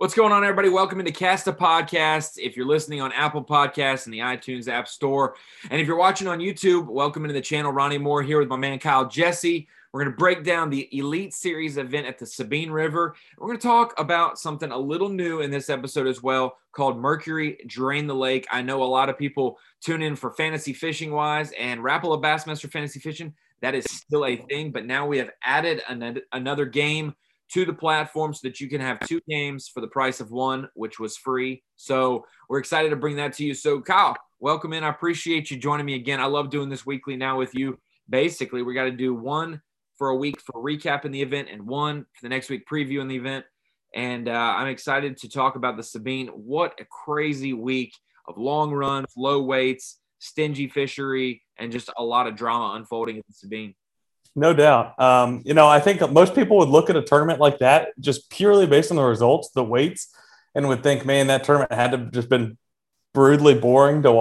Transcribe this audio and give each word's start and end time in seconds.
What's 0.00 0.14
going 0.14 0.32
on, 0.32 0.44
everybody? 0.44 0.70
Welcome 0.70 0.98
into 0.98 1.12
Cast 1.12 1.46
a 1.46 1.52
Podcast. 1.52 2.38
If 2.38 2.56
you're 2.56 2.64
listening 2.64 3.02
on 3.02 3.12
Apple 3.12 3.44
Podcasts 3.44 4.06
and 4.06 4.14
the 4.14 4.20
iTunes 4.20 4.66
App 4.66 4.88
Store, 4.88 5.36
and 5.70 5.78
if 5.78 5.86
you're 5.86 5.94
watching 5.94 6.26
on 6.26 6.38
YouTube, 6.38 6.86
welcome 6.86 7.22
into 7.22 7.34
the 7.34 7.40
channel. 7.42 7.70
Ronnie 7.70 7.98
Moore 7.98 8.22
here 8.22 8.38
with 8.38 8.48
my 8.48 8.56
man 8.56 8.78
Kyle 8.78 9.06
Jesse. 9.06 9.68
We're 9.92 10.02
going 10.02 10.12
to 10.14 10.16
break 10.16 10.42
down 10.42 10.70
the 10.70 10.88
Elite 10.96 11.34
Series 11.34 11.76
event 11.76 12.06
at 12.06 12.18
the 12.18 12.24
Sabine 12.24 12.70
River. 12.70 13.14
We're 13.36 13.48
going 13.48 13.58
to 13.58 13.66
talk 13.66 13.92
about 14.00 14.38
something 14.38 14.70
a 14.70 14.78
little 14.78 15.10
new 15.10 15.42
in 15.42 15.50
this 15.50 15.68
episode 15.68 16.06
as 16.06 16.22
well 16.22 16.56
called 16.72 16.98
Mercury 16.98 17.58
Drain 17.66 18.06
the 18.06 18.14
Lake. 18.14 18.46
I 18.50 18.62
know 18.62 18.82
a 18.82 18.84
lot 18.84 19.10
of 19.10 19.18
people 19.18 19.58
tune 19.82 20.00
in 20.00 20.16
for 20.16 20.30
fantasy 20.30 20.72
fishing 20.72 21.12
wise 21.12 21.52
and 21.58 21.78
Rapala 21.78 22.22
Bassmaster 22.22 22.72
Fantasy 22.72 23.00
Fishing. 23.00 23.34
That 23.60 23.74
is 23.74 23.84
still 23.84 24.24
a 24.24 24.36
thing, 24.36 24.70
but 24.70 24.86
now 24.86 25.06
we 25.06 25.18
have 25.18 25.28
added 25.44 25.82
another 26.32 26.64
game 26.64 27.14
to 27.52 27.64
the 27.64 27.72
platform 27.72 28.32
so 28.32 28.40
that 28.44 28.60
you 28.60 28.68
can 28.68 28.80
have 28.80 29.00
two 29.00 29.20
games 29.28 29.68
for 29.68 29.80
the 29.80 29.88
price 29.88 30.20
of 30.20 30.30
one, 30.30 30.68
which 30.74 30.98
was 30.98 31.16
free. 31.16 31.62
So 31.76 32.24
we're 32.48 32.58
excited 32.58 32.90
to 32.90 32.96
bring 32.96 33.16
that 33.16 33.32
to 33.34 33.44
you. 33.44 33.54
So, 33.54 33.80
Kyle, 33.80 34.16
welcome 34.38 34.72
in. 34.72 34.84
I 34.84 34.88
appreciate 34.88 35.50
you 35.50 35.56
joining 35.56 35.86
me 35.86 35.94
again. 35.94 36.20
I 36.20 36.26
love 36.26 36.50
doing 36.50 36.68
this 36.68 36.86
weekly 36.86 37.16
now 37.16 37.38
with 37.38 37.54
you. 37.54 37.78
Basically, 38.08 38.62
we 38.62 38.74
got 38.74 38.84
to 38.84 38.90
do 38.90 39.14
one 39.14 39.60
for 39.96 40.08
a 40.08 40.16
week 40.16 40.40
for 40.40 40.62
recapping 40.62 41.12
the 41.12 41.22
event 41.22 41.48
and 41.50 41.66
one 41.66 42.06
for 42.14 42.22
the 42.22 42.28
next 42.28 42.50
week 42.50 42.66
previewing 42.70 43.08
the 43.08 43.16
event. 43.16 43.44
And 43.94 44.28
uh, 44.28 44.32
I'm 44.32 44.68
excited 44.68 45.16
to 45.18 45.28
talk 45.28 45.56
about 45.56 45.76
the 45.76 45.82
Sabine. 45.82 46.28
What 46.28 46.74
a 46.80 46.84
crazy 46.84 47.52
week 47.52 47.92
of 48.28 48.38
long 48.38 48.72
runs, 48.72 49.08
low 49.16 49.42
weights, 49.42 49.98
stingy 50.20 50.68
fishery, 50.68 51.42
and 51.58 51.72
just 51.72 51.90
a 51.96 52.02
lot 52.02 52.26
of 52.26 52.36
drama 52.36 52.74
unfolding 52.76 53.18
at 53.18 53.26
the 53.26 53.32
Sabine. 53.32 53.74
No 54.36 54.54
doubt. 54.54 54.98
Um, 55.00 55.42
you 55.44 55.54
know, 55.54 55.66
I 55.66 55.80
think 55.80 56.08
most 56.12 56.34
people 56.34 56.58
would 56.58 56.68
look 56.68 56.88
at 56.88 56.96
a 56.96 57.02
tournament 57.02 57.40
like 57.40 57.58
that 57.58 57.88
just 57.98 58.30
purely 58.30 58.66
based 58.66 58.90
on 58.90 58.96
the 58.96 59.02
results, 59.02 59.50
the 59.50 59.64
weights, 59.64 60.14
and 60.54 60.68
would 60.68 60.82
think, 60.82 61.04
man, 61.04 61.26
that 61.28 61.44
tournament 61.44 61.72
had 61.72 61.92
to 61.92 61.98
just 62.12 62.28
been 62.28 62.56
brutally 63.12 63.54
boring 63.54 64.02
to 64.02 64.12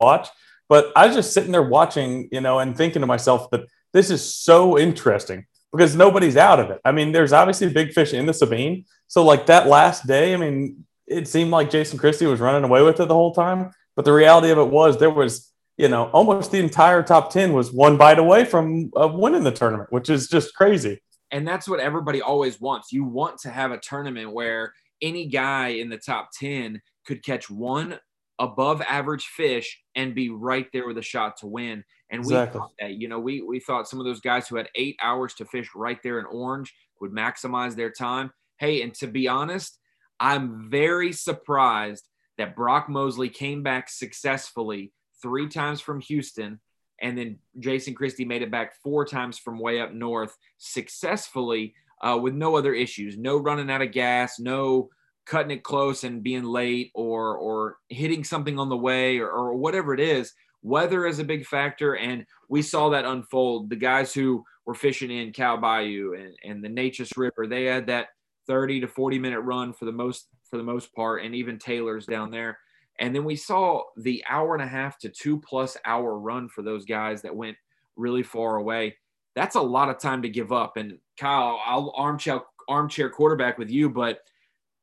watch. 0.00 0.28
But 0.68 0.92
I 0.96 1.06
was 1.06 1.16
just 1.16 1.32
sitting 1.32 1.52
there 1.52 1.62
watching, 1.62 2.28
you 2.32 2.40
know, 2.40 2.58
and 2.58 2.76
thinking 2.76 3.00
to 3.00 3.06
myself 3.06 3.50
that 3.50 3.66
this 3.92 4.10
is 4.10 4.34
so 4.34 4.78
interesting 4.78 5.46
because 5.72 5.96
nobody's 5.96 6.36
out 6.36 6.60
of 6.60 6.70
it. 6.70 6.80
I 6.84 6.92
mean, 6.92 7.12
there's 7.12 7.32
obviously 7.32 7.68
big 7.70 7.92
fish 7.92 8.12
in 8.12 8.26
the 8.26 8.34
Sabine. 8.34 8.84
So, 9.06 9.24
like 9.24 9.46
that 9.46 9.66
last 9.66 10.06
day, 10.06 10.34
I 10.34 10.36
mean, 10.36 10.84
it 11.06 11.28
seemed 11.28 11.50
like 11.50 11.70
Jason 11.70 11.98
Christie 11.98 12.26
was 12.26 12.40
running 12.40 12.64
away 12.64 12.82
with 12.82 13.00
it 13.00 13.08
the 13.08 13.14
whole 13.14 13.34
time. 13.34 13.70
But 13.96 14.04
the 14.04 14.12
reality 14.12 14.50
of 14.50 14.58
it 14.58 14.68
was 14.68 14.98
there 14.98 15.10
was 15.10 15.50
you 15.78 15.88
know, 15.88 16.06
almost 16.10 16.50
the 16.50 16.58
entire 16.58 17.02
top 17.04 17.32
10 17.32 17.52
was 17.52 17.72
one 17.72 17.96
bite 17.96 18.18
away 18.18 18.44
from 18.44 18.90
uh, 19.00 19.06
winning 19.08 19.44
the 19.44 19.52
tournament, 19.52 19.92
which 19.92 20.10
is 20.10 20.28
just 20.28 20.54
crazy. 20.54 21.00
And 21.30 21.46
that's 21.46 21.68
what 21.68 21.78
everybody 21.78 22.20
always 22.20 22.60
wants. 22.60 22.92
You 22.92 23.04
want 23.04 23.38
to 23.42 23.50
have 23.50 23.70
a 23.70 23.78
tournament 23.78 24.32
where 24.32 24.74
any 25.00 25.26
guy 25.26 25.68
in 25.68 25.88
the 25.88 25.96
top 25.96 26.30
10 26.38 26.82
could 27.06 27.24
catch 27.24 27.48
one 27.48 27.98
above 28.40 28.82
average 28.82 29.26
fish 29.26 29.80
and 29.94 30.14
be 30.14 30.30
right 30.30 30.66
there 30.72 30.86
with 30.86 30.98
a 30.98 31.02
shot 31.02 31.36
to 31.38 31.46
win. 31.46 31.84
And 32.10 32.22
we 32.24 32.34
exactly. 32.34 32.58
thought 32.58 32.72
that, 32.80 32.94
you 32.94 33.06
know, 33.06 33.20
we, 33.20 33.42
we 33.42 33.60
thought 33.60 33.88
some 33.88 34.00
of 34.00 34.06
those 34.06 34.20
guys 34.20 34.48
who 34.48 34.56
had 34.56 34.68
eight 34.74 34.96
hours 35.00 35.34
to 35.34 35.44
fish 35.44 35.68
right 35.76 35.98
there 36.02 36.18
in 36.18 36.26
orange 36.26 36.74
would 37.00 37.12
maximize 37.12 37.76
their 37.76 37.90
time. 37.90 38.32
Hey, 38.58 38.82
and 38.82 38.94
to 38.94 39.06
be 39.06 39.28
honest, 39.28 39.78
I'm 40.18 40.68
very 40.70 41.12
surprised 41.12 42.08
that 42.36 42.56
Brock 42.56 42.88
Mosley 42.88 43.28
came 43.28 43.62
back 43.62 43.88
successfully 43.88 44.92
three 45.22 45.48
times 45.48 45.80
from 45.80 46.00
Houston, 46.00 46.60
and 47.00 47.16
then 47.16 47.38
Jason 47.58 47.94
Christie 47.94 48.24
made 48.24 48.42
it 48.42 48.50
back 48.50 48.74
four 48.82 49.04
times 49.04 49.38
from 49.38 49.58
way 49.58 49.80
up 49.80 49.92
north 49.92 50.36
successfully 50.58 51.74
uh, 52.02 52.18
with 52.20 52.34
no 52.34 52.56
other 52.56 52.74
issues, 52.74 53.16
no 53.16 53.36
running 53.36 53.70
out 53.70 53.82
of 53.82 53.92
gas, 53.92 54.38
no 54.38 54.88
cutting 55.26 55.50
it 55.50 55.62
close 55.62 56.04
and 56.04 56.22
being 56.22 56.44
late 56.44 56.90
or 56.94 57.36
or 57.36 57.76
hitting 57.88 58.24
something 58.24 58.58
on 58.58 58.68
the 58.68 58.76
way 58.76 59.18
or, 59.18 59.30
or 59.30 59.54
whatever 59.54 59.94
it 59.94 60.00
is. 60.00 60.32
Weather 60.62 61.06
is 61.06 61.18
a 61.18 61.24
big 61.24 61.46
factor, 61.46 61.96
and 61.96 62.26
we 62.48 62.62
saw 62.62 62.88
that 62.88 63.04
unfold. 63.04 63.70
The 63.70 63.76
guys 63.76 64.12
who 64.12 64.44
were 64.66 64.74
fishing 64.74 65.10
in 65.10 65.32
Cow 65.32 65.56
Bayou 65.56 66.14
and, 66.14 66.34
and 66.44 66.64
the 66.64 66.68
Neches 66.68 67.16
River, 67.16 67.46
they 67.46 67.64
had 67.64 67.86
that 67.86 68.08
30 68.48 68.80
to 68.80 68.88
40 68.88 69.18
minute 69.18 69.40
run 69.40 69.72
for 69.72 69.84
the 69.84 69.92
most 69.92 70.26
for 70.50 70.56
the 70.56 70.64
most 70.64 70.94
part, 70.94 71.22
and 71.22 71.34
even 71.34 71.58
Taylor's 71.58 72.06
down 72.06 72.30
there. 72.30 72.58
And 72.98 73.14
then 73.14 73.24
we 73.24 73.36
saw 73.36 73.82
the 73.96 74.24
hour 74.28 74.54
and 74.54 74.62
a 74.62 74.66
half 74.66 74.98
to 75.00 75.08
two 75.08 75.40
plus 75.40 75.76
hour 75.84 76.18
run 76.18 76.48
for 76.48 76.62
those 76.62 76.84
guys 76.84 77.22
that 77.22 77.34
went 77.34 77.56
really 77.96 78.22
far 78.22 78.56
away. 78.56 78.96
That's 79.34 79.56
a 79.56 79.60
lot 79.60 79.88
of 79.88 79.98
time 79.98 80.22
to 80.22 80.28
give 80.28 80.52
up. 80.52 80.76
And 80.76 80.98
Kyle, 81.16 81.60
I'll 81.64 81.92
armchair 81.96 82.40
armchair 82.68 83.08
quarterback 83.08 83.56
with 83.56 83.70
you, 83.70 83.88
but 83.88 84.20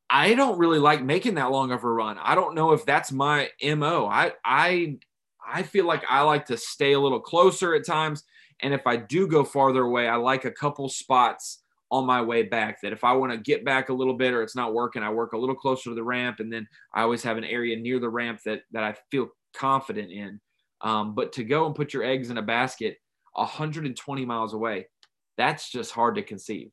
I 0.10 0.34
don't 0.34 0.58
really 0.58 0.80
like 0.80 1.04
making 1.04 1.36
that 1.36 1.52
long 1.52 1.72
of 1.72 1.84
a 1.84 1.90
run. 1.92 2.18
I 2.22 2.36
don't 2.36 2.56
know 2.56 2.72
if 2.72 2.86
that's 2.86 3.12
my 3.12 3.50
MO. 3.62 4.08
I 4.08 4.34
I 4.44 4.98
I 5.48 5.64
feel 5.64 5.86
like 5.86 6.04
I 6.10 6.22
like 6.22 6.46
to 6.48 6.58
stay 6.58 6.94
a 6.94 7.00
little 7.00 7.20
closer 7.20 7.76
at 7.76 7.86
times. 7.86 8.24
And 8.62 8.74
if 8.74 8.88
I 8.88 8.96
do 8.96 9.28
go 9.28 9.44
farther 9.44 9.84
away, 9.84 10.08
I 10.08 10.16
like 10.16 10.46
a 10.46 10.52
couple 10.52 10.88
spots 10.88 11.65
on 11.92 12.06
my 12.06 12.22
way 12.22 12.44
back 12.44 12.82
that 12.82 12.94
if 12.94 13.04
I 13.04 13.14
want 13.14 13.32
to 13.32 13.38
get 13.38 13.64
back 13.64 13.90
a 13.90 13.94
little 13.94 14.16
bit 14.16 14.34
or 14.34 14.42
it's 14.42 14.56
not 14.56 14.74
working, 14.74 15.04
I 15.04 15.12
work 15.12 15.34
a 15.34 15.38
little 15.38 15.56
closer 15.56 15.90
to 15.90 15.96
the 15.96 16.04
ramp. 16.04 16.40
And 16.40 16.52
then 16.52 16.68
I 16.94 17.02
always 17.02 17.24
have 17.24 17.38
an 17.38 17.44
area 17.44 17.78
near 17.78 18.00
the 18.00 18.10
ramp 18.10 18.40
that, 18.46 18.62
that 18.72 18.84
I 18.84 18.96
feel 19.12 19.30
confident 19.56 20.12
in. 20.12 20.40
Um, 20.82 21.16
but 21.16 21.34
to 21.34 21.44
go 21.44 21.66
and 21.66 21.76
put 21.76 21.94
your 21.94 22.04
eggs 22.04 22.30
in 22.30 22.38
a 22.38 22.42
basket 22.42 22.98
120 23.34 24.26
miles 24.26 24.54
away, 24.54 24.88
that's 25.38 25.70
just 25.70 25.92
hard 25.92 26.16
to 26.16 26.24
conceive. 26.24 26.72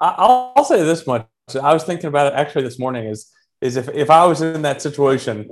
I'll, 0.00 0.52
I'll 0.56 0.64
say 0.64 0.82
this 0.82 1.06
much. 1.06 1.26
I 1.60 1.72
was 1.72 1.84
thinking 1.84 2.08
about 2.08 2.32
it 2.32 2.36
actually 2.36 2.64
this 2.64 2.78
morning 2.78 3.06
is, 3.06 3.30
is 3.60 3.76
if, 3.76 3.88
if 3.90 4.10
I 4.10 4.26
was 4.26 4.42
in 4.42 4.62
that 4.62 4.82
situation, 4.82 5.48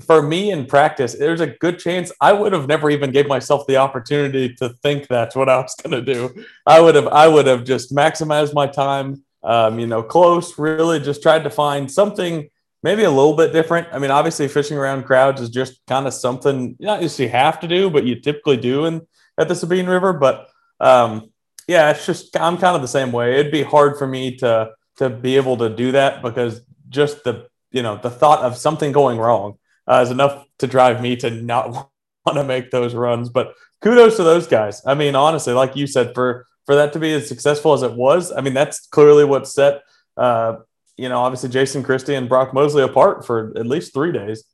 for 0.00 0.22
me 0.22 0.50
in 0.50 0.66
practice, 0.66 1.14
there's 1.14 1.40
a 1.40 1.46
good 1.46 1.78
chance 1.78 2.12
I 2.20 2.32
would 2.32 2.52
have 2.52 2.66
never 2.66 2.90
even 2.90 3.10
gave 3.10 3.26
myself 3.26 3.66
the 3.66 3.76
opportunity 3.76 4.54
to 4.54 4.70
think 4.82 5.06
that's 5.06 5.36
what 5.36 5.48
I 5.48 5.56
was 5.58 5.74
going 5.82 6.04
to 6.04 6.14
do. 6.14 6.44
I 6.66 6.80
would 6.80 6.94
have, 6.94 7.08
I 7.08 7.28
would 7.28 7.46
have 7.46 7.64
just 7.64 7.94
maximized 7.94 8.54
my 8.54 8.66
time, 8.66 9.22
um, 9.42 9.78
you 9.78 9.86
know, 9.86 10.02
close, 10.02 10.58
really 10.58 11.00
just 11.00 11.22
tried 11.22 11.44
to 11.44 11.50
find 11.50 11.90
something 11.90 12.48
maybe 12.82 13.04
a 13.04 13.10
little 13.10 13.34
bit 13.34 13.52
different. 13.52 13.88
I 13.92 13.98
mean, 13.98 14.10
obviously 14.10 14.48
fishing 14.48 14.76
around 14.76 15.04
crowds 15.04 15.40
is 15.40 15.50
just 15.50 15.80
kind 15.86 16.06
of 16.06 16.14
something 16.14 16.76
not 16.80 17.00
just 17.00 17.18
you 17.18 17.28
have 17.28 17.60
to 17.60 17.68
do, 17.68 17.90
but 17.90 18.04
you 18.04 18.20
typically 18.20 18.56
do 18.56 18.86
in 18.86 19.06
at 19.38 19.48
the 19.48 19.54
Sabine 19.54 19.86
River. 19.86 20.12
But 20.12 20.48
um, 20.80 21.30
yeah, 21.68 21.90
it's 21.90 22.06
just, 22.06 22.36
I'm 22.36 22.58
kind 22.58 22.76
of 22.76 22.82
the 22.82 22.88
same 22.88 23.12
way. 23.12 23.38
It'd 23.38 23.52
be 23.52 23.62
hard 23.62 23.98
for 23.98 24.06
me 24.06 24.36
to, 24.36 24.70
to 24.96 25.10
be 25.10 25.36
able 25.36 25.58
to 25.58 25.68
do 25.68 25.92
that 25.92 26.22
because 26.22 26.62
just 26.88 27.24
the, 27.24 27.48
you 27.70 27.82
know, 27.82 27.96
the 27.96 28.10
thought 28.10 28.42
of 28.42 28.56
something 28.56 28.92
going 28.92 29.18
wrong 29.18 29.58
uh, 29.86 30.00
is 30.04 30.10
enough 30.10 30.44
to 30.58 30.66
drive 30.66 31.00
me 31.00 31.16
to 31.16 31.30
not 31.30 31.70
want 32.26 32.36
to 32.36 32.44
make 32.44 32.70
those 32.70 32.94
runs. 32.94 33.28
But 33.28 33.54
kudos 33.82 34.16
to 34.16 34.22
those 34.22 34.46
guys. 34.46 34.82
I 34.86 34.94
mean, 34.94 35.14
honestly, 35.14 35.52
like 35.52 35.76
you 35.76 35.86
said, 35.86 36.14
for 36.14 36.46
for 36.66 36.74
that 36.76 36.92
to 36.92 36.98
be 36.98 37.12
as 37.14 37.28
successful 37.28 37.72
as 37.72 37.82
it 37.82 37.92
was, 37.92 38.32
I 38.32 38.42
mean, 38.42 38.54
that's 38.54 38.86
clearly 38.86 39.24
what 39.24 39.48
set 39.48 39.82
uh, 40.16 40.56
you 41.00 41.08
know, 41.08 41.20
obviously 41.20 41.48
Jason 41.48 41.82
Christie 41.82 42.14
and 42.14 42.28
Brock 42.28 42.52
Mosley 42.52 42.82
apart 42.82 43.24
for 43.24 43.56
at 43.56 43.66
least 43.66 43.94
three 43.94 44.12
days. 44.12 44.44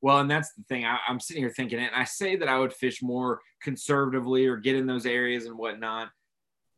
Well, 0.00 0.18
and 0.18 0.28
that's 0.28 0.52
the 0.54 0.64
thing. 0.64 0.84
I, 0.84 0.98
am 1.08 1.20
sitting 1.20 1.42
here 1.44 1.52
thinking, 1.52 1.78
and 1.78 1.94
I 1.94 2.02
say 2.02 2.34
that 2.34 2.48
I 2.48 2.58
would 2.58 2.72
fish 2.72 3.00
more 3.00 3.40
conservatively 3.62 4.46
or 4.46 4.56
get 4.56 4.74
in 4.74 4.86
those 4.86 5.06
areas 5.06 5.46
and 5.46 5.56
whatnot. 5.56 6.08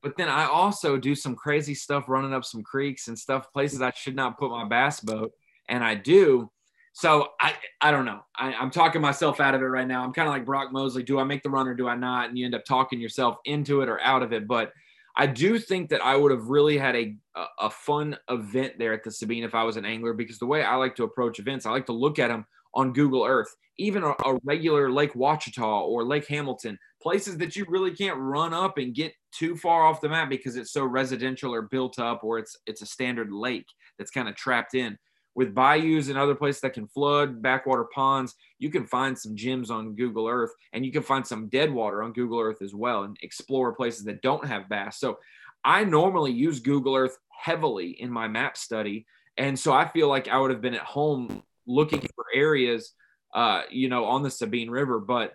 But 0.02 0.18
then 0.18 0.28
I 0.28 0.44
also 0.44 0.98
do 0.98 1.14
some 1.14 1.34
crazy 1.34 1.74
stuff 1.74 2.04
running 2.08 2.34
up 2.34 2.44
some 2.44 2.62
creeks 2.62 3.08
and 3.08 3.18
stuff, 3.18 3.50
places 3.54 3.80
I 3.80 3.90
should 3.94 4.16
not 4.16 4.38
put 4.38 4.50
my 4.50 4.66
bass 4.66 5.00
boat. 5.00 5.32
And 5.66 5.82
I 5.82 5.94
do. 5.94 6.50
So 6.92 7.28
I 7.40 7.54
I 7.80 7.90
don't 7.90 8.04
know. 8.04 8.20
I, 8.36 8.52
am 8.52 8.70
talking 8.70 9.00
myself 9.00 9.40
out 9.40 9.54
of 9.54 9.62
it 9.62 9.66
right 9.66 9.86
now. 9.86 10.02
I'm 10.02 10.12
kind 10.12 10.28
of 10.28 10.34
like 10.34 10.44
Brock 10.44 10.72
Mosley. 10.72 11.02
Do 11.02 11.18
I 11.18 11.24
make 11.24 11.42
the 11.42 11.50
run 11.50 11.68
or 11.68 11.74
do 11.74 11.88
I 11.88 11.94
not? 11.94 12.28
And 12.28 12.38
you 12.38 12.44
end 12.44 12.54
up 12.54 12.64
talking 12.64 13.00
yourself 13.00 13.36
into 13.44 13.80
it 13.82 13.88
or 13.88 14.00
out 14.00 14.22
of 14.22 14.32
it. 14.32 14.48
But 14.48 14.72
I 15.16 15.26
do 15.26 15.58
think 15.58 15.90
that 15.90 16.04
I 16.04 16.16
would 16.16 16.32
have 16.32 16.46
really 16.46 16.78
had 16.78 16.96
a 16.96 17.16
a 17.58 17.70
fun 17.70 18.16
event 18.28 18.74
there 18.78 18.92
at 18.92 19.04
the 19.04 19.10
Sabine 19.10 19.44
if 19.44 19.54
I 19.54 19.62
was 19.62 19.76
an 19.76 19.84
angler 19.84 20.12
because 20.12 20.38
the 20.38 20.46
way 20.46 20.62
I 20.62 20.74
like 20.76 20.96
to 20.96 21.04
approach 21.04 21.38
events, 21.38 21.64
I 21.64 21.70
like 21.70 21.86
to 21.86 21.92
look 21.92 22.18
at 22.18 22.28
them 22.28 22.44
on 22.74 22.92
Google 22.92 23.24
Earth, 23.24 23.54
even 23.78 24.02
a, 24.02 24.10
a 24.24 24.38
regular 24.44 24.90
Lake 24.90 25.14
Ouachita 25.14 25.62
or 25.62 26.04
Lake 26.04 26.26
Hamilton, 26.28 26.78
places 27.02 27.36
that 27.38 27.56
you 27.56 27.64
really 27.68 27.92
can't 27.92 28.18
run 28.18 28.52
up 28.52 28.78
and 28.78 28.94
get 28.94 29.12
too 29.32 29.56
far 29.56 29.84
off 29.84 30.00
the 30.00 30.08
map 30.08 30.28
because 30.28 30.56
it's 30.56 30.72
so 30.72 30.84
residential 30.84 31.52
or 31.52 31.62
built 31.62 31.98
up 31.98 32.22
or 32.24 32.38
it's 32.38 32.56
it's 32.66 32.82
a 32.82 32.86
standard 32.86 33.32
lake 33.32 33.66
that's 33.98 34.10
kind 34.10 34.28
of 34.28 34.36
trapped 34.36 34.74
in 34.74 34.98
with 35.40 35.54
bayous 35.54 36.10
and 36.10 36.18
other 36.18 36.34
places 36.34 36.60
that 36.60 36.74
can 36.74 36.86
flood, 36.86 37.40
backwater 37.40 37.86
ponds, 37.94 38.34
you 38.58 38.68
can 38.68 38.84
find 38.84 39.18
some 39.18 39.34
gems 39.34 39.70
on 39.70 39.94
Google 39.94 40.28
Earth 40.28 40.50
and 40.74 40.84
you 40.84 40.92
can 40.92 41.02
find 41.02 41.26
some 41.26 41.48
dead 41.48 41.72
water 41.72 42.02
on 42.02 42.12
Google 42.12 42.38
Earth 42.38 42.60
as 42.60 42.74
well 42.74 43.04
and 43.04 43.16
explore 43.22 43.72
places 43.72 44.04
that 44.04 44.20
don't 44.20 44.44
have 44.44 44.68
bass. 44.68 45.00
So 45.00 45.18
I 45.64 45.84
normally 45.84 46.30
use 46.30 46.60
Google 46.60 46.94
Earth 46.94 47.16
heavily 47.30 47.92
in 48.02 48.10
my 48.10 48.28
map 48.28 48.58
study. 48.58 49.06
And 49.38 49.58
so 49.58 49.72
I 49.72 49.88
feel 49.88 50.08
like 50.08 50.28
I 50.28 50.36
would 50.36 50.50
have 50.50 50.60
been 50.60 50.74
at 50.74 50.82
home 50.82 51.42
looking 51.66 52.00
for 52.00 52.26
areas, 52.34 52.92
uh, 53.34 53.62
you 53.70 53.88
know, 53.88 54.04
on 54.04 54.22
the 54.22 54.30
Sabine 54.30 54.68
River. 54.68 55.00
But 55.00 55.32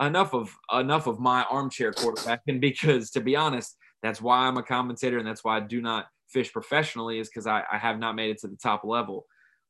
enough 0.00 0.32
of 0.32 0.56
enough 0.72 1.06
of 1.06 1.20
my 1.20 1.42
armchair 1.50 1.92
quarterbacking 1.92 2.58
because 2.62 3.10
to 3.10 3.20
be 3.20 3.36
honest, 3.36 3.76
that's 4.02 4.22
why 4.22 4.46
I'm 4.46 4.56
a 4.56 4.62
commentator 4.62 5.18
and 5.18 5.26
that's 5.26 5.44
why 5.44 5.58
I 5.58 5.60
do 5.60 5.82
not 5.82 6.06
fish 6.30 6.50
professionally 6.50 7.18
is 7.18 7.28
because 7.28 7.46
I, 7.46 7.64
I 7.70 7.76
have 7.76 7.98
not 7.98 8.16
made 8.16 8.30
it 8.30 8.38
to 8.38 8.48
the 8.48 8.56
top 8.56 8.82
level. 8.84 9.26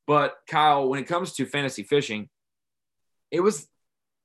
But 0.07 0.37
Kyle, 0.49 0.89
when 0.89 1.01
it 1.01 1.07
comes 1.07 1.33
to 1.35 1.47
fantasy 1.47 1.83
fishing, 1.83 2.29
it 3.31 3.41
was 3.41 3.67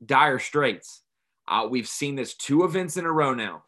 dire 0.06 0.40
straits. 0.40 1.02
Uh, 1.48 1.68
we've 1.70 1.88
seen 1.88 2.16
this 2.16 2.36
two 2.36 2.64
events 2.64 2.98
in 2.98 3.06
a 3.06 3.12
row 3.12 3.34
now. 3.34 3.64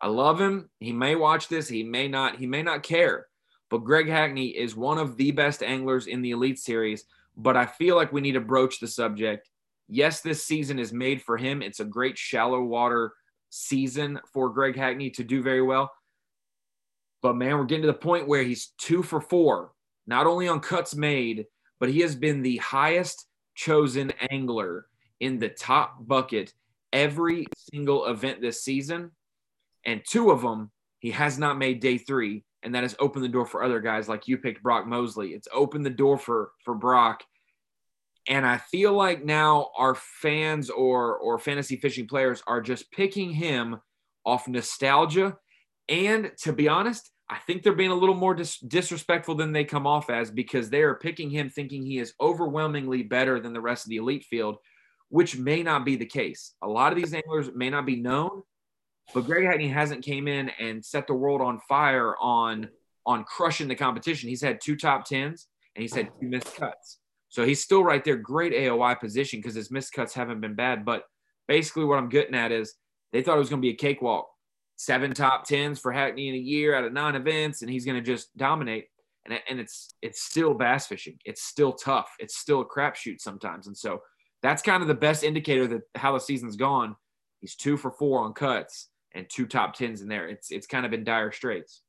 I 0.00 0.08
love 0.08 0.40
him. 0.40 0.70
He 0.80 0.92
may 0.92 1.16
watch 1.16 1.48
this. 1.48 1.68
He 1.68 1.82
may 1.82 2.08
not. 2.08 2.36
He 2.36 2.46
may 2.46 2.62
not 2.62 2.82
care. 2.82 3.26
But 3.70 3.78
Greg 3.78 4.08
Hackney 4.08 4.48
is 4.48 4.76
one 4.76 4.98
of 4.98 5.16
the 5.16 5.30
best 5.30 5.62
anglers 5.62 6.06
in 6.06 6.22
the 6.22 6.32
Elite 6.32 6.58
Series. 6.58 7.04
But 7.36 7.56
I 7.56 7.66
feel 7.66 7.96
like 7.96 8.12
we 8.12 8.20
need 8.20 8.32
to 8.32 8.40
broach 8.40 8.78
the 8.78 8.86
subject. 8.86 9.48
Yes, 9.88 10.20
this 10.20 10.44
season 10.44 10.78
is 10.78 10.92
made 10.92 11.22
for 11.22 11.36
him. 11.36 11.62
It's 11.62 11.80
a 11.80 11.84
great 11.84 12.16
shallow 12.16 12.62
water 12.62 13.12
season 13.50 14.20
for 14.32 14.50
Greg 14.50 14.76
Hackney 14.76 15.10
to 15.10 15.24
do 15.24 15.42
very 15.42 15.62
well. 15.62 15.90
But 17.22 17.36
man, 17.36 17.56
we're 17.56 17.64
getting 17.64 17.82
to 17.82 17.88
the 17.88 17.94
point 17.94 18.28
where 18.28 18.42
he's 18.42 18.72
two 18.78 19.02
for 19.02 19.20
four, 19.20 19.72
not 20.06 20.26
only 20.26 20.46
on 20.46 20.60
cuts 20.60 20.94
made, 20.94 21.46
but 21.80 21.88
he 21.88 22.00
has 22.00 22.14
been 22.14 22.42
the 22.42 22.58
highest 22.58 23.26
chosen 23.54 24.12
angler 24.30 24.86
in 25.20 25.38
the 25.38 25.48
top 25.48 26.06
bucket 26.06 26.52
every 26.92 27.46
single 27.56 28.06
event 28.06 28.40
this 28.40 28.62
season. 28.62 29.10
And 29.84 30.02
two 30.08 30.30
of 30.30 30.42
them, 30.42 30.70
he 31.00 31.10
has 31.10 31.38
not 31.38 31.58
made 31.58 31.80
day 31.80 31.98
three. 31.98 32.44
And 32.62 32.74
that 32.74 32.82
has 32.82 32.96
opened 32.98 33.24
the 33.24 33.28
door 33.28 33.44
for 33.44 33.62
other 33.62 33.80
guys 33.80 34.08
like 34.08 34.26
you 34.26 34.38
picked 34.38 34.62
Brock 34.62 34.86
Mosley. 34.86 35.30
It's 35.30 35.48
opened 35.52 35.84
the 35.84 35.90
door 35.90 36.16
for, 36.16 36.52
for 36.64 36.74
Brock. 36.74 37.22
And 38.26 38.46
I 38.46 38.56
feel 38.56 38.94
like 38.94 39.22
now 39.22 39.70
our 39.76 39.94
fans 39.94 40.70
or, 40.70 41.16
or 41.16 41.38
fantasy 41.38 41.76
fishing 41.76 42.08
players 42.08 42.42
are 42.46 42.62
just 42.62 42.90
picking 42.90 43.30
him 43.30 43.80
off 44.24 44.48
nostalgia. 44.48 45.36
And 45.90 46.32
to 46.42 46.54
be 46.54 46.68
honest, 46.68 47.10
I 47.28 47.38
think 47.38 47.62
they're 47.62 47.72
being 47.72 47.90
a 47.90 47.94
little 47.96 48.14
more 48.14 48.34
dis- 48.34 48.58
disrespectful 48.58 49.34
than 49.34 49.52
they 49.52 49.64
come 49.64 49.86
off 49.86 50.10
as 50.10 50.30
because 50.30 50.68
they 50.68 50.82
are 50.82 50.94
picking 50.94 51.30
him 51.30 51.48
thinking 51.48 51.84
he 51.84 51.98
is 51.98 52.12
overwhelmingly 52.20 53.02
better 53.02 53.40
than 53.40 53.52
the 53.52 53.60
rest 53.60 53.86
of 53.86 53.90
the 53.90 53.96
elite 53.96 54.24
field, 54.24 54.58
which 55.08 55.36
may 55.36 55.62
not 55.62 55.84
be 55.84 55.96
the 55.96 56.04
case. 56.04 56.52
A 56.62 56.68
lot 56.68 56.92
of 56.92 56.98
these 56.98 57.14
anglers 57.14 57.48
may 57.54 57.70
not 57.70 57.86
be 57.86 57.96
known, 57.96 58.42
but 59.14 59.24
Greg 59.24 59.46
Hackney 59.46 59.68
hasn't 59.68 60.04
came 60.04 60.28
in 60.28 60.50
and 60.60 60.84
set 60.84 61.06
the 61.06 61.14
world 61.14 61.40
on 61.40 61.60
fire 61.60 62.14
on 62.20 62.68
on 63.06 63.24
crushing 63.24 63.68
the 63.68 63.74
competition. 63.74 64.28
He's 64.28 64.42
had 64.42 64.60
two 64.62 64.76
top 64.76 65.04
tens 65.04 65.48
and 65.74 65.82
he's 65.82 65.94
had 65.94 66.10
two 66.20 66.26
missed 66.26 66.56
cuts. 66.56 66.98
So 67.28 67.44
he's 67.44 67.62
still 67.62 67.82
right 67.82 68.02
there, 68.04 68.16
great 68.16 68.52
AOY 68.52 68.98
position 68.98 69.40
because 69.40 69.54
his 69.54 69.70
missed 69.70 69.92
cuts 69.92 70.14
haven't 70.14 70.40
been 70.40 70.54
bad. 70.54 70.84
But 70.84 71.04
basically, 71.48 71.84
what 71.84 71.98
I'm 71.98 72.08
getting 72.08 72.34
at 72.34 72.52
is 72.52 72.74
they 73.12 73.22
thought 73.22 73.36
it 73.36 73.40
was 73.40 73.50
going 73.50 73.60
to 73.60 73.66
be 73.66 73.72
a 73.72 73.76
cakewalk 73.76 74.28
seven 74.76 75.12
top 75.12 75.44
tens 75.44 75.78
for 75.78 75.92
Hackney 75.92 76.28
in 76.28 76.34
a 76.34 76.38
year 76.38 76.74
out 76.74 76.84
of 76.84 76.92
nine 76.92 77.14
events, 77.14 77.62
and 77.62 77.70
he's 77.70 77.84
going 77.84 78.02
to 78.02 78.04
just 78.04 78.36
dominate. 78.36 78.88
And, 79.26 79.40
and 79.48 79.58
it's 79.60 79.94
it's 80.02 80.22
still 80.22 80.54
bass 80.54 80.86
fishing. 80.86 81.18
It's 81.24 81.42
still 81.42 81.72
tough. 81.72 82.10
It's 82.18 82.36
still 82.36 82.60
a 82.60 82.66
crapshoot 82.66 83.20
sometimes. 83.20 83.66
And 83.66 83.76
so 83.76 84.02
that's 84.42 84.62
kind 84.62 84.82
of 84.82 84.88
the 84.88 84.94
best 84.94 85.24
indicator 85.24 85.66
that 85.68 85.82
how 85.94 86.12
the 86.12 86.20
season's 86.20 86.56
gone. 86.56 86.96
He's 87.40 87.54
two 87.54 87.76
for 87.76 87.90
four 87.90 88.20
on 88.20 88.34
cuts 88.34 88.88
and 89.14 89.26
two 89.28 89.46
top 89.46 89.74
tens 89.74 90.02
in 90.02 90.08
there. 90.08 90.28
It's 90.28 90.50
it's 90.50 90.66
kind 90.66 90.84
of 90.84 90.92
in 90.92 91.04
dire 91.04 91.32
straits. 91.32 91.80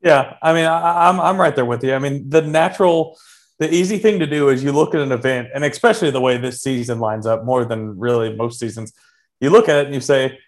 Yeah, 0.00 0.36
I 0.40 0.52
mean, 0.52 0.66
I, 0.66 1.08
I'm 1.08 1.20
I'm 1.20 1.40
right 1.40 1.56
there 1.56 1.64
with 1.64 1.82
you. 1.82 1.94
I 1.94 1.98
mean, 1.98 2.28
the 2.28 2.42
natural, 2.42 3.18
the 3.58 3.72
easy 3.72 3.98
thing 3.98 4.20
to 4.20 4.26
do 4.26 4.48
is 4.48 4.62
you 4.62 4.70
look 4.70 4.94
at 4.94 5.00
an 5.00 5.10
event, 5.10 5.48
and 5.52 5.64
especially 5.64 6.12
the 6.12 6.20
way 6.20 6.36
this 6.36 6.62
season 6.62 7.00
lines 7.00 7.26
up 7.26 7.44
more 7.44 7.64
than 7.64 7.98
really 7.98 8.36
most 8.36 8.60
seasons. 8.60 8.92
You 9.40 9.50
look 9.50 9.68
at 9.68 9.78
it 9.78 9.86
and 9.86 9.94
you 9.94 10.00
say, 10.00 10.38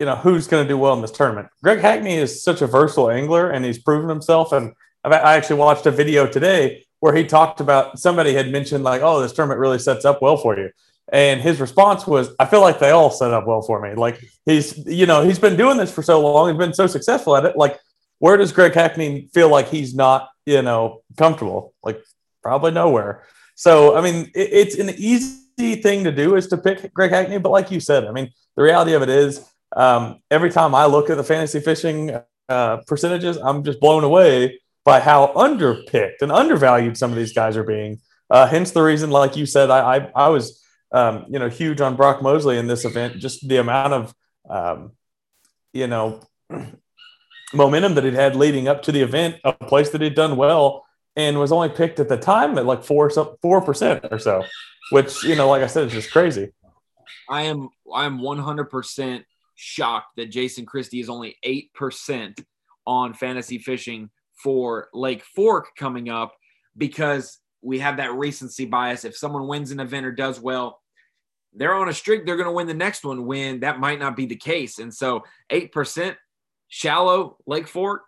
you 0.00 0.06
know, 0.06 0.16
who's 0.16 0.48
going 0.48 0.64
to 0.64 0.68
do 0.68 0.78
well 0.78 0.94
in 0.94 1.02
this 1.02 1.10
tournament. 1.12 1.48
Greg 1.62 1.78
Hackney 1.78 2.14
is 2.14 2.42
such 2.42 2.62
a 2.62 2.66
versatile 2.66 3.10
angler 3.10 3.50
and 3.50 3.64
he's 3.64 3.78
proven 3.78 4.08
himself. 4.08 4.50
And 4.50 4.72
I 5.04 5.36
actually 5.36 5.56
watched 5.56 5.84
a 5.84 5.90
video 5.90 6.26
today 6.26 6.86
where 7.00 7.14
he 7.14 7.24
talked 7.24 7.60
about 7.60 7.98
somebody 7.98 8.32
had 8.32 8.50
mentioned, 8.50 8.82
like, 8.82 9.02
oh, 9.02 9.20
this 9.20 9.32
tournament 9.32 9.60
really 9.60 9.78
sets 9.78 10.06
up 10.06 10.22
well 10.22 10.38
for 10.38 10.58
you. 10.58 10.70
And 11.12 11.40
his 11.40 11.60
response 11.60 12.06
was, 12.06 12.30
I 12.38 12.46
feel 12.46 12.62
like 12.62 12.78
they 12.78 12.90
all 12.90 13.10
set 13.10 13.32
up 13.32 13.46
well 13.46 13.62
for 13.62 13.80
me. 13.80 13.94
Like, 13.94 14.24
he's, 14.46 14.78
you 14.86 15.06
know, 15.06 15.22
he's 15.22 15.38
been 15.38 15.56
doing 15.56 15.76
this 15.76 15.92
for 15.92 16.02
so 16.02 16.20
long, 16.20 16.48
he's 16.48 16.58
been 16.58 16.74
so 16.74 16.86
successful 16.86 17.36
at 17.36 17.44
it. 17.44 17.56
Like, 17.56 17.78
where 18.20 18.36
does 18.36 18.52
Greg 18.52 18.74
Hackney 18.74 19.28
feel 19.34 19.48
like 19.48 19.68
he's 19.68 19.94
not, 19.94 20.28
you 20.46 20.62
know, 20.62 21.02
comfortable? 21.18 21.74
Like, 21.82 22.02
probably 22.42 22.70
nowhere. 22.70 23.24
So, 23.54 23.96
I 23.96 24.02
mean, 24.02 24.30
it, 24.34 24.48
it's 24.52 24.78
an 24.78 24.90
easy 24.96 25.76
thing 25.82 26.04
to 26.04 26.12
do 26.12 26.36
is 26.36 26.46
to 26.48 26.56
pick 26.56 26.94
Greg 26.94 27.10
Hackney. 27.10 27.38
But 27.38 27.50
like 27.50 27.70
you 27.70 27.80
said, 27.80 28.04
I 28.04 28.12
mean, 28.12 28.30
the 28.56 28.62
reality 28.62 28.92
of 28.92 29.02
it 29.02 29.08
is, 29.08 29.49
um, 29.76 30.20
every 30.30 30.50
time 30.50 30.74
I 30.74 30.86
look 30.86 31.10
at 31.10 31.16
the 31.16 31.24
fantasy 31.24 31.60
fishing 31.60 32.16
uh, 32.48 32.78
percentages, 32.86 33.36
I'm 33.36 33.62
just 33.64 33.80
blown 33.80 34.04
away 34.04 34.60
by 34.84 35.00
how 35.00 35.32
underpicked 35.34 36.22
and 36.22 36.32
undervalued 36.32 36.96
some 36.96 37.10
of 37.10 37.16
these 37.16 37.32
guys 37.32 37.56
are 37.56 37.64
being. 37.64 38.00
Uh, 38.28 38.46
hence 38.46 38.70
the 38.70 38.82
reason, 38.82 39.10
like 39.10 39.36
you 39.36 39.46
said, 39.46 39.70
I 39.70 39.96
I, 39.96 40.10
I 40.14 40.28
was 40.28 40.62
um, 40.92 41.26
you 41.28 41.38
know 41.38 41.48
huge 41.48 41.80
on 41.80 41.96
Brock 41.96 42.22
Mosley 42.22 42.58
in 42.58 42.66
this 42.66 42.84
event. 42.84 43.18
Just 43.18 43.46
the 43.48 43.58
amount 43.58 43.92
of 43.92 44.14
um, 44.48 44.92
you 45.72 45.86
know 45.86 46.20
momentum 47.54 47.94
that 47.94 48.04
it 48.04 48.14
had 48.14 48.36
leading 48.36 48.68
up 48.68 48.82
to 48.82 48.92
the 48.92 49.02
event, 49.02 49.36
a 49.44 49.52
place 49.52 49.90
that 49.90 50.00
he'd 50.00 50.14
done 50.14 50.36
well, 50.36 50.84
and 51.16 51.38
was 51.38 51.52
only 51.52 51.68
picked 51.68 52.00
at 52.00 52.08
the 52.08 52.16
time 52.16 52.56
at 52.58 52.66
like 52.66 52.84
four 52.84 53.10
four 53.42 53.60
percent 53.60 54.06
or 54.10 54.18
so, 54.18 54.44
which 54.90 55.22
you 55.24 55.36
know, 55.36 55.48
like 55.48 55.62
I 55.62 55.66
said, 55.66 55.86
is 55.86 55.92
just 55.92 56.12
crazy. 56.12 56.50
I 57.28 57.42
am 57.42 57.68
I 57.92 58.06
am 58.06 58.20
100 58.20 58.64
percent 58.64 59.24
shocked 59.60 60.16
that 60.16 60.30
Jason 60.30 60.64
Christie 60.64 61.00
is 61.00 61.10
only 61.10 61.36
8% 61.44 62.42
on 62.86 63.12
fantasy 63.12 63.58
fishing 63.58 64.08
for 64.42 64.88
Lake 64.94 65.22
Fork 65.22 65.68
coming 65.76 66.08
up 66.08 66.34
because 66.76 67.38
we 67.60 67.78
have 67.80 67.98
that 67.98 68.14
recency 68.14 68.64
bias. 68.64 69.04
If 69.04 69.16
someone 69.16 69.46
wins 69.46 69.70
an 69.70 69.80
event 69.80 70.06
or 70.06 70.12
does 70.12 70.40
well, 70.40 70.80
they're 71.52 71.74
on 71.74 71.90
a 71.90 71.92
streak, 71.92 72.24
they're 72.24 72.36
going 72.36 72.46
to 72.46 72.52
win 72.52 72.68
the 72.68 72.74
next 72.74 73.04
one 73.04 73.26
when 73.26 73.60
that 73.60 73.80
might 73.80 73.98
not 73.98 74.16
be 74.16 74.24
the 74.24 74.36
case. 74.36 74.78
And 74.78 74.94
so 74.94 75.24
8% 75.50 76.16
shallow 76.68 77.36
Lake 77.46 77.68
Fork, 77.68 78.02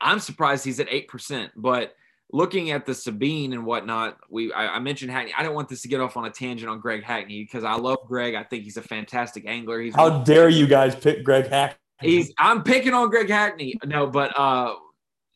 I'm 0.00 0.18
surprised 0.18 0.64
he's 0.64 0.80
at 0.80 0.88
8%, 0.88 1.50
but 1.56 1.92
looking 2.32 2.70
at 2.70 2.86
the 2.86 2.94
Sabine 2.94 3.52
and 3.52 3.64
whatnot, 3.64 4.18
we 4.28 4.52
I, 4.52 4.76
I, 4.76 4.78
mentioned 4.78 5.10
Hackney. 5.10 5.32
I 5.36 5.42
don't 5.42 5.54
want 5.54 5.68
this 5.68 5.82
to 5.82 5.88
get 5.88 6.00
off 6.00 6.16
on 6.16 6.24
a 6.24 6.30
tangent 6.30 6.70
on 6.70 6.80
Greg 6.80 7.02
Hackney 7.02 7.42
because 7.42 7.64
I 7.64 7.74
love 7.74 7.98
Greg. 8.06 8.34
I 8.34 8.44
think 8.44 8.64
he's 8.64 8.76
a 8.76 8.82
fantastic 8.82 9.44
angler. 9.46 9.80
He's 9.80 9.94
how 9.94 10.22
dare 10.22 10.48
you 10.48 10.66
guys 10.66 10.94
pick 10.94 11.24
Greg 11.24 11.48
Hackney? 11.48 11.76
He's 12.00 12.32
I'm 12.38 12.62
picking 12.62 12.94
on 12.94 13.10
Greg 13.10 13.28
Hackney. 13.28 13.74
No, 13.84 14.06
but 14.06 14.36
uh 14.38 14.74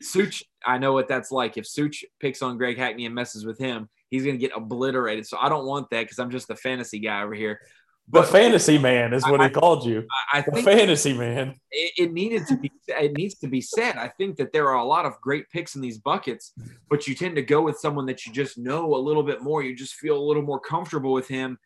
Such, 0.00 0.44
I 0.64 0.79
know 0.79 0.93
what 0.93 1.08
that's 1.08 1.31
like. 1.31 1.56
If 1.56 1.67
Such 1.67 2.05
picks 2.20 2.43
on 2.43 2.56
Greg 2.56 2.79
Hackney 2.79 3.06
and 3.06 3.14
messes 3.14 3.44
with 3.44 3.58
him, 3.58 3.89
he's 4.10 4.24
gonna 4.24 4.39
get 4.39 4.53
obliterated. 4.55 5.27
So 5.27 5.36
I 5.41 5.48
don't 5.48 5.67
want 5.67 5.91
that 5.91 6.03
because 6.03 6.19
I'm 6.19 6.31
just 6.31 6.48
the 6.48 6.56
fantasy 6.56 7.01
guy 7.01 7.22
over 7.22 7.34
here. 7.34 7.60
But 8.06 8.27
the 8.27 8.32
fantasy 8.32 8.77
man 8.77 9.15
is 9.15 9.25
what 9.25 9.41
I, 9.41 9.44
he 9.44 9.51
called 9.51 9.87
you. 9.87 10.06
I, 10.32 10.39
I 10.39 10.43
the 10.43 10.63
fantasy 10.63 11.15
man. 11.15 11.55
It, 11.70 11.93
it, 11.96 12.13
needed 12.13 12.46
to 12.49 12.56
be. 12.56 12.70
It 12.87 13.17
needs 13.17 13.37
to 13.37 13.49
be 13.49 13.63
said. 13.63 13.96
I 13.96 14.08
think 14.08 14.37
that 14.37 14.53
there 14.53 14.69
are 14.69 14.77
a 14.77 14.84
lot 14.84 15.06
of 15.06 15.19
great 15.23 15.49
picks 15.51 15.75
in 15.75 15.81
these 15.81 15.99
buckets, 15.99 16.53
but 16.91 17.08
you 17.08 17.15
tend 17.15 17.34
to 17.37 17.43
go 17.43 17.63
with 17.63 17.79
someone 17.79 18.05
that 18.06 18.27
you 18.27 18.32
just 18.32 18.58
know 18.58 18.94
a 18.94 18.96
little 18.96 19.23
bit 19.23 19.43
more. 19.43 19.63
You 19.63 19.75
just 19.75 19.94
feel 19.94 20.19
a 20.19 20.23
little 20.23 20.43
more 20.43 20.61
comfortable 20.61 21.15
with 21.15 21.29
him 21.29 21.58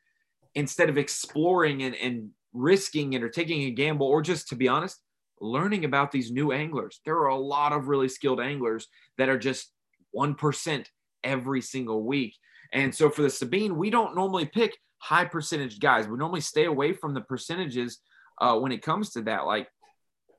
instead 0.54 0.88
of 0.88 0.96
exploring 0.96 1.82
and, 1.82 1.96
and 1.96 2.30
risking 2.52 3.14
it 3.14 3.22
or 3.22 3.28
taking 3.28 3.62
a 3.62 3.70
gamble, 3.70 4.06
or 4.06 4.22
just 4.22 4.48
to 4.48 4.56
be 4.56 4.68
honest, 4.68 5.00
learning 5.40 5.84
about 5.84 6.12
these 6.12 6.30
new 6.30 6.52
anglers. 6.52 7.00
There 7.04 7.16
are 7.16 7.28
a 7.28 7.36
lot 7.36 7.72
of 7.72 7.88
really 7.88 8.08
skilled 8.08 8.40
anglers 8.40 8.86
that 9.18 9.28
are 9.28 9.38
just 9.38 9.72
one 10.12 10.36
percent 10.36 10.88
every 11.24 11.62
single 11.62 12.04
week. 12.04 12.36
And 12.72 12.94
so 12.94 13.10
for 13.10 13.22
the 13.22 13.30
Sabine, 13.30 13.76
we 13.76 13.90
don't 13.90 14.14
normally 14.14 14.46
pick 14.46 14.76
high 14.98 15.24
percentage 15.24 15.80
guys. 15.80 16.08
We 16.08 16.18
normally 16.18 16.40
stay 16.40 16.64
away 16.64 16.92
from 16.92 17.14
the 17.14 17.20
percentages 17.20 17.98
uh, 18.40 18.58
when 18.58 18.72
it 18.72 18.82
comes 18.82 19.10
to 19.10 19.22
that. 19.22 19.46
Like 19.46 19.68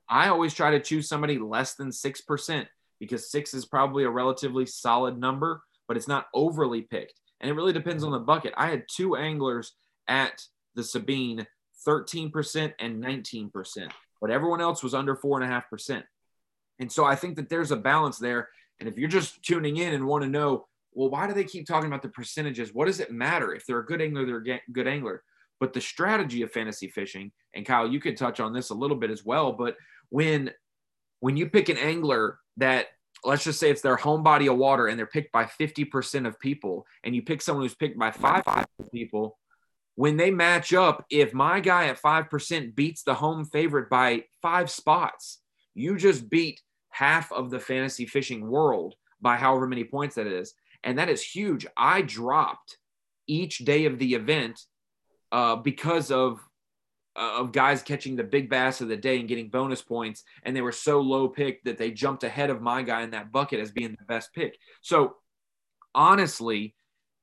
I 0.08 0.28
always 0.28 0.54
try 0.54 0.72
to 0.72 0.80
choose 0.80 1.08
somebody 1.08 1.38
less 1.38 1.74
than 1.74 1.90
6% 1.90 2.66
because 2.98 3.30
six 3.30 3.54
is 3.54 3.64
probably 3.64 4.04
a 4.04 4.10
relatively 4.10 4.66
solid 4.66 5.18
number, 5.18 5.62
but 5.88 5.96
it's 5.96 6.08
not 6.08 6.26
overly 6.34 6.82
picked. 6.82 7.20
And 7.40 7.50
it 7.50 7.54
really 7.54 7.72
depends 7.72 8.04
on 8.04 8.12
the 8.12 8.18
bucket. 8.18 8.52
I 8.56 8.68
had 8.68 8.84
two 8.88 9.16
anglers 9.16 9.72
at 10.08 10.42
the 10.74 10.84
Sabine, 10.84 11.46
13% 11.86 12.72
and 12.78 13.02
19%, 13.02 13.90
but 14.20 14.30
everyone 14.30 14.60
else 14.60 14.82
was 14.82 14.94
under 14.94 15.16
4.5%. 15.16 16.02
And 16.78 16.92
so 16.92 17.04
I 17.04 17.14
think 17.14 17.36
that 17.36 17.48
there's 17.48 17.70
a 17.70 17.76
balance 17.76 18.18
there. 18.18 18.48
And 18.78 18.88
if 18.88 18.98
you're 18.98 19.08
just 19.08 19.42
tuning 19.42 19.78
in 19.78 19.94
and 19.94 20.06
want 20.06 20.24
to 20.24 20.28
know 20.28 20.66
well, 20.92 21.10
why 21.10 21.26
do 21.26 21.34
they 21.34 21.44
keep 21.44 21.66
talking 21.66 21.86
about 21.86 22.02
the 22.02 22.08
percentages? 22.08 22.74
What 22.74 22.86
does 22.86 23.00
it 23.00 23.12
matter 23.12 23.54
if 23.54 23.66
they're 23.66 23.78
a 23.78 23.86
good 23.86 24.02
angler? 24.02 24.26
They're 24.26 24.56
a 24.56 24.60
good 24.72 24.88
angler. 24.88 25.22
But 25.60 25.72
the 25.72 25.80
strategy 25.80 26.42
of 26.42 26.52
fantasy 26.52 26.88
fishing, 26.88 27.32
and 27.54 27.66
Kyle, 27.66 27.88
you 27.88 28.00
could 28.00 28.16
touch 28.16 28.40
on 28.40 28.52
this 28.52 28.70
a 28.70 28.74
little 28.74 28.96
bit 28.96 29.10
as 29.10 29.24
well. 29.24 29.52
But 29.52 29.76
when 30.08 30.50
when 31.20 31.36
you 31.36 31.48
pick 31.48 31.68
an 31.68 31.76
angler 31.76 32.38
that 32.56 32.86
let's 33.24 33.44
just 33.44 33.60
say 33.60 33.70
it's 33.70 33.82
their 33.82 33.96
home 33.96 34.22
body 34.22 34.46
of 34.46 34.56
water 34.56 34.86
and 34.86 34.98
they're 34.98 35.06
picked 35.06 35.32
by 35.32 35.44
50% 35.44 36.26
of 36.26 36.40
people, 36.40 36.86
and 37.04 37.14
you 37.14 37.22
pick 37.22 37.42
someone 37.42 37.64
who's 37.64 37.74
picked 37.74 37.98
by 37.98 38.10
five 38.10 38.44
people, 38.92 39.38
when 39.96 40.16
they 40.16 40.30
match 40.30 40.72
up, 40.72 41.04
if 41.10 41.34
my 41.34 41.60
guy 41.60 41.88
at 41.88 42.00
5% 42.00 42.74
beats 42.74 43.02
the 43.02 43.12
home 43.12 43.44
favorite 43.44 43.90
by 43.90 44.24
five 44.40 44.70
spots, 44.70 45.40
you 45.74 45.98
just 45.98 46.30
beat 46.30 46.62
half 46.88 47.30
of 47.32 47.50
the 47.50 47.60
fantasy 47.60 48.06
fishing 48.06 48.48
world 48.48 48.94
by 49.20 49.36
however 49.36 49.66
many 49.66 49.84
points 49.84 50.14
that 50.14 50.26
is. 50.26 50.54
And 50.82 50.98
that 50.98 51.08
is 51.08 51.22
huge. 51.22 51.66
I 51.76 52.02
dropped 52.02 52.78
each 53.26 53.58
day 53.58 53.84
of 53.84 53.98
the 53.98 54.14
event 54.14 54.60
uh, 55.32 55.56
because 55.56 56.10
of 56.10 56.40
uh, 57.16 57.40
of 57.40 57.52
guys 57.52 57.82
catching 57.82 58.14
the 58.14 58.24
big 58.24 58.48
bass 58.48 58.80
of 58.80 58.88
the 58.88 58.96
day 58.96 59.18
and 59.18 59.28
getting 59.28 59.50
bonus 59.50 59.82
points, 59.82 60.22
and 60.44 60.54
they 60.54 60.60
were 60.62 60.72
so 60.72 61.00
low 61.00 61.28
picked 61.28 61.64
that 61.64 61.76
they 61.76 61.90
jumped 61.90 62.22
ahead 62.22 62.50
of 62.50 62.62
my 62.62 62.82
guy 62.82 63.02
in 63.02 63.10
that 63.10 63.32
bucket 63.32 63.60
as 63.60 63.72
being 63.72 63.90
the 63.90 64.04
best 64.06 64.32
pick. 64.32 64.56
So 64.80 65.16
honestly, 65.94 66.74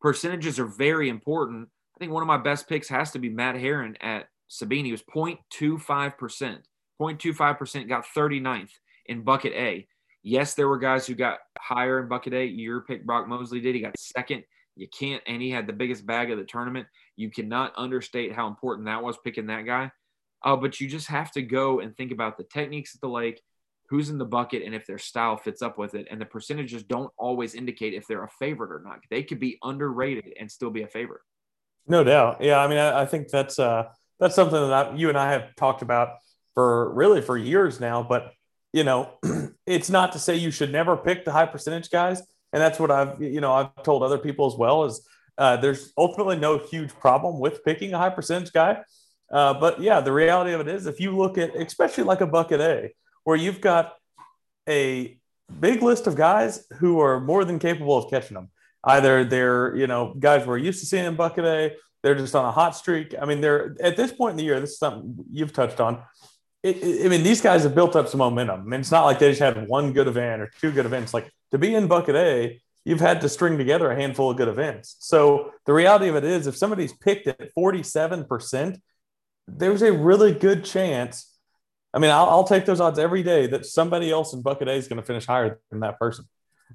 percentages 0.01 0.59
are 0.59 0.65
very 0.65 1.09
important. 1.09 1.69
I 1.95 1.99
think 1.99 2.11
one 2.11 2.21
of 2.21 2.27
my 2.27 2.37
best 2.37 2.67
picks 2.67 2.89
has 2.89 3.11
to 3.11 3.19
be 3.19 3.29
Matt 3.29 3.55
Herren 3.55 3.97
at 4.01 4.27
Sabine. 4.47 4.85
He 4.85 4.91
was 4.91 5.03
0.25%. 5.03 6.59
0.25% 7.01 7.89
got 7.89 8.05
39th 8.05 8.71
in 9.05 9.23
bucket 9.23 9.53
A. 9.53 9.87
Yes, 10.27 10.55
there 10.55 10.67
were 10.67 10.77
guys 10.77 11.07
who 11.07 11.15
got 11.15 11.39
higher 11.57 12.01
in 12.01 12.09
bucket 12.09 12.33
eight. 12.33 12.53
Your 12.53 12.81
pick, 12.81 13.05
Brock 13.05 13.29
Mosley, 13.29 13.61
did. 13.61 13.75
He 13.75 13.81
got 13.81 13.97
second. 13.97 14.43
You 14.75 14.89
can't, 14.89 15.23
and 15.25 15.41
he 15.41 15.49
had 15.49 15.67
the 15.67 15.73
biggest 15.73 16.05
bag 16.05 16.31
of 16.31 16.37
the 16.37 16.43
tournament. 16.43 16.85
You 17.15 17.31
cannot 17.31 17.71
understate 17.77 18.33
how 18.33 18.47
important 18.47 18.87
that 18.87 19.01
was 19.01 19.17
picking 19.23 19.47
that 19.47 19.65
guy. 19.65 19.89
Uh, 20.43 20.57
but 20.57 20.81
you 20.81 20.89
just 20.89 21.07
have 21.07 21.31
to 21.31 21.41
go 21.41 21.79
and 21.79 21.95
think 21.95 22.11
about 22.11 22.37
the 22.37 22.43
techniques 22.43 22.93
at 22.93 22.99
the 22.99 23.07
lake, 23.07 23.41
who's 23.87 24.09
in 24.09 24.17
the 24.17 24.25
bucket, 24.25 24.63
and 24.63 24.75
if 24.75 24.85
their 24.85 24.97
style 24.97 25.37
fits 25.37 25.61
up 25.61 25.77
with 25.77 25.95
it. 25.95 26.07
And 26.11 26.19
the 26.19 26.25
percentages 26.25 26.83
don't 26.83 27.11
always 27.17 27.55
indicate 27.55 27.93
if 27.93 28.05
they're 28.05 28.25
a 28.25 28.29
favorite 28.37 28.73
or 28.73 28.83
not. 28.85 28.99
They 29.09 29.23
could 29.23 29.39
be 29.39 29.57
underrated 29.63 30.33
and 30.37 30.51
still 30.51 30.71
be 30.71 30.81
a 30.81 30.87
favorite. 30.87 31.21
No 31.87 32.03
doubt. 32.03 32.41
Yeah, 32.41 32.59
I 32.59 32.67
mean, 32.67 32.79
I, 32.79 33.03
I 33.03 33.05
think 33.05 33.29
that's 33.29 33.59
uh, 33.59 33.85
that's 34.19 34.35
something 34.35 34.59
that 34.59 34.73
I, 34.73 34.93
you 34.93 35.07
and 35.07 35.17
I 35.17 35.31
have 35.31 35.55
talked 35.55 35.83
about 35.83 36.09
for 36.53 36.93
really 36.93 37.21
for 37.21 37.37
years 37.37 37.79
now. 37.79 38.03
But 38.03 38.33
you 38.73 38.83
know, 38.83 39.11
it's 39.65 39.89
not 39.89 40.13
to 40.13 40.19
say 40.19 40.35
you 40.35 40.51
should 40.51 40.71
never 40.71 40.97
pick 40.97 41.25
the 41.25 41.31
high 41.31 41.45
percentage 41.45 41.89
guys, 41.89 42.21
and 42.53 42.61
that's 42.61 42.79
what 42.79 42.91
I've 42.91 43.21
you 43.21 43.41
know 43.41 43.53
I've 43.53 43.83
told 43.83 44.03
other 44.03 44.17
people 44.17 44.47
as 44.47 44.55
well. 44.55 44.85
Is 44.85 45.07
uh, 45.37 45.57
there's 45.57 45.93
ultimately 45.97 46.37
no 46.37 46.57
huge 46.57 46.93
problem 46.95 47.39
with 47.39 47.63
picking 47.63 47.93
a 47.93 47.97
high 47.97 48.09
percentage 48.09 48.51
guy. 48.51 48.81
Uh, 49.31 49.53
but 49.53 49.81
yeah, 49.81 49.99
the 49.99 50.11
reality 50.11 50.53
of 50.53 50.61
it 50.61 50.67
is, 50.67 50.85
if 50.85 50.99
you 50.99 51.15
look 51.15 51.37
at, 51.37 51.55
especially 51.55 52.05
like 52.05 52.21
a 52.21 52.27
bucket 52.27 52.61
A, 52.61 52.93
where 53.23 53.35
you've 53.35 53.61
got 53.61 53.95
a 54.69 55.17
big 55.59 55.81
list 55.81 56.07
of 56.07 56.15
guys 56.15 56.65
who 56.79 56.99
are 56.99 57.19
more 57.19 57.45
than 57.45 57.59
capable 57.59 57.97
of 57.97 58.09
catching 58.09 58.35
them. 58.35 58.49
Either 58.83 59.23
they're, 59.23 59.75
you 59.75 59.87
know, 59.87 60.13
guys 60.17 60.45
we're 60.45 60.57
used 60.57 60.79
to 60.79 60.85
seeing 60.85 61.05
in 61.05 61.15
bucket 61.15 61.45
A, 61.45 61.75
they're 62.03 62.15
just 62.15 62.35
on 62.35 62.45
a 62.45 62.51
hot 62.51 62.75
streak. 62.75 63.15
I 63.19 63.25
mean, 63.25 63.41
they're 63.41 63.75
at 63.81 63.97
this 63.97 64.11
point 64.11 64.31
in 64.31 64.37
the 64.37 64.43
year, 64.43 64.59
this 64.59 64.71
is 64.71 64.79
something 64.79 65.25
you've 65.31 65.53
touched 65.53 65.81
on. 65.81 66.01
It, 66.67 67.05
I 67.05 67.09
mean, 67.09 67.23
these 67.23 67.41
guys 67.41 67.63
have 67.63 67.75
built 67.75 67.95
up 67.95 68.07
some 68.07 68.19
momentum. 68.19 68.61
I 68.61 68.63
mean, 68.63 68.79
it's 68.79 68.91
not 68.91 69.05
like 69.05 69.19
they 69.19 69.29
just 69.29 69.41
had 69.41 69.67
one 69.67 69.93
good 69.93 70.07
event 70.07 70.41
or 70.41 70.51
two 70.59 70.71
good 70.71 70.85
events. 70.85 71.13
Like 71.13 71.31
to 71.51 71.57
be 71.57 71.73
in 71.75 71.87
bucket 71.87 72.15
A, 72.15 72.59
you've 72.85 72.99
had 72.99 73.21
to 73.21 73.29
string 73.29 73.57
together 73.57 73.91
a 73.91 73.95
handful 73.95 74.31
of 74.31 74.37
good 74.37 74.47
events. 74.47 74.95
So 74.99 75.51
the 75.65 75.73
reality 75.73 76.07
of 76.07 76.15
it 76.15 76.23
is, 76.23 76.47
if 76.47 76.55
somebody's 76.55 76.93
picked 76.93 77.27
at 77.27 77.53
47%, 77.53 78.79
there's 79.47 79.81
a 79.81 79.91
really 79.91 80.33
good 80.33 80.63
chance. 80.63 81.33
I 81.93 81.99
mean, 81.99 82.11
I'll, 82.11 82.29
I'll 82.29 82.43
take 82.43 82.65
those 82.65 82.79
odds 82.79 82.99
every 82.99 83.23
day 83.23 83.47
that 83.47 83.65
somebody 83.65 84.11
else 84.11 84.33
in 84.33 84.41
bucket 84.41 84.67
A 84.67 84.73
is 84.73 84.87
going 84.87 85.01
to 85.01 85.05
finish 85.05 85.25
higher 85.25 85.59
than 85.69 85.81
that 85.81 85.99
person. 85.99 86.25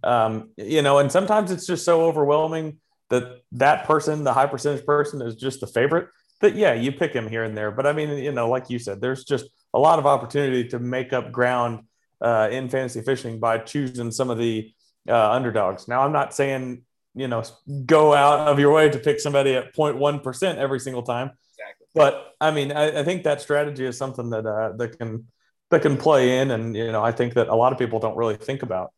Um, 0.02 0.50
you 0.56 0.82
know, 0.82 0.98
and 0.98 1.12
sometimes 1.12 1.50
it's 1.50 1.66
just 1.66 1.84
so 1.84 2.02
overwhelming 2.02 2.78
that 3.10 3.42
that 3.52 3.84
person, 3.86 4.24
the 4.24 4.32
high 4.32 4.46
percentage 4.46 4.84
person, 4.84 5.22
is 5.22 5.36
just 5.36 5.60
the 5.60 5.66
favorite. 5.66 6.08
That 6.40 6.56
yeah, 6.56 6.72
you 6.72 6.92
pick 6.92 7.12
him 7.12 7.28
here 7.28 7.44
and 7.44 7.56
there. 7.56 7.70
But 7.70 7.86
I 7.86 7.92
mean, 7.92 8.10
you 8.18 8.32
know, 8.32 8.48
like 8.48 8.68
you 8.68 8.78
said, 8.78 9.00
there's 9.00 9.24
just 9.24 9.48
a 9.74 9.78
lot 9.78 9.98
of 9.98 10.06
opportunity 10.06 10.68
to 10.68 10.78
make 10.78 11.12
up 11.12 11.32
ground 11.32 11.84
uh, 12.20 12.48
in 12.50 12.68
fantasy 12.68 13.00
fishing 13.00 13.40
by 13.40 13.58
choosing 13.58 14.10
some 14.10 14.30
of 14.30 14.38
the 14.38 14.72
uh, 15.08 15.30
underdogs. 15.30 15.88
Now, 15.88 16.02
I'm 16.02 16.12
not 16.12 16.34
saying 16.34 16.82
you 17.14 17.28
know 17.28 17.42
go 17.84 18.14
out 18.14 18.48
of 18.48 18.58
your 18.58 18.72
way 18.72 18.88
to 18.88 18.98
pick 18.98 19.20
somebody 19.20 19.54
at 19.54 19.74
0.1 19.74 20.22
percent 20.22 20.58
every 20.58 20.80
single 20.80 21.02
time. 21.02 21.32
Exactly. 21.58 21.86
But 21.94 22.34
I 22.40 22.50
mean, 22.50 22.72
I, 22.72 23.00
I 23.00 23.04
think 23.04 23.24
that 23.24 23.40
strategy 23.40 23.84
is 23.84 23.98
something 23.98 24.30
that 24.30 24.46
uh, 24.46 24.72
that 24.76 24.98
can 24.98 25.26
that 25.70 25.82
can 25.82 25.96
play 25.96 26.38
in, 26.38 26.50
and 26.50 26.76
you 26.76 26.92
know, 26.92 27.02
I 27.02 27.12
think 27.12 27.34
that 27.34 27.48
a 27.48 27.54
lot 27.54 27.72
of 27.72 27.78
people 27.78 27.98
don't 27.98 28.16
really 28.16 28.36
think 28.36 28.62
about. 28.62 28.92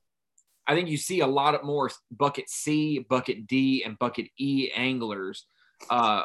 I 0.66 0.74
think 0.74 0.88
you 0.88 0.96
see 0.96 1.20
a 1.20 1.26
lot 1.26 1.54
of 1.54 1.62
more 1.62 1.90
bucket 2.10 2.48
C, 2.48 2.98
bucket 3.08 3.46
D, 3.46 3.82
and 3.84 3.98
bucket 3.98 4.28
E 4.38 4.70
anglers 4.74 5.46
uh, 5.90 6.22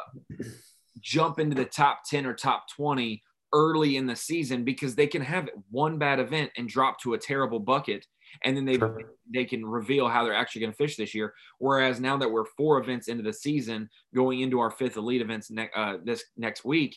jump 1.00 1.38
into 1.38 1.54
the 1.54 1.64
top 1.64 2.00
10 2.08 2.26
or 2.26 2.34
top 2.34 2.64
20 2.74 3.22
early 3.52 3.96
in 3.96 4.06
the 4.06 4.16
season 4.16 4.64
because 4.64 4.94
they 4.94 5.06
can 5.06 5.22
have 5.22 5.48
one 5.70 5.98
bad 5.98 6.20
event 6.20 6.50
and 6.56 6.68
drop 6.68 7.00
to 7.00 7.14
a 7.14 7.18
terrible 7.18 7.58
bucket 7.58 8.06
and 8.44 8.56
then 8.56 8.64
they 8.64 8.78
sure. 8.78 9.12
they 9.32 9.44
can 9.44 9.64
reveal 9.64 10.08
how 10.08 10.24
they're 10.24 10.34
actually 10.34 10.60
going 10.60 10.72
to 10.72 10.76
fish 10.76 10.96
this 10.96 11.14
year. 11.14 11.34
Whereas 11.58 12.00
now 12.00 12.16
that 12.18 12.30
we're 12.30 12.44
four 12.44 12.78
events 12.78 13.08
into 13.08 13.22
the 13.22 13.32
season, 13.32 13.88
going 14.14 14.40
into 14.40 14.60
our 14.60 14.70
fifth 14.70 14.96
elite 14.96 15.20
events 15.20 15.50
ne- 15.50 15.70
uh, 15.74 15.98
this 16.04 16.24
next 16.36 16.64
week, 16.64 16.96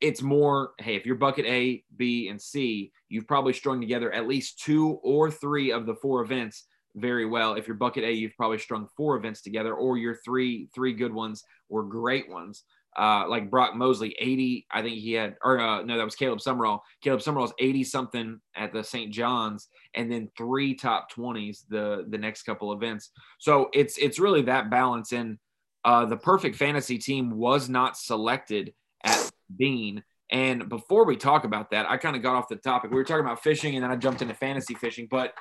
it's 0.00 0.22
more 0.22 0.72
hey, 0.78 0.96
if 0.96 1.06
you're 1.06 1.16
bucket 1.16 1.46
A, 1.46 1.82
B, 1.96 2.28
and 2.28 2.40
C, 2.40 2.92
you've 3.08 3.26
probably 3.26 3.52
strung 3.52 3.80
together 3.80 4.12
at 4.12 4.28
least 4.28 4.60
two 4.62 4.98
or 5.02 5.30
three 5.30 5.72
of 5.72 5.86
the 5.86 5.94
four 5.94 6.22
events 6.22 6.66
very 6.96 7.26
well. 7.26 7.54
If 7.54 7.66
you're 7.66 7.76
bucket 7.76 8.04
A, 8.04 8.12
you've 8.12 8.36
probably 8.36 8.58
strung 8.58 8.88
four 8.96 9.16
events 9.16 9.42
together, 9.42 9.74
or 9.74 9.96
your 9.96 10.16
three 10.24 10.68
three 10.74 10.92
good 10.92 11.12
ones 11.12 11.42
were 11.68 11.84
great 11.84 12.28
ones 12.28 12.64
uh, 12.96 13.24
like 13.28 13.50
Brock 13.50 13.74
Mosley, 13.74 14.14
80, 14.18 14.66
I 14.70 14.82
think 14.82 14.98
he 14.98 15.12
had, 15.12 15.36
or 15.42 15.58
uh, 15.58 15.82
no, 15.82 15.96
that 15.96 16.04
was 16.04 16.14
Caleb 16.14 16.38
Sumrall. 16.38 16.80
Caleb 17.02 17.20
Sumrall's 17.20 17.52
80 17.58 17.84
something 17.84 18.40
at 18.54 18.72
the 18.72 18.84
St. 18.84 19.12
John's, 19.12 19.68
and 19.94 20.10
then 20.10 20.30
three 20.36 20.74
top 20.74 21.12
20s 21.12 21.64
the 21.68 22.06
the 22.08 22.18
next 22.18 22.42
couple 22.42 22.72
events. 22.72 23.10
So 23.38 23.68
it's 23.72 23.98
it's 23.98 24.18
really 24.18 24.42
that 24.42 24.70
balance. 24.70 25.12
And 25.12 25.38
uh, 25.84 26.06
the 26.06 26.16
perfect 26.16 26.56
fantasy 26.56 26.98
team 26.98 27.36
was 27.36 27.68
not 27.68 27.96
selected 27.96 28.72
at 29.02 29.30
Sabine. 29.50 30.02
And 30.30 30.68
before 30.68 31.04
we 31.04 31.16
talk 31.16 31.44
about 31.44 31.70
that, 31.72 31.90
I 31.90 31.96
kind 31.96 32.16
of 32.16 32.22
got 32.22 32.36
off 32.36 32.48
the 32.48 32.56
topic. 32.56 32.90
We 32.90 32.96
were 32.96 33.04
talking 33.04 33.24
about 33.24 33.42
fishing, 33.42 33.74
and 33.74 33.84
then 33.84 33.90
I 33.90 33.96
jumped 33.96 34.22
into 34.22 34.34
fantasy 34.34 34.74
fishing. 34.74 35.08
But 35.10 35.34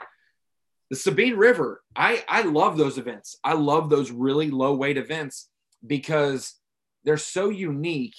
the 0.90 0.96
Sabine 0.96 1.38
River, 1.38 1.82
I 1.96 2.24
I 2.28 2.42
love 2.42 2.78
those 2.78 2.98
events. 2.98 3.38
I 3.44 3.54
love 3.54 3.90
those 3.90 4.12
really 4.12 4.52
low 4.52 4.76
weight 4.76 4.98
events 4.98 5.50
because 5.86 6.56
they're 7.04 7.18
so 7.18 7.50
unique. 7.50 8.16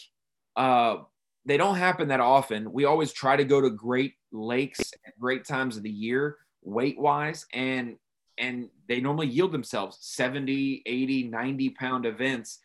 Uh, 0.56 0.98
they 1.46 1.56
don't 1.56 1.76
happen 1.76 2.08
that 2.08 2.20
often. 2.20 2.72
We 2.72 2.84
always 2.84 3.12
try 3.12 3.36
to 3.36 3.44
go 3.44 3.60
to 3.60 3.70
great 3.70 4.14
lakes 4.32 4.80
at 5.06 5.18
great 5.18 5.44
times 5.44 5.76
of 5.76 5.82
the 5.82 5.90
year, 5.90 6.36
weight 6.62 6.98
wise, 6.98 7.46
and 7.52 7.96
and 8.36 8.68
they 8.88 9.00
normally 9.00 9.28
yield 9.28 9.52
themselves 9.52 9.98
70, 10.00 10.82
80, 10.84 11.28
90 11.28 11.70
pound 11.70 12.04
events. 12.04 12.58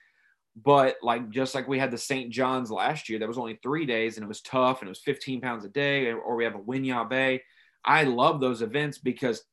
But 0.56 0.96
like 1.04 1.30
just 1.30 1.54
like 1.54 1.68
we 1.68 1.78
had 1.78 1.92
the 1.92 1.98
St. 1.98 2.32
John's 2.32 2.72
last 2.72 3.08
year, 3.08 3.20
that 3.20 3.28
was 3.28 3.38
only 3.38 3.60
three 3.62 3.86
days 3.86 4.18
and 4.18 4.24
it 4.24 4.28
was 4.28 4.42
tough 4.42 4.82
and 4.82 4.88
it 4.88 4.90
was 4.90 5.02
15 5.02 5.42
pounds 5.42 5.66
a 5.66 5.70
day, 5.70 6.12
or 6.12 6.36
we 6.36 6.44
have 6.44 6.56
a 6.56 6.60
Winyah 6.60 7.08
Bay. 7.08 7.42
I 7.86 8.04
love 8.04 8.42
those 8.42 8.62
events 8.62 8.98
because 8.98 9.44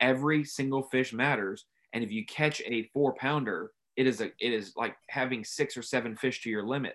every 0.00 0.44
single 0.44 0.82
fish 0.82 1.12
matters. 1.12 1.66
And 1.92 2.02
if 2.02 2.10
you 2.10 2.24
catch 2.26 2.62
a 2.62 2.88
four 2.92 3.14
pounder, 3.14 3.70
it 3.96 4.06
is 4.06 4.20
a 4.20 4.26
it 4.38 4.52
is 4.52 4.72
like 4.76 4.96
having 5.08 5.44
six 5.44 5.76
or 5.76 5.82
seven 5.82 6.16
fish 6.16 6.42
to 6.42 6.50
your 6.50 6.66
limit. 6.66 6.94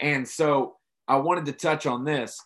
And 0.00 0.26
so 0.26 0.76
I 1.06 1.16
wanted 1.16 1.46
to 1.46 1.52
touch 1.52 1.86
on 1.86 2.04
this. 2.04 2.40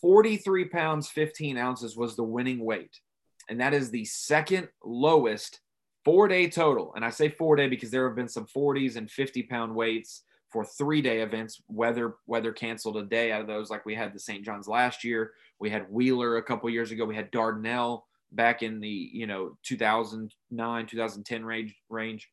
43 0.00 0.66
pounds, 0.66 1.08
15 1.08 1.56
ounces 1.56 1.96
was 1.96 2.14
the 2.14 2.22
winning 2.22 2.64
weight. 2.64 3.00
And 3.48 3.60
that 3.60 3.74
is 3.74 3.90
the 3.90 4.04
second 4.04 4.68
lowest 4.84 5.60
four 6.04 6.28
day 6.28 6.48
total. 6.48 6.92
And 6.94 7.04
I 7.04 7.10
say 7.10 7.28
four 7.28 7.56
day 7.56 7.68
because 7.68 7.90
there 7.90 8.06
have 8.06 8.16
been 8.16 8.28
some 8.28 8.46
40s 8.46 8.96
and 8.96 9.10
50 9.10 9.44
pound 9.44 9.74
weights 9.74 10.22
for 10.50 10.64
three 10.64 11.02
day 11.02 11.22
events. 11.22 11.60
Weather 11.68 12.16
weather 12.26 12.52
canceled 12.52 12.96
a 12.96 13.04
day 13.04 13.32
out 13.32 13.40
of 13.40 13.46
those, 13.46 13.70
like 13.70 13.86
we 13.86 13.94
had 13.94 14.14
the 14.14 14.20
St. 14.20 14.44
John's 14.44 14.68
last 14.68 15.04
year. 15.04 15.32
We 15.58 15.70
had 15.70 15.90
Wheeler 15.90 16.36
a 16.36 16.42
couple 16.42 16.70
years 16.70 16.90
ago. 16.90 17.04
We 17.04 17.16
had 17.16 17.32
Dardanelle 17.32 18.02
back 18.32 18.62
in 18.62 18.80
the 18.80 19.10
you 19.12 19.26
know 19.26 19.56
2009 19.62 20.86
2010 20.86 21.44
range 21.44 21.74
range 21.88 22.28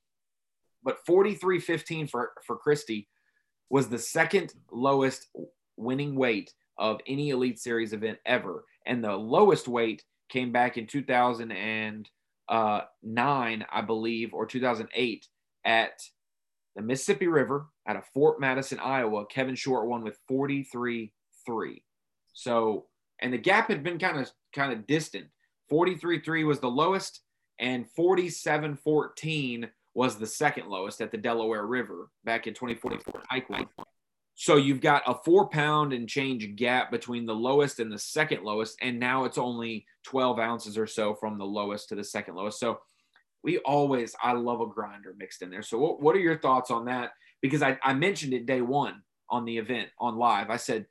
but 0.85 1.05
43.15 1.05 2.09
for, 2.09 2.31
for 2.45 2.55
Christie 2.55 3.09
was 3.69 3.89
the 3.89 3.97
second 3.97 4.53
lowest 4.71 5.27
winning 5.75 6.15
weight 6.15 6.53
of 6.77 7.01
any 7.07 7.31
Elite 7.31 7.59
Series 7.59 7.91
event 7.91 8.19
ever. 8.25 8.63
And 8.85 9.03
the 9.03 9.15
lowest 9.15 9.67
weight 9.67 10.03
came 10.29 10.51
back 10.51 10.77
in 10.77 10.85
2009, 10.85 12.05
uh, 12.47 12.81
I 13.71 13.81
believe, 13.81 14.33
or 14.33 14.45
2008 14.45 15.27
at 15.65 15.99
the 16.75 16.81
Mississippi 16.83 17.27
River 17.27 17.67
out 17.87 17.95
of 17.95 18.05
Fort 18.13 18.39
Madison, 18.39 18.79
Iowa. 18.79 19.25
Kevin 19.25 19.55
Short 19.55 19.87
won 19.87 20.03
with 20.03 20.19
43 20.27 21.11
3. 21.45 21.83
So, 22.33 22.85
and 23.21 23.33
the 23.33 23.37
gap 23.37 23.69
had 23.69 23.83
been 23.83 23.97
kind 23.97 24.19
of 24.19 24.29
kind 24.53 24.73
of 24.73 24.85
distant. 24.85 25.25
43 25.69 26.19
3 26.19 26.43
was 26.43 26.59
the 26.59 26.67
lowest, 26.67 27.21
and 27.59 27.89
47 27.95 28.75
14 28.75 29.69
was 29.95 30.17
the 30.17 30.27
second 30.27 30.67
lowest 30.67 31.01
at 31.01 31.09
the 31.09 31.17
Delaware 31.17 31.65
River 31.65 32.09
back 32.23 32.45
in 32.45 32.53
2044 32.53 33.23
Taekwondo. 33.31 33.67
So 34.35 34.57
you've 34.57 34.81
got 34.81 35.03
a 35.07 35.15
four 35.23 35.47
pound 35.47 35.93
and 35.93 36.09
change 36.09 36.55
gap 36.57 36.91
between 36.91 37.25
the 37.25 37.33
lowest 37.33 37.79
and 37.79 37.89
the 37.89 37.97
second 37.97 38.43
lowest. 38.43 38.77
And 38.81 38.99
now 38.99 39.23
it's 39.23 39.37
only 39.37 39.85
12 40.03 40.37
ounces 40.37 40.77
or 40.77 40.85
so 40.85 41.15
from 41.15 41.37
the 41.37 41.45
lowest 41.45 41.89
to 41.89 41.95
the 41.95 42.03
second 42.03 42.35
lowest. 42.35 42.59
So 42.59 42.79
we 43.41 43.59
always, 43.59 44.13
I 44.21 44.33
love 44.33 44.59
a 44.59 44.67
grinder 44.67 45.15
mixed 45.17 45.41
in 45.41 45.49
there. 45.49 45.61
So 45.61 45.77
what, 45.77 46.01
what 46.01 46.15
are 46.17 46.19
your 46.19 46.37
thoughts 46.37 46.69
on 46.69 46.85
that? 46.85 47.11
Because 47.41 47.63
I, 47.63 47.79
I 47.81 47.93
mentioned 47.93 48.33
it 48.33 48.45
day 48.45 48.61
one 48.61 49.01
on 49.29 49.45
the 49.45 49.57
event 49.57 49.89
on 49.97 50.17
live. 50.17 50.49
I 50.49 50.57
said, 50.57 50.87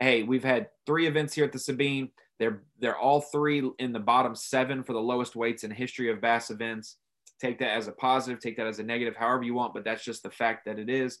hey, 0.00 0.24
we've 0.24 0.44
had 0.44 0.68
three 0.86 1.06
events 1.06 1.34
here 1.34 1.44
at 1.44 1.52
the 1.52 1.58
Sabine. 1.60 2.10
They're 2.40 2.62
they're 2.78 2.96
all 2.96 3.20
three 3.20 3.70
in 3.78 3.92
the 3.92 4.00
bottom 4.00 4.34
seven 4.34 4.82
for 4.82 4.94
the 4.94 4.98
lowest 4.98 5.36
weights 5.36 5.62
in 5.62 5.70
history 5.70 6.10
of 6.10 6.22
bass 6.22 6.50
events. 6.50 6.96
Take 7.40 7.58
that 7.60 7.76
as 7.76 7.88
a 7.88 7.92
positive, 7.92 8.40
take 8.40 8.56
that 8.58 8.66
as 8.66 8.78
a 8.78 8.82
negative, 8.82 9.16
however 9.16 9.42
you 9.42 9.54
want, 9.54 9.74
but 9.74 9.84
that's 9.84 10.04
just 10.04 10.22
the 10.22 10.30
fact 10.30 10.66
that 10.66 10.78
it 10.78 10.90
is. 10.90 11.18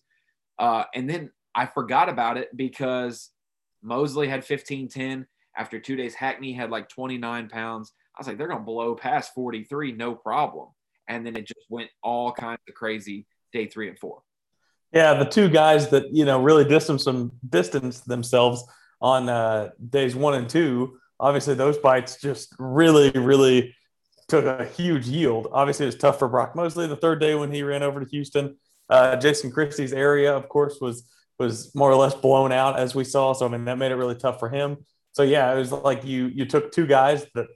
Uh, 0.58 0.84
and 0.94 1.08
then 1.08 1.30
I 1.54 1.66
forgot 1.66 2.08
about 2.08 2.36
it 2.36 2.54
because 2.54 3.30
Mosley 3.82 4.28
had 4.28 4.40
1510. 4.40 5.26
After 5.56 5.80
two 5.80 5.96
days, 5.96 6.14
Hackney 6.14 6.52
had 6.52 6.70
like 6.70 6.88
29 6.88 7.48
pounds. 7.48 7.92
I 8.14 8.20
was 8.20 8.28
like, 8.28 8.38
they're 8.38 8.48
going 8.48 8.60
to 8.60 8.64
blow 8.64 8.94
past 8.94 9.34
43, 9.34 9.92
no 9.92 10.14
problem. 10.14 10.68
And 11.08 11.26
then 11.26 11.36
it 11.36 11.46
just 11.46 11.66
went 11.68 11.90
all 12.02 12.32
kinds 12.32 12.60
of 12.68 12.74
crazy 12.74 13.26
day 13.52 13.66
three 13.66 13.88
and 13.88 13.98
four. 13.98 14.22
Yeah, 14.92 15.14
the 15.14 15.24
two 15.24 15.48
guys 15.48 15.88
that 15.90 16.12
you 16.12 16.24
know 16.24 16.42
really 16.42 16.64
distance 16.64 17.04
some 17.04 17.32
distance 17.48 18.00
themselves 18.00 18.64
on 19.00 19.28
uh, 19.28 19.70
days 19.88 20.16
one 20.16 20.34
and 20.34 20.48
two. 20.48 20.98
Obviously, 21.18 21.54
those 21.54 21.78
bites 21.78 22.20
just 22.20 22.54
really, 22.58 23.10
really 23.10 23.74
took 24.30 24.44
a 24.46 24.64
huge 24.64 25.06
yield. 25.06 25.48
Obviously, 25.52 25.84
it 25.84 25.88
was 25.88 25.96
tough 25.96 26.18
for 26.18 26.28
Brock 26.28 26.54
Mosley 26.54 26.86
the 26.86 26.96
third 26.96 27.20
day 27.20 27.34
when 27.34 27.52
he 27.52 27.62
ran 27.62 27.82
over 27.82 28.00
to 28.00 28.06
Houston. 28.10 28.56
Uh, 28.88 29.16
Jason 29.16 29.50
Christie's 29.50 29.92
area, 29.92 30.34
of 30.34 30.48
course, 30.48 30.78
was 30.80 31.08
was 31.38 31.74
more 31.74 31.90
or 31.90 31.96
less 31.96 32.14
blown 32.14 32.52
out 32.52 32.78
as 32.78 32.94
we 32.94 33.04
saw. 33.04 33.32
So 33.32 33.46
I 33.46 33.48
mean, 33.48 33.64
that 33.64 33.78
made 33.78 33.92
it 33.92 33.96
really 33.96 34.14
tough 34.14 34.38
for 34.38 34.48
him. 34.48 34.78
So 35.12 35.22
yeah, 35.22 35.52
it 35.52 35.56
was 35.58 35.72
like 35.72 36.04
you 36.04 36.26
you 36.26 36.46
took 36.46 36.72
two 36.72 36.86
guys 36.86 37.26
that 37.34 37.46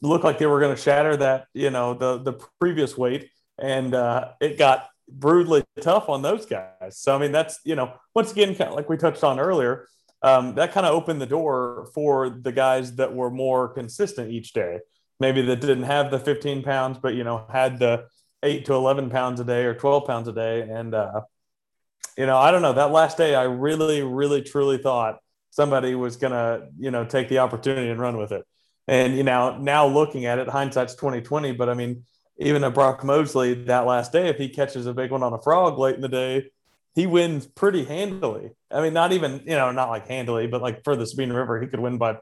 looked 0.00 0.24
like 0.24 0.38
they 0.38 0.46
were 0.46 0.60
going 0.60 0.74
to 0.74 0.80
shatter 0.80 1.16
that 1.18 1.46
you 1.54 1.70
know 1.70 1.94
the 1.94 2.18
the 2.18 2.32
previous 2.60 2.96
weight, 2.96 3.30
and 3.58 3.94
uh, 3.94 4.30
it 4.40 4.58
got 4.58 4.88
brutally 5.08 5.64
tough 5.80 6.08
on 6.08 6.22
those 6.22 6.46
guys. 6.46 6.98
So 6.98 7.14
I 7.14 7.18
mean, 7.18 7.32
that's 7.32 7.60
you 7.64 7.76
know 7.76 7.94
once 8.14 8.32
again, 8.32 8.54
kind 8.54 8.70
of 8.70 8.76
like 8.76 8.88
we 8.88 8.96
touched 8.96 9.24
on 9.24 9.38
earlier, 9.38 9.86
um, 10.22 10.54
that 10.54 10.72
kind 10.72 10.86
of 10.86 10.94
opened 10.94 11.20
the 11.20 11.26
door 11.26 11.88
for 11.94 12.30
the 12.30 12.52
guys 12.52 12.96
that 12.96 13.14
were 13.14 13.30
more 13.30 13.68
consistent 13.68 14.30
each 14.30 14.52
day. 14.52 14.78
Maybe 15.22 15.40
that 15.42 15.60
didn't 15.60 15.84
have 15.84 16.10
the 16.10 16.18
15 16.18 16.64
pounds, 16.64 16.98
but 17.00 17.14
you 17.14 17.22
know 17.22 17.46
had 17.48 17.78
the 17.78 18.06
eight 18.42 18.64
to 18.64 18.74
11 18.74 19.08
pounds 19.08 19.38
a 19.38 19.44
day 19.44 19.64
or 19.64 19.72
12 19.72 20.04
pounds 20.04 20.26
a 20.26 20.32
day, 20.32 20.62
and 20.62 20.92
uh, 20.94 21.20
you 22.18 22.26
know 22.26 22.36
I 22.36 22.50
don't 22.50 22.62
know 22.62 22.72
that 22.72 22.90
last 22.90 23.16
day 23.16 23.36
I 23.36 23.44
really, 23.44 24.02
really, 24.02 24.42
truly 24.42 24.78
thought 24.78 25.20
somebody 25.50 25.94
was 25.94 26.16
gonna 26.16 26.66
you 26.76 26.90
know 26.90 27.04
take 27.04 27.28
the 27.28 27.38
opportunity 27.38 27.88
and 27.88 28.00
run 28.00 28.16
with 28.16 28.32
it. 28.32 28.44
And 28.88 29.16
you 29.16 29.22
know 29.22 29.56
now 29.58 29.86
looking 29.86 30.26
at 30.26 30.40
it, 30.40 30.48
hindsight's 30.48 30.96
2020, 30.96 31.52
but 31.52 31.68
I 31.68 31.74
mean 31.74 32.02
even 32.38 32.64
a 32.64 32.70
Brock 32.70 33.04
Mosley 33.04 33.54
that 33.66 33.86
last 33.86 34.10
day, 34.10 34.28
if 34.28 34.38
he 34.38 34.48
catches 34.48 34.86
a 34.86 34.94
big 34.94 35.12
one 35.12 35.22
on 35.22 35.32
a 35.32 35.40
frog 35.40 35.78
late 35.78 35.94
in 35.94 36.00
the 36.00 36.08
day, 36.08 36.50
he 36.94 37.06
wins 37.06 37.46
pretty 37.46 37.84
handily. 37.84 38.50
I 38.70 38.82
mean, 38.82 38.92
not 38.92 39.12
even, 39.12 39.42
you 39.46 39.54
know, 39.54 39.70
not 39.70 39.88
like 39.88 40.08
handily, 40.08 40.46
but 40.46 40.60
like 40.60 40.84
for 40.84 40.96
the 40.96 41.06
Sabine 41.06 41.32
River, 41.32 41.60
he 41.60 41.68
could 41.68 41.80
win 41.80 41.98
by 41.98 42.18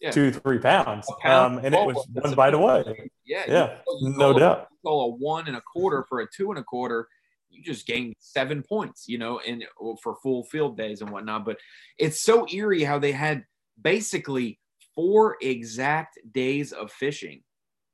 yeah. 0.00 0.10
two, 0.10 0.32
three 0.32 0.58
pounds. 0.58 1.06
Pound, 1.20 1.58
um, 1.58 1.64
and 1.64 1.74
it 1.74 1.86
was 1.86 2.06
one 2.12 2.34
bite 2.34 2.54
away. 2.54 3.10
Yeah. 3.24 3.44
Yeah. 3.48 3.76
no 4.00 4.38
doubt. 4.38 4.68
Call 4.84 5.12
a 5.12 5.16
one 5.16 5.46
and 5.46 5.56
a 5.56 5.60
quarter 5.60 6.04
for 6.08 6.20
a 6.20 6.26
two 6.34 6.50
and 6.50 6.58
a 6.58 6.64
quarter. 6.64 7.06
You 7.50 7.62
just 7.62 7.86
gained 7.86 8.14
seven 8.18 8.62
points, 8.62 9.06
you 9.08 9.18
know, 9.18 9.40
and 9.46 9.64
for 10.02 10.16
full 10.22 10.44
field 10.44 10.76
days 10.76 11.00
and 11.00 11.10
whatnot. 11.10 11.44
But 11.44 11.58
it's 11.98 12.22
so 12.22 12.46
eerie 12.48 12.84
how 12.84 12.98
they 12.98 13.12
had 13.12 13.44
basically 13.80 14.58
four 14.94 15.36
exact 15.40 16.18
days 16.32 16.72
of 16.72 16.90
fishing 16.92 17.42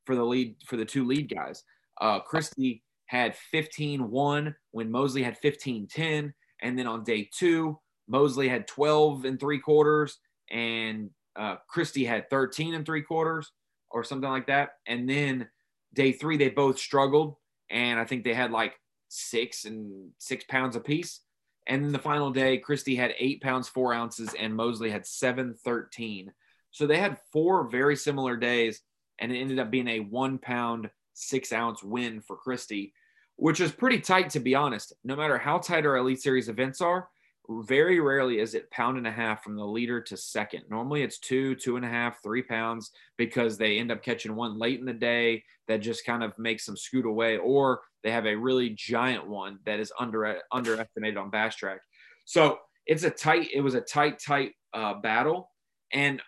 for 0.04 0.14
the 0.14 0.24
lead 0.24 0.56
for 0.66 0.76
the 0.76 0.84
two 0.84 1.04
lead 1.04 1.32
guys. 1.34 1.64
Uh, 2.00 2.20
Christie 2.20 2.82
had 3.06 3.34
15-1 3.54 4.54
when 4.72 4.90
Mosley 4.90 5.22
had 5.22 5.38
15-10, 5.42 6.32
and 6.62 6.78
then 6.78 6.86
on 6.86 7.04
day 7.04 7.28
two, 7.36 7.78
Mosley 8.08 8.48
had 8.48 8.66
12 8.66 9.24
and 9.24 9.40
three 9.40 9.58
quarters, 9.58 10.18
and 10.50 11.10
uh, 11.36 11.56
Christie 11.68 12.04
had 12.04 12.30
13 12.30 12.74
and 12.74 12.84
three 12.86 13.02
quarters, 13.02 13.50
or 13.90 14.04
something 14.04 14.30
like 14.30 14.46
that. 14.48 14.70
And 14.86 15.08
then 15.08 15.48
day 15.94 16.12
three, 16.12 16.36
they 16.36 16.48
both 16.48 16.78
struggled, 16.78 17.36
and 17.70 17.98
I 17.98 18.04
think 18.04 18.24
they 18.24 18.34
had 18.34 18.50
like 18.50 18.74
six 19.08 19.64
and 19.64 20.10
six 20.18 20.44
pounds 20.44 20.76
apiece. 20.76 21.20
And 21.68 21.84
then 21.84 21.92
the 21.92 21.98
final 21.98 22.30
day, 22.30 22.58
Christie 22.58 22.96
had 22.96 23.14
eight 23.18 23.42
pounds 23.42 23.68
four 23.68 23.92
ounces, 23.92 24.34
and 24.38 24.54
Mosley 24.54 24.90
had 24.90 25.06
seven 25.06 25.54
thirteen. 25.64 26.32
So 26.70 26.86
they 26.86 26.98
had 26.98 27.18
four 27.32 27.68
very 27.68 27.96
similar 27.96 28.36
days 28.36 28.82
and 29.18 29.32
it 29.32 29.38
ended 29.38 29.58
up 29.58 29.70
being 29.70 29.88
a 29.88 30.00
one 30.00 30.38
pound, 30.38 30.90
six 31.14 31.52
ounce 31.52 31.82
win 31.82 32.20
for 32.20 32.36
Christie, 32.36 32.92
which 33.36 33.60
is 33.60 33.72
pretty 33.72 34.00
tight, 34.00 34.30
to 34.30 34.40
be 34.40 34.54
honest. 34.54 34.92
No 35.04 35.16
matter 35.16 35.38
how 35.38 35.58
tight 35.58 35.86
our 35.86 35.96
Elite 35.96 36.20
Series 36.20 36.48
events 36.48 36.80
are, 36.80 37.08
very 37.48 38.00
rarely 38.00 38.38
is 38.38 38.54
it 38.54 38.70
pound 38.70 38.98
and 38.98 39.06
a 39.06 39.10
half 39.10 39.42
from 39.42 39.56
the 39.56 39.64
leader 39.64 40.00
to 40.00 40.16
second. 40.16 40.64
Normally 40.68 41.02
it's 41.02 41.18
two, 41.18 41.54
two 41.54 41.76
and 41.76 41.84
a 41.84 41.88
half, 41.88 42.22
three 42.22 42.42
pounds 42.42 42.90
because 43.16 43.56
they 43.56 43.78
end 43.78 43.92
up 43.92 44.02
catching 44.02 44.34
one 44.34 44.58
late 44.58 44.80
in 44.80 44.86
the 44.86 44.92
day 44.92 45.44
that 45.68 45.78
just 45.78 46.04
kind 46.04 46.22
of 46.22 46.38
makes 46.38 46.66
them 46.66 46.76
scoot 46.76 47.06
away, 47.06 47.38
or 47.38 47.80
they 48.02 48.10
have 48.10 48.26
a 48.26 48.34
really 48.34 48.70
giant 48.70 49.26
one 49.26 49.58
that 49.66 49.80
is 49.80 49.92
under 49.98 50.40
underestimated 50.52 51.16
on 51.16 51.30
BassTrakk. 51.30 51.78
So 52.24 52.58
it's 52.86 53.04
a 53.04 53.10
tight, 53.10 53.48
it 53.52 53.60
was 53.60 53.74
a 53.74 53.80
tight, 53.80 54.20
tight 54.24 54.52
uh, 54.72 54.94
battle. 54.94 55.50
And 55.92 56.22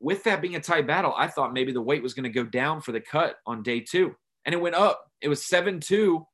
with 0.00 0.24
that 0.24 0.42
being 0.42 0.56
a 0.56 0.60
tight 0.60 0.86
battle, 0.86 1.14
I 1.16 1.28
thought 1.28 1.52
maybe 1.52 1.72
the 1.72 1.80
weight 1.80 2.02
was 2.02 2.14
going 2.14 2.24
to 2.24 2.30
go 2.30 2.44
down 2.44 2.80
for 2.80 2.92
the 2.92 3.00
cut 3.00 3.36
on 3.46 3.62
day 3.62 3.80
two. 3.80 4.14
And 4.44 4.54
it 4.54 4.60
went 4.60 4.74
up. 4.74 5.04
It 5.20 5.28
was 5.28 5.46
7 5.46 5.78
2 5.78 6.26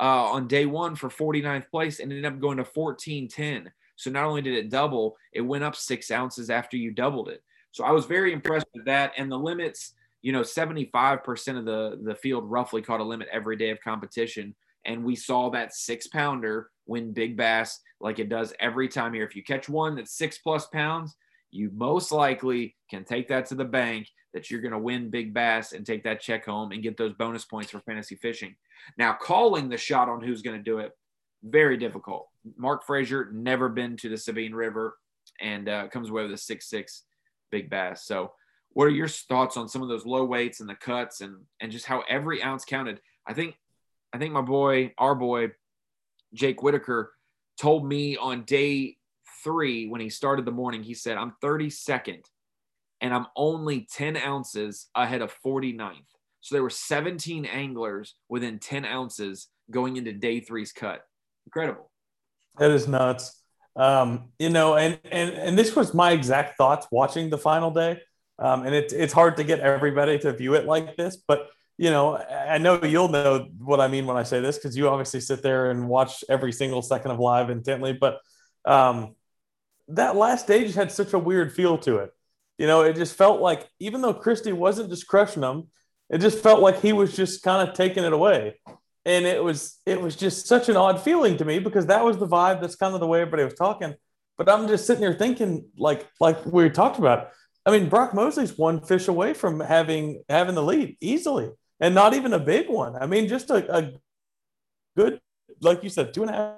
uh, 0.00 0.32
on 0.32 0.48
day 0.48 0.64
one 0.64 0.96
for 0.96 1.10
49th 1.10 1.68
place 1.70 2.00
and 2.00 2.10
ended 2.10 2.24
up 2.24 2.40
going 2.40 2.56
to 2.56 2.64
1410. 2.64 3.70
So 3.96 4.10
not 4.10 4.24
only 4.24 4.40
did 4.40 4.54
it 4.54 4.70
double, 4.70 5.16
it 5.32 5.42
went 5.42 5.62
up 5.62 5.76
six 5.76 6.10
ounces 6.10 6.48
after 6.48 6.78
you 6.78 6.90
doubled 6.90 7.28
it. 7.28 7.42
So 7.72 7.84
I 7.84 7.90
was 7.90 8.06
very 8.06 8.32
impressed 8.32 8.66
with 8.74 8.86
that. 8.86 9.12
And 9.18 9.30
the 9.30 9.38
limits, 9.38 9.92
you 10.22 10.32
know, 10.32 10.40
75% 10.40 11.58
of 11.58 11.66
the, 11.66 12.00
the 12.02 12.14
field 12.14 12.50
roughly 12.50 12.80
caught 12.80 13.00
a 13.00 13.04
limit 13.04 13.28
every 13.30 13.56
day 13.56 13.68
of 13.70 13.80
competition. 13.82 14.54
And 14.86 15.04
we 15.04 15.16
saw 15.16 15.50
that 15.50 15.74
six 15.74 16.06
pounder 16.06 16.70
win 16.86 17.12
big 17.12 17.36
bass 17.36 17.78
like 18.00 18.18
it 18.18 18.30
does 18.30 18.54
every 18.58 18.88
time 18.88 19.12
here. 19.12 19.24
If 19.24 19.36
you 19.36 19.44
catch 19.44 19.68
one 19.68 19.96
that's 19.96 20.16
six 20.16 20.38
plus 20.38 20.66
pounds, 20.68 21.14
you 21.50 21.70
most 21.74 22.10
likely 22.10 22.74
can 22.88 23.04
take 23.04 23.28
that 23.28 23.46
to 23.46 23.54
the 23.54 23.64
bank 23.64 24.08
that 24.32 24.50
you're 24.50 24.60
going 24.60 24.72
to 24.72 24.78
win 24.78 25.10
big 25.10 25.34
bass 25.34 25.72
and 25.72 25.84
take 25.84 26.04
that 26.04 26.20
check 26.20 26.44
home 26.44 26.72
and 26.72 26.82
get 26.82 26.96
those 26.96 27.14
bonus 27.14 27.44
points 27.44 27.70
for 27.70 27.80
fantasy 27.80 28.14
fishing. 28.16 28.54
Now, 28.96 29.16
calling 29.20 29.68
the 29.68 29.76
shot 29.76 30.08
on 30.08 30.22
who's 30.22 30.42
going 30.42 30.56
to 30.56 30.62
do 30.62 30.78
it, 30.78 30.92
very 31.42 31.76
difficult. 31.76 32.28
Mark 32.56 32.84
Frazier 32.84 33.30
never 33.32 33.68
been 33.68 33.96
to 33.98 34.08
the 34.08 34.16
Sabine 34.16 34.54
River 34.54 34.96
and 35.40 35.68
uh, 35.68 35.88
comes 35.88 36.10
away 36.10 36.22
with 36.22 36.32
a 36.32 36.36
six 36.38 36.68
six 36.68 37.04
big 37.50 37.70
bass. 37.70 38.04
So, 38.04 38.32
what 38.72 38.84
are 38.84 38.90
your 38.90 39.08
thoughts 39.08 39.56
on 39.56 39.68
some 39.68 39.82
of 39.82 39.88
those 39.88 40.06
low 40.06 40.24
weights 40.24 40.60
and 40.60 40.68
the 40.68 40.74
cuts 40.74 41.22
and 41.22 41.36
and 41.60 41.72
just 41.72 41.86
how 41.86 42.04
every 42.08 42.42
ounce 42.42 42.64
counted? 42.64 43.00
I 43.26 43.32
think 43.32 43.56
I 44.12 44.18
think 44.18 44.32
my 44.32 44.42
boy, 44.42 44.92
our 44.98 45.14
boy, 45.14 45.52
Jake 46.34 46.62
Whitaker, 46.62 47.12
told 47.58 47.86
me 47.86 48.16
on 48.16 48.44
day 48.44 48.96
three, 49.42 49.88
when 49.88 50.00
he 50.00 50.10
started 50.10 50.44
the 50.44 50.52
morning, 50.52 50.82
he 50.82 50.94
said, 50.94 51.16
I'm 51.16 51.34
32nd 51.42 52.22
and 53.00 53.14
I'm 53.14 53.26
only 53.36 53.86
10 53.92 54.16
ounces 54.16 54.88
ahead 54.94 55.22
of 55.22 55.34
49th. 55.44 55.94
So 56.40 56.54
there 56.54 56.62
were 56.62 56.70
17 56.70 57.44
anglers 57.44 58.14
within 58.28 58.58
10 58.58 58.84
ounces 58.84 59.48
going 59.70 59.96
into 59.96 60.12
day 60.12 60.40
three's 60.40 60.72
cut. 60.72 61.02
Incredible. 61.46 61.90
That 62.58 62.70
is 62.70 62.88
nuts. 62.88 63.42
Um, 63.76 64.30
you 64.38 64.50
know, 64.50 64.76
and, 64.76 64.98
and, 65.10 65.30
and 65.30 65.58
this 65.58 65.76
was 65.76 65.94
my 65.94 66.12
exact 66.12 66.56
thoughts 66.56 66.86
watching 66.90 67.30
the 67.30 67.38
final 67.38 67.70
day. 67.70 68.00
Um, 68.38 68.64
and 68.64 68.74
it's, 68.74 68.92
it's 68.92 69.12
hard 69.12 69.36
to 69.36 69.44
get 69.44 69.60
everybody 69.60 70.18
to 70.20 70.32
view 70.32 70.54
it 70.54 70.64
like 70.64 70.96
this, 70.96 71.16
but 71.16 71.48
you 71.80 71.90
know, 71.90 72.18
I 72.18 72.58
know 72.58 72.78
you'll 72.84 73.08
know 73.08 73.48
what 73.58 73.80
I 73.80 73.88
mean 73.88 74.04
when 74.04 74.18
I 74.18 74.22
say 74.22 74.40
this, 74.40 74.58
because 74.58 74.76
you 74.76 74.88
obviously 74.88 75.20
sit 75.20 75.42
there 75.42 75.70
and 75.70 75.88
watch 75.88 76.22
every 76.28 76.52
single 76.52 76.82
second 76.82 77.10
of 77.10 77.18
live 77.18 77.48
intently, 77.48 77.94
but 77.94 78.18
um, 78.66 79.14
that 79.88 80.14
last 80.14 80.46
day 80.46 80.64
just 80.64 80.76
had 80.76 80.92
such 80.92 81.14
a 81.14 81.18
weird 81.18 81.54
feel 81.54 81.78
to 81.78 81.96
it. 81.96 82.10
You 82.60 82.66
know, 82.66 82.82
it 82.82 82.94
just 82.94 83.16
felt 83.16 83.40
like 83.40 83.66
even 83.78 84.02
though 84.02 84.12
Christie 84.12 84.52
wasn't 84.52 84.90
just 84.90 85.06
crushing 85.06 85.40
them, 85.40 85.68
it 86.10 86.18
just 86.18 86.40
felt 86.40 86.60
like 86.60 86.82
he 86.82 86.92
was 86.92 87.16
just 87.16 87.42
kind 87.42 87.66
of 87.66 87.74
taking 87.74 88.04
it 88.04 88.12
away. 88.12 88.60
And 89.06 89.24
it 89.24 89.42
was 89.42 89.78
it 89.86 89.98
was 89.98 90.14
just 90.14 90.46
such 90.46 90.68
an 90.68 90.76
odd 90.76 91.00
feeling 91.00 91.38
to 91.38 91.46
me 91.46 91.58
because 91.58 91.86
that 91.86 92.04
was 92.04 92.18
the 92.18 92.26
vibe. 92.26 92.60
That's 92.60 92.76
kind 92.76 92.92
of 92.92 93.00
the 93.00 93.06
way 93.06 93.22
everybody 93.22 93.44
was 93.44 93.54
talking. 93.54 93.94
But 94.36 94.50
I'm 94.50 94.68
just 94.68 94.86
sitting 94.86 95.02
here 95.02 95.14
thinking, 95.14 95.70
like 95.78 96.06
like 96.20 96.44
we 96.44 96.68
talked 96.68 96.98
about. 96.98 97.30
I 97.64 97.70
mean, 97.70 97.88
Brock 97.88 98.12
Mosley's 98.12 98.58
one 98.58 98.82
fish 98.82 99.08
away 99.08 99.32
from 99.32 99.60
having 99.60 100.22
having 100.28 100.54
the 100.54 100.62
lead 100.62 100.98
easily, 101.00 101.48
and 101.80 101.94
not 101.94 102.12
even 102.12 102.34
a 102.34 102.38
big 102.38 102.68
one. 102.68 102.94
I 102.94 103.06
mean, 103.06 103.26
just 103.26 103.48
a, 103.48 103.74
a 103.74 103.92
good, 104.98 105.18
like 105.62 105.82
you 105.82 105.88
said, 105.88 106.12
two 106.12 106.20
and 106.20 106.30
a 106.30 106.34
half, 106.34 106.54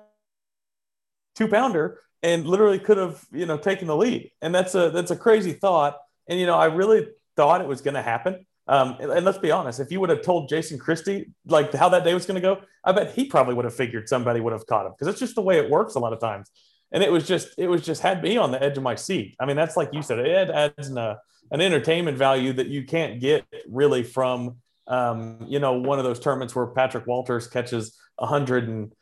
two 1.37 1.47
pounder 1.47 2.01
and 2.23 2.47
literally 2.47 2.79
could 2.79 2.99
have 2.99 3.25
you 3.33 3.47
know 3.47 3.57
taken 3.57 3.89
the 3.89 3.97
lead. 3.97 4.31
And 4.41 4.55
that's 4.55 4.75
a 4.75 4.91
that's 4.91 5.11
a 5.11 5.17
crazy 5.17 5.53
thought. 5.53 5.99
And 6.29 6.39
you 6.39 6.47
know, 6.47 6.57
I 6.57 6.67
really 6.67 7.09
thought 7.37 7.61
it 7.61 7.67
was 7.67 7.81
going 7.81 7.95
to 7.95 8.03
happen. 8.03 8.47
Um, 8.69 8.97
and, 9.01 9.11
and, 9.11 9.25
let's 9.25 9.39
be 9.39 9.51
honest, 9.51 9.81
if 9.81 9.91
you 9.91 9.99
would 9.99 10.09
have 10.11 10.23
told 10.23 10.49
Jason 10.49 10.79
Christie 10.79 11.31
like 11.47 11.73
how 11.75 11.89
that 11.89 12.05
day 12.05 12.15
was 12.15 12.27
going 12.27 12.41
to 12.41 12.41
go, 12.41 12.61
I 12.85 12.93
bet 12.93 13.13
he 13.13 13.25
probably 13.25 13.55
would 13.55 13.65
have 13.65 13.75
figured 13.75 14.09
somebody 14.09 14.41
would 14.41 14.53
have 14.53 14.67
caught 14.67 14.87
him 14.87 14.93
because 14.93 15.09
it's 15.09 15.19
just 15.19 15.35
the 15.35 15.43
way 15.43 15.59
it 15.59 15.69
works 15.69 15.97
a 15.97 15.99
lot 15.99 16.13
of 16.13 16.21
times. 16.21 16.49
And 16.93 17.03
it 17.03 17.11
was 17.11 17.27
just 17.27 17.49
it 17.59 17.67
was 17.67 17.83
just 17.83 18.03
had 18.03 18.23
me 18.23 18.37
on 18.37 18.53
the 18.53 18.63
edge 18.63 18.77
of 18.77 18.85
my 18.85 18.95
seat. 18.95 19.35
I 19.41 19.47
mean, 19.47 19.57
that's 19.57 19.77
like 19.77 19.93
you 19.93 20.03
said, 20.03 20.21
it 20.21 20.51
adds 20.51 20.89
an, 20.89 20.99
uh, 20.99 21.17
an 21.51 21.61
entertainment 21.61 22.17
value 22.17 22.53
that 22.53 22.69
you 22.69 22.85
can't 22.85 23.21
get 23.21 23.45
really 23.69 24.05
from 24.05 24.59
um, 24.87 25.39
you 25.49 25.59
know 25.59 25.75
one 25.75 25.99
of 25.99 26.05
those 26.05 26.21
tournaments 26.21 26.55
where 26.55 26.67
Patrick 26.67 27.07
Walters 27.07 27.49
catches 27.49 27.99
a 28.19 28.27
hundred 28.27 28.69
and 28.69 28.93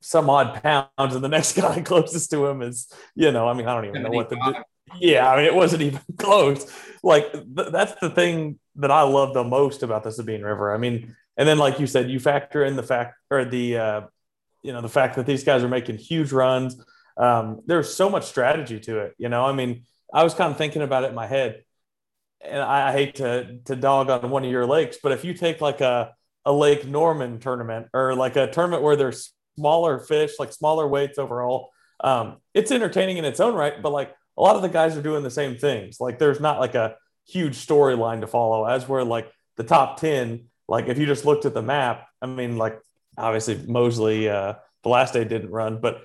some 0.00 0.30
odd 0.30 0.62
pounds, 0.62 1.14
and 1.14 1.22
the 1.22 1.28
next 1.28 1.52
guy 1.56 1.80
closest 1.82 2.30
to 2.30 2.46
him 2.46 2.62
is 2.62 2.92
you 3.14 3.32
know 3.32 3.48
I 3.48 3.52
mean 3.52 3.66
I 3.66 3.74
don't 3.74 3.86
even 3.86 4.02
know 4.02 4.10
what 4.10 4.28
the 4.28 4.64
yeah 4.98 5.30
I 5.30 5.36
mean 5.36 5.46
it 5.46 5.54
wasn't 5.54 5.82
even 5.82 6.00
close. 6.18 6.70
Like 7.02 7.32
th- 7.32 7.72
that's 7.72 7.94
the 8.00 8.10
thing 8.10 8.58
that 8.76 8.90
I 8.90 9.02
love 9.02 9.34
the 9.34 9.44
most 9.44 9.82
about 9.82 10.04
the 10.04 10.12
Sabine 10.12 10.42
River. 10.42 10.74
I 10.74 10.78
mean, 10.78 11.16
and 11.36 11.48
then 11.48 11.58
like 11.58 11.78
you 11.80 11.86
said, 11.86 12.10
you 12.10 12.20
factor 12.20 12.64
in 12.64 12.76
the 12.76 12.82
fact 12.82 13.16
or 13.30 13.44
the 13.44 13.76
uh, 13.76 14.00
you 14.62 14.72
know 14.72 14.80
the 14.80 14.88
fact 14.88 15.16
that 15.16 15.26
these 15.26 15.44
guys 15.44 15.62
are 15.62 15.68
making 15.68 15.98
huge 15.98 16.32
runs. 16.32 16.82
Um, 17.16 17.60
there's 17.66 17.92
so 17.92 18.08
much 18.08 18.24
strategy 18.24 18.80
to 18.80 19.00
it. 19.00 19.14
You 19.18 19.28
know, 19.28 19.44
I 19.44 19.52
mean, 19.52 19.84
I 20.12 20.24
was 20.24 20.34
kind 20.34 20.50
of 20.50 20.56
thinking 20.56 20.82
about 20.82 21.04
it 21.04 21.10
in 21.10 21.14
my 21.14 21.26
head, 21.26 21.62
and 22.40 22.62
I, 22.62 22.88
I 22.88 22.92
hate 22.92 23.16
to 23.16 23.58
to 23.66 23.76
dog 23.76 24.10
on 24.10 24.30
one 24.30 24.44
of 24.44 24.50
your 24.50 24.66
lakes, 24.66 24.98
but 25.02 25.12
if 25.12 25.24
you 25.24 25.34
take 25.34 25.60
like 25.60 25.80
a 25.80 26.14
a 26.44 26.52
Lake 26.52 26.86
Norman 26.86 27.38
tournament 27.38 27.88
or 27.92 28.14
like 28.14 28.36
a 28.36 28.50
tournament 28.50 28.82
where 28.82 28.96
there's 28.96 29.32
smaller 29.56 29.98
fish, 29.98 30.32
like 30.38 30.52
smaller 30.52 30.86
weights 30.86 31.18
overall, 31.18 31.70
um, 32.02 32.38
it's 32.54 32.70
entertaining 32.70 33.18
in 33.18 33.24
its 33.24 33.40
own 33.40 33.54
right. 33.54 33.80
But 33.82 33.92
like 33.92 34.14
a 34.36 34.42
lot 34.42 34.56
of 34.56 34.62
the 34.62 34.68
guys 34.68 34.96
are 34.96 35.02
doing 35.02 35.22
the 35.22 35.30
same 35.30 35.56
things. 35.56 36.00
Like 36.00 36.18
there's 36.18 36.40
not 36.40 36.60
like 36.60 36.74
a 36.74 36.96
huge 37.26 37.54
storyline 37.54 38.20
to 38.20 38.26
follow, 38.26 38.64
as 38.64 38.88
where 38.88 39.04
like 39.04 39.30
the 39.56 39.64
top 39.64 40.00
10, 40.00 40.46
like 40.68 40.88
if 40.88 40.98
you 40.98 41.06
just 41.06 41.24
looked 41.24 41.44
at 41.44 41.54
the 41.54 41.62
map, 41.62 42.06
I 42.22 42.26
mean, 42.26 42.56
like 42.56 42.78
obviously 43.16 43.60
Mosley, 43.66 44.28
uh, 44.28 44.54
the 44.82 44.88
last 44.88 45.12
day 45.12 45.24
didn't 45.24 45.50
run, 45.50 45.80
but 45.80 46.02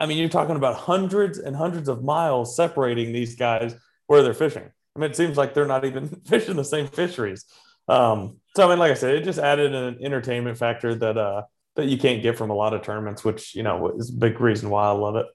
I 0.00 0.06
mean, 0.06 0.18
you're 0.18 0.28
talking 0.28 0.56
about 0.56 0.76
hundreds 0.76 1.38
and 1.38 1.56
hundreds 1.56 1.88
of 1.88 2.04
miles 2.04 2.54
separating 2.54 3.12
these 3.12 3.36
guys 3.36 3.74
where 4.06 4.22
they're 4.22 4.34
fishing. 4.34 4.70
I 4.96 4.98
mean, 4.98 5.10
it 5.10 5.16
seems 5.16 5.36
like 5.36 5.54
they're 5.54 5.66
not 5.66 5.84
even 5.84 6.08
fishing 6.26 6.56
the 6.56 6.64
same 6.64 6.86
fisheries. 6.86 7.44
Um, 7.88 8.40
so 8.56 8.66
I 8.66 8.70
mean, 8.70 8.78
like 8.78 8.90
I 8.90 8.94
said, 8.94 9.14
it 9.14 9.24
just 9.24 9.38
added 9.38 9.74
an 9.74 9.98
entertainment 10.02 10.58
factor 10.58 10.94
that 10.94 11.16
uh, 11.16 11.42
that 11.78 11.86
you 11.86 11.96
can't 11.96 12.22
get 12.22 12.36
from 12.36 12.50
a 12.50 12.54
lot 12.54 12.74
of 12.74 12.82
tournaments, 12.82 13.24
which 13.24 13.54
you 13.54 13.62
know 13.62 13.90
is 13.96 14.10
a 14.10 14.18
big 14.18 14.40
reason 14.40 14.68
why 14.68 14.86
I 14.86 14.90
love 14.90 15.14
it. 15.14 15.26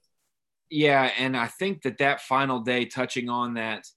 Yeah, 0.69 1.09
and 1.17 1.37
I 1.37 1.47
think 1.47 1.83
that 1.83 1.99
that 1.99 2.19
final 2.19 2.59
day, 2.59 2.85
touching 2.85 3.29
on 3.29 3.53
that, 3.53 3.87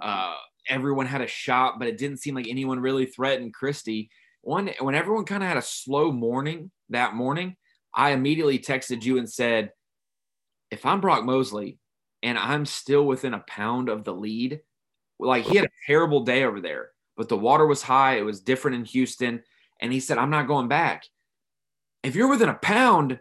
uh, 0.00 0.36
everyone 0.68 1.06
had 1.06 1.20
a 1.20 1.26
shot, 1.26 1.80
but 1.80 1.88
it 1.88 1.98
didn't 1.98 2.18
seem 2.18 2.36
like 2.36 2.46
anyone 2.48 2.78
really 2.78 3.06
threatened 3.06 3.54
Christie. 3.54 4.08
One 4.42 4.70
when 4.78 4.94
everyone 4.94 5.24
kind 5.24 5.42
of 5.42 5.48
had 5.48 5.58
a 5.58 5.62
slow 5.62 6.12
morning 6.12 6.70
that 6.90 7.14
morning, 7.14 7.56
I 7.92 8.12
immediately 8.12 8.60
texted 8.60 9.02
you 9.02 9.18
and 9.18 9.28
said, 9.28 9.72
if 10.70 10.86
I'm 10.86 11.00
Brock 11.00 11.24
Mosley 11.24 11.80
and 12.22 12.38
I'm 12.38 12.66
still 12.66 13.04
within 13.04 13.34
a 13.34 13.44
pound 13.48 13.88
of 13.88 14.04
the 14.04 14.14
lead, 14.14 14.60
like 15.18 15.44
he 15.44 15.56
had 15.56 15.66
a 15.66 15.86
terrible 15.88 16.20
day 16.20 16.44
over 16.44 16.60
there, 16.60 16.90
but 17.16 17.28
the 17.28 17.36
water 17.36 17.66
was 17.66 17.82
high. 17.82 18.18
It 18.18 18.24
was 18.24 18.40
different 18.40 18.76
in 18.76 18.84
Houston. 18.84 19.42
And 19.82 19.92
he 19.92 19.98
said, 19.98 20.18
I'm 20.18 20.30
not 20.30 20.46
going 20.46 20.68
back. 20.68 21.02
If 22.02 22.14
you're 22.14 22.28
within 22.28 22.48
a 22.48 22.54
pound, 22.54 23.20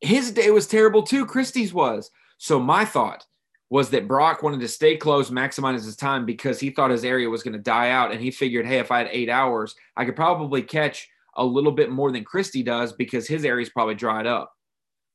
his 0.00 0.30
day 0.32 0.50
was 0.50 0.66
terrible 0.66 1.02
too. 1.02 1.26
Christie's 1.26 1.74
was. 1.74 2.10
So 2.38 2.58
my 2.58 2.84
thought 2.84 3.24
was 3.68 3.90
that 3.90 4.08
Brock 4.08 4.42
wanted 4.42 4.60
to 4.60 4.68
stay 4.68 4.96
close, 4.96 5.30
maximize 5.30 5.84
his 5.84 5.96
time 5.96 6.24
because 6.24 6.60
he 6.60 6.70
thought 6.70 6.90
his 6.90 7.04
area 7.04 7.28
was 7.28 7.42
going 7.42 7.54
to 7.54 7.58
die 7.58 7.90
out. 7.90 8.12
And 8.12 8.20
he 8.20 8.30
figured, 8.30 8.66
hey, 8.66 8.78
if 8.78 8.92
I 8.92 8.98
had 8.98 9.08
eight 9.10 9.28
hours, 9.28 9.74
I 9.96 10.04
could 10.04 10.16
probably 10.16 10.62
catch 10.62 11.08
a 11.36 11.44
little 11.44 11.72
bit 11.72 11.90
more 11.90 12.12
than 12.12 12.24
Christie 12.24 12.62
does 12.62 12.92
because 12.92 13.26
his 13.26 13.44
area's 13.44 13.70
probably 13.70 13.94
dried 13.94 14.26
up. 14.26 14.52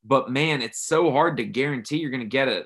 But 0.04 0.30
man, 0.30 0.62
it's 0.62 0.80
so 0.80 1.12
hard 1.12 1.38
to 1.38 1.44
guarantee 1.44 1.98
you're 1.98 2.12
going 2.12 2.22
to 2.22 2.28
get 2.28 2.48
a 2.48 2.66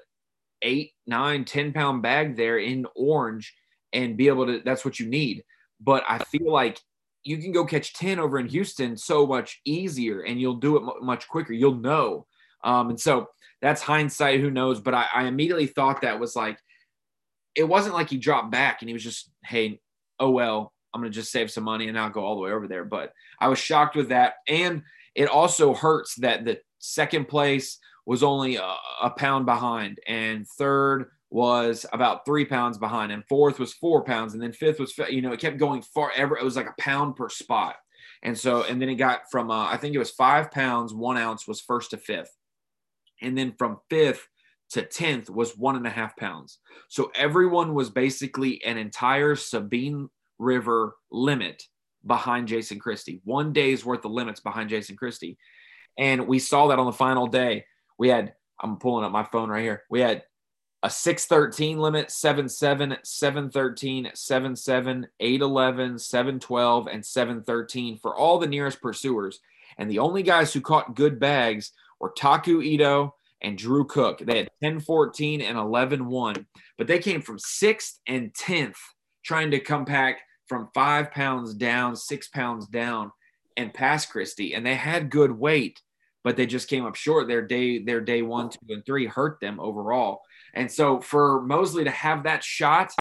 eight, 0.62 0.94
nine, 1.06 1.46
10 1.46 1.74
pound 1.74 2.02
bag 2.02 2.36
there 2.36 2.58
in 2.58 2.88
orange 2.96 3.54
and 3.94 4.18
be 4.18 4.28
able 4.28 4.48
to, 4.48 4.62
that's 4.66 4.84
what 4.84 5.00
you 5.00 5.08
need. 5.08 5.44
But 5.80 6.04
I 6.08 6.20
feel 6.20 6.52
like 6.52 6.80
you 7.26 7.40
can 7.40 7.52
go 7.52 7.66
catch 7.66 7.94
10 7.94 8.20
over 8.20 8.38
in 8.38 8.48
Houston 8.48 8.96
so 8.96 9.26
much 9.26 9.60
easier 9.66 10.22
and 10.22 10.40
you'll 10.40 10.56
do 10.56 10.78
it 10.78 11.04
much 11.04 11.28
quicker. 11.28 11.54
You'll 11.54 11.76
know. 11.76 12.28
Um, 12.64 12.92
and 12.92 13.00
so 13.00 13.30
that's 13.62 13.82
hindsight, 13.82 14.40
who 14.40 14.52
knows? 14.52 14.80
But 14.80 14.94
I, 14.94 15.08
I 15.14 15.24
immediately 15.26 15.66
thought 15.66 16.02
that 16.02 16.20
was 16.20 16.36
like, 16.36 16.60
it 17.56 17.64
wasn't 17.64 17.96
like 17.96 18.10
he 18.10 18.18
dropped 18.18 18.52
back 18.52 18.82
and 18.82 18.90
he 18.90 18.94
was 18.94 19.04
just, 19.04 19.32
hey, 19.44 19.80
oh 20.20 20.30
well, 20.30 20.72
I'm 20.94 21.02
going 21.02 21.12
to 21.12 21.16
just 21.16 21.32
save 21.32 21.50
some 21.50 21.64
money 21.64 21.88
and 21.88 22.00
I'll 22.00 22.12
go 22.12 22.24
all 22.24 22.36
the 22.36 22.42
way 22.42 22.52
over 22.52 22.68
there. 22.68 22.86
But 22.86 23.12
I 23.40 23.48
was 23.48 23.60
shocked 23.60 23.96
with 23.96 24.10
that. 24.10 24.36
And 24.48 24.84
it 25.16 25.28
also 25.28 25.74
hurts 25.74 26.16
that 26.18 26.46
the 26.46 26.60
second 26.78 27.28
place 27.28 27.80
was 28.06 28.22
only 28.22 28.58
a, 28.58 28.76
a, 29.02 29.10
pound 29.10 29.48
behind, 29.48 30.00
and 30.08 30.48
third 30.48 31.10
was 31.36 31.86
about 31.92 32.26
three 32.26 32.46
pounds 32.46 32.78
behind, 32.78 33.12
and 33.12 33.28
fourth 33.28 33.60
was 33.60 33.74
four 33.74 34.06
pounds, 34.06 34.34
and 34.34 34.42
then 34.42 34.54
fifth 34.54 34.80
was 34.80 34.98
you 35.10 35.22
know 35.22 35.34
it 35.34 35.42
kept 35.42 35.58
going 35.58 35.82
far 35.82 36.10
ever. 36.16 36.38
It 36.38 36.46
was 36.46 36.56
like 36.56 36.70
a 36.70 36.82
pound 36.82 37.18
per 37.18 37.28
spot, 37.28 37.76
and 38.24 38.38
so 38.38 38.64
and 38.64 38.82
then 38.82 38.88
it 38.88 38.96
got 38.96 39.30
from 39.30 39.52
uh, 39.52 39.66
I 39.66 39.76
think 39.76 39.94
it 39.94 40.00
was 40.00 40.12
five 40.12 40.50
pounds 40.50 40.94
one 40.94 41.18
ounce 41.18 41.46
was 41.46 41.60
first 41.60 41.90
to 41.90 41.98
fifth, 41.98 42.34
and 43.22 43.38
then 43.38 43.54
from 43.58 43.82
fifth 43.90 44.30
to 44.72 44.82
tenth 44.82 45.30
was 45.30 45.58
one 45.58 45.76
and 45.76 45.86
a 45.86 45.90
half 45.90 46.16
pounds. 46.16 46.60
So 46.88 47.12
everyone 47.14 47.74
was 47.74 47.90
basically 47.90 48.64
an 48.64 48.78
entire 48.78 49.36
Sabine 49.36 50.10
River 50.40 50.96
limit 51.12 51.64
behind 52.08 52.48
Jason 52.48 52.80
Christie. 52.80 53.20
One 53.26 53.52
day's 53.52 53.84
worth 53.84 54.06
of 54.06 54.12
limits 54.12 54.40
behind 54.40 54.70
Jason 54.70 54.96
Christie. 54.96 55.38
And 55.98 56.28
we 56.28 56.40
saw 56.40 56.68
that 56.68 56.80
on 56.80 56.86
the 56.86 56.94
final 56.94 57.28
day. 57.28 57.66
We 57.98 58.08
had, 58.08 58.34
I'm 58.60 58.78
pulling 58.78 59.04
up 59.04 59.12
my 59.12 59.24
phone 59.24 59.50
right 59.50 59.64
here. 59.64 59.84
We 59.90 60.00
had 60.00 60.24
a 60.86 60.90
613 60.90 61.80
limit, 61.80 62.12
77, 62.12 62.98
713, 63.04 64.12
77, 64.14 65.08
811, 65.20 65.98
712, 65.98 66.88
and 66.88 67.04
713 67.04 67.98
for 67.98 68.16
all 68.16 68.38
the 68.38 68.46
nearest 68.46 68.84
pursuers. 68.84 69.40
And 69.80 69.90
the 69.90 69.98
only 69.98 70.22
guys 70.22 70.54
who 70.54 70.62
caught 70.62 70.96
good 70.96 71.20
bags 71.20 71.72
were 72.00 72.14
Taku 72.16 72.62
Ito 72.62 73.16
and 73.42 73.58
Drew 73.58 73.86
Cook. 73.86 74.20
They 74.20 74.38
had 74.38 74.52
10 74.62 74.80
14 74.80 75.42
and 75.42 75.58
11 75.58 76.06
1, 76.06 76.46
but 76.78 76.86
they 76.86 77.00
came 77.00 77.24
from 77.24 77.40
sixth 77.40 78.00
and 78.06 78.32
10th 78.36 78.78
trying 79.24 79.50
to 79.52 79.60
come 79.60 79.86
back 79.86 80.20
from 80.48 80.70
five 80.76 81.10
pounds 81.10 81.56
down, 81.56 81.96
six 81.96 82.28
pounds 82.28 82.68
down, 82.68 83.12
and 83.58 83.74
pass 83.74 84.06
Christie. 84.06 84.54
And 84.54 84.64
they 84.64 84.76
had 84.76 85.10
good 85.10 85.32
weight, 85.32 85.82
but 86.24 86.38
they 86.38 86.46
just 86.46 86.70
came 86.70 86.86
up 86.86 86.94
short. 86.94 87.28
Their 87.28 87.42
day, 87.42 87.80
their 87.80 88.02
day 88.02 88.22
one, 88.22 88.52
two, 88.52 88.60
and 88.70 88.86
three 88.86 89.08
hurt 89.08 89.40
them 89.40 89.60
overall. 89.60 90.22
And 90.56 90.72
so 90.72 91.00
for 91.00 91.42
Mosley 91.42 91.84
to 91.84 91.92
have 91.92 92.24
that 92.24 92.44
shot, 92.44 92.94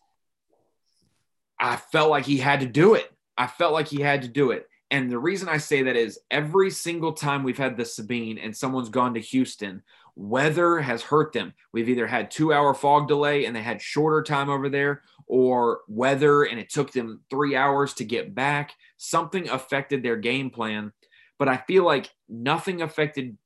I 1.59 1.77
felt 1.77 2.11
like 2.11 2.27
he 2.27 2.39
had 2.39 2.61
to 2.61 2.67
do 2.67 2.95
it. 2.95 3.11
I 3.37 3.47
felt 3.47 3.73
like 3.73 3.89
he 3.89 4.01
had 4.01 4.23
to 4.23 4.29
do 4.29 4.51
it. 4.51 4.69
And 4.91 5.11
the 5.11 5.19
reason 5.19 5.49
I 5.49 5.57
say 5.57 5.85
that 5.85 5.97
is 5.97 6.21
every 6.31 6.71
single 6.71 7.13
time 7.13 7.43
we've 7.43 7.59
had 7.59 7.77
the 7.77 7.85
Sabine 7.85 8.39
and 8.39 8.57
someone's 8.57 8.91
gone 8.91 9.15
to 9.15 9.21
Houston, 9.21 9.83
weather 10.15 10.79
has 10.79 11.03
hurt 11.03 11.33
them. 11.33 11.55
We've 11.73 11.89
either 11.89 12.07
had 12.07 12.31
two 12.31 12.53
hour 12.53 12.75
fog 12.75 13.09
delay 13.09 13.47
and 13.47 13.57
they 13.57 13.63
had 13.63 13.81
shorter 13.81 14.23
time 14.23 14.51
over 14.51 14.69
there, 14.69 15.03
or 15.27 15.81
weather 15.89 16.43
and 16.43 16.61
it 16.61 16.71
took 16.71 16.93
them 16.93 17.23
three 17.31 17.57
hours 17.57 17.95
to 17.95 18.05
get 18.05 18.35
back. 18.35 18.73
Something 18.99 19.49
affected 19.49 20.03
their 20.03 20.17
game 20.17 20.51
plan 20.51 20.93
but 21.39 21.49
I 21.49 21.57
feel 21.59 21.85
like 21.85 22.11
nothing 22.29 22.83
affected 22.83 23.37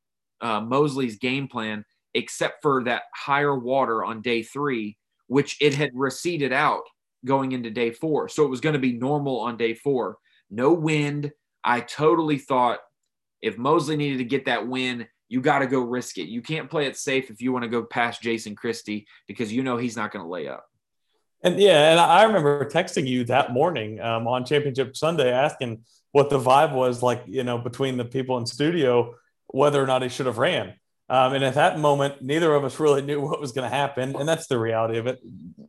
uh, 0.40 0.61
Mosley's 0.61 1.18
game 1.18 1.49
plan 1.49 1.85
except 2.18 2.62
for 2.62 2.85
that 2.85 3.02
higher 3.14 3.57
water 3.59 4.04
on 4.04 4.20
day 4.20 4.42
three, 4.42 4.96
which 5.26 5.57
it 5.61 5.74
had 5.74 5.90
receded 5.94 6.52
out 6.52 6.83
going 7.24 7.52
into 7.52 7.70
day 7.70 7.90
four. 7.90 8.28
So 8.28 8.44
it 8.44 8.50
was 8.50 8.61
going 8.61 8.74
to 8.74 8.78
be 8.78 8.92
normal 8.92 9.40
on 9.40 9.57
day 9.57 9.74
four. 9.74 10.18
No 10.50 10.72
wind. 10.72 11.33
I 11.64 11.81
totally 11.81 12.38
thought 12.38 12.81
if 13.42 13.57
Mosley 13.57 13.96
needed 13.96 14.18
to 14.18 14.24
get 14.24 14.46
that 14.46 14.66
win, 14.66 15.07
you 15.28 15.40
got 15.40 15.61
to 15.61 15.66
go 15.66 15.81
risk 15.81 16.18
it. 16.18 16.28
You 16.28 16.42
can't 16.42 16.70
play 16.70 16.87
it 16.87 16.96
safe 16.96 17.31
if 17.31 17.40
you 17.40 17.52
want 17.52 17.64
to 17.64 17.68
go 17.68 17.83
past 17.83 18.22
Jason 18.22 18.57
Christie 18.57 19.07
because 19.26 19.52
you 19.52 19.62
know 19.62 19.76
he's 19.76 19.96
not 19.96 20.11
going 20.11 20.24
to 20.24 20.31
lay 20.31 20.48
up. 20.48 20.64
And 21.42 21.61
yeah, 21.61 21.90
and 21.90 22.00
I 22.00 22.24
remember 22.24 22.64
texting 22.64 23.07
you 23.07 23.24
that 23.24 23.52
morning 23.52 24.00
um, 24.00 24.26
on 24.26 24.44
Championship 24.44 24.96
Sunday 24.96 25.31
asking 25.31 25.85
what 26.11 26.31
the 26.31 26.38
vibe 26.38 26.72
was 26.72 27.02
like, 27.02 27.22
you 27.26 27.44
know, 27.44 27.59
between 27.59 27.96
the 27.96 28.04
people 28.04 28.38
in 28.38 28.46
studio, 28.46 29.14
whether 29.46 29.81
or 29.83 29.87
not 29.87 30.02
he 30.02 30.09
should 30.09 30.26
have 30.26 30.38
ran. 30.38 30.74
Um, 31.09 31.33
and 31.35 31.44
at 31.44 31.55
that 31.55 31.79
moment, 31.79 32.21
neither 32.21 32.55
of 32.55 32.64
us 32.64 32.79
really 32.79 33.03
knew 33.03 33.21
what 33.27 33.40
was 33.40 33.53
going 33.53 33.68
to 33.68 33.75
happen, 33.75 34.16
and 34.16 34.29
that's 34.29 34.47
the 34.47 34.59
reality 34.59 34.99
of 34.99 35.07
it. 35.07 35.21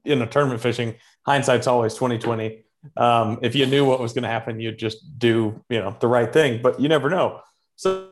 You 0.04 0.16
know, 0.16 0.26
tournament 0.26 0.62
fishing, 0.62 0.96
hindsight's 1.26 1.68
always 1.68 1.94
twenty 1.96 2.18
twenty. 2.18 2.64
Um, 2.96 3.40
if 3.42 3.56
you 3.56 3.66
knew 3.66 3.86
what 3.86 4.00
was 4.00 4.14
going 4.14 4.24
to 4.24 4.30
happen, 4.30 4.60
you'd 4.60 4.80
just 4.80 5.20
do 5.20 5.64
you 5.70 5.80
know 5.80 5.96
the 6.00 6.08
right 6.08 6.32
thing, 6.32 6.62
but 6.62 6.80
you 6.80 6.90
never 6.90 7.10
know. 7.10 7.42
So, 7.76 8.10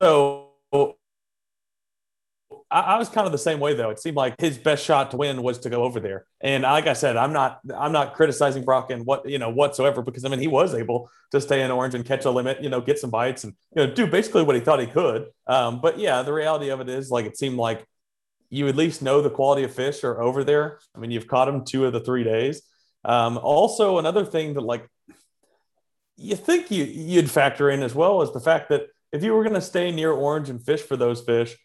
so 0.00 0.37
I, 2.70 2.80
I, 2.80 2.98
was 2.98 3.08
kind 3.08 3.26
of 3.26 3.32
the 3.32 3.38
same 3.38 3.60
way 3.60 3.74
though. 3.74 3.90
It 3.90 3.98
seemed 3.98 4.16
like 4.16 4.40
his 4.40 4.58
best 4.58 4.84
shot 4.84 5.10
to 5.12 5.16
win 5.16 5.42
was 5.42 5.58
to 5.60 5.70
go 5.70 5.84
over 5.84 6.00
there. 6.00 6.26
And 6.40 6.64
like 6.64 6.86
I 6.86 6.92
said, 6.92 7.16
I'm 7.16 7.32
not 7.32 7.60
I'm 7.74 7.92
not 7.92 8.14
criticizing 8.14 8.64
Brock 8.64 8.90
and 8.90 9.06
what 9.06 9.28
you 9.28 9.38
know 9.38 9.50
whatsoever 9.50 10.02
because 10.02 10.24
I 10.24 10.28
mean 10.28 10.40
he 10.40 10.48
was 10.48 10.74
able 10.74 11.10
to 11.32 11.40
stay 11.40 11.62
in 11.62 11.70
orange 11.70 11.94
and 11.94 12.04
catch 12.04 12.24
a 12.24 12.30
limit, 12.30 12.62
you 12.62 12.68
know, 12.68 12.80
get 12.80 12.98
some 12.98 13.10
bites 13.10 13.44
and 13.44 13.54
you 13.74 13.86
know 13.86 13.92
do 13.92 14.06
basically 14.06 14.42
what 14.42 14.54
he 14.54 14.60
thought 14.60 14.80
he 14.80 14.86
could. 14.86 15.26
Um, 15.46 15.80
but 15.80 15.98
yeah, 15.98 16.22
the 16.22 16.32
reality 16.32 16.68
of 16.68 16.80
it 16.80 16.88
is 16.88 17.10
like 17.10 17.26
it 17.26 17.38
seemed 17.38 17.56
like 17.56 17.86
you 18.50 18.68
at 18.68 18.76
least 18.76 19.02
know 19.02 19.20
the 19.20 19.30
quality 19.30 19.64
of 19.64 19.74
fish 19.74 20.04
are 20.04 20.20
over 20.22 20.44
there. 20.44 20.78
I 20.94 20.98
mean, 20.98 21.10
you've 21.10 21.28
caught 21.28 21.46
them 21.46 21.64
two 21.64 21.84
of 21.84 21.92
the 21.92 22.00
three 22.00 22.24
days. 22.24 22.62
Um, 23.04 23.38
also, 23.38 23.98
another 23.98 24.24
thing 24.24 24.54
that 24.54 24.62
like 24.62 24.86
you 26.16 26.36
think 26.36 26.70
you 26.70 26.84
you'd 26.84 27.30
factor 27.30 27.70
in 27.70 27.82
as 27.82 27.94
well 27.94 28.22
is 28.22 28.32
the 28.32 28.40
fact 28.40 28.68
that 28.70 28.86
if 29.12 29.22
you 29.22 29.32
were 29.32 29.42
going 29.42 29.54
to 29.54 29.60
stay 29.60 29.90
near 29.90 30.12
orange 30.12 30.50
and 30.50 30.62
fish 30.62 30.82
for 30.82 30.96
those 30.96 31.22
fish, 31.22 31.56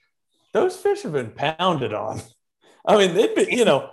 those 0.54 0.78
fish 0.78 1.04
have 1.04 1.14
been 1.14 1.32
pounded 1.32 1.94
on. 1.94 2.22
I 2.86 2.98
mean, 2.98 3.16
they've 3.16 3.36
been, 3.36 3.50
you 3.50 3.66
know, 3.66 3.92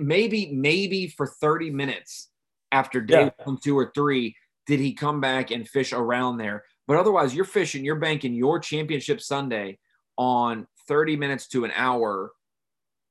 maybe 0.00 0.50
maybe 0.52 1.08
for 1.08 1.26
30 1.26 1.70
minutes 1.70 2.30
after 2.72 3.00
day 3.00 3.24
yeah. 3.24 3.44
one, 3.44 3.58
two, 3.62 3.76
or 3.76 3.92
three, 3.94 4.34
did 4.66 4.80
he 4.80 4.94
come 4.94 5.20
back 5.20 5.50
and 5.50 5.68
fish 5.68 5.92
around 5.92 6.38
there? 6.38 6.64
But 6.88 6.96
otherwise, 6.96 7.34
you're 7.34 7.44
fishing, 7.44 7.84
you're 7.84 7.96
banking 7.96 8.34
your 8.34 8.58
championship 8.58 9.20
Sunday 9.20 9.78
on 10.16 10.66
30 10.88 11.16
minutes 11.16 11.48
to 11.48 11.64
an 11.64 11.72
hour 11.74 12.32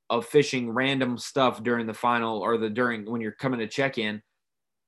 of 0.09 0.25
fishing 0.25 0.71
random 0.71 1.17
stuff 1.17 1.61
during 1.63 1.85
the 1.85 1.93
final 1.93 2.39
or 2.39 2.57
the 2.57 2.69
during 2.69 3.09
when 3.09 3.21
you're 3.21 3.31
coming 3.31 3.59
to 3.59 3.67
check 3.67 3.97
in. 3.97 4.21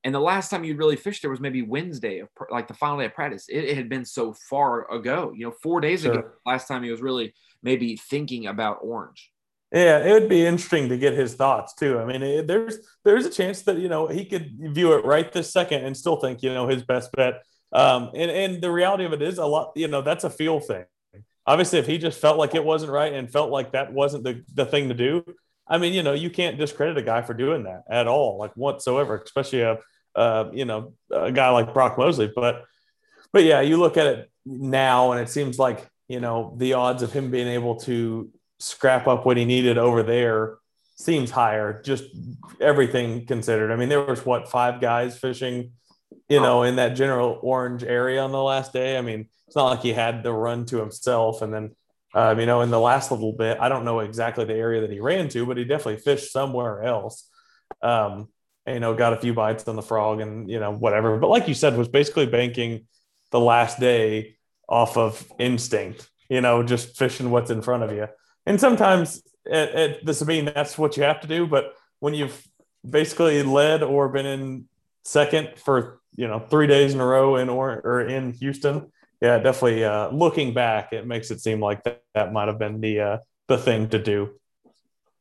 And 0.04 0.16
the 0.16 0.20
last 0.20 0.50
time 0.50 0.64
you 0.64 0.76
really 0.76 0.96
fished 0.96 1.22
there 1.22 1.30
was 1.30 1.40
maybe 1.40 1.62
Wednesday 1.62 2.20
of 2.20 2.30
like 2.50 2.68
the 2.68 2.74
final 2.74 2.98
day 2.98 3.06
of 3.06 3.14
practice. 3.14 3.46
It, 3.48 3.66
it 3.66 3.78
had 3.78 3.88
been 3.88 4.04
so 4.04 4.34
far 4.50 4.92
ago, 4.92 5.32
you 5.36 5.46
know, 5.46 5.54
four 5.62 5.80
days 5.80 6.02
sure. 6.02 6.14
ago, 6.14 6.30
last 6.46 6.68
time 6.68 6.84
he 6.84 6.90
was 6.90 7.02
really 7.02 7.36
maybe 7.64 7.96
thinking 7.96 8.48
about 8.48 8.80
orange. 8.82 9.32
Yeah, 9.72 10.00
it 10.00 10.12
would 10.12 10.28
be 10.28 10.46
interesting 10.46 10.90
to 10.90 10.98
get 10.98 11.14
his 11.14 11.36
thoughts 11.36 11.74
too. 11.74 11.98
I 12.00 12.06
mean, 12.06 12.22
it, 12.22 12.48
there's 12.48 12.78
there's 13.06 13.26
a 13.26 13.30
chance 13.30 13.62
that 13.64 13.78
you 13.78 13.88
know 13.88 14.08
he 14.08 14.26
could 14.26 14.52
view 14.60 14.94
it 14.94 15.06
right 15.06 15.32
this 15.32 15.52
second 15.52 15.86
and 15.86 15.96
still 15.96 16.18
think 16.18 16.44
you 16.44 16.54
know 16.54 16.68
his 16.68 16.84
best 16.84 17.12
bet. 17.14 17.44
Um, 17.72 18.10
and 18.14 18.30
and 18.30 18.62
the 18.62 18.72
reality 18.72 19.06
of 19.06 19.14
it 19.14 19.22
is 19.22 19.38
a 19.38 19.46
lot. 19.46 19.72
You 19.76 19.88
know, 19.88 20.02
that's 20.02 20.26
a 20.26 20.30
feel 20.30 20.60
thing. 20.60 20.86
Obviously, 21.48 21.80
if 21.80 21.88
he 21.88 21.98
just 21.98 22.20
felt 22.20 22.38
like 22.38 22.54
it 22.54 22.64
wasn't 22.64 22.92
right 22.92 23.14
and 23.14 23.32
felt 23.32 23.50
like 23.50 23.72
that 23.72 23.92
wasn't 23.94 24.24
the, 24.24 24.44
the 24.54 24.66
thing 24.66 24.90
to 24.90 24.94
do, 24.94 25.24
I 25.68 25.78
mean, 25.78 25.94
you 25.94 26.04
know, 26.04 26.14
you 26.14 26.30
can't 26.30 26.58
discredit 26.58 26.98
a 26.98 27.02
guy 27.02 27.22
for 27.22 27.34
doing 27.34 27.64
that 27.64 27.84
at 27.90 28.08
all, 28.08 28.38
like 28.38 28.52
whatsoever, 28.56 29.22
especially 29.24 29.62
a, 29.62 29.80
uh, 30.16 30.50
you 30.54 30.66
know, 30.66 30.94
a 31.10 31.32
guy 31.32 31.50
like 31.50 31.74
Brock 31.74 31.98
Mosley. 31.98 32.32
But, 32.34 32.66
but 33.34 33.44
yeah, 33.44 33.62
you 33.62 33.78
look 33.78 33.98
at 33.98 34.06
it 34.06 34.32
now 34.46 35.14
and 35.14 35.22
it 35.22 35.30
seems 35.30 35.58
like, 35.58 35.88
you 36.12 36.20
know, 36.20 36.54
the 36.58 36.74
odds 36.74 37.04
of 37.04 37.14
him 37.14 37.32
being 37.32 37.48
able 37.48 37.76
to 37.82 38.30
scrap 38.60 39.08
up 39.08 39.26
what 39.26 39.38
he 39.38 39.46
needed 39.46 39.78
over 39.78 40.04
there 40.04 40.58
seems 40.96 41.32
higher, 41.32 41.82
just 41.82 42.04
everything 42.60 43.26
considered. 43.26 43.72
I 43.72 43.76
mean, 43.76 43.90
there 43.90 44.04
was 44.04 44.26
what, 44.26 44.50
five 44.50 44.82
guys 44.82 45.18
fishing, 45.18 45.72
you 46.30 46.40
know, 46.40 46.64
in 46.64 46.76
that 46.76 46.90
general 46.90 47.40
orange 47.42 47.84
area 47.84 48.22
on 48.22 48.32
the 48.32 48.44
last 48.44 48.74
day. 48.74 48.98
I 48.98 49.02
mean, 49.02 49.28
it's 49.48 49.56
not 49.56 49.70
like 49.70 49.82
he 49.82 49.94
had 49.94 50.22
the 50.22 50.34
run 50.34 50.66
to 50.66 50.78
himself. 50.78 51.42
And 51.42 51.54
then, 51.54 51.76
um, 52.14 52.40
you 52.40 52.46
know, 52.46 52.62
in 52.62 52.72
the 52.72 52.80
last 52.80 53.10
little 53.10 53.34
bit, 53.34 53.58
I 53.60 53.70
don't 53.70 53.86
know 53.86 54.00
exactly 54.00 54.46
the 54.46 54.54
area 54.54 54.82
that 54.82 54.92
he 54.92 55.00
ran 55.00 55.30
to, 55.30 55.46
but 55.46 55.58
he 55.58 55.64
definitely 55.64 56.02
fished 56.02 56.32
somewhere 56.32 56.84
else. 56.84 57.30
Um, 57.82 58.28
and, 58.66 58.76
you 58.76 58.80
know, 58.82 58.94
got 58.94 59.14
a 59.14 59.18
few 59.18 59.34
bites 59.34 59.68
on 59.68 59.76
the 59.76 59.82
frog 59.82 60.20
and, 60.20 60.50
you 60.50 60.60
know, 60.60 60.72
whatever. 60.72 61.18
But 61.18 61.30
like 61.30 61.48
you 61.48 61.54
said, 61.54 61.78
was 61.78 61.88
basically 61.88 62.28
banking 62.28 62.86
the 63.32 63.40
last 63.40 63.80
day 63.80 64.36
off 64.72 64.98
of 64.98 65.32
instinct, 65.38 66.10
you 66.30 66.40
know, 66.40 66.64
just 66.64 66.98
fishing 66.98 67.30
what's 67.30 67.52
in 67.52 67.62
front 67.62 67.84
of 67.84 67.92
you. 67.92 68.08
And 68.46 68.60
sometimes 68.60 69.22
at, 69.46 69.70
at 69.70 70.06
the 70.06 70.14
Sabine, 70.14 70.46
that's 70.46 70.78
what 70.78 70.96
you 70.96 71.04
have 71.04 71.20
to 71.22 71.28
do. 71.28 71.46
But 71.46 71.74
when 72.00 72.14
you've 72.14 72.42
basically 72.90 73.44
led 73.44 73.84
or 73.84 74.08
been 74.10 74.26
in 74.26 74.66
second 75.04 75.50
for, 75.58 76.00
you 76.16 76.28
know, 76.28 76.40
three 76.40 76.68
days 76.68 76.94
in 76.94 77.02
a 77.02 77.06
row 77.06 77.36
in 77.36 77.50
or, 77.50 77.82
or 77.84 78.02
in 78.02 78.32
Houston, 78.34 78.92
yeah, 79.22 79.38
definitely. 79.38 79.84
Uh, 79.84 80.10
looking 80.10 80.54
back, 80.54 80.94
it 80.94 81.06
makes 81.06 81.30
it 81.30 81.42
seem 81.42 81.60
like 81.60 81.84
that, 81.84 82.02
that 82.16 82.34
might 82.34 82.48
have 82.48 82.58
been 82.58 82.82
the 82.82 83.00
uh, 83.00 83.18
the 83.48 83.58
thing 83.58 83.90
to 83.90 84.00
do. 84.02 84.40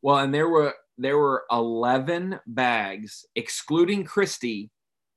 Well, 0.00 0.18
and 0.18 0.32
there 0.32 0.48
were 0.48 0.74
there 0.96 1.18
were 1.18 1.44
eleven 1.50 2.40
bags, 2.46 3.26
excluding 3.34 4.04
Christie 4.04 4.70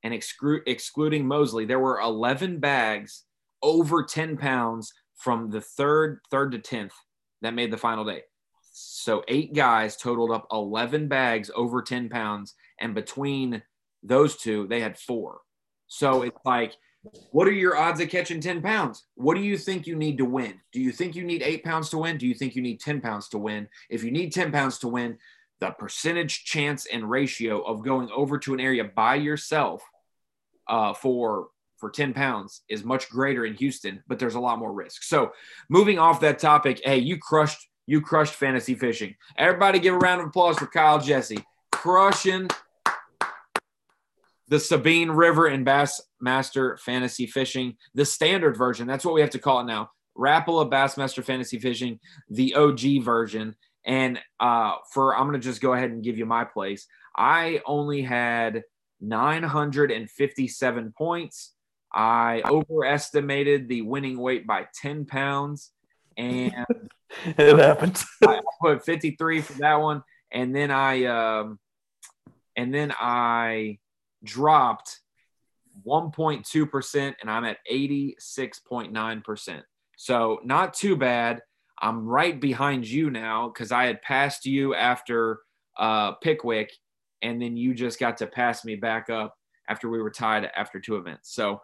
and 0.04 0.14
exclu- 0.14 0.64
excluding 0.68 1.26
Mosley. 1.26 1.64
There 1.64 1.80
were 1.80 2.02
eleven 2.02 2.60
bags 2.60 3.24
over 3.64 4.04
ten 4.04 4.38
pounds 4.38 4.94
from 5.16 5.50
the 5.50 5.62
third 5.62 6.20
third 6.30 6.52
to 6.52 6.60
tenth 6.60 6.94
that 7.42 7.56
made 7.56 7.72
the 7.72 7.78
final 7.78 8.06
day. 8.06 8.22
So 8.72 9.24
eight 9.28 9.54
guys 9.54 9.98
totaled 9.98 10.32
up 10.32 10.48
eleven 10.52 11.08
bags 11.08 11.50
over 11.56 11.82
ten 11.82 12.10
pounds, 12.10 12.54
and 12.80 12.94
between 12.94 13.64
those 14.04 14.36
two, 14.36 14.68
they 14.68 14.82
had 14.82 15.00
four. 15.00 15.40
So 15.88 16.24
it's 16.24 16.38
like 16.46 16.74
what 17.32 17.48
are 17.48 17.52
your 17.52 17.78
odds 17.78 18.00
of 18.00 18.10
catching 18.10 18.40
10 18.40 18.62
pounds? 18.62 19.06
What 19.16 19.36
do 19.36 19.42
you 19.42 19.58
think 19.58 19.86
you 19.86 19.96
need 19.96 20.18
to 20.20 20.26
win? 20.26 20.60
Do 20.72 20.80
you 20.80 20.92
think 20.92 21.16
you 21.16 21.24
need 21.24 21.42
eight 21.42 21.64
pounds 21.64 21.90
to 21.90 21.98
win? 21.98 22.18
Do 22.18 22.26
you 22.26 22.34
think 22.34 22.56
you 22.56 22.62
need 22.62 22.80
10 22.80 23.02
pounds 23.02 23.28
to 23.30 23.38
win? 23.38 23.68
If 23.90 24.04
you 24.04 24.12
need 24.12 24.32
10 24.34 24.52
pounds 24.52 24.80
to 24.80 24.88
win, 24.88 25.18
the 25.60 25.72
percentage 25.72 26.46
chance 26.46 26.86
and 26.86 27.10
ratio 27.10 27.62
of 27.62 27.84
going 27.84 28.10
over 28.12 28.38
to 28.40 28.54
an 28.54 28.60
area 28.60 28.84
by 28.84 29.16
yourself 29.16 29.84
uh, 30.68 30.94
for 30.94 31.48
for 31.84 31.90
10 31.90 32.14
pounds 32.14 32.62
is 32.70 32.86
much 32.86 33.10
greater 33.10 33.46
in 33.46 33.56
Houston, 33.56 34.02
but 34.08 34.18
there's 34.18 34.36
a 34.36 34.40
lot 34.40 34.58
more 34.58 34.72
risk. 34.72 35.04
So 35.04 35.34
moving 35.68 36.00
off 36.00 36.22
that 36.22 36.40
topic, 36.40 36.80
hey, 36.86 37.00
you 37.00 37.18
crushed 37.18 37.68
you 37.86 38.00
crushed 38.00 38.36
fantasy 38.36 38.74
fishing. 38.74 39.16
Everybody 39.38 39.80
give 39.80 39.94
a 39.94 39.98
round 39.98 40.22
of 40.22 40.28
applause 40.28 40.58
for 40.58 40.68
Kyle 40.68 41.02
Jesse. 41.02 41.44
Crushing 41.74 42.48
the 44.48 44.62
Sabine 44.62 45.12
River 45.12 45.48
and 45.48 45.66
Bassmaster 45.66 46.80
Fantasy 46.80 47.26
Fishing, 47.28 47.76
the 47.94 48.06
standard 48.06 48.56
version. 48.56 48.88
That's 48.88 49.04
what 49.04 49.14
we 49.14 49.20
have 49.20 49.32
to 49.32 49.40
call 49.40 49.60
it 49.60 49.66
now. 49.66 49.90
Rapala 50.18 50.72
Bassmaster 50.72 51.22
Fantasy 51.22 51.60
Fishing, 51.60 52.00
the 52.30 52.56
OG 52.56 53.04
version. 53.04 53.58
And 53.86 54.22
uh, 54.40 54.76
for 54.94 55.18
I'm 55.18 55.34
to 55.34 55.40
just 55.40 55.60
go 55.60 55.74
ahead 55.74 55.92
and 55.92 56.02
give 56.02 56.18
you 56.18 56.26
my 56.26 56.46
place. 56.46 56.88
I 57.18 57.62
only 57.66 58.02
had 58.02 58.64
957 59.02 60.94
points. 60.98 61.52
I 61.94 62.42
overestimated 62.46 63.68
the 63.68 63.82
winning 63.82 64.18
weight 64.18 64.48
by 64.48 64.68
10 64.82 65.06
pounds. 65.06 65.72
And 66.18 66.66
it 67.26 67.58
happened. 67.58 68.02
I 68.24 68.40
put 68.62 68.86
53 68.86 69.42
for 69.42 69.54
that 69.54 69.76
one. 69.76 70.04
And 70.32 70.56
then 70.56 70.72
I, 70.72 71.06
um, 71.06 71.60
and 72.56 72.74
then 72.74 72.94
I 72.98 73.80
dropped 74.24 75.00
1.2%, 75.86 77.16
and 77.20 77.30
I'm 77.30 77.46
at 77.46 77.58
86.9%. 77.72 79.62
So 79.98 80.40
not 80.44 80.74
too 80.74 80.96
bad. 80.96 81.42
I'm 81.82 82.06
right 82.06 82.40
behind 82.40 82.88
you 82.88 83.10
now 83.10 83.50
because 83.50 83.72
I 83.72 83.86
had 83.86 84.02
passed 84.02 84.46
you 84.46 84.76
after 84.76 85.40
uh, 85.78 86.14
Pickwick, 86.14 86.72
and 87.22 87.42
then 87.42 87.58
you 87.58 87.74
just 87.74 88.00
got 88.00 88.18
to 88.18 88.28
pass 88.28 88.64
me 88.64 88.76
back 88.76 89.10
up 89.10 89.36
after 89.68 89.90
we 89.90 90.02
were 90.02 90.12
tied 90.12 90.50
after 90.56 90.80
two 90.80 90.98
events. 90.98 91.34
So 91.34 91.62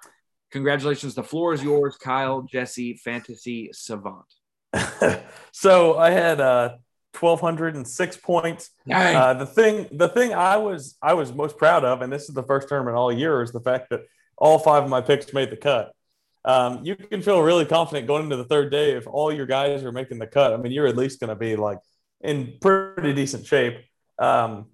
congratulations. 0.52 1.16
The 1.16 1.24
floor 1.24 1.54
is 1.54 1.64
yours, 1.64 1.98
Kyle 1.98 2.42
Jesse, 2.42 2.96
Fantasy 2.96 3.70
Savant. 3.74 4.26
so 5.52 5.98
I 5.98 6.12
had 6.12 6.40
uh, 6.40 6.76
1206 7.20 8.18
points. 8.18 8.72
Uh, 9.16 9.34
the 9.34 9.46
thing, 9.46 9.88
the 9.92 10.10
thing 10.10 10.34
I 10.34 10.58
was 10.58 10.98
I 11.02 11.14
was 11.14 11.34
most 11.34 11.58
proud 11.58 11.84
of, 11.84 12.02
and 12.02 12.12
this 12.12 12.30
is 12.30 12.36
the 12.36 12.44
first 12.44 12.70
tournament 12.70 12.98
all 12.98 13.12
year, 13.12 13.42
is 13.42 13.52
the 13.52 13.62
fact 13.62 13.90
that 13.90 14.02
all 14.38 14.60
five 14.60 14.84
of 14.84 14.90
my 14.90 15.02
picks 15.02 15.34
made 15.34 15.50
the 15.50 15.58
cut. 15.58 15.92
Um, 16.46 16.82
you 16.84 16.96
can 16.96 17.22
feel 17.22 17.42
really 17.42 17.66
confident 17.66 18.08
going 18.08 18.24
into 18.24 18.38
the 18.38 18.46
third 18.46 18.72
day 18.72 18.94
if 18.96 19.06
all 19.08 19.32
your 19.32 19.46
guys 19.46 19.84
are 19.84 19.92
making 19.92 20.20
the 20.20 20.28
cut. 20.28 20.54
I 20.54 20.58
mean, 20.58 20.72
you're 20.72 20.88
at 20.88 20.96
least 20.96 21.20
going 21.20 21.30
to 21.30 21.36
be 21.36 21.56
like 21.56 21.80
in 22.22 22.54
pretty 22.62 23.14
decent 23.14 23.46
shape. 23.46 23.78
Um, 24.18 24.68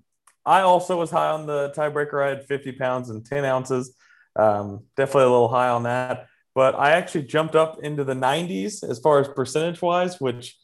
I 0.45 0.61
also 0.61 0.97
was 0.99 1.09
high 1.09 1.31
on 1.31 1.47
the 1.47 1.73
tiebreaker. 1.75 2.23
I 2.23 2.29
had 2.29 2.45
50 2.45 2.73
pounds 2.73 3.09
and 3.09 3.25
10 3.25 3.45
ounces. 3.45 3.95
Um, 4.35 4.83
definitely 4.97 5.23
a 5.23 5.29
little 5.29 5.47
high 5.47 5.69
on 5.69 5.83
that. 5.83 6.27
But 6.53 6.75
I 6.75 6.91
actually 6.91 7.23
jumped 7.23 7.55
up 7.55 7.83
into 7.83 8.03
the 8.03 8.13
90s 8.13 8.87
as 8.87 8.99
far 8.99 9.19
as 9.19 9.27
percentage 9.27 9.81
wise, 9.81 10.21
which 10.21 10.57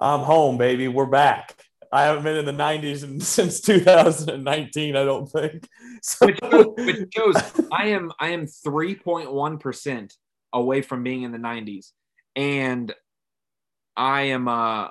I'm 0.00 0.20
home, 0.20 0.58
baby. 0.58 0.88
We're 0.88 1.06
back. 1.06 1.56
I 1.92 2.06
haven't 2.06 2.24
been 2.24 2.36
in 2.36 2.44
the 2.44 2.52
90s 2.52 3.22
since 3.22 3.60
2019, 3.60 4.96
I 4.96 5.04
don't 5.04 5.30
think. 5.30 5.68
So. 6.06 6.26
Which, 6.26 6.38
which 6.76 7.16
I 7.72 7.86
am 7.86 8.12
I 8.20 8.32
am 8.32 8.44
3.1 8.44 9.58
percent 9.58 10.14
away 10.52 10.82
from 10.82 11.02
being 11.02 11.22
in 11.22 11.32
the 11.32 11.38
90s, 11.38 11.92
and 12.36 12.92
I 13.96 14.22
am 14.22 14.46
uh 14.46 14.88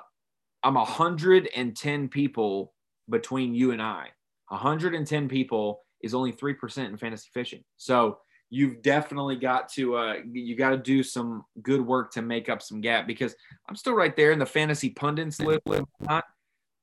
I'm 0.64 0.74
110 0.74 2.08
people 2.08 2.74
between 3.08 3.54
you 3.54 3.70
and 3.70 3.80
I. 3.80 4.08
110 4.48 5.28
people 5.28 5.83
is 6.04 6.14
only 6.14 6.32
three 6.32 6.54
percent 6.54 6.90
in 6.90 6.96
fantasy 6.96 7.28
fishing. 7.32 7.64
So 7.76 8.18
you've 8.50 8.82
definitely 8.82 9.36
got 9.36 9.68
to 9.70 9.96
uh, 9.96 10.14
you 10.32 10.56
got 10.56 10.70
to 10.70 10.78
do 10.78 11.02
some 11.02 11.44
good 11.62 11.84
work 11.84 12.12
to 12.12 12.22
make 12.22 12.48
up 12.48 12.62
some 12.62 12.80
gap 12.80 13.06
because 13.06 13.34
I'm 13.68 13.76
still 13.76 13.94
right 13.94 14.14
there 14.14 14.32
in 14.32 14.38
the 14.38 14.46
fantasy 14.46 14.90
pundits 14.90 15.40
list. 15.40 15.62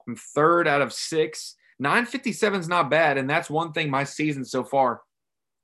I'm 0.07 0.15
third 0.35 0.67
out 0.67 0.81
of 0.81 0.91
six. 0.91 1.55
957 1.79 2.59
is 2.59 2.67
not 2.67 2.91
bad, 2.91 3.17
and 3.17 3.29
that's 3.29 3.49
one 3.49 3.71
thing 3.71 3.89
my 3.89 4.03
season 4.03 4.45
so 4.45 4.63
far. 4.63 5.01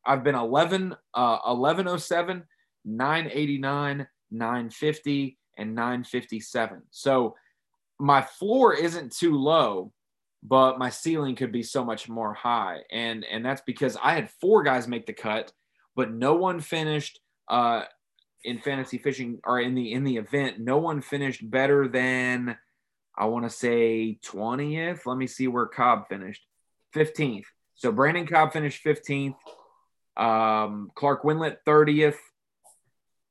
I've 0.06 0.24
been 0.24 0.36
11, 0.36 0.96
uh, 1.14 1.38
1107, 1.44 2.44
989, 2.86 4.08
950, 4.32 5.38
and 5.58 5.76
957. 5.76 6.82
So 6.90 7.36
my 8.00 8.22
floor 8.22 8.74
isn't 8.74 9.16
too 9.16 9.38
low, 9.38 9.92
but 10.48 10.80
my 10.80 10.90
ceiling 10.90 11.36
could 11.36 11.52
be 11.52 11.64
so 11.64 11.84
much 11.84 12.08
more 12.08 12.34
high. 12.34 12.80
And 12.92 13.26
and 13.26 13.46
that's 13.46 13.62
because 13.66 13.98
I 14.02 14.14
had 14.14 14.30
four 14.42 14.64
guys 14.64 14.88
make 14.88 15.06
the 15.06 15.14
cut, 15.14 15.52
but 15.96 16.12
no 16.12 16.36
one 16.36 16.62
finished 16.62 17.20
uh 17.50 17.84
in 18.44 18.60
fantasy 18.60 18.98
fishing 18.98 19.40
or 19.44 19.60
in 19.60 19.76
the 19.76 19.92
in 19.92 20.04
the 20.04 20.18
event, 20.18 20.60
no 20.60 20.78
one 20.78 21.02
finished 21.02 21.48
better 21.50 21.88
than 21.88 22.58
I 23.18 23.26
want 23.26 23.46
to 23.46 23.50
say 23.50 24.20
20th. 24.26 25.06
Let 25.06 25.18
me 25.18 25.28
see 25.28 25.48
where 25.48 25.66
Cobb 25.66 26.08
finished. 26.08 26.46
15th. 26.96 27.46
So 27.76 27.92
Brandon 27.92 28.28
Cobb 28.28 28.54
finished 28.54 28.84
15th. 28.86 29.36
Um, 30.16 30.92
Clark 30.96 31.24
Wendlandt 31.24 31.58
30th. 31.68 32.18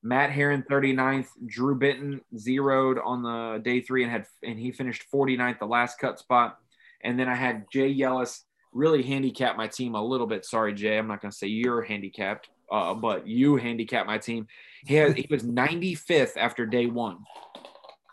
Matt 0.03 0.31
Herren 0.31 0.65
39th. 0.69 1.29
Drew 1.47 1.79
Benton 1.79 2.21
zeroed 2.37 2.99
on 2.99 3.23
the 3.23 3.61
day 3.63 3.81
three 3.81 4.03
and 4.03 4.13
had 4.13 4.27
and 4.43 4.59
he 4.59 4.73
finished 4.73 5.05
49th, 5.13 5.61
the 5.61 5.67
last 5.67 5.99
cut 5.99 6.19
spot. 6.19 6.59
And 7.03 7.19
then 7.19 7.29
I 7.29 7.35
had 7.35 7.67
Jay 7.73 7.95
Yelas 7.95 8.41
really 8.73 9.03
handicap 9.03 9.57
my 9.57 9.67
team 9.67 9.95
a 9.95 10.03
little 10.03 10.27
bit. 10.27 10.45
Sorry, 10.45 10.75
Jay. 10.75 10.99
I'm 10.99 11.09
not 11.09 11.21
going 11.21 11.31
to 11.31 11.37
say 11.37 11.47
you're 11.47 11.83
handicapped, 11.83 12.49
uh, 12.71 12.95
but 12.95 13.27
you 13.27 13.57
handicap 13.57 14.07
my 14.07 14.19
team. 14.19 14.47
He, 14.85 14.97
he 15.13 15.27
was 15.31 15.43
95th 15.43 16.37
after 16.37 16.67
day 16.67 16.87
one, 16.87 17.19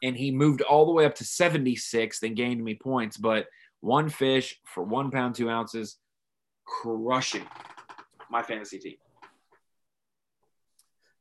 and 0.01 0.15
he 0.15 0.31
moved 0.31 0.61
all 0.61 0.85
the 0.85 0.91
way 0.91 1.05
up 1.05 1.15
to 1.15 1.23
76th 1.23 2.23
and 2.23 2.35
gained 2.35 2.63
me 2.63 2.75
points. 2.75 3.17
But 3.17 3.47
one 3.81 4.09
fish 4.09 4.59
for 4.65 4.83
one 4.83 5.11
pound, 5.11 5.35
two 5.35 5.49
ounces, 5.49 5.97
crushing 6.65 7.45
my 8.29 8.41
fantasy 8.41 8.79
team. 8.79 8.95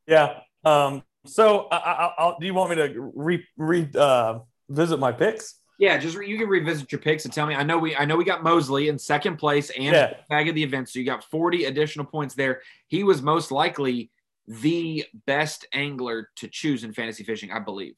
Yeah. 0.07 0.39
Um, 0.63 1.03
so 1.25 1.67
I, 1.71 2.11
I, 2.17 2.33
do 2.39 2.45
you 2.45 2.53
want 2.53 2.71
me 2.71 2.75
to 2.77 3.11
re, 3.15 3.45
re 3.57 3.89
uh, 3.95 4.39
visit 4.69 4.97
my 4.97 5.11
picks? 5.11 5.55
Yeah, 5.79 5.97
just 5.97 6.17
you 6.21 6.37
can 6.37 6.47
revisit 6.47 6.91
your 6.91 7.01
picks 7.01 7.25
and 7.25 7.33
tell 7.33 7.47
me. 7.47 7.55
I 7.55 7.63
know 7.63 7.77
we 7.77 7.95
I 7.95 8.05
know 8.05 8.15
we 8.15 8.23
got 8.23 8.43
Mosley 8.43 8.89
in 8.89 8.99
second 8.99 9.37
place 9.37 9.69
and 9.71 9.93
yeah. 9.93 10.13
bag 10.29 10.47
of 10.47 10.55
the 10.55 10.63
event, 10.63 10.89
so 10.89 10.99
you 10.99 11.05
got 11.05 11.23
40 11.25 11.65
additional 11.65 12.05
points 12.05 12.35
there. 12.35 12.61
He 12.87 13.03
was 13.03 13.21
most 13.21 13.51
likely 13.51 14.11
the 14.47 15.05
best 15.25 15.65
angler 15.73 16.29
to 16.37 16.47
choose 16.47 16.83
in 16.83 16.93
fantasy 16.93 17.23
fishing, 17.23 17.51
I 17.51 17.59
believe. 17.59 17.95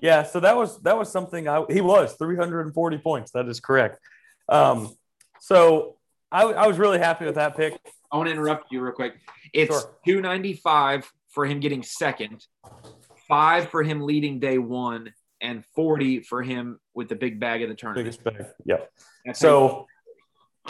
Yeah, 0.00 0.24
so 0.24 0.40
that 0.40 0.56
was 0.56 0.80
that 0.82 0.96
was 0.96 1.10
something 1.10 1.48
I 1.48 1.64
he 1.70 1.80
was 1.80 2.14
340 2.14 2.98
points. 2.98 3.30
That 3.32 3.48
is 3.48 3.60
correct. 3.60 3.98
Um, 4.48 4.94
so 5.40 5.96
I, 6.30 6.42
I 6.44 6.66
was 6.66 6.78
really 6.78 6.98
happy 6.98 7.24
with 7.24 7.36
that 7.36 7.56
pick. 7.56 7.78
I 8.12 8.16
want 8.16 8.28
to 8.28 8.32
interrupt 8.32 8.70
you 8.70 8.80
real 8.80 8.92
quick. 8.92 9.14
It's 9.52 9.72
sure. 9.72 9.96
295 10.06 11.10
for 11.30 11.46
him 11.46 11.60
getting 11.60 11.82
second, 11.82 12.46
five 13.28 13.70
for 13.70 13.82
him 13.82 14.00
leading 14.00 14.38
day 14.38 14.58
one, 14.58 15.12
and 15.40 15.64
40 15.74 16.20
for 16.20 16.42
him 16.42 16.78
with 16.94 17.08
the 17.08 17.14
big 17.14 17.38
bag 17.40 17.62
of 17.62 17.68
the 17.68 17.74
tournament. 17.74 18.06
Biggest 18.06 18.24
bag. 18.24 18.46
Yeah. 18.64 18.78
That's 19.24 19.38
so, 19.38 19.86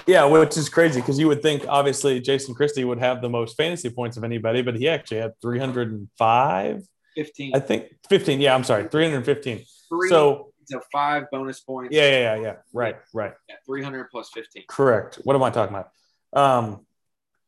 yeah, 0.06 0.24
which 0.24 0.56
is 0.56 0.68
crazy 0.68 1.00
because 1.00 1.18
you 1.18 1.28
would 1.28 1.42
think 1.42 1.64
obviously 1.68 2.20
Jason 2.20 2.54
Christie 2.54 2.84
would 2.84 2.98
have 2.98 3.22
the 3.22 3.28
most 3.28 3.56
fantasy 3.56 3.90
points 3.90 4.16
of 4.16 4.24
anybody, 4.24 4.62
but 4.62 4.76
he 4.76 4.88
actually 4.88 5.18
had 5.18 5.32
305. 5.40 6.86
15. 7.14 7.52
I 7.54 7.60
think 7.60 7.86
15. 8.08 8.40
Yeah, 8.40 8.54
I'm 8.54 8.64
sorry, 8.64 8.88
315. 8.88 9.64
Three, 9.88 10.08
so, 10.08 10.52
so 10.66 10.80
five 10.92 11.24
bonus 11.30 11.60
points. 11.60 11.94
Yeah, 11.94 12.10
yeah, 12.10 12.34
yeah, 12.34 12.42
yeah. 12.42 12.54
Right, 12.72 12.96
right. 13.14 13.32
Yeah, 13.48 13.54
300 13.66 14.10
plus 14.10 14.30
15. 14.34 14.64
Correct. 14.68 15.20
What 15.24 15.34
am 15.34 15.42
I 15.42 15.50
talking 15.50 15.74
about? 15.74 15.90
Um, 16.32 16.86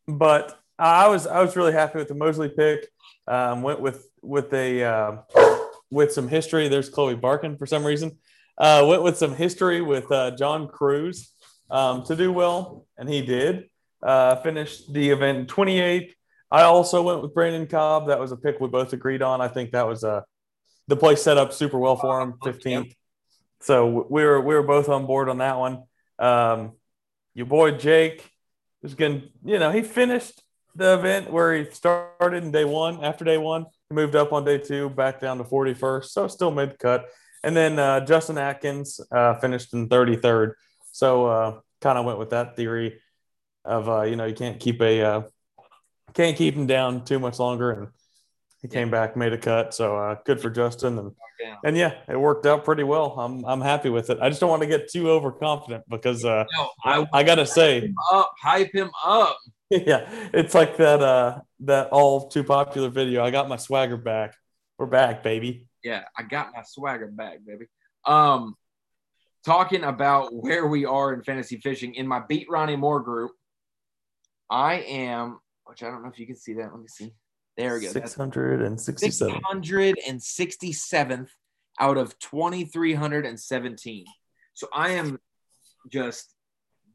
but 0.07 0.59
I 0.79 1.09
was 1.09 1.27
I 1.27 1.43
was 1.43 1.57
really 1.57 1.73
happy 1.73 1.99
with 1.99 2.09
the 2.09 2.15
Mosley 2.15 2.49
pick. 2.49 2.89
Um, 3.27 3.63
went 3.63 3.81
with 3.81 4.09
with 4.23 4.53
a 4.55 4.85
uh, 4.85 5.17
with 5.91 6.13
some 6.13 6.29
history. 6.29 6.69
There's 6.69 6.89
Chloe 6.89 7.15
Barkin 7.15 7.57
for 7.57 7.67
some 7.67 7.85
reason. 7.85 8.19
Uh, 8.57 8.85
went 8.89 9.03
with 9.03 9.17
some 9.17 9.35
history 9.35 9.81
with 9.81 10.11
uh, 10.11 10.33
John 10.33 10.69
Crews 10.69 11.33
um, 11.71 12.05
to 12.05 12.17
do 12.17 12.33
well, 12.33 12.87
and 12.97 13.09
he 13.09 13.23
did. 13.23 13.69
Uh, 14.03 14.37
finished 14.37 14.93
the 14.93 15.11
event 15.11 15.49
28th. 15.49 16.13
I 16.51 16.63
also 16.63 17.03
went 17.03 17.23
with 17.23 17.35
Brandon 17.35 17.67
Cobb. 17.67 18.09
That 18.09 18.19
was 18.19 18.33
a 18.33 18.37
pick 18.37 18.61
we 18.61 18.69
both 18.69 18.93
agreed 18.93 19.23
on. 19.23 19.41
I 19.41 19.49
think 19.49 19.73
that 19.73 19.87
was 19.87 20.03
a 20.03 20.09
uh, 20.09 20.21
the 20.89 20.97
place 20.97 21.23
set 21.23 21.37
up 21.37 21.53
super 21.53 21.79
well 21.79 21.97
for 21.97 22.21
him. 22.21 22.35
15th. 22.43 22.95
So 23.61 24.07
we 24.09 24.25
were 24.25 24.41
we 24.41 24.55
were 24.55 24.63
both 24.63 24.89
on 24.89 25.07
board 25.07 25.29
on 25.29 25.39
that 25.39 25.59
one. 25.59 25.83
Um, 26.19 26.73
your 27.35 27.47
boy 27.47 27.73
Jake 27.73 28.29
was 28.83 28.95
getting, 28.95 29.29
you 29.45 29.59
know, 29.59 29.71
he 29.71 29.83
finished 29.83 30.43
the 30.75 30.95
event 30.95 31.31
where 31.31 31.55
he 31.55 31.71
started 31.71 32.43
in 32.43 32.51
day 32.51 32.65
one. 32.65 33.05
After 33.05 33.25
day 33.25 33.39
one, 33.39 33.67
moved 33.91 34.17
up 34.17 34.33
on 34.33 34.45
day 34.45 34.59
two, 34.59 34.91
back 34.91 35.21
down 35.21 35.39
to 35.39 35.45
41st, 35.45 36.05
so 36.05 36.29
still 36.29 36.51
mid 36.51 36.79
cut. 36.79 37.07
And 37.43 37.57
then 37.57 37.79
uh, 37.79 38.05
Justin 38.05 38.39
Atkins 38.39 39.01
uh, 39.11 39.35
finished 39.35 39.73
in 39.73 39.89
33rd. 39.89 40.53
So 40.93 41.27
uh, 41.27 41.61
kind 41.81 41.99
of 41.99 42.05
went 42.05 42.19
with 42.19 42.31
that 42.31 42.57
theory 42.57 43.01
of 43.65 43.89
uh, 43.89 44.03
you 44.03 44.17
know 44.17 44.25
you 44.25 44.35
can't 44.35 44.59
keep 44.59 44.81
a 44.81 45.03
uh, 45.03 45.23
can't 46.15 46.37
keep 46.37 46.55
him 46.55 46.67
down 46.67 47.05
too 47.05 47.19
much 47.19 47.39
longer, 47.39 47.71
and 47.71 47.89
he 48.63 48.69
came 48.69 48.91
back, 48.91 49.17
made 49.17 49.33
a 49.33 49.39
cut. 49.39 49.75
So 49.75 49.97
uh, 49.97 50.17
good 50.25 50.41
for 50.41 50.51
Justin, 50.51 50.99
and 50.99 51.13
and 51.65 51.77
yeah, 51.77 51.95
it 52.09 52.19
worked 52.19 52.47
out 52.47 52.65
pretty 52.65 52.83
well. 52.83 53.15
I'm 53.19 53.45
I'm 53.45 53.61
happy 53.61 53.91
with 53.91 54.11
it. 54.11 54.19
I 54.21 54.29
just 54.29 54.41
don't 54.41 54.51
want 54.51 54.63
to 54.63 54.69
get 54.69 54.91
too 54.91 55.11
overconfident 55.11 55.85
because 55.89 56.25
uh, 56.25 56.45
no, 56.57 56.71
I, 56.85 57.07
I 57.13 57.23
gotta 57.23 57.47
say, 57.47 57.93
up, 58.11 58.33
hype 58.43 58.73
him 58.75 58.91
up. 59.05 59.39
yeah, 59.87 60.09
it's 60.33 60.55
like 60.55 60.79
that 60.79 61.03
uh 61.03 61.41
that 61.61 61.89
all 61.91 62.29
too 62.29 62.43
popular 62.43 62.89
video. 62.89 63.23
I 63.23 63.31
got 63.31 63.49
my 63.49 63.57
swagger 63.57 63.99
back. 63.99 64.35
We're 64.79 64.87
back, 64.87 65.23
baby. 65.23 65.67
Yeah, 65.85 66.05
I 66.17 66.23
got 66.23 66.53
my 66.55 66.63
swagger 66.63 67.09
back, 67.09 67.45
baby. 67.45 67.67
Um, 68.07 68.55
talking 69.45 69.85
about 69.85 70.33
where 70.33 70.67
we 70.67 70.87
are 70.87 71.13
in 71.13 71.23
fantasy 71.23 71.59
fishing 71.59 71.95
in 71.95 72.07
my 72.07 72.23
beat 72.27 72.47
Ronnie 72.49 72.77
Moore 72.77 73.01
group, 73.01 73.33
I 74.49 74.77
am, 74.77 75.39
which 75.65 75.83
I 75.83 75.91
don't 75.91 76.03
know 76.03 76.09
if 76.09 76.19
you 76.19 76.27
can 76.27 76.37
see 76.37 76.55
that. 76.55 76.73
Let 76.73 76.81
me 76.81 76.89
see. 76.89 77.13
There 77.59 77.75
we 77.75 77.81
go. 77.83 77.89
667. 77.89 79.41
667th 79.45 81.29
out 81.79 81.99
of 81.99 82.19
2,317. 82.21 84.05
So 84.55 84.69
I 84.73 84.91
am 84.91 85.19
just 85.91 86.35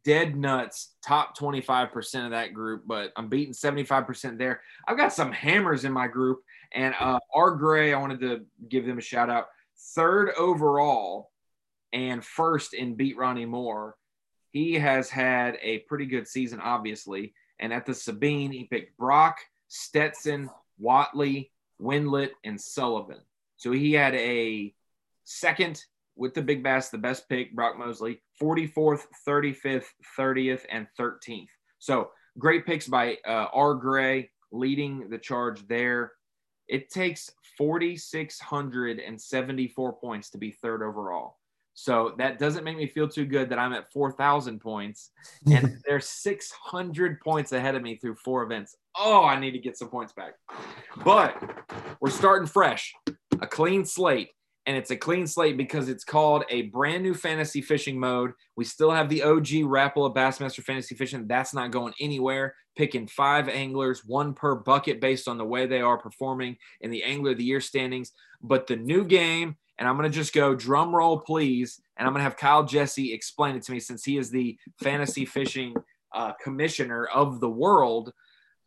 dead 0.03 0.35
nuts, 0.35 0.93
top 1.05 1.37
25% 1.37 2.25
of 2.25 2.31
that 2.31 2.53
group, 2.53 2.83
but 2.85 3.11
I'm 3.15 3.29
beating 3.29 3.53
75% 3.53 4.37
there. 4.37 4.61
I've 4.87 4.97
got 4.97 5.13
some 5.13 5.31
hammers 5.31 5.85
in 5.85 5.91
my 5.91 6.07
group, 6.07 6.41
and 6.73 6.93
uh, 6.99 7.19
R. 7.33 7.51
Gray, 7.51 7.93
I 7.93 7.99
wanted 7.99 8.19
to 8.21 8.45
give 8.69 8.85
them 8.85 8.97
a 8.97 9.01
shout 9.01 9.29
out. 9.29 9.47
Third 9.95 10.31
overall 10.37 11.31
and 11.93 12.23
first 12.23 12.73
in 12.73 12.95
Beat 12.95 13.17
Ronnie 13.17 13.45
Moore. 13.45 13.95
He 14.51 14.75
has 14.75 15.09
had 15.09 15.57
a 15.61 15.79
pretty 15.79 16.05
good 16.05 16.27
season, 16.27 16.59
obviously. 16.59 17.33
And 17.59 17.71
at 17.71 17.85
the 17.85 17.93
Sabine, 17.93 18.51
he 18.51 18.65
picked 18.65 18.97
Brock, 18.97 19.37
Stetson, 19.67 20.49
Whatley, 20.81 21.49
Wendlandt, 21.81 22.31
and 22.43 22.59
Sullivan. 22.59 23.21
So 23.57 23.71
he 23.71 23.93
had 23.93 24.15
a 24.15 24.73
second 25.23 25.83
with 26.15 26.33
the 26.33 26.41
big 26.41 26.63
bass, 26.63 26.89
the 26.89 26.97
best 26.97 27.29
pick, 27.29 27.55
Brock 27.55 27.77
Mosley, 27.77 28.23
44th, 28.41 29.03
35th, 29.27 29.85
30th, 30.17 30.61
and 30.69 30.87
13th. 30.99 31.47
So 31.79 32.09
great 32.37 32.65
picks 32.65 32.87
by 32.87 33.17
uh, 33.27 33.47
R. 33.53 33.75
Gray 33.75 34.31
leading 34.51 35.09
the 35.09 35.17
charge 35.17 35.67
there. 35.67 36.11
It 36.67 36.89
takes 36.89 37.29
4,674 37.57 39.93
points 39.93 40.29
to 40.29 40.37
be 40.37 40.51
third 40.51 40.81
overall. 40.81 41.37
So 41.75 42.13
that 42.19 42.37
doesn't 42.37 42.63
make 42.63 42.77
me 42.77 42.87
feel 42.87 43.07
too 43.07 43.25
good 43.25 43.49
that 43.49 43.57
I'm 43.57 43.73
at 43.73 43.91
4,000 43.91 44.59
points 44.59 45.09
and 45.51 45.77
they're 45.85 45.99
600 45.99 47.19
points 47.19 47.51
ahead 47.51 47.75
of 47.75 47.81
me 47.81 47.97
through 47.97 48.15
four 48.15 48.43
events. 48.43 48.75
Oh, 48.95 49.23
I 49.23 49.39
need 49.39 49.51
to 49.51 49.59
get 49.59 49.77
some 49.77 49.89
points 49.89 50.13
back. 50.13 50.33
But 51.03 51.35
we're 51.99 52.11
starting 52.11 52.47
fresh, 52.47 52.93
a 53.41 53.47
clean 53.47 53.85
slate 53.85 54.29
and 54.65 54.77
it's 54.77 54.91
a 54.91 54.95
clean 54.95 55.27
slate 55.27 55.57
because 55.57 55.89
it's 55.89 56.05
called 56.05 56.45
a 56.49 56.63
brand 56.63 57.03
new 57.03 57.13
fantasy 57.13 57.61
fishing 57.61 57.99
mode. 57.99 58.31
We 58.55 58.63
still 58.63 58.91
have 58.91 59.09
the 59.09 59.23
OG 59.23 59.47
Rapala 59.65 60.13
Bassmaster 60.15 60.63
Fantasy 60.63 60.95
Fishing. 60.95 61.27
That's 61.27 61.53
not 61.53 61.71
going 61.71 61.93
anywhere. 61.99 62.55
Picking 62.77 63.07
five 63.07 63.49
anglers, 63.49 64.05
one 64.05 64.33
per 64.33 64.55
bucket 64.55 65.01
based 65.01 65.27
on 65.27 65.37
the 65.37 65.45
way 65.45 65.65
they 65.65 65.81
are 65.81 65.97
performing 65.97 66.57
in 66.79 66.91
the 66.91 67.03
Angler 67.03 67.31
of 67.31 67.37
the 67.37 67.43
Year 67.43 67.59
standings. 67.59 68.13
But 68.41 68.67
the 68.67 68.77
new 68.77 69.03
game, 69.03 69.57
and 69.77 69.87
I'm 69.87 69.97
going 69.97 70.09
to 70.09 70.15
just 70.15 70.33
go 70.33 70.55
drum 70.55 70.95
roll, 70.95 71.19
please. 71.19 71.81
And 71.97 72.07
I'm 72.07 72.13
going 72.13 72.21
to 72.21 72.25
have 72.29 72.37
Kyle 72.37 72.63
Jesse 72.63 73.13
explain 73.13 73.55
it 73.55 73.63
to 73.63 73.71
me 73.73 73.79
since 73.79 74.05
he 74.05 74.17
is 74.17 74.31
the 74.31 74.57
fantasy 74.81 75.25
fishing 75.25 75.75
uh, 76.13 76.33
commissioner 76.41 77.05
of 77.13 77.41
the 77.41 77.49
world. 77.49 78.13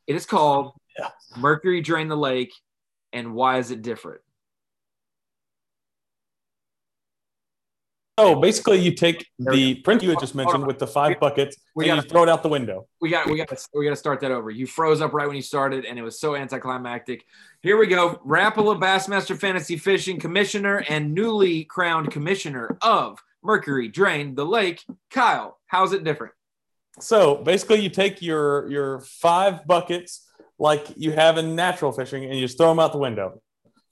It 0.06 0.14
is 0.14 0.26
called 0.26 0.72
Yeah. 0.98 1.08
Mercury 1.38 1.80
Drain 1.80 2.08
the 2.08 2.16
Lake, 2.16 2.52
and 3.12 3.34
why 3.34 3.58
is 3.58 3.70
it 3.70 3.82
different? 3.82 4.20
Oh, 8.18 8.40
basically, 8.40 8.78
you 8.78 8.92
take 8.92 9.28
the 9.38 9.74
print 9.82 10.02
you 10.02 10.08
had 10.08 10.18
just 10.18 10.34
mentioned 10.34 10.66
with 10.66 10.78
the 10.78 10.86
five 10.86 11.20
buckets 11.20 11.58
We 11.74 11.84
and 11.84 11.96
got 11.96 12.04
you 12.04 12.08
throw 12.08 12.22
it 12.22 12.30
out 12.30 12.42
the 12.42 12.48
window. 12.48 12.86
we 12.98 13.10
got 13.10 13.26
we 13.26 13.36
got 13.36 13.50
we 13.74 13.84
got 13.84 13.90
to 13.90 13.96
start 13.96 14.20
that 14.20 14.30
over. 14.30 14.50
You 14.50 14.66
froze 14.66 15.02
up 15.02 15.12
right 15.12 15.26
when 15.26 15.36
you 15.36 15.42
started, 15.42 15.84
and 15.84 15.98
it 15.98 16.02
was 16.02 16.18
so 16.18 16.34
anticlimactic. 16.34 17.26
Here 17.60 17.76
we 17.76 17.86
go. 17.86 18.20
Rapala 18.26 18.80
Bassmaster 18.80 19.38
Fantasy 19.38 19.76
Fishing 19.76 20.18
Commissioner 20.18 20.82
and 20.88 21.12
newly 21.12 21.64
crowned 21.64 22.10
Commissioner 22.10 22.78
of 22.80 23.22
Mercury 23.42 23.88
Drain 23.88 24.34
the 24.34 24.46
Lake, 24.46 24.82
Kyle. 25.10 25.58
How's 25.66 25.92
it 25.92 26.02
different? 26.02 26.32
So 27.00 27.36
basically, 27.36 27.80
you 27.80 27.90
take 27.90 28.22
your 28.22 28.66
your 28.70 29.00
five 29.00 29.66
buckets 29.66 30.26
like 30.58 30.86
you 30.96 31.12
have 31.12 31.36
in 31.36 31.54
natural 31.54 31.92
fishing, 31.92 32.24
and 32.24 32.34
you 32.34 32.40
just 32.40 32.56
throw 32.56 32.68
them 32.68 32.78
out 32.78 32.92
the 32.92 32.98
window. 32.98 33.42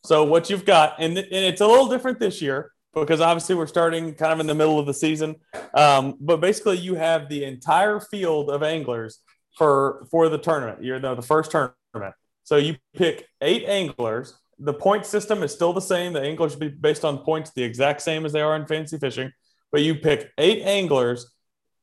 So 0.07 0.25
what 0.25 0.49
you've 0.49 0.65
got, 0.65 0.97
and, 0.99 1.17
and 1.17 1.27
it's 1.31 1.61
a 1.61 1.67
little 1.67 1.89
different 1.89 2.19
this 2.19 2.41
year 2.41 2.71
because 2.95 3.21
obviously 3.21 3.55
we're 3.55 3.67
starting 3.67 4.15
kind 4.15 4.33
of 4.33 4.41
in 4.41 4.47
the 4.47 4.55
middle 4.55 4.79
of 4.79 4.87
the 4.87 4.95
season. 4.95 5.37
Um, 5.75 6.17
but 6.21 6.41
basically, 6.41 6.79
you 6.79 6.95
have 6.95 7.29
the 7.29 7.45
entire 7.45 8.01
field 8.01 8.51
of 8.51 8.63
anglers 8.63 9.21
for 9.57 10.07
for 10.11 10.29
the 10.29 10.39
tournament. 10.39 10.83
You're 10.83 11.01
the, 11.01 11.15
the 11.15 11.23
first 11.23 11.51
tournament. 11.51 12.15
So 12.45 12.57
you 12.57 12.77
pick 12.95 13.27
eight 13.41 13.65
anglers. 13.65 14.35
The 14.59 14.75
point 14.75 15.07
system 15.07 15.43
is 15.43 15.53
still 15.53 15.73
the 15.73 15.81
same. 15.81 16.13
The 16.13 16.23
anglers 16.23 16.53
should 16.53 16.61
be 16.61 16.69
based 16.69 17.05
on 17.05 17.19
points, 17.19 17.51
the 17.51 17.63
exact 17.63 18.03
same 18.03 18.25
as 18.25 18.33
they 18.33 18.41
are 18.41 18.55
in 18.55 18.67
fantasy 18.67 18.99
fishing. 18.99 19.33
But 19.73 19.83
you 19.83 19.97
pick 19.97 20.31
eight 20.39 20.63
anglers 20.63 21.33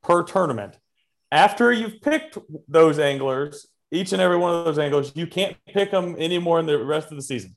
per 0.04 0.24
tournament. 0.24 0.78
After 1.32 1.72
you've 1.72 2.02
picked 2.02 2.38
those 2.68 3.00
anglers, 3.00 3.68
each 3.92 4.14
and 4.14 4.22
every 4.22 4.38
one 4.38 4.54
of 4.54 4.66
those 4.66 4.80
anglers, 4.80 5.12
you 5.16 5.28
can't 5.28 5.58
pick 5.68 5.92
them 5.92 6.16
anymore 6.18 6.60
in 6.60 6.66
the 6.66 6.84
rest 6.84 7.12
of 7.12 7.18
the 7.18 7.24
season. 7.24 7.56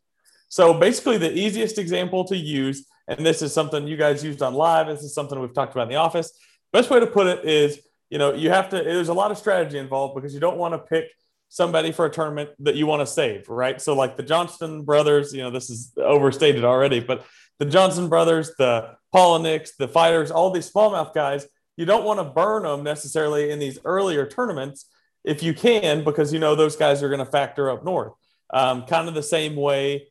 So 0.48 0.74
basically, 0.74 1.18
the 1.18 1.32
easiest 1.32 1.78
example 1.78 2.24
to 2.26 2.36
use, 2.36 2.86
and 3.08 3.24
this 3.24 3.42
is 3.42 3.52
something 3.52 3.86
you 3.86 3.96
guys 3.96 4.24
used 4.24 4.42
on 4.42 4.54
live. 4.54 4.86
This 4.86 5.02
is 5.02 5.14
something 5.14 5.38
we've 5.38 5.54
talked 5.54 5.72
about 5.72 5.84
in 5.84 5.88
the 5.90 5.96
office. 5.96 6.32
Best 6.72 6.90
way 6.90 7.00
to 7.00 7.06
put 7.06 7.26
it 7.26 7.44
is, 7.44 7.80
you 8.10 8.18
know, 8.18 8.32
you 8.32 8.50
have 8.50 8.68
to. 8.70 8.76
There's 8.76 9.08
a 9.08 9.14
lot 9.14 9.30
of 9.30 9.38
strategy 9.38 9.78
involved 9.78 10.14
because 10.14 10.34
you 10.34 10.40
don't 10.40 10.56
want 10.56 10.74
to 10.74 10.78
pick 10.78 11.06
somebody 11.48 11.92
for 11.92 12.06
a 12.06 12.10
tournament 12.10 12.50
that 12.58 12.74
you 12.74 12.86
want 12.86 13.00
to 13.00 13.06
save, 13.06 13.48
right? 13.48 13.80
So 13.80 13.94
like 13.94 14.16
the 14.16 14.22
Johnston 14.22 14.82
brothers, 14.82 15.32
you 15.32 15.42
know, 15.42 15.50
this 15.50 15.70
is 15.70 15.92
overstated 15.96 16.64
already, 16.64 17.00
but 17.00 17.24
the 17.58 17.64
Johnson 17.64 18.08
brothers, 18.08 18.50
the 18.58 18.96
Palaniuks, 19.14 19.76
the 19.78 19.86
fighters, 19.86 20.32
all 20.32 20.50
these 20.50 20.70
smallmouth 20.70 21.14
guys, 21.14 21.46
you 21.76 21.84
don't 21.84 22.04
want 22.04 22.18
to 22.18 22.24
burn 22.24 22.64
them 22.64 22.82
necessarily 22.82 23.50
in 23.50 23.58
these 23.58 23.78
earlier 23.84 24.26
tournaments 24.26 24.86
if 25.22 25.42
you 25.42 25.54
can, 25.54 26.04
because 26.04 26.32
you 26.32 26.38
know 26.38 26.54
those 26.54 26.76
guys 26.76 27.02
are 27.02 27.08
going 27.08 27.24
to 27.24 27.30
factor 27.30 27.70
up 27.70 27.84
north. 27.84 28.12
Um, 28.52 28.84
kind 28.86 29.08
of 29.08 29.14
the 29.14 29.22
same 29.22 29.56
way, 29.56 30.08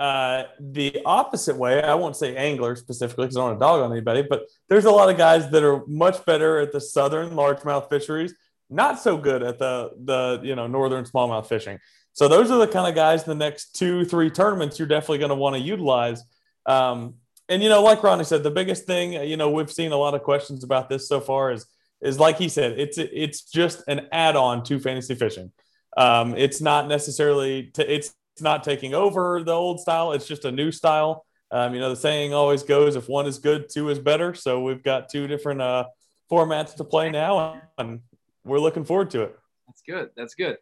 uh, 0.00 0.44
the 0.58 1.02
opposite 1.04 1.56
way. 1.56 1.82
I 1.82 1.94
won't 1.94 2.16
say 2.16 2.34
angler 2.34 2.74
specifically 2.74 3.26
because 3.26 3.36
I 3.36 3.40
don't 3.40 3.48
want 3.50 3.60
to 3.60 3.64
dog 3.64 3.82
on 3.82 3.92
anybody, 3.92 4.22
but 4.22 4.44
there's 4.70 4.86
a 4.86 4.90
lot 4.90 5.10
of 5.10 5.18
guys 5.18 5.50
that 5.50 5.62
are 5.62 5.84
much 5.86 6.24
better 6.24 6.58
at 6.58 6.72
the 6.72 6.80
southern 6.80 7.32
largemouth 7.32 7.90
fisheries, 7.90 8.34
not 8.70 8.98
so 8.98 9.18
good 9.18 9.42
at 9.42 9.58
the 9.58 9.90
the 10.02 10.40
you 10.42 10.56
know 10.56 10.66
northern 10.66 11.04
smallmouth 11.04 11.46
fishing. 11.46 11.78
So 12.14 12.28
those 12.28 12.50
are 12.50 12.56
the 12.56 12.66
kind 12.66 12.88
of 12.88 12.94
guys 12.94 13.24
the 13.24 13.34
next 13.34 13.76
two 13.76 14.06
three 14.06 14.30
tournaments 14.30 14.78
you're 14.78 14.88
definitely 14.88 15.18
going 15.18 15.28
to 15.28 15.34
want 15.34 15.56
to 15.56 15.60
utilize. 15.60 16.22
Um, 16.64 17.16
and 17.50 17.62
you 17.62 17.68
know, 17.68 17.82
like 17.82 18.02
Ronnie 18.02 18.24
said, 18.24 18.42
the 18.42 18.50
biggest 18.50 18.86
thing 18.86 19.12
you 19.12 19.36
know 19.36 19.50
we've 19.50 19.70
seen 19.70 19.92
a 19.92 19.98
lot 19.98 20.14
of 20.14 20.22
questions 20.22 20.64
about 20.64 20.88
this 20.88 21.08
so 21.08 21.20
far 21.20 21.52
is 21.52 21.66
is 22.00 22.18
like 22.18 22.38
he 22.38 22.48
said, 22.48 22.78
it's 22.78 22.96
it's 22.96 23.42
just 23.42 23.82
an 23.86 24.08
add-on 24.12 24.64
to 24.64 24.80
fantasy 24.80 25.14
fishing. 25.14 25.52
Um, 25.94 26.34
it's 26.36 26.62
not 26.62 26.88
necessarily 26.88 27.64
to, 27.74 27.94
it's 27.94 28.14
not 28.42 28.64
taking 28.64 28.94
over 28.94 29.42
the 29.42 29.52
old 29.52 29.80
style. 29.80 30.12
It's 30.12 30.26
just 30.26 30.44
a 30.44 30.52
new 30.52 30.70
style. 30.72 31.24
Um, 31.50 31.74
you 31.74 31.80
know, 31.80 31.90
the 31.90 31.96
saying 31.96 32.32
always 32.32 32.62
goes, 32.62 32.94
if 32.96 33.08
one 33.08 33.26
is 33.26 33.38
good, 33.38 33.68
two 33.68 33.88
is 33.88 33.98
better. 33.98 34.34
So 34.34 34.62
we've 34.62 34.82
got 34.82 35.08
two 35.08 35.26
different 35.26 35.60
uh, 35.60 35.84
formats 36.30 36.76
to 36.76 36.84
play 36.84 37.10
now, 37.10 37.60
and 37.76 38.00
we're 38.44 38.60
looking 38.60 38.84
forward 38.84 39.10
to 39.10 39.22
it. 39.22 39.38
That's 39.66 39.82
good. 39.82 40.10
That's 40.16 40.34
good. 40.34 40.58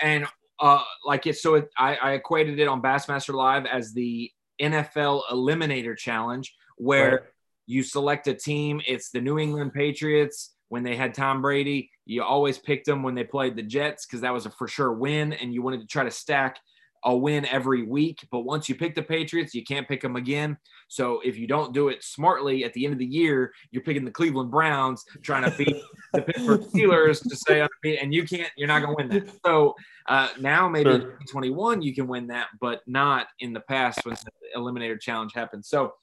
And 0.00 0.26
uh, 0.60 0.82
like 1.04 1.26
it, 1.26 1.36
so 1.36 1.54
it, 1.54 1.68
I, 1.78 1.94
I 1.96 2.12
equated 2.12 2.58
it 2.58 2.66
on 2.68 2.82
Bassmaster 2.82 3.34
Live 3.34 3.66
as 3.66 3.92
the 3.92 4.30
NFL 4.60 5.22
Eliminator 5.30 5.96
Challenge, 5.96 6.52
where 6.76 7.10
Right. 7.10 7.20
you 7.66 7.82
select 7.82 8.26
a 8.26 8.34
team. 8.34 8.80
It's 8.86 9.10
the 9.10 9.20
New 9.20 9.38
England 9.38 9.72
Patriots 9.72 10.54
when 10.68 10.82
they 10.82 10.96
had 10.96 11.14
Tom 11.14 11.40
Brady. 11.42 11.90
You 12.04 12.22
always 12.24 12.58
picked 12.58 12.86
them 12.86 13.02
when 13.04 13.14
they 13.14 13.24
played 13.24 13.54
the 13.54 13.62
Jets 13.62 14.06
because 14.06 14.22
that 14.22 14.32
was 14.32 14.46
a 14.46 14.50
for 14.50 14.66
sure 14.66 14.92
win, 14.92 15.32
and 15.34 15.54
you 15.54 15.62
wanted 15.62 15.80
to 15.82 15.86
try 15.86 16.02
to 16.02 16.10
stack 16.10 16.58
a 17.04 17.16
win 17.16 17.44
every 17.46 17.82
week. 17.82 18.26
But 18.30 18.40
once 18.40 18.68
you 18.68 18.74
pick 18.74 18.94
the 18.94 19.02
Patriots, 19.02 19.54
you 19.54 19.64
can't 19.64 19.88
pick 19.88 20.00
them 20.00 20.16
again. 20.16 20.56
So 20.88 21.20
if 21.24 21.36
you 21.36 21.46
don't 21.46 21.72
do 21.72 21.88
it 21.88 22.02
smartly 22.02 22.64
at 22.64 22.72
the 22.74 22.84
end 22.84 22.92
of 22.92 22.98
the 22.98 23.06
year, 23.06 23.52
you're 23.70 23.82
picking 23.82 24.04
the 24.04 24.10
Cleveland 24.10 24.50
Browns, 24.50 25.04
trying 25.22 25.50
to 25.50 25.56
beat 25.56 25.76
the 26.12 26.22
Pittsburgh 26.22 26.60
Steelers 26.74 27.22
to 27.28 27.36
stay 27.36 27.60
undefeated, 27.60 28.00
and 28.02 28.14
you 28.14 28.24
can't. 28.24 28.50
You're 28.56 28.68
not 28.68 28.82
going 28.82 28.96
to 28.96 29.16
win 29.16 29.24
that. 29.24 29.34
So 29.44 29.74
uh, 30.08 30.28
now 30.40 30.68
maybe 30.68 30.90
in 30.90 31.00
Sure. 31.00 31.10
2021 31.10 31.82
you 31.82 31.94
can 31.94 32.06
win 32.06 32.26
that, 32.28 32.48
but 32.60 32.82
not 32.86 33.26
in 33.40 33.52
the 33.52 33.60
past 33.60 34.04
when 34.04 34.14
the 34.14 34.58
Eliminator 34.58 35.00
Challenge 35.00 35.32
happened. 35.34 35.64
So 35.64 35.94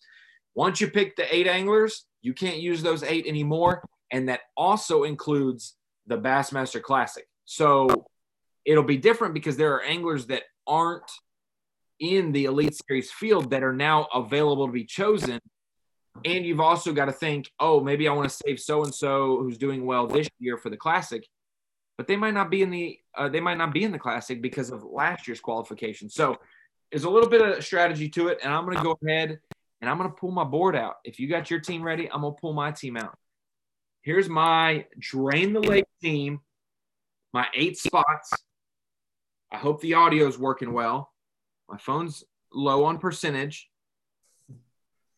once 0.55 0.81
you 0.81 0.89
pick 0.89 1.15
the 1.15 1.33
eight 1.33 1.47
anglers, 1.47 2.05
you 2.21 2.33
can't 2.33 2.57
use 2.59 2.81
those 2.81 3.03
eight 3.03 3.25
anymore, 3.27 3.83
and 4.11 4.27
that 4.29 4.41
also 4.57 5.03
includes 5.03 5.75
the 6.07 6.17
Bassmaster 6.17 6.81
Classic. 6.81 7.25
So 7.45 8.07
it'll 8.65 8.83
be 8.83 8.97
different 8.97 9.33
because 9.33 9.57
there 9.57 9.73
are 9.75 9.81
anglers 9.83 10.25
that 10.27 10.43
aren't 10.69 11.11
in 11.99 12.31
the 12.31 12.45
Elite 12.45 12.79
Series 12.87 13.11
field 13.11 13.49
that 13.49 13.63
are 13.63 13.73
now 13.73 14.07
available 14.13 14.67
to 14.67 14.71
be 14.71 14.85
chosen. 14.85 15.39
And 16.23 16.45
you've 16.45 16.61
also 16.61 16.93
got 16.93 17.05
to 17.05 17.11
think, 17.11 17.51
oh, 17.59 17.81
maybe 17.81 18.07
I 18.07 18.13
want 18.13 18.29
to 18.29 18.35
save 18.45 18.59
so 18.59 18.83
and 18.83 18.93
so 18.93 19.37
who's 19.39 19.57
doing 19.57 19.85
well 19.85 20.07
this 20.07 20.29
year 20.39 20.57
for 20.57 20.69
the 20.69 20.77
Classic, 20.77 21.25
but 21.97 22.07
they 22.07 22.15
might 22.15 22.33
not 22.33 22.49
be 22.49 22.61
in 22.61 22.69
the 22.69 22.99
uh, 23.17 23.29
they 23.29 23.39
might 23.39 23.57
not 23.57 23.73
be 23.73 23.83
in 23.83 23.91
the 23.91 23.99
Classic 23.99 24.41
because 24.41 24.69
of 24.69 24.83
last 24.83 25.27
year's 25.27 25.39
qualification. 25.39 26.09
So 26.09 26.37
there's 26.91 27.03
a 27.03 27.09
little 27.09 27.29
bit 27.29 27.41
of 27.41 27.63
strategy 27.63 28.09
to 28.09 28.29
it, 28.29 28.39
and 28.43 28.53
I'm 28.53 28.65
going 28.65 28.77
to 28.77 28.83
go 28.83 28.97
ahead 29.05 29.39
and 29.81 29.89
I'm 29.89 29.97
going 29.97 30.09
to 30.09 30.15
pull 30.15 30.31
my 30.31 30.43
board 30.43 30.75
out. 30.75 30.95
If 31.03 31.19
you 31.19 31.27
got 31.27 31.49
your 31.49 31.59
team 31.59 31.83
ready, 31.83 32.09
I'm 32.11 32.21
going 32.21 32.33
to 32.33 32.39
pull 32.39 32.53
my 32.53 32.71
team 32.71 32.97
out. 32.97 33.17
Here's 34.01 34.29
my 34.29 34.85
drain 34.97 35.53
the 35.53 35.59
lake 35.59 35.85
team, 36.01 36.39
my 37.33 37.47
eight 37.53 37.77
spots. 37.77 38.31
I 39.51 39.57
hope 39.57 39.81
the 39.81 39.95
audio 39.95 40.27
is 40.27 40.37
working 40.37 40.73
well. 40.73 41.11
My 41.69 41.77
phone's 41.77 42.23
low 42.53 42.85
on 42.85 42.97
percentage, 42.97 43.69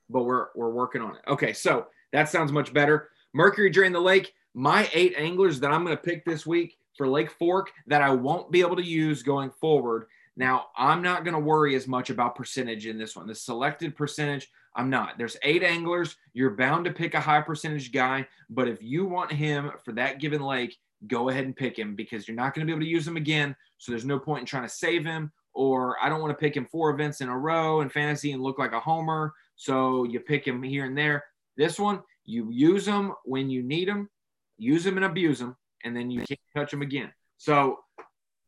but 0.09 0.23
we're 0.23 0.47
we're 0.55 0.71
working 0.71 1.01
on 1.01 1.15
it. 1.15 1.21
Okay, 1.27 1.53
so 1.53 1.87
that 2.11 2.29
sounds 2.29 2.51
much 2.51 2.73
better. 2.73 3.09
Mercury 3.33 3.69
drain 3.69 3.93
the 3.93 3.99
lake. 3.99 4.33
My 4.53 4.89
eight 4.93 5.13
anglers 5.17 5.59
that 5.61 5.71
I'm 5.71 5.85
going 5.85 5.95
to 5.95 6.03
pick 6.03 6.25
this 6.25 6.45
week 6.45 6.77
for 6.97 7.07
Lake 7.07 7.31
Fork 7.31 7.71
that 7.87 8.01
I 8.01 8.09
won't 8.09 8.51
be 8.51 8.61
able 8.61 8.75
to 8.75 8.83
use 8.83 9.23
going 9.23 9.49
forward. 9.49 10.07
Now, 10.35 10.67
I'm 10.77 11.01
not 11.01 11.23
going 11.23 11.33
to 11.33 11.39
worry 11.39 11.75
as 11.75 11.87
much 11.87 12.09
about 12.09 12.35
percentage 12.35 12.85
in 12.85 12.97
this 12.97 13.15
one. 13.15 13.27
The 13.27 13.35
selected 13.35 13.95
percentage, 13.95 14.49
I'm 14.75 14.89
not. 14.89 15.17
There's 15.17 15.37
eight 15.43 15.63
anglers. 15.63 16.15
You're 16.33 16.51
bound 16.51 16.85
to 16.85 16.91
pick 16.91 17.13
a 17.13 17.21
high 17.21 17.41
percentage 17.41 17.91
guy, 17.91 18.27
but 18.49 18.67
if 18.67 18.81
you 18.81 19.05
want 19.05 19.31
him 19.31 19.71
for 19.83 19.91
that 19.93 20.19
given 20.19 20.41
lake, 20.41 20.77
go 21.07 21.29
ahead 21.29 21.45
and 21.45 21.55
pick 21.55 21.77
him 21.77 21.95
because 21.95 22.27
you're 22.27 22.35
not 22.35 22.53
going 22.53 22.65
to 22.65 22.69
be 22.69 22.73
able 22.73 22.85
to 22.85 22.89
use 22.89 23.07
him 23.07 23.17
again. 23.17 23.55
So 23.77 23.91
there's 23.91 24.05
no 24.05 24.19
point 24.19 24.41
in 24.41 24.45
trying 24.45 24.67
to 24.67 24.69
save 24.69 25.05
him. 25.05 25.31
Or 25.53 25.97
I 26.01 26.07
don't 26.07 26.21
want 26.21 26.31
to 26.31 26.41
pick 26.41 26.55
him 26.55 26.67
four 26.71 26.91
events 26.91 27.21
in 27.21 27.27
a 27.27 27.37
row 27.37 27.81
in 27.81 27.89
fantasy 27.89 28.31
and 28.31 28.41
look 28.41 28.57
like 28.57 28.71
a 28.71 28.79
homer. 28.79 29.33
So 29.55 30.05
you 30.05 30.19
pick 30.19 30.47
him 30.47 30.63
here 30.63 30.85
and 30.85 30.97
there. 30.97 31.23
This 31.57 31.77
one, 31.79 32.01
you 32.23 32.49
use 32.51 32.87
him 32.87 33.13
when 33.25 33.49
you 33.49 33.61
need 33.61 33.87
him, 33.87 34.09
use 34.57 34.85
him 34.85 34.97
and 34.97 35.05
abuse 35.05 35.41
him, 35.41 35.55
and 35.83 35.95
then 35.95 36.09
you 36.09 36.19
can't 36.19 36.39
touch 36.55 36.71
him 36.71 36.81
again. 36.81 37.11
So 37.37 37.79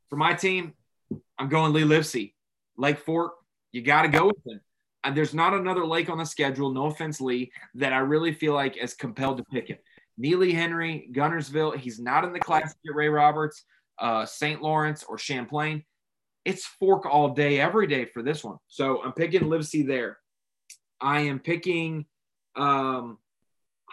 for 0.09 0.15
my 0.15 0.33
team, 0.33 0.73
I'm 1.37 1.49
going 1.49 1.73
Lee 1.73 1.83
Livesey. 1.83 2.35
Lake 2.77 2.99
Fork, 2.99 3.33
you 3.71 3.81
got 3.81 4.03
to 4.03 4.07
go 4.07 4.27
with 4.27 4.37
him. 4.47 4.61
And 5.03 5.17
there's 5.17 5.33
not 5.33 5.53
another 5.53 5.85
lake 5.85 6.09
on 6.09 6.17
the 6.17 6.25
schedule, 6.25 6.71
no 6.71 6.85
offense, 6.85 7.19
Lee, 7.19 7.51
that 7.75 7.91
I 7.91 7.97
really 7.97 8.33
feel 8.33 8.53
like 8.53 8.77
is 8.77 8.93
compelled 8.93 9.37
to 9.37 9.43
pick 9.51 9.67
him. 9.67 9.77
Neely 10.17 10.53
Henry, 10.53 11.09
Guntersville, 11.11 11.77
he's 11.77 11.99
not 11.99 12.23
in 12.23 12.33
the 12.33 12.39
classic 12.39 12.77
at 12.87 12.95
Ray 12.95 13.09
Roberts, 13.09 13.63
uh, 13.99 14.25
St. 14.25 14.61
Lawrence, 14.61 15.03
or 15.03 15.17
Champlain. 15.17 15.83
It's 16.45 16.65
fork 16.65 17.05
all 17.05 17.29
day, 17.29 17.59
every 17.59 17.87
day 17.87 18.05
for 18.05 18.21
this 18.21 18.43
one. 18.43 18.57
So 18.67 19.01
I'm 19.03 19.13
picking 19.13 19.49
Livesey 19.49 19.83
there. 19.83 20.17
I 21.01 21.21
am 21.21 21.39
picking, 21.39 22.05
um, 22.55 23.17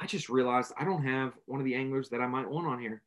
I 0.01 0.07
just 0.07 0.29
realized 0.29 0.73
I 0.79 0.85
don't 0.85 1.05
have 1.05 1.33
one 1.47 1.61
of 1.61 1.65
the 1.65 1.75
anglers 1.75 2.11
that 2.11 2.21
I 2.21 2.27
might 2.27 2.49
want 2.49 2.67
on 2.67 2.81
here. 2.81 3.03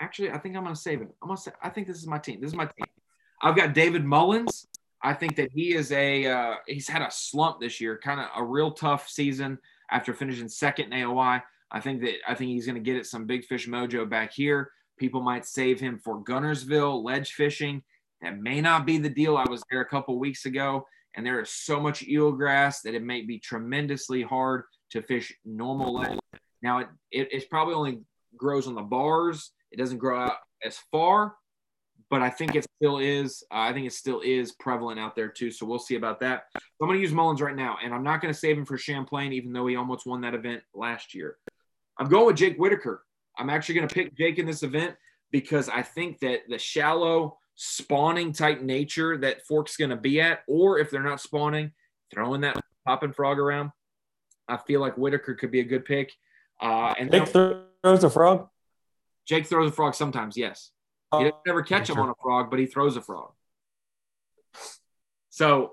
Actually, 0.00 0.30
I 0.30 0.38
think 0.38 0.56
I'm 0.56 0.62
going 0.62 0.74
to 0.74 0.80
save 0.80 1.00
it. 1.00 1.08
I'm 1.22 1.28
going 1.28 1.36
to 1.36 1.42
say, 1.42 1.52
I 1.62 1.70
think 1.70 1.86
this 1.86 1.96
is 1.96 2.06
my 2.06 2.18
team. 2.18 2.40
This 2.40 2.50
is 2.50 2.56
my 2.56 2.66
team. 2.66 2.86
I've 3.42 3.56
got 3.56 3.74
David 3.74 4.04
Mullins. 4.04 4.66
I 5.02 5.14
think 5.14 5.36
that 5.36 5.50
he 5.54 5.74
is 5.74 5.92
a 5.92 6.26
uh, 6.26 6.54
he's 6.66 6.88
had 6.88 7.02
a 7.02 7.10
slump 7.10 7.60
this 7.60 7.80
year, 7.80 7.98
kind 8.02 8.20
of 8.20 8.26
a 8.36 8.42
real 8.44 8.72
tough 8.72 9.08
season 9.08 9.58
after 9.90 10.12
finishing 10.14 10.48
second 10.48 10.92
in 10.92 11.00
AOY. 11.00 11.42
I 11.70 11.80
think 11.80 12.00
that 12.02 12.14
I 12.28 12.34
think 12.34 12.50
he's 12.50 12.66
going 12.66 12.76
to 12.76 12.80
get 12.80 12.96
it 12.96 13.06
some 13.06 13.26
big 13.26 13.44
fish 13.44 13.68
mojo 13.68 14.08
back 14.08 14.32
here. 14.32 14.70
People 14.98 15.20
might 15.20 15.44
save 15.44 15.80
him 15.80 15.98
for 16.02 16.22
Guntersville 16.22 17.04
ledge 17.04 17.32
fishing. 17.32 17.82
That 18.22 18.38
may 18.38 18.60
not 18.60 18.86
be 18.86 18.98
the 18.98 19.10
deal. 19.10 19.36
I 19.36 19.44
was 19.48 19.62
there 19.70 19.80
a 19.80 19.88
couple 19.88 20.18
weeks 20.18 20.46
ago, 20.46 20.86
and 21.14 21.26
there 21.26 21.40
is 21.40 21.50
so 21.50 21.80
much 21.80 22.06
eelgrass 22.06 22.82
that 22.82 22.94
it 22.94 23.02
may 23.02 23.22
be 23.22 23.38
tremendously 23.38 24.22
hard 24.22 24.62
to 24.90 25.02
fish 25.02 25.34
normal 25.44 25.94
ledge. 25.94 26.18
Now, 26.62 26.78
it, 26.78 26.88
it 27.10 27.28
it's 27.30 27.46
probably 27.46 27.74
only 27.74 28.00
grows 28.36 28.66
on 28.66 28.74
the 28.74 28.82
bars. 28.82 29.52
It 29.70 29.76
doesn't 29.76 29.98
grow 29.98 30.18
out 30.18 30.36
as 30.64 30.78
far, 30.90 31.34
but 32.08 32.22
I 32.22 32.30
think 32.30 32.54
it 32.54 32.66
still 32.80 32.98
is. 32.98 33.42
Uh, 33.52 33.58
I 33.58 33.72
think 33.72 33.86
it 33.86 33.92
still 33.92 34.20
is 34.20 34.52
prevalent 34.52 34.98
out 34.98 35.16
there 35.16 35.28
too. 35.28 35.50
So 35.50 35.66
we'll 35.66 35.78
see 35.78 35.96
about 35.96 36.20
that. 36.20 36.44
I'm 36.54 36.88
going 36.88 36.98
to 36.98 37.02
use 37.02 37.12
Mullins 37.12 37.42
right 37.42 37.56
now, 37.56 37.76
and 37.82 37.92
I'm 37.92 38.04
not 38.04 38.22
going 38.22 38.32
to 38.32 38.38
save 38.38 38.56
him 38.56 38.64
for 38.64 38.78
Champlain, 38.78 39.32
even 39.32 39.52
though 39.52 39.66
he 39.66 39.76
almost 39.76 40.06
won 40.06 40.20
that 40.22 40.34
event 40.34 40.62
last 40.74 41.14
year. 41.14 41.36
I'm 41.98 42.08
going 42.08 42.26
with 42.26 42.36
Jake 42.36 42.56
Whitaker. 42.56 43.04
I'm 43.38 43.50
actually 43.50 43.76
going 43.76 43.88
to 43.88 43.94
pick 43.94 44.16
Jake 44.16 44.38
in 44.38 44.46
this 44.46 44.62
event 44.62 44.96
because 45.30 45.68
I 45.68 45.82
think 45.82 46.20
that 46.20 46.40
the 46.48 46.58
shallow 46.58 47.38
spawning 47.54 48.32
type 48.32 48.60
nature 48.60 49.16
that 49.18 49.46
Fork's 49.46 49.76
going 49.76 49.90
to 49.90 49.96
be 49.96 50.20
at, 50.20 50.40
or 50.46 50.78
if 50.78 50.90
they're 50.90 51.02
not 51.02 51.20
spawning, 51.20 51.72
throwing 52.12 52.42
that 52.42 52.56
popping 52.86 53.12
frog 53.12 53.38
around, 53.38 53.70
I 54.48 54.58
feel 54.58 54.80
like 54.80 54.96
Whitaker 54.96 55.34
could 55.34 55.50
be 55.50 55.60
a 55.60 55.64
good 55.64 55.84
pick. 55.84 56.12
Uh, 56.60 56.94
and 56.98 57.10
Jake 57.10 57.28
throws 57.28 58.04
a 58.04 58.10
frog. 58.10 58.48
Jake 59.26 59.46
throws 59.46 59.70
a 59.70 59.72
frog 59.72 59.94
sometimes. 59.94 60.36
Yes, 60.36 60.70
he 61.12 61.24
doesn't 61.24 61.36
never 61.46 61.62
catch 61.62 61.90
him 61.90 61.98
on 61.98 62.08
a 62.10 62.14
frog, 62.22 62.48
but 62.50 62.58
he 62.58 62.66
throws 62.66 62.96
a 62.96 63.00
frog. 63.00 63.32
So 65.30 65.70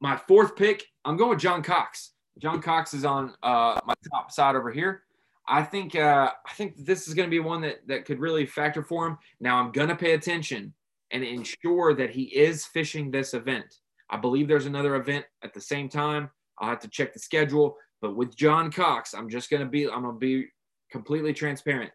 my 0.00 0.16
fourth 0.16 0.54
pick, 0.56 0.84
I'm 1.04 1.16
going 1.16 1.30
with 1.30 1.40
John 1.40 1.62
Cox. 1.62 2.11
John 2.38 2.62
Cox 2.62 2.94
is 2.94 3.04
on 3.04 3.34
uh, 3.42 3.80
my 3.84 3.94
top 4.12 4.30
side 4.30 4.56
over 4.56 4.70
here. 4.70 5.02
I 5.46 5.62
think 5.62 5.96
uh, 5.96 6.30
I 6.46 6.52
think 6.54 6.84
this 6.84 7.08
is 7.08 7.14
going 7.14 7.28
to 7.28 7.30
be 7.30 7.40
one 7.40 7.60
that 7.62 7.86
that 7.88 8.04
could 8.04 8.20
really 8.20 8.46
factor 8.46 8.82
for 8.82 9.06
him. 9.06 9.18
Now 9.40 9.58
I'm 9.58 9.72
going 9.72 9.88
to 9.88 9.96
pay 9.96 10.12
attention 10.12 10.72
and 11.10 11.22
ensure 11.22 11.94
that 11.94 12.10
he 12.10 12.22
is 12.24 12.64
fishing 12.64 13.10
this 13.10 13.34
event. 13.34 13.80
I 14.08 14.16
believe 14.16 14.48
there's 14.48 14.66
another 14.66 14.96
event 14.96 15.24
at 15.42 15.52
the 15.52 15.60
same 15.60 15.88
time. 15.88 16.30
I'll 16.58 16.68
have 16.68 16.80
to 16.80 16.88
check 16.88 17.12
the 17.12 17.18
schedule. 17.18 17.76
But 18.00 18.16
with 18.16 18.36
John 18.36 18.70
Cox, 18.70 19.14
I'm 19.14 19.28
just 19.28 19.50
going 19.50 19.62
to 19.62 19.68
be 19.68 19.88
I'm 19.88 20.02
going 20.02 20.14
to 20.14 20.18
be 20.18 20.46
completely 20.90 21.32
transparent. 21.32 21.90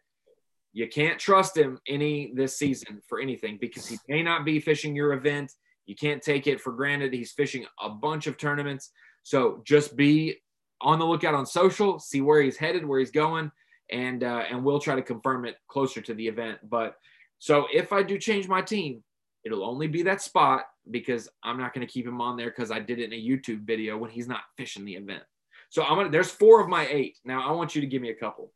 You 0.74 0.88
can't 0.88 1.20
trust 1.20 1.58
him 1.58 1.80
any 1.88 2.34
this 2.36 2.58
season 2.58 3.02
for 3.08 3.20
anything 3.20 3.58
because 3.60 3.88
he 3.88 3.98
may 4.08 4.22
not 4.22 4.46
be 4.46 4.60
fishing 4.60 4.96
your 4.96 5.14
event. 5.14 5.52
You 5.86 5.96
can't 5.96 6.22
take 6.22 6.48
it 6.48 6.60
for 6.60 6.74
granted. 6.74 7.14
He's 7.14 7.32
fishing 7.32 7.66
a 7.82 7.90
bunch 7.90 8.28
of 8.28 8.38
tournaments. 8.38 8.92
So 9.28 9.62
just 9.66 9.98
be 9.98 10.38
on 10.80 11.00
the 11.00 11.06
lookout 11.06 11.34
on 11.34 11.46
social, 11.46 12.00
see 12.00 12.22
where 12.22 12.42
he's 12.42 12.56
headed, 12.56 12.86
where 12.86 12.98
he's 12.98 13.12
going, 13.12 13.52
and 13.92 14.24
uh, 14.24 14.44
and 14.50 14.64
we'll 14.64 14.80
try 14.80 14.96
to 14.96 15.02
confirm 15.02 15.44
it 15.44 15.58
closer 15.68 16.00
to 16.00 16.14
the 16.14 16.26
event. 16.26 16.60
But 16.64 16.96
so 17.38 17.68
if 17.74 17.92
I 17.92 18.04
do 18.04 18.18
change 18.18 18.48
my 18.48 18.62
team, 18.62 19.04
it'll 19.44 19.66
only 19.66 19.88
be 19.88 20.04
that 20.04 20.22
spot 20.22 20.62
because 20.90 21.28
I'm 21.44 21.58
not 21.58 21.74
going 21.74 21.86
to 21.86 21.92
keep 21.92 22.08
him 22.08 22.22
on 22.22 22.38
there 22.38 22.46
because 22.46 22.72
I 22.72 22.80
did 22.80 23.00
it 23.00 23.12
in 23.12 23.20
a 23.20 23.22
YouTube 23.22 23.66
video 23.68 23.98
when 23.98 24.12
he's 24.12 24.30
not 24.30 24.44
fishing 24.56 24.86
the 24.86 24.96
event. 24.96 25.24
So 25.72 25.84
I'm 25.84 25.98
gonna. 25.98 26.10
There's 26.10 26.32
four 26.32 26.62
of 26.62 26.70
my 26.70 26.88
eight. 26.90 27.18
Now 27.26 27.46
I 27.46 27.52
want 27.52 27.76
you 27.76 27.82
to 27.82 27.88
give 27.88 28.02
me 28.02 28.12
a 28.12 28.16
couple. 28.16 28.54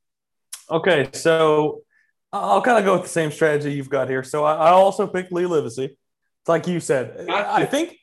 Okay, 0.70 1.10
so 1.12 1.82
I'll 2.32 2.62
kind 2.62 2.80
of 2.80 2.86
go 2.86 2.94
with 2.94 3.04
the 3.04 3.10
same 3.10 3.32
strategy 3.32 3.74
you've 3.74 3.90
got 3.90 4.10
here. 4.10 4.24
So 4.24 4.46
I, 4.46 4.54
I 4.54 4.70
also 4.70 5.06
picked 5.06 5.34
Lee 5.34 5.48
Livesey. 5.48 5.84
It's 5.84 6.48
like 6.48 6.66
you 6.66 6.80
said. 6.80 7.30
I 7.30 7.66
think. 7.66 7.98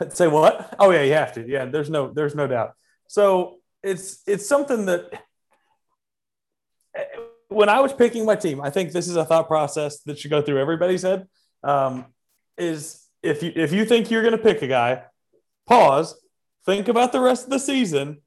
Say 0.10 0.28
what? 0.28 0.74
Oh 0.78 0.90
yeah, 0.90 1.02
you 1.02 1.12
have 1.12 1.32
to. 1.34 1.46
Yeah, 1.46 1.66
there's 1.66 1.90
no, 1.90 2.12
there's 2.12 2.34
no 2.34 2.46
doubt. 2.46 2.72
So 3.08 3.58
it's 3.82 4.22
it's 4.26 4.46
something 4.46 4.86
that 4.86 5.22
when 7.48 7.68
I 7.68 7.80
was 7.80 7.92
picking 7.92 8.24
my 8.24 8.36
team, 8.36 8.60
I 8.60 8.70
think 8.70 8.92
this 8.92 9.08
is 9.08 9.16
a 9.16 9.24
thought 9.24 9.48
process 9.48 10.00
that 10.00 10.18
should 10.18 10.30
go 10.30 10.42
through 10.42 10.60
everybody's 10.60 11.02
head. 11.02 11.28
Um, 11.62 12.06
is 12.58 13.06
if 13.22 13.42
you 13.42 13.52
if 13.54 13.72
you 13.72 13.84
think 13.84 14.10
you're 14.10 14.22
going 14.22 14.36
to 14.36 14.42
pick 14.42 14.62
a 14.62 14.66
guy, 14.66 15.02
pause, 15.66 16.20
think 16.66 16.88
about 16.88 17.12
the 17.12 17.20
rest 17.20 17.44
of 17.44 17.50
the 17.50 17.58
season, 17.58 18.18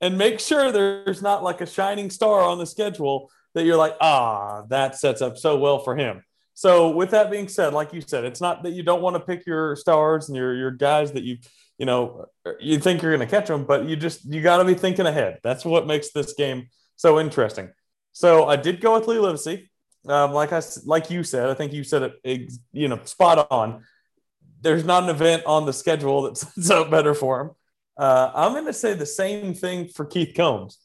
and 0.00 0.18
make 0.18 0.40
sure 0.40 0.70
there's 0.70 1.22
not 1.22 1.42
like 1.42 1.60
a 1.60 1.66
shining 1.66 2.10
star 2.10 2.40
on 2.40 2.58
the 2.58 2.66
schedule 2.66 3.30
that 3.54 3.64
you're 3.64 3.76
like, 3.76 3.96
ah, 4.00 4.62
that 4.68 4.96
sets 4.96 5.22
up 5.22 5.38
so 5.38 5.56
well 5.56 5.78
for 5.78 5.96
him. 5.96 6.22
So 6.54 6.90
with 6.90 7.10
that 7.10 7.30
being 7.30 7.48
said, 7.48 7.74
like 7.74 7.92
you 7.92 8.00
said, 8.00 8.24
it's 8.24 8.40
not 8.40 8.62
that 8.62 8.70
you 8.70 8.84
don't 8.84 9.02
want 9.02 9.16
to 9.16 9.20
pick 9.20 9.44
your 9.44 9.74
stars 9.74 10.28
and 10.28 10.36
your 10.36 10.54
your 10.54 10.70
guys 10.70 11.12
that 11.12 11.24
you 11.24 11.38
you 11.78 11.86
know, 11.86 12.26
you 12.60 12.78
think 12.78 13.02
you're 13.02 13.16
going 13.16 13.28
to 13.28 13.30
catch 13.30 13.48
them, 13.48 13.64
but 13.64 13.84
you 13.86 13.96
just 13.96 14.24
you 14.24 14.40
got 14.40 14.58
to 14.58 14.64
be 14.64 14.74
thinking 14.74 15.06
ahead. 15.06 15.40
That's 15.42 15.64
what 15.64 15.86
makes 15.86 16.12
this 16.12 16.34
game 16.34 16.68
so 16.96 17.18
interesting. 17.18 17.70
So 18.12 18.46
I 18.46 18.56
did 18.56 18.80
go 18.80 18.94
with 18.94 19.08
Lee 19.08 19.18
Livesey. 19.18 19.70
Um, 20.06 20.32
like 20.32 20.52
I 20.52 20.62
like 20.84 21.10
you 21.10 21.24
said, 21.24 21.48
I 21.48 21.54
think 21.54 21.72
you 21.72 21.82
said 21.82 22.12
it, 22.22 22.52
you 22.72 22.88
know, 22.88 23.00
spot 23.04 23.48
on. 23.50 23.84
There's 24.60 24.84
not 24.84 25.02
an 25.02 25.10
event 25.10 25.42
on 25.46 25.66
the 25.66 25.72
schedule 25.72 26.22
that 26.22 26.36
sets 26.38 26.70
up 26.70 26.90
better 26.90 27.14
for 27.14 27.40
him. 27.40 27.50
Uh, 27.96 28.30
I'm 28.34 28.52
going 28.52 28.66
to 28.66 28.72
say 28.72 28.94
the 28.94 29.06
same 29.06 29.54
thing 29.54 29.88
for 29.88 30.04
Keith 30.04 30.34
Combs. 30.36 30.78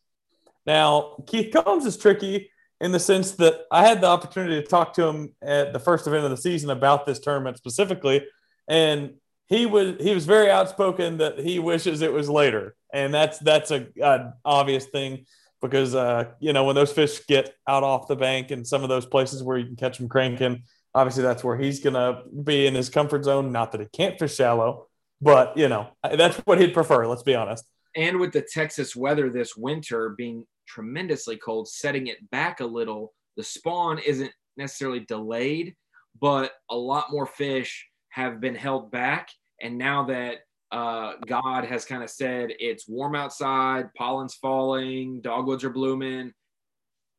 Now, 0.65 1.23
Keith 1.27 1.53
Combs 1.53 1.85
is 1.85 1.97
tricky 1.97 2.51
in 2.81 2.91
the 2.91 2.99
sense 2.99 3.31
that 3.31 3.61
I 3.71 3.85
had 3.85 4.01
the 4.01 4.07
opportunity 4.07 4.61
to 4.61 4.67
talk 4.67 4.93
to 4.93 5.05
him 5.05 5.35
at 5.41 5.73
the 5.73 5.79
first 5.79 6.07
event 6.07 6.23
of 6.23 6.31
the 6.31 6.37
season 6.37 6.69
about 6.69 7.05
this 7.05 7.19
tournament 7.19 7.57
specifically, 7.57 8.25
and 8.67 9.15
he 9.47 9.65
was 9.65 9.95
he 9.99 10.13
was 10.13 10.25
very 10.25 10.49
outspoken 10.49 11.17
that 11.17 11.39
he 11.39 11.59
wishes 11.59 12.01
it 12.01 12.13
was 12.13 12.29
later, 12.29 12.75
and 12.93 13.13
that's 13.13 13.39
that's 13.39 13.71
a, 13.71 13.87
a 14.01 14.33
obvious 14.45 14.85
thing 14.85 15.25
because 15.61 15.95
uh, 15.95 16.25
you 16.39 16.53
know 16.53 16.63
when 16.65 16.75
those 16.75 16.91
fish 16.91 17.25
get 17.27 17.53
out 17.67 17.83
off 17.83 18.07
the 18.07 18.15
bank 18.15 18.51
and 18.51 18.65
some 18.65 18.83
of 18.83 18.89
those 18.89 19.05
places 19.05 19.43
where 19.43 19.57
you 19.57 19.65
can 19.65 19.75
catch 19.75 19.97
them 19.97 20.07
cranking, 20.07 20.63
obviously 20.93 21.23
that's 21.23 21.43
where 21.43 21.57
he's 21.57 21.79
gonna 21.79 22.23
be 22.43 22.67
in 22.67 22.75
his 22.75 22.89
comfort 22.89 23.25
zone. 23.25 23.51
Not 23.51 23.71
that 23.71 23.81
he 23.81 23.87
can't 23.87 24.17
fish 24.17 24.35
shallow, 24.35 24.87
but 25.21 25.57
you 25.57 25.67
know 25.67 25.89
that's 26.03 26.37
what 26.39 26.61
he'd 26.61 26.73
prefer. 26.73 27.07
Let's 27.07 27.23
be 27.23 27.35
honest. 27.35 27.65
And 27.95 28.19
with 28.19 28.33
the 28.33 28.41
Texas 28.41 28.95
weather 28.95 29.29
this 29.29 29.57
winter 29.57 30.09
being 30.09 30.45
tremendously 30.69 31.35
cold, 31.37 31.67
setting 31.67 32.07
it 32.07 32.29
back 32.29 32.61
a 32.61 32.65
little, 32.65 33.13
the 33.35 33.43
spawn 33.43 33.99
isn't 33.99 34.31
necessarily 34.55 35.01
delayed, 35.01 35.75
but 36.21 36.53
a 36.69 36.75
lot 36.75 37.11
more 37.11 37.25
fish 37.25 37.87
have 38.09 38.39
been 38.39 38.55
held 38.55 38.91
back 38.91 39.29
and 39.61 39.77
now 39.77 40.05
that 40.05 40.37
uh, 40.71 41.13
God 41.25 41.65
has 41.65 41.85
kind 41.85 42.03
of 42.03 42.09
said 42.09 42.51
it's 42.59 42.87
warm 42.87 43.15
outside, 43.15 43.89
pollen's 43.97 44.35
falling, 44.35 45.21
dogwoods 45.21 45.63
are 45.63 45.69
blooming, 45.69 46.31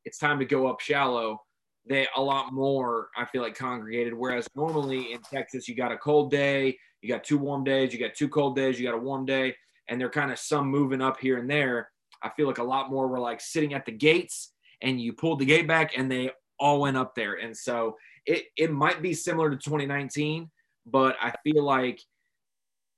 it's 0.05 0.19
time 0.19 0.39
to 0.39 0.45
go 0.45 0.67
up 0.67 0.81
shallow. 0.81 1.41
They 1.89 2.07
a 2.17 2.21
lot 2.21 2.53
more, 2.53 3.09
I 3.17 3.25
feel 3.25 3.43
like, 3.43 3.57
congregated. 3.57 4.15
Whereas 4.15 4.47
normally 4.55 5.13
in 5.13 5.21
Texas, 5.23 5.67
you 5.67 5.75
got 5.75 5.93
a 5.93 5.97
cold 5.97 6.31
day, 6.31 6.79
you 7.01 7.09
got 7.09 7.25
two 7.25 7.39
warm 7.39 7.65
days, 7.65 7.93
you 7.93 7.99
got 7.99 8.15
two 8.15 8.29
cold 8.29 8.55
days, 8.55 8.79
you 8.79 8.87
got 8.87 8.95
a 8.95 9.01
warm 9.01 9.25
day, 9.25 9.55
and 9.89 10.01
they're 10.01 10.11
kind 10.11 10.31
of 10.31 10.39
some 10.39 10.69
moving 10.69 11.03
up 11.03 11.19
here 11.19 11.39
and 11.39 11.51
there. 11.51 11.91
I 12.23 12.31
feel 12.31 12.47
like 12.47 12.59
a 12.59 12.65
lot 12.65 12.91
more 12.91 13.09
were 13.09 13.19
like 13.19 13.41
sitting 13.41 13.75
at 13.75 13.87
the 13.87 13.93
gates 13.93 14.53
and 14.83 15.01
you 15.01 15.13
pulled 15.13 15.39
the 15.39 15.45
gate 15.45 15.67
back 15.67 15.97
and 15.97 16.11
they 16.11 16.31
all 16.59 16.81
went 16.81 16.97
up 16.97 17.15
there. 17.15 17.35
And 17.35 17.57
so 17.57 17.97
it, 18.27 18.45
it 18.57 18.71
might 18.71 19.03
be 19.03 19.15
similar 19.15 19.51
to 19.51 19.57
2019, 19.57 20.51
but 20.87 21.17
I 21.21 21.35
feel 21.45 21.63
like 21.63 22.01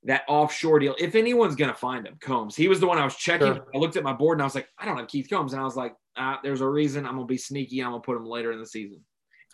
that 0.05 0.23
offshore 0.29 0.81
deal. 0.81 0.97
If 0.99 1.15
anyone's 1.15 1.55
going 1.55 1.71
to 1.71 1.77
find 1.77 2.07
him, 2.07 2.17
Combs. 2.21 2.57
He 2.57 2.69
was 2.69 2.81
the 2.81 2.87
one 2.87 2.99
I 2.99 3.05
was 3.05 3.15
checking. 3.15 3.55
Sure. 3.55 3.67
I 3.75 3.79
looked 3.79 3.97
at 3.97 4.03
my 4.03 4.13
board 4.13 4.39
and 4.39 4.43
I 4.43 4.47
was 4.47 4.55
like, 4.55 4.69
I 4.79 4.85
don't 4.85 4.97
have 4.97 5.09
Keith 5.09 5.29
Combs. 5.31 5.53
And 5.53 5.61
I 5.61 5.65
was 5.65 5.77
like, 5.77 5.95
ah, 6.17 6.41
there's 6.43 6.61
a 6.61 6.69
reason 6.69 7.07
I'm 7.07 7.15
going 7.15 7.27
to 7.27 7.33
be 7.33 7.39
sneaky. 7.39 7.81
I'm 7.81 7.91
going 7.91 8.03
to 8.03 8.07
put 8.07 8.17
him 8.17 8.27
later 8.27 8.53
in 8.53 8.59
the 8.59 8.67
season. 8.67 9.01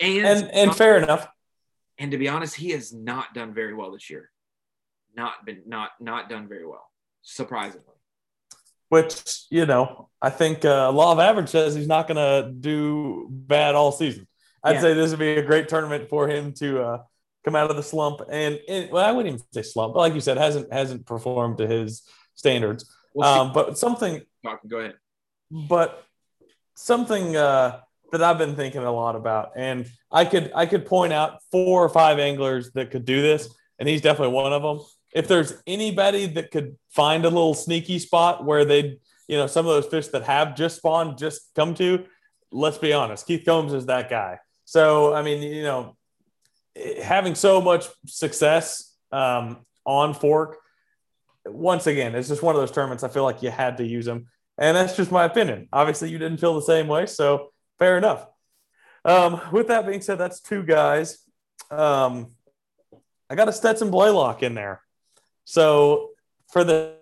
And, 0.00 0.24
and, 0.24 0.50
and 0.52 0.76
fair 0.76 0.96
enough. 0.96 1.28
And 1.98 2.12
to 2.12 2.18
be 2.18 2.28
honest, 2.28 2.54
he 2.54 2.70
has 2.70 2.92
not 2.92 3.34
done 3.34 3.52
very 3.52 3.74
well 3.74 3.92
this 3.92 4.08
year. 4.08 4.30
Not 5.16 5.44
been, 5.44 5.62
not, 5.66 5.90
not 6.00 6.30
done 6.30 6.48
very 6.48 6.66
well, 6.66 6.88
surprisingly. 7.22 7.94
Which, 8.89 9.45
you 9.51 9.66
know, 9.66 10.09
I 10.20 10.30
think 10.30 10.64
uh, 10.64 10.91
law 10.93 11.12
of 11.12 11.18
average 11.18 11.51
says 11.51 11.74
he's 11.74 11.86
not 11.86 12.09
going 12.09 12.16
to 12.16 12.51
do 12.51 13.28
bad 13.30 13.74
all 13.74 13.93
season. 13.93 14.26
I'd 14.64 14.76
yeah. 14.76 14.80
say 14.80 14.95
this 14.95 15.11
would 15.11 15.18
be 15.18 15.36
a 15.36 15.43
great 15.43 15.68
tournament 15.68 16.09
for 16.09 16.28
him 16.28 16.53
to, 16.55 16.82
uh, 16.82 16.99
come 17.45 17.57
out 17.57 17.70
of 17.70 17.76
the 17.76 17.82
slump 17.82 18.20
and, 18.30 18.59
and 18.68 18.91
well, 18.91 19.05
I 19.05 19.12
wouldn't 19.12 19.34
even 19.34 19.47
say 19.53 19.62
slump, 19.62 19.95
but 19.95 20.01
like 20.01 20.14
you 20.14 20.20
said, 20.20 20.36
hasn't 20.36 20.72
hasn't 20.72 21.07
performed 21.07 21.59
to 21.59 21.66
his 21.66 22.03
standards. 22.34 22.91
We'll 23.14 23.26
um, 23.26 23.53
but 23.53 23.78
something. 23.78 24.20
Go 24.68 24.78
ahead. 24.78 24.95
But 25.51 26.05
something 26.74 27.36
uh, 27.36 27.80
that 28.12 28.22
I've 28.22 28.39
been 28.39 28.55
thinking 28.55 28.82
a 28.82 28.93
lot 28.93 29.16
about, 29.16 29.53
and 29.57 29.91
I 30.11 30.24
could 30.24 30.53
I 30.55 30.66
could 30.66 30.84
point 30.86 31.12
out 31.12 31.41
four 31.51 31.82
or 31.82 31.89
five 31.89 32.18
anglers 32.18 32.70
that 32.72 32.91
could 32.91 33.05
do 33.05 33.22
this, 33.22 33.49
and 33.78 33.89
he's 33.89 34.03
definitely 34.03 34.34
one 34.34 34.53
of 34.53 34.62
them. 34.62 34.86
If 35.14 35.28
there's 35.28 35.54
anybody 35.66 36.26
that 36.26 36.50
could 36.50 36.76
find 36.90 37.24
a 37.24 37.28
little 37.28 37.54
sneaky 37.54 37.98
spot 37.98 38.44
where 38.44 38.64
they'd 38.64 38.98
you 39.26 39.36
know 39.36 39.46
some 39.46 39.66
of 39.66 39.72
those 39.72 39.90
fish 39.90 40.09
that 40.09 40.24
have 40.24 40.56
just 40.56 40.76
spawned 40.76 41.18
just 41.18 41.50
come 41.54 41.74
to, 41.74 42.04
let's 42.50 42.78
be 42.78 42.92
honest, 42.92 43.26
Keith 43.26 43.44
Combs 43.44 43.72
is 43.72 43.86
that 43.86 44.11
guy. 44.11 44.38
So 44.64 45.14
I 45.14 45.22
mean, 45.22 45.42
you 45.42 45.62
know, 45.62 45.96
having 47.02 47.34
so 47.34 47.61
much 47.61 47.86
success 48.06 48.94
um, 49.12 49.59
on 49.84 50.14
fork, 50.14 50.59
once 51.46 51.86
again, 51.86 52.14
it's 52.14 52.28
just 52.28 52.42
one 52.42 52.54
of 52.54 52.61
those 52.61 52.70
tournaments. 52.70 53.04
I 53.04 53.09
feel 53.09 53.24
like 53.24 53.42
you 53.42 53.50
had 53.50 53.78
to 53.78 53.86
use 53.86 54.04
them, 54.04 54.26
and 54.59 54.76
that's 54.76 54.96
just 54.96 55.11
my 55.11 55.24
opinion. 55.24 55.68
Obviously, 55.72 56.11
you 56.11 56.18
didn't 56.18 56.38
feel 56.38 56.54
the 56.54 56.62
same 56.62 56.88
way, 56.88 57.06
so 57.06 57.52
fair 57.78 57.96
enough. 57.96 58.26
Um, 59.04 59.40
with 59.52 59.68
that 59.68 59.86
being 59.86 60.02
said, 60.02 60.18
that's 60.18 60.40
two 60.40 60.62
guys. 60.62 61.18
Um, 61.70 62.28
I 63.30 63.34
got 63.34 63.48
a 63.48 63.52
Stetson 63.52 63.90
Blaylock 63.90 64.42
in 64.42 64.54
there. 64.54 64.82
So 65.49 66.11
for 66.53 66.62
the 66.62 66.96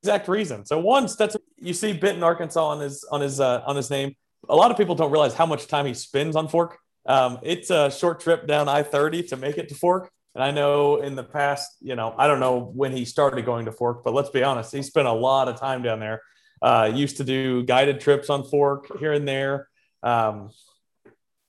exact 0.00 0.28
reason. 0.28 0.64
So 0.64 0.78
one, 0.78 1.08
Stetson, 1.08 1.40
you 1.58 1.74
see 1.74 1.92
Benton, 1.92 2.22
Arkansas 2.22 2.64
on 2.64 2.78
his 2.78 3.02
on 3.10 3.20
his 3.20 3.40
uh, 3.40 3.62
on 3.66 3.74
his 3.74 3.90
name. 3.90 4.14
A 4.48 4.54
lot 4.54 4.70
of 4.70 4.76
people 4.76 4.94
don't 4.94 5.10
realize 5.10 5.34
how 5.34 5.46
much 5.46 5.66
time 5.66 5.84
he 5.84 5.94
spends 5.94 6.36
on 6.36 6.46
Fork. 6.46 6.78
Um, 7.06 7.40
it's 7.42 7.70
a 7.70 7.90
short 7.90 8.20
trip 8.20 8.46
down 8.46 8.68
I 8.68 8.84
thirty 8.84 9.24
to 9.24 9.36
make 9.36 9.58
it 9.58 9.68
to 9.70 9.74
Fork. 9.74 10.12
And 10.36 10.44
I 10.44 10.52
know 10.52 10.98
in 10.98 11.16
the 11.16 11.24
past, 11.24 11.76
you 11.80 11.96
know, 11.96 12.14
I 12.16 12.28
don't 12.28 12.38
know 12.38 12.60
when 12.60 12.92
he 12.92 13.04
started 13.04 13.44
going 13.44 13.64
to 13.64 13.72
Fork, 13.72 14.04
but 14.04 14.14
let's 14.14 14.30
be 14.30 14.44
honest, 14.44 14.72
he 14.72 14.82
spent 14.84 15.08
a 15.08 15.12
lot 15.12 15.48
of 15.48 15.58
time 15.58 15.82
down 15.82 15.98
there. 15.98 16.22
Uh, 16.62 16.88
used 16.94 17.16
to 17.16 17.24
do 17.24 17.64
guided 17.64 18.00
trips 18.00 18.30
on 18.30 18.44
Fork 18.44 18.96
here 19.00 19.12
and 19.12 19.26
there. 19.26 19.68
Um, 20.04 20.50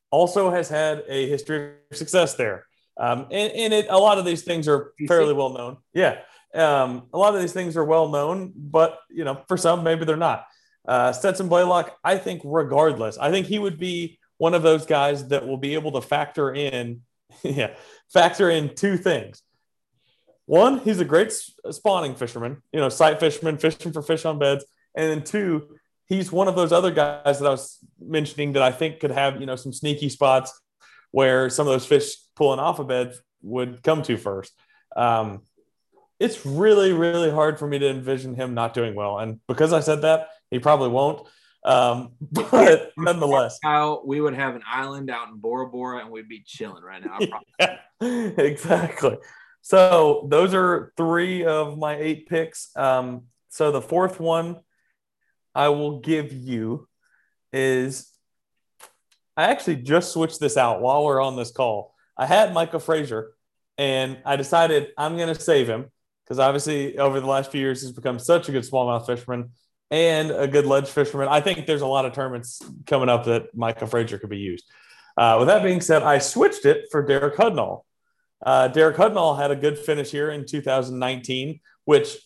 also 0.10 0.50
has 0.50 0.68
had 0.68 1.04
a 1.08 1.30
history 1.30 1.74
of 1.92 1.98
success 1.98 2.34
there. 2.34 2.66
Um, 2.98 3.28
and, 3.32 3.52
and 3.52 3.74
it, 3.74 3.88
a 3.90 3.98
lot 3.98 4.18
of 4.18 4.26
these 4.26 4.44
things 4.44 4.68
are 4.68 4.94
fairly 5.08 5.34
well 5.34 5.50
known. 5.50 5.78
Yeah. 5.94 6.20
Um, 6.54 7.08
a 7.14 7.18
lot 7.18 7.36
of 7.36 7.42
these 7.42 7.52
things 7.52 7.76
are 7.76 7.84
well 7.84 8.08
known, 8.10 8.54
but 8.56 9.00
you 9.10 9.26
know, 9.26 9.42
for 9.48 9.58
some, 9.58 9.84
maybe 9.84 10.06
they're 10.06 10.16
not. 10.16 10.46
Uh, 10.88 11.12
Stetson 11.12 11.50
Blaylock, 11.50 11.98
I 12.04 12.18
think, 12.18 12.42
regardless, 12.46 13.18
I 13.18 13.32
think 13.32 13.48
he 13.48 13.60
would 13.60 13.78
be 13.78 14.20
one 14.38 14.54
of 14.54 14.64
those 14.64 14.86
guys 14.86 15.28
that 15.30 15.46
will 15.48 15.58
be 15.58 15.74
able 15.74 15.92
to 15.94 16.02
factor 16.02 16.54
in, 16.54 17.02
yeah, 17.44 17.76
factor 18.14 18.50
in 18.50 18.74
two 18.76 18.98
things. 18.98 19.42
One, 20.46 20.80
he's 20.80 21.00
a 21.00 21.06
great 21.06 21.34
spawning 21.72 22.16
fisherman, 22.16 22.62
you 22.72 22.80
know, 22.80 22.90
sight 22.90 23.20
fisherman, 23.20 23.58
fishing 23.58 23.92
for 23.92 24.04
fish 24.04 24.26
on 24.26 24.38
beds. 24.38 24.64
And 24.96 25.10
then 25.10 25.24
two, 25.24 25.76
he's 26.06 26.32
one 26.32 26.48
of 26.48 26.56
those 26.56 26.72
other 26.72 26.92
guys 26.92 27.40
that 27.40 27.48
I 27.48 27.50
was 27.50 27.80
mentioning 28.00 28.54
that 28.54 28.62
I 28.62 28.72
think 28.72 29.00
could 29.00 29.12
have, 29.12 29.40
you 29.40 29.48
know, 29.48 29.56
some 29.56 29.74
sneaky 29.74 30.08
spots 30.08 30.54
where 31.16 31.50
some 31.50 31.66
of 31.66 31.72
those 31.72 31.86
fish 31.86 32.14
pulling 32.36 32.60
off 32.60 32.80
a 32.80 32.84
bed 32.84 33.14
would 33.42 33.82
come 33.82 34.02
to 34.02 34.18
first. 34.18 34.52
Um, 34.98 35.44
it's 36.20 36.46
really, 36.46 36.92
really 36.92 37.32
hard 37.32 37.58
for 37.58 37.66
me 37.66 37.80
to 37.80 37.90
envision 37.90 38.36
him 38.36 38.54
not 38.54 38.74
doing 38.74 38.96
well. 38.96 39.20
And 39.20 39.40
because 39.48 39.72
I 39.72 39.80
said 39.80 40.02
that, 40.02 40.28
he 40.52 40.60
probably 40.60 40.90
won't. 40.90 41.26
Um, 41.64 42.16
but 42.34 42.92
nonetheless, 42.98 43.60
Kyle, 43.64 44.04
we 44.06 44.20
would 44.20 44.34
have 44.34 44.56
an 44.56 44.64
island 44.68 45.10
out 45.10 45.30
in 45.30 45.38
Bora 45.38 45.70
Bora 45.70 46.02
and 46.02 46.10
we'd 46.10 46.28
be 46.28 46.44
chilling 46.46 46.84
right 46.84 47.02
now. 47.02 47.20
yeah, 47.62 47.78
exactly. 48.38 49.16
So 49.62 50.28
those 50.30 50.54
are 50.54 50.92
three 50.98 51.46
of 51.46 51.78
my 51.78 51.96
eight 51.96 52.28
picks. 52.28 52.76
Um, 52.76 53.28
so 53.48 53.72
the 53.72 53.82
fourth 53.82 54.20
one 54.20 54.58
I 55.56 55.70
will 55.70 56.02
give 56.02 56.34
you 56.34 56.90
is 57.54 58.12
I 59.38 59.44
actually 59.44 59.78
just 59.78 60.14
switched 60.14 60.40
this 60.40 60.58
out 60.58 60.82
while 60.82 61.04
we're 61.04 61.22
on 61.22 61.36
this 61.36 61.52
call. 61.52 61.94
I 62.18 62.26
had 62.26 62.54
Micah 62.54 62.80
Frazier 62.80 63.34
and 63.78 64.18
I 64.26 64.36
decided 64.36 64.90
I'm 64.98 65.18
going 65.18 65.34
to 65.34 65.40
save 65.40 65.68
him 65.68 65.86
because 66.24 66.40
obviously 66.40 66.98
over 66.98 67.20
the 67.20 67.28
last 67.28 67.52
few 67.52 67.60
years 67.60 67.82
he's 67.82 67.92
become 67.92 68.20
such 68.20 68.48
a 68.48 68.52
good 68.52 68.64
smallmouth 68.64 69.06
fisherman 69.06 69.52
and 69.92 70.32
a 70.32 70.48
good 70.48 70.66
ledge 70.66 70.88
fisherman. 70.88 71.28
I 71.28 71.42
think 71.42 71.66
there's 71.66 71.82
a 71.82 71.88
lot 71.88 72.06
of 72.06 72.14
tournaments 72.14 72.62
coming 72.86 73.10
up 73.10 73.26
that 73.26 73.56
Micah 73.56 73.88
Frazier 73.88 74.18
could 74.18 74.30
be 74.30 74.38
used. 74.38 74.66
Uh, 75.18 75.36
with 75.40 75.48
that 75.48 75.64
being 75.64 75.82
said, 75.82 76.04
I 76.04 76.18
switched 76.18 76.66
it 76.66 76.86
for 76.92 77.06
Derek 77.06 77.36
Hudnall. 77.36 77.82
Uh, 78.46 78.68
Derek 78.68 78.98
Hudnall 78.98 79.38
had 79.38 79.52
a 79.52 79.56
good 79.56 79.78
finish 79.78 80.12
here 80.12 80.30
in 80.30 80.46
2019, 80.46 81.60
which 81.86 82.18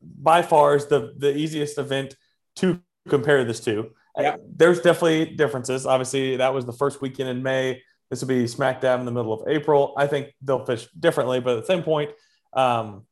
by 0.00 0.42
far 0.42 0.76
is 0.76 0.86
the, 0.86 1.14
the 1.16 1.36
easiest 1.36 1.78
event 1.78 2.16
to 2.56 2.80
compare 3.08 3.44
this 3.44 3.60
to. 3.60 3.90
Yeah. 4.18 4.36
There's 4.56 4.80
definitely 4.80 5.36
differences. 5.36 5.86
Obviously, 5.86 6.36
that 6.36 6.54
was 6.54 6.64
the 6.64 6.72
first 6.72 7.00
weekend 7.00 7.28
in 7.28 7.42
May. 7.42 7.82
This 8.10 8.20
will 8.20 8.28
be 8.28 8.46
smack 8.46 8.80
dab 8.80 9.00
in 9.00 9.06
the 9.06 9.12
middle 9.12 9.32
of 9.32 9.48
April. 9.48 9.94
I 9.96 10.06
think 10.06 10.34
they'll 10.40 10.64
fish 10.64 10.88
differently, 10.98 11.40
but 11.40 11.56
at 11.56 11.60
the 11.62 11.66
same 11.66 11.82
point, 11.82 12.10
um, 12.52 13.04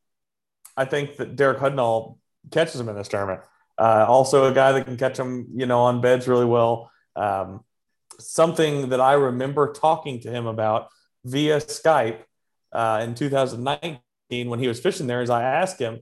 I 0.77 0.85
think 0.85 1.17
that 1.17 1.37
Derek 1.37 1.59
Hudnall 1.59 2.19
catches 2.51 2.81
him 2.81 2.89
in 2.89 2.97
this 2.97 3.09
tournament. 3.09 3.41
Uh, 3.77 4.07
also, 4.09 4.51
a 4.51 4.55
guy 4.55 4.73
that 4.73 4.87
can 4.87 4.97
catch 4.97 5.19
him, 5.19 5.49
you 5.55 5.67
know, 5.67 5.81
on 5.81 6.01
beds 6.01 6.29
really 6.29 6.45
well. 6.45 6.91
Um, 7.17 7.65
something 8.19 8.91
that 8.91 9.01
I 9.01 9.15
remember 9.15 9.73
talking 9.73 10.21
to 10.21 10.31
him 10.31 10.47
about 10.47 10.89
via 11.25 11.59
Skype 11.59 12.21
uh, 12.73 13.01
in 13.03 13.15
2019 13.15 13.99
when 14.31 14.59
he 14.59 14.69
was 14.69 14.81
fishing 14.81 15.07
there 15.07 15.23
is 15.23 15.31
I 15.31 15.43
asked 15.43 15.79
him 15.79 16.01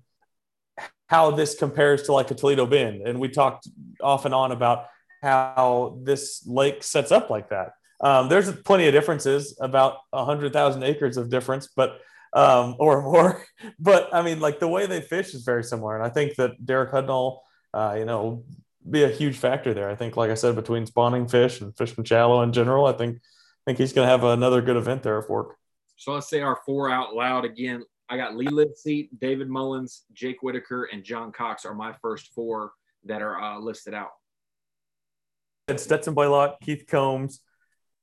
how 1.09 1.31
this 1.31 1.55
compares 1.55 2.05
to 2.05 2.13
like 2.13 2.31
a 2.31 2.35
Toledo 2.35 2.67
Bend. 2.67 3.07
And 3.07 3.21
we 3.21 3.29
talked 3.29 3.69
off 4.01 4.25
and 4.25 4.35
on 4.35 4.53
about 4.53 4.87
how 5.23 5.99
this 6.03 6.45
lake 6.47 6.83
sets 6.83 7.13
up 7.13 7.31
like 7.31 7.51
that. 7.51 7.73
Um, 8.01 8.29
there's 8.29 8.51
plenty 8.63 8.87
of 8.87 8.93
differences, 8.93 9.57
about 9.61 9.99
100,000 10.11 10.83
acres 10.83 11.17
of 11.17 11.31
difference, 11.31 11.69
but 11.75 12.01
um, 12.33 12.77
or 12.79 13.03
more. 13.03 13.45
But 13.79 14.13
I 14.13 14.23
mean, 14.23 14.41
like 14.41 14.59
the 14.59 14.69
way 14.69 14.87
they 14.87 15.01
fish 15.01 15.35
is 15.35 15.45
very 15.45 15.63
similar. 15.63 15.95
And 15.97 16.05
I 16.05 16.09
think 16.09 16.35
that 16.37 16.65
Derek 16.65 16.91
Hudnall, 16.91 17.41
uh, 17.73 17.95
you 17.99 18.05
know, 18.05 18.45
be 18.89 19.05
a 19.05 19.09
huge 19.09 19.37
factor 19.37 19.73
there. 19.73 19.89
I 19.89 19.95
think, 19.95 20.17
like 20.17 20.31
I 20.31 20.35
said, 20.35 20.57
between 20.57 20.87
spawning 20.87 21.29
fish 21.29 21.61
and 21.61 21.77
fishing 21.77 22.05
shallow 22.05 22.43
in 22.43 22.53
general, 22.53 22.87
I 22.87 22.93
think 22.93 23.17
I 23.17 23.71
think 23.71 23.79
he's 23.79 23.93
going 23.93 24.07
to 24.07 24.11
have 24.11 24.25
another 24.25 24.63
good 24.63 24.77
event 24.77 25.03
there 25.03 25.19
at 25.19 25.27
Fork. 25.27 25.57
So 25.97 26.13
let's 26.13 26.29
say 26.29 26.41
our 26.41 26.59
four 26.67 26.91
out 26.91 27.15
loud 27.15 27.45
again. 27.45 27.85
I 28.13 28.19
got 28.19 28.37
Lee 28.37 28.47
Livesey, 28.49 29.09
David 29.23 29.49
Mullins, 29.49 30.05
Jake 30.13 30.43
Whitaker, 30.43 30.85
and 30.93 31.03
John 31.03 31.33
Cox 31.33 31.65
are 31.65 31.73
my 31.73 31.95
first 32.03 32.35
four 32.35 32.73
that 33.05 33.23
are 33.23 33.41
uh, 33.41 33.59
listed 33.59 33.95
out. 33.95 34.11
And 35.67 35.81
Stetson 35.81 36.13
Blaylock, 36.13 36.61
Keith 36.61 36.85
Combs, 36.87 37.41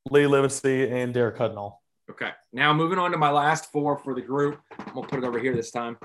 Lee 0.09 0.25
Livesey, 0.25 0.89
and 0.89 1.13
Derek 1.13 1.37
Hudnall. 1.37 1.73
Okay. 2.09 2.31
Now 2.51 2.73
moving 2.73 2.97
on 2.97 3.11
to 3.11 3.19
my 3.19 3.29
last 3.29 3.71
four 3.71 3.99
for 3.99 4.15
the 4.15 4.21
group. 4.21 4.59
I'm 4.79 4.95
gonna 4.95 5.05
put 5.05 5.19
it 5.19 5.27
over 5.27 5.37
here 5.37 5.55
this 5.55 5.69
time. 5.69 5.95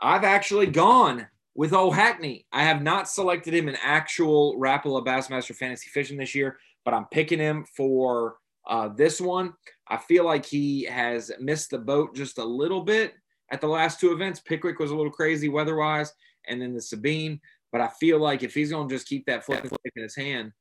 I've 0.00 0.24
actually 0.24 0.66
gone 0.66 1.28
with 1.54 1.72
O'Hackney. 1.72 2.46
I 2.50 2.64
have 2.64 2.82
not 2.82 3.08
selected 3.08 3.54
him 3.54 3.68
in 3.68 3.76
actual 3.80 4.58
Rapala 4.58 5.06
Bassmaster 5.06 5.54
Fantasy 5.54 5.90
Fishing 5.90 6.16
this 6.16 6.34
year, 6.34 6.58
but 6.84 6.92
I'm 6.92 7.06
picking 7.12 7.38
him 7.38 7.66
for 7.76 8.34
uh, 8.66 8.88
this 8.88 9.20
one. 9.20 9.52
I 9.86 9.98
feel 9.98 10.24
like 10.24 10.44
he 10.44 10.86
has 10.86 11.30
missed 11.38 11.70
the 11.70 11.78
boat 11.78 12.16
just 12.16 12.38
a 12.38 12.44
little 12.44 12.80
bit 12.80 13.14
at 13.50 13.60
the 13.60 13.68
last 13.68 14.00
two 14.00 14.12
events. 14.12 14.40
Pickwick 14.40 14.78
was 14.78 14.90
a 14.90 14.96
little 14.96 15.12
crazy 15.12 15.48
weather 15.48 15.76
wise, 15.76 16.12
and 16.48 16.60
then 16.60 16.74
the 16.74 16.80
Sabine. 16.80 17.40
But 17.72 17.80
I 17.80 17.88
feel 18.00 18.18
like 18.18 18.42
if 18.42 18.54
he's 18.54 18.70
going 18.70 18.88
to 18.88 18.94
just 18.94 19.08
keep 19.08 19.26
that 19.26 19.44
flip 19.44 19.64
in 19.64 20.02
his 20.02 20.16
hand, 20.16 20.52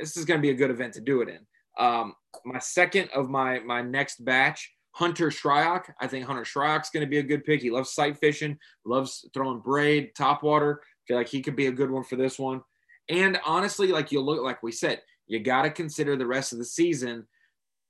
this 0.00 0.16
is 0.16 0.24
going 0.24 0.38
to 0.38 0.42
be 0.42 0.50
a 0.50 0.54
good 0.54 0.70
event 0.70 0.94
to 0.94 1.00
do 1.00 1.22
it 1.22 1.28
in. 1.28 1.38
Um, 1.78 2.14
my 2.44 2.58
second 2.58 3.08
of 3.14 3.30
my 3.30 3.60
my 3.60 3.80
next 3.82 4.24
batch, 4.24 4.72
Hunter 4.92 5.30
Shryock. 5.30 5.84
I 6.00 6.06
think 6.06 6.26
Hunter 6.26 6.42
Shryock's 6.42 6.90
going 6.90 7.04
to 7.04 7.10
be 7.10 7.18
a 7.18 7.22
good 7.22 7.44
pick. 7.44 7.62
He 7.62 7.70
loves 7.70 7.92
sight 7.92 8.18
fishing, 8.18 8.58
loves 8.84 9.28
throwing 9.32 9.60
braid, 9.60 10.14
top 10.16 10.42
water. 10.42 10.82
Feel 11.08 11.16
like 11.16 11.28
he 11.28 11.42
could 11.42 11.56
be 11.56 11.66
a 11.66 11.72
good 11.72 11.90
one 11.90 12.04
for 12.04 12.16
this 12.16 12.38
one. 12.38 12.60
And 13.08 13.38
honestly, 13.44 13.88
like 13.88 14.12
you 14.12 14.20
look, 14.20 14.42
like 14.42 14.62
we 14.62 14.72
said, 14.72 15.00
you 15.26 15.40
got 15.40 15.62
to 15.62 15.70
consider 15.70 16.16
the 16.16 16.26
rest 16.26 16.52
of 16.52 16.58
the 16.58 16.64
season. 16.64 17.26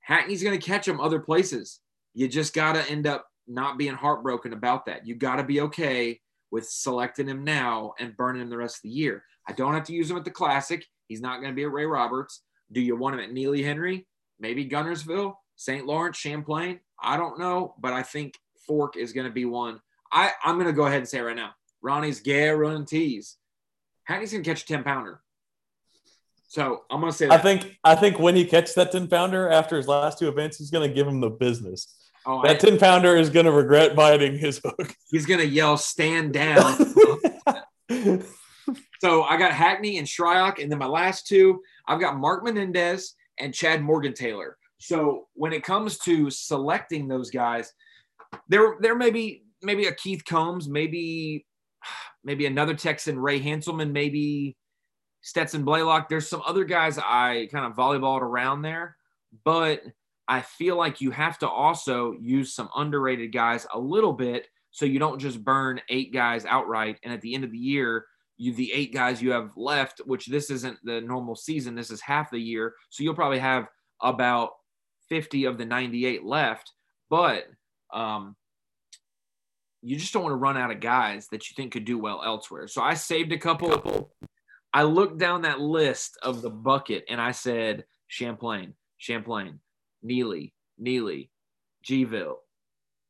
Hackney's 0.01 0.43
going 0.43 0.59
to 0.59 0.67
catch 0.67 0.87
him 0.87 1.01
other 1.01 1.21
places. 1.21 1.81
You 2.15 2.29
just 2.29 2.55
got 2.55 2.75
to 2.75 2.91
end 2.91 3.07
up 3.07 3.27
not 3.47 3.79
being 3.79 3.95
heartbroken 3.95 4.53
about 4.53 4.87
that. 4.87 5.07
You 5.07 5.15
got 5.15 5.37
to 5.37 5.45
be 5.45 5.61
okay 5.63 6.21
with 6.51 6.69
selecting 6.69 7.29
him 7.29 7.45
now 7.45 7.95
and 7.99 8.17
burning 8.17 8.43
him 8.43 8.51
the 8.51 8.57
rest 8.57 8.77
of 8.77 8.83
the 8.83 8.91
year. 8.91 9.25
I 9.49 9.53
don't 9.53 9.75
have 9.75 9.85
to 9.85 9.93
use 9.93 10.11
him 10.11 10.17
at 10.17 10.25
the 10.25 10.31
Classic. 10.31 10.85
He's 11.09 11.21
not 11.21 11.41
going 11.41 11.53
to 11.53 11.57
be 11.57 11.65
at 11.65 11.73
Ray 11.73 11.87
Roberts. 11.87 12.43
Do 12.71 12.81
you 12.81 12.97
want 12.97 13.15
him 13.15 13.21
at 13.21 13.33
Neely 13.33 13.63
Henry? 13.63 14.07
Maybe 14.39 14.69
Guntersville, 14.69 15.35
St. 15.57 15.87
Lawrence, 15.87 16.17
Champlain? 16.17 16.81
I 17.01 17.17
don't 17.17 17.39
know, 17.39 17.75
but 17.81 17.93
I 17.93 18.03
think 18.03 18.39
Fork 18.67 18.97
is 18.97 19.13
going 19.13 19.27
to 19.27 19.33
be 19.33 19.45
one. 19.45 19.81
I, 20.13 20.31
I'm 20.45 20.57
going 20.57 20.67
to 20.67 20.73
go 20.73 20.87
ahead 20.87 20.99
and 20.99 21.09
say 21.09 21.21
right 21.21 21.37
now 21.37 21.53
Ronnie's 21.81 22.21
guarantees. 22.21 23.37
Hackney's 24.05 24.33
going 24.33 24.45
to 24.45 24.51
catch 24.51 24.63
a 24.63 24.67
10 24.67 24.85
pounder. 24.85 25.21
So 26.49 26.83
I'm 26.91 27.01
going 27.01 27.11
to 27.11 27.17
say 27.17 27.29
that. 27.29 27.41
I 27.41 27.43
think 27.43 27.79
I 27.83 27.95
think 27.95 28.19
when 28.19 28.37
he 28.37 28.45
catches 28.45 28.75
that 28.75 28.93
10 28.93 29.09
pounder 29.09 29.49
after 29.49 29.77
his 29.77 29.89
last 29.89 30.19
two 30.19 30.29
events, 30.29 30.59
he's 30.59 30.71
going 30.71 30.87
to 30.87 30.95
give 30.95 31.07
him 31.07 31.21
the 31.21 31.31
business. 31.31 32.02
Oh, 32.25 32.43
that 32.43 32.61
10 32.61 32.79
pounder 32.79 33.17
is 33.17 33.31
going 33.31 33.47
to 33.47 33.53
regret 33.53 33.97
biting 33.97 34.39
his 34.39 34.61
hook. 34.65 34.95
He's 35.11 35.27
going 35.27 35.41
to 35.41 35.47
yell, 35.47 35.77
stand 35.77 36.33
down. 36.33 36.77
so 39.01 39.23
I 39.25 39.37
got 39.37 39.53
Hackney 39.53 39.99
and 39.99 40.07
Shryock. 40.07 40.63
And 40.63 40.71
then 40.71 40.79
my 40.79 40.87
last 40.87 41.27
two, 41.27 41.61
I've 41.87 42.01
got 42.01 42.19
Mark 42.19 42.45
Menendez 42.45 43.15
and 43.39 43.53
Chad 43.53 43.83
Morgan 43.83 44.15
Taylor. 44.15 44.57
So 44.79 45.27
when 45.35 45.53
it 45.53 45.65
comes 45.65 45.99
to 46.01 46.31
selecting 46.31 47.09
those 47.09 47.31
guys, 47.31 47.73
there, 48.49 48.77
there 48.81 48.95
may 48.95 49.11
be 49.11 49.43
maybe 49.61 49.87
a 49.87 49.95
Keith 49.95 50.25
Combs, 50.25 50.69
maybe, 50.69 51.45
maybe 52.25 52.47
another 52.47 52.75
Texan, 52.75 53.19
Ray 53.19 53.41
Hanselman, 53.41 53.91
maybe 53.91 54.57
Stetson 55.23 55.65
Blaylock. 55.65 56.09
There's 56.09 56.29
some 56.29 56.43
other 56.47 56.65
guys 56.65 56.99
I 56.99 57.49
kind 57.51 57.67
of 57.67 57.75
volleyballed 57.75 58.21
around 58.21 58.63
there, 58.63 58.97
but– 59.45 59.83
I 60.33 60.41
feel 60.41 60.77
like 60.77 61.03
you 61.03 61.11
have 61.11 61.39
to 61.41 61.49
also 61.49 62.15
use 62.19 62.55
some 62.55 62.71
underrated 62.75 63.35
guys 63.35 63.67
a 63.75 63.79
little 63.79 64.15
bit 64.15 64.49
so 64.71 64.87
you 64.87 64.99
don't 64.99 65.19
just 65.19 65.45
burn 65.45 65.79
eight 65.91 66.11
guys 66.11 66.47
outright. 66.47 66.99
And 67.03 67.13
at 67.13 67.21
the 67.21 67.35
end 67.35 67.45
of 67.45 67.53
the 67.53 67.59
year, 67.59 68.07
you 68.39 68.55
the 68.55 68.73
eight 68.73 68.95
guys 68.95 69.21
you 69.21 69.31
have 69.33 69.51
left, 69.59 70.01
which 70.07 70.29
this 70.29 70.49
isn't 70.49 70.79
the 70.85 71.03
normal 71.03 71.37
season, 71.37 71.75
this 71.75 71.91
is 71.91 72.01
half 72.01 72.31
the 72.31 72.39
year. 72.39 72.73
So 72.89 73.05
you'll 73.05 73.15
probably 73.15 73.41
have 73.41 73.69
about 74.01 74.53
50 75.11 75.45
of 75.45 75.59
the 75.59 75.67
98 75.67 76.25
left, 76.25 76.73
but 77.11 77.45
um, 77.93 78.35
you 79.83 79.99
just 79.99 80.15
don't 80.15 80.23
want 80.23 80.33
to 80.33 80.37
run 80.37 80.57
out 80.57 80.71
of 80.71 80.81
guys 80.81 81.29
that 81.31 81.51
you 81.51 81.55
think 81.55 81.73
could 81.73 81.85
do 81.85 81.99
well 81.99 82.23
elsewhere. 82.25 82.69
So 82.69 82.81
I 82.81 82.95
saved 82.95 83.33
a 83.33 83.39
couple. 83.39 84.15
I 84.73 84.85
looked 84.85 85.19
down 85.19 85.43
that 85.43 85.61
list 85.61 86.17
of 86.23 86.41
the 86.41 86.49
bucket 86.49 87.05
and 87.11 87.21
I 87.21 87.33
said 87.33 87.85
Champlain, 88.09 88.73
Champlain, 88.97 89.61
Neely, 90.03 90.55
Neely, 90.79 91.31
Gville, 91.85 92.37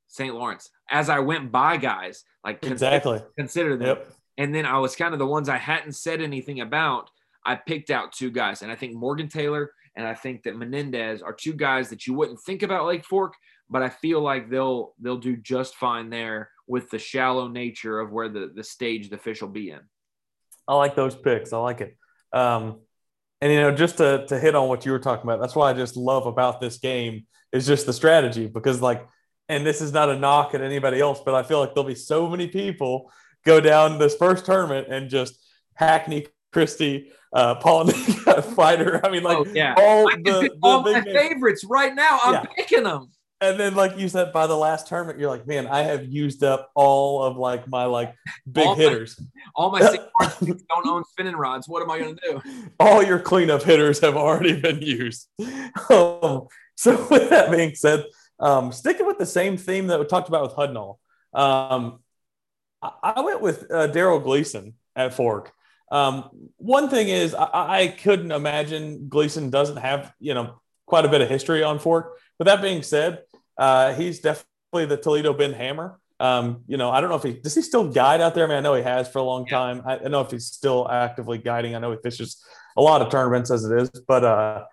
St. 0.09 0.35
Lawrence. 0.35 0.71
As 0.91 1.09
I 1.09 1.21
went 1.21 1.53
by 1.53 1.77
guys, 1.77 2.25
like 2.45 2.65
exactly 2.65 3.19
consider, 3.19 3.33
consider 3.39 3.77
them. 3.77 3.89
Yep. 3.89 4.13
And 4.39 4.55
then 4.55 4.67
I 4.67 4.79
was 4.79 4.97
kind 4.97 5.13
of 5.13 5.19
the 5.19 5.27
ones 5.27 5.49
I 5.49 5.59
hadn't 5.59 5.93
said 5.93 6.21
anything 6.21 6.61
about. 6.61 7.11
I 7.45 7.57
picked 7.57 7.91
out 7.91 8.13
two 8.13 8.31
guys, 8.31 8.63
and 8.63 8.71
I 8.71 8.77
think 8.77 8.95
Morgan 8.95 9.29
Taylor 9.29 9.73
and 9.97 10.07
I 10.07 10.15
think 10.15 10.45
that 10.45 10.57
Menendez 10.57 11.23
are 11.23 11.33
two 11.33 11.53
guys 11.53 11.91
that 11.91 12.07
you 12.07 12.15
wouldn't 12.15 12.41
think 12.41 12.63
about 12.63 12.87
Lake 12.87 13.05
Fork, 13.05 13.35
but 13.69 13.83
I 13.83 13.89
feel 13.89 14.21
like 14.21 14.49
they'll 14.49 14.95
they'll 15.01 15.19
do 15.19 15.37
just 15.37 15.75
fine 15.77 16.11
there 16.11 16.51
with 16.67 16.91
the 16.91 16.99
shallow 16.99 17.49
nature 17.49 18.01
of 18.01 18.11
where 18.11 18.29
the 18.29 18.51
the 18.55 18.65
stage 18.65 19.11
the 19.11 19.19
fish 19.19 19.43
will 19.43 19.49
be 19.49 19.71
in. 19.71 19.81
I 20.67 20.75
like 20.75 20.95
those 20.95 21.15
picks. 21.15 21.53
I 21.53 21.59
like 21.59 21.81
it. 21.81 21.97
Um, 22.33 22.81
and 23.43 23.53
you 23.53 23.61
know, 23.61 23.75
just 23.75 23.99
to 23.99 24.25
to 24.29 24.39
hit 24.39 24.55
on 24.55 24.69
what 24.69 24.87
you 24.87 24.93
were 24.93 25.01
talking 25.01 25.25
about, 25.25 25.41
that's 25.41 25.57
why 25.57 25.69
I 25.69 25.73
just 25.75 25.97
love 25.97 26.27
about 26.27 26.61
this 26.61 26.79
game 26.79 27.27
is 27.51 27.67
just 27.67 27.87
the 27.87 27.93
strategy 27.93 28.47
because 28.47 28.81
like, 28.81 29.05
and 29.49 29.67
this 29.67 29.81
is 29.81 29.93
not 29.93 30.09
a 30.09 30.17
knock 30.17 30.55
at 30.55 30.63
anybody 30.63 31.01
else, 31.01 31.21
but 31.25 31.35
I 31.35 31.43
feel 31.43 31.59
like 31.59 31.75
there'll 31.75 31.89
be 31.89 31.97
so 31.97 32.29
many 32.29 32.47
people 32.47 33.11
go 33.45 33.61
down 33.61 33.99
this 33.99 34.15
first 34.15 34.47
tournament 34.47 34.87
and 34.89 35.11
just 35.11 35.35
Hackney 35.75 36.29
Christie, 36.53 37.11
uh, 37.33 37.57
Paul 37.57 37.89
fighter. 38.55 39.05
I 39.05 39.11
mean, 39.11 39.25
like 39.25 39.39
oh, 39.39 39.47
yeah. 39.53 39.75
all 39.77 40.09
the, 40.09 40.23
the 40.23 40.51
all 40.63 40.83
my 40.83 41.03
favorites 41.03 41.65
right 41.65 41.93
now. 41.93 42.21
I'm 42.23 42.35
yeah. 42.35 42.45
picking 42.57 42.85
them. 42.85 43.11
And 43.43 43.59
then, 43.59 43.75
like 43.75 43.99
you 43.99 44.09
said, 44.09 44.33
by 44.33 44.47
the 44.47 44.57
last 44.57 44.87
tournament, 44.87 45.19
you're 45.19 45.29
like, 45.29 45.49
man, 45.49 45.67
I 45.67 45.83
have 45.83 46.07
used 46.07 46.45
up 46.45 46.71
all 46.77 47.25
of 47.25 47.37
like 47.37 47.67
my 47.67 47.87
like 47.87 48.15
big 48.51 48.65
all 48.65 48.77
hitters. 48.77 49.19
My, 49.19 49.27
all 49.57 49.73
my 49.73 49.81
don't 50.21 50.87
own 50.87 51.03
spinning 51.11 51.35
rods. 51.35 51.69
What 51.69 51.83
am 51.83 51.91
I 51.91 51.99
going 51.99 52.17
to 52.17 52.21
do? 52.23 52.43
All 52.79 53.03
your 53.03 53.19
cleanup 53.19 53.65
hitters 53.65 53.99
have 53.99 54.17
already 54.17 54.61
been 54.61 54.81
used. 54.81 55.29
Um, 55.91 56.47
so, 56.77 57.07
with 57.11 57.31
that 57.31 57.51
being 57.51 57.75
said, 57.75 58.05
um, 58.39 58.71
sticking 58.71 59.07
with 59.07 59.19
the 59.19 59.27
same 59.27 59.57
theme 59.57 59.89
that 59.89 59.99
we 59.99 60.07
talked 60.07 60.29
about 60.29 60.43
with 60.43 60.53
Hudnall, 60.53 60.99
um, 61.35 61.99
I, 62.81 62.93
I, 63.17 63.21
went 63.23 63.41
with 63.41 63.71
uh, 63.71 63.89
Darold 63.89 64.23
Gleason 64.23 64.75
at 64.95 65.15
Fork. 65.15 65.53
Um, 65.91 66.31
one 66.59 66.89
thing 66.89 67.09
is, 67.09 67.35
I, 67.35 67.49
I 67.53 67.89
couldn't 67.89 68.31
imagine 68.31 69.09
Gleason 69.09 69.51
doesn't 69.51 69.79
have 69.79 70.13
you 70.21 70.35
know 70.35 70.61
quite 70.87 71.05
a 71.05 71.09
bit 71.09 71.21
of 71.21 71.29
history 71.29 71.63
on 71.63 71.79
Fork. 71.79 72.19
But 72.39 72.47
that 72.47 72.63
being 72.63 72.83
said, 72.83 73.23
uh, 73.63 73.95
he's 73.95 74.19
definitely 74.19 74.87
the 74.87 74.97
Toledo 74.97 75.33
Bend 75.33 75.55
Hammer. 75.55 76.01
Um, 76.19 76.65
you 76.67 76.77
know, 76.77 76.91
I 76.91 77.01
don't 77.01 77.11
know 77.11 77.17
if 77.17 77.23
he 77.23 77.35
does 77.35 77.55
he 77.55 77.63
still 77.63 77.89
guide 77.89 78.21
out 78.21 78.35
there. 78.35 78.45
I 78.45 78.49
mean, 78.49 78.57
I 78.57 78.61
know 78.61 78.75
he 78.75 78.83
has 78.83 79.09
for 79.09 79.21
a 79.21 79.23
long 79.23 79.47
yeah. 79.47 79.57
time. 79.57 79.83
I, 79.87 79.99
I 79.99 80.09
know 80.09 80.21
if 80.21 80.33
he's 80.33 80.47
still 80.47 80.89
actively 80.91 81.39
guiding. 81.39 81.77
I 81.77 81.79
know 81.79 81.93
he 81.93 81.99
fishes 82.03 82.45
a 82.77 82.83
lot 82.83 83.03
of 83.03 83.11
tournaments 83.11 83.53
as 83.53 83.65
it 83.65 83.81
is, 83.81 83.91
but 84.09 84.25
uh, 84.25 84.65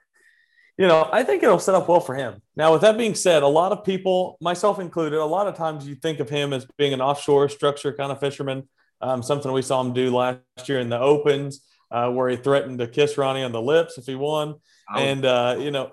you 0.80 0.88
know, 0.88 1.08
I 1.12 1.24
think 1.24 1.44
it'll 1.44 1.60
set 1.60 1.76
up 1.76 1.88
well 1.88 2.00
for 2.00 2.16
him. 2.16 2.42
Now, 2.56 2.74
with 2.74 2.82
that 2.82 2.98
being 2.98 3.14
said, 3.14 3.44
a 3.44 3.48
lot 3.48 3.72
of 3.72 3.84
people, 3.84 4.38
myself 4.42 4.80
included, 4.80 5.20
a 5.20 5.26
lot 5.26 5.46
of 5.46 5.56
times 5.56 5.88
you 5.88 5.94
think 5.94 6.20
of 6.20 6.30
him 6.30 6.52
as 6.52 6.66
being 6.78 6.94
an 6.94 7.02
offshore 7.02 7.48
structure 7.50 7.94
kind 7.94 8.12
of 8.12 8.20
fisherman. 8.20 8.68
Um, 9.02 9.22
something 9.22 9.52
we 9.52 9.62
saw 9.62 9.82
him 9.82 9.94
do 9.94 10.16
last 10.16 10.40
year 10.68 10.80
in 10.80 10.90
the 10.90 11.00
opens, 11.00 11.62
uh, 11.92 12.10
where 12.10 12.28
he 12.30 12.38
threatened 12.38 12.80
to 12.80 12.88
kiss 12.88 13.20
Ronnie 13.20 13.44
on 13.44 13.52
the 13.52 13.62
lips 13.62 14.00
if 14.00 14.06
he 14.06 14.16
won, 14.16 14.56
oh. 14.94 15.00
and 15.00 15.26
uh, 15.26 15.58
you 15.60 15.70
know, 15.70 15.92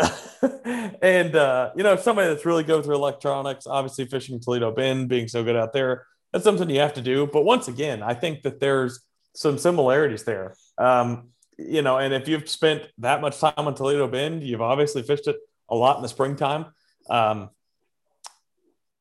and 1.02 1.34
uh, 1.36 1.70
you 1.76 1.82
know, 1.82 1.96
somebody 1.96 2.28
that's 2.28 2.46
really 2.46 2.64
good 2.64 2.84
through 2.84 2.94
electronics, 2.94 3.66
obviously 3.66 4.06
fishing 4.06 4.40
Toledo 4.40 4.70
Bend, 4.72 5.08
being 5.08 5.28
so 5.28 5.44
good 5.44 5.56
out 5.56 5.72
there, 5.72 6.06
that's 6.32 6.44
something 6.44 6.68
you 6.68 6.80
have 6.80 6.94
to 6.94 7.02
do. 7.02 7.26
But 7.26 7.44
once 7.44 7.68
again, 7.68 8.02
I 8.02 8.14
think 8.14 8.42
that 8.42 8.60
there's 8.60 9.00
some 9.34 9.58
similarities 9.58 10.24
there. 10.24 10.54
Um, 10.78 11.28
you 11.58 11.82
know, 11.82 11.98
and 11.98 12.12
if 12.12 12.28
you've 12.28 12.48
spent 12.48 12.88
that 12.98 13.20
much 13.20 13.38
time 13.38 13.54
on 13.56 13.74
Toledo 13.74 14.08
Bend, 14.08 14.42
you've 14.42 14.60
obviously 14.60 15.02
fished 15.02 15.28
it 15.28 15.36
a 15.68 15.76
lot 15.76 15.96
in 15.96 16.02
the 16.02 16.08
springtime. 16.08 16.66
Um, 17.08 17.50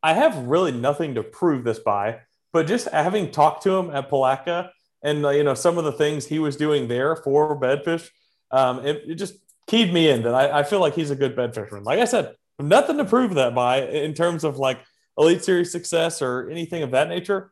I 0.01 0.13
have 0.13 0.37
really 0.37 0.71
nothing 0.71 1.15
to 1.15 1.23
prove 1.23 1.63
this 1.63 1.79
by, 1.79 2.19
but 2.51 2.67
just 2.67 2.87
having 2.89 3.31
talked 3.31 3.63
to 3.63 3.71
him 3.71 3.89
at 3.89 4.09
Palatka 4.09 4.71
and 5.01 5.25
uh, 5.25 5.29
you 5.29 5.43
know 5.43 5.53
some 5.53 5.77
of 5.77 5.85
the 5.85 5.91
things 5.91 6.25
he 6.25 6.39
was 6.39 6.55
doing 6.55 6.87
there 6.87 7.15
for 7.15 7.59
bedfish, 7.59 8.09
um, 8.51 8.85
it, 8.85 9.03
it 9.07 9.15
just 9.15 9.35
keyed 9.67 9.93
me 9.93 10.09
in 10.09 10.23
that 10.23 10.33
I, 10.33 10.59
I 10.59 10.63
feel 10.63 10.79
like 10.79 10.95
he's 10.95 11.11
a 11.11 11.15
good 11.15 11.35
bed 11.35 11.55
fisherman. 11.55 11.83
Like 11.83 11.99
I 11.99 12.05
said, 12.05 12.35
nothing 12.59 12.97
to 12.97 13.05
prove 13.05 13.35
that 13.35 13.55
by 13.55 13.81
in 13.81 14.13
terms 14.13 14.43
of 14.43 14.57
like 14.57 14.79
elite 15.17 15.43
series 15.43 15.71
success 15.71 16.21
or 16.21 16.49
anything 16.49 16.83
of 16.83 16.91
that 16.91 17.09
nature. 17.09 17.51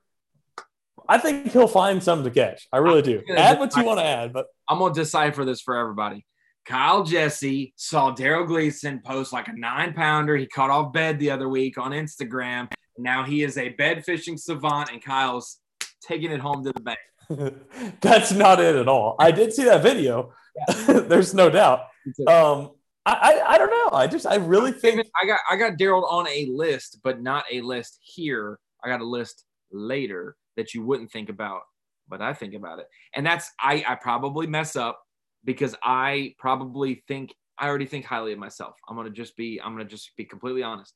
I 1.08 1.18
think 1.18 1.52
he'll 1.52 1.68
find 1.68 2.02
some 2.02 2.24
to 2.24 2.32
catch. 2.32 2.68
I 2.72 2.78
really 2.78 3.02
do. 3.02 3.22
Add 3.36 3.60
what 3.60 3.76
you 3.76 3.84
want 3.84 4.00
to 4.00 4.06
add, 4.06 4.34
but 4.34 4.48
I'm 4.70 4.80
gonna 4.80 4.94
decipher 4.94 5.44
this 5.46 5.62
for 5.62 5.76
everybody. 5.76 6.26
Kyle 6.66 7.04
Jesse 7.04 7.74
saw 7.76 8.14
Darold 8.14 8.48
Gleason 8.48 9.02
post 9.04 9.34
like 9.34 9.48
a 9.48 9.54
nine 9.54 9.94
pounder. 9.94 10.38
He 10.38 10.46
caught 10.46 10.70
off 10.70 10.94
bed 10.94 11.20
the 11.20 11.32
other 11.32 11.50
week 11.50 11.78
on 11.78 11.92
Instagram. 11.92 12.72
Now 12.98 13.24
he 13.24 13.44
is 13.44 13.58
a 13.58 13.70
bed 13.70 14.06
fishing 14.06 14.38
savant, 14.38 14.92
and 14.92 15.04
Kyle's 15.04 15.60
taking 16.02 16.32
it 16.32 16.40
home 16.40 16.64
to 16.64 16.72
the 16.72 16.82
bank. 16.82 17.00
That's 18.02 18.32
not 18.32 18.60
it 18.60 18.76
at 18.76 18.88
all. 18.88 19.16
I 19.20 19.32
did 19.32 19.54
see 19.54 19.64
that 19.64 19.82
video. 19.82 20.34
Yeah. 20.56 21.00
There's 21.00 21.34
no 21.34 21.50
doubt. 21.50 21.88
Um, 22.28 22.72
I, 23.06 23.14
I, 23.14 23.54
I 23.54 23.58
don't 23.58 23.70
know. 23.70 23.98
I 23.98 24.08
just 24.08 24.28
I 24.28 24.36
really 24.36 24.72
think 24.72 25.06
I 25.22 25.26
got 25.26 25.40
I 25.50 25.56
got 25.56 25.78
Darold 25.78 26.12
on 26.12 26.28
a 26.28 26.48
list, 26.48 27.00
but 27.04 27.22
not 27.22 27.46
a 27.52 27.62
list 27.62 28.00
here. 28.02 28.60
I 28.84 28.90
got 28.90 29.02
a 29.02 29.06
list 29.06 29.46
later 29.72 30.36
that 30.58 30.74
you 30.74 30.84
wouldn't 30.84 31.12
think 31.12 31.30
about, 31.30 31.62
but 32.08 32.22
I 32.22 32.34
think 32.34 32.54
about 32.54 32.80
it. 32.80 32.88
And 33.16 33.26
that's 33.26 33.50
I 33.60 33.84
I 33.88 33.96
probably 33.96 34.48
mess 34.48 34.76
up 34.76 35.02
because 35.44 35.76
I 35.84 36.36
probably 36.38 37.04
think 37.08 37.34
I 37.58 37.68
already 37.68 37.86
think 37.86 38.06
highly 38.06 38.34
of 38.34 38.40
myself. 38.40 38.76
I'm 38.88 38.96
gonna 38.96 39.10
just 39.10 39.36
be 39.36 39.60
I'm 39.64 39.74
gonna 39.74 39.86
just 39.86 40.12
be 40.16 40.26
completely 40.26 40.64
honest. 40.64 40.94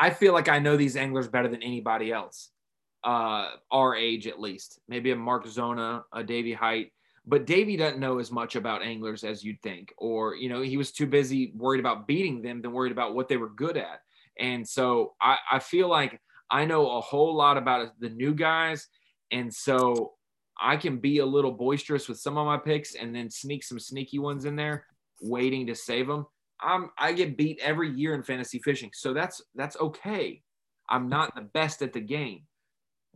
I 0.00 0.10
feel 0.10 0.32
like 0.32 0.48
I 0.48 0.58
know 0.58 0.76
these 0.76 0.96
anglers 0.96 1.28
better 1.28 1.48
than 1.48 1.62
anybody 1.62 2.12
else, 2.12 2.50
uh, 3.04 3.50
our 3.70 3.94
age 3.94 4.26
at 4.26 4.40
least. 4.40 4.80
Maybe 4.88 5.10
a 5.12 5.16
Mark 5.16 5.46
Zona, 5.46 6.04
a 6.12 6.22
Davy 6.22 6.52
Hite, 6.52 6.92
but 7.26 7.46
Davy 7.46 7.76
doesn't 7.76 7.98
know 7.98 8.18
as 8.18 8.30
much 8.30 8.54
about 8.54 8.82
anglers 8.82 9.24
as 9.24 9.42
you'd 9.42 9.60
think, 9.62 9.92
or 9.98 10.36
you 10.36 10.48
know, 10.48 10.62
he 10.62 10.76
was 10.76 10.92
too 10.92 11.06
busy 11.06 11.52
worried 11.56 11.80
about 11.80 12.06
beating 12.06 12.40
them 12.40 12.62
than 12.62 12.72
worried 12.72 12.92
about 12.92 13.14
what 13.14 13.28
they 13.28 13.36
were 13.36 13.50
good 13.50 13.76
at. 13.76 14.00
And 14.38 14.66
so 14.66 15.14
I, 15.20 15.36
I 15.50 15.58
feel 15.58 15.88
like 15.88 16.20
I 16.50 16.64
know 16.64 16.96
a 16.96 17.00
whole 17.00 17.34
lot 17.34 17.56
about 17.56 17.98
the 17.98 18.10
new 18.10 18.34
guys, 18.34 18.86
and 19.32 19.52
so 19.52 20.14
I 20.60 20.76
can 20.76 20.98
be 20.98 21.18
a 21.18 21.26
little 21.26 21.52
boisterous 21.52 22.08
with 22.08 22.18
some 22.18 22.38
of 22.38 22.46
my 22.46 22.58
picks, 22.58 22.94
and 22.94 23.14
then 23.14 23.30
sneak 23.30 23.64
some 23.64 23.80
sneaky 23.80 24.18
ones 24.18 24.44
in 24.44 24.54
there, 24.54 24.86
waiting 25.20 25.66
to 25.66 25.74
save 25.74 26.06
them. 26.06 26.26
I'm 26.60 26.90
I 26.96 27.12
get 27.12 27.36
beat 27.36 27.58
every 27.60 27.90
year 27.90 28.14
in 28.14 28.22
fantasy 28.22 28.60
fishing, 28.60 28.90
so 28.94 29.12
that's 29.12 29.42
that's 29.54 29.76
okay. 29.78 30.42
I'm 30.88 31.08
not 31.08 31.34
the 31.34 31.42
best 31.42 31.82
at 31.82 31.92
the 31.92 32.00
game, 32.00 32.42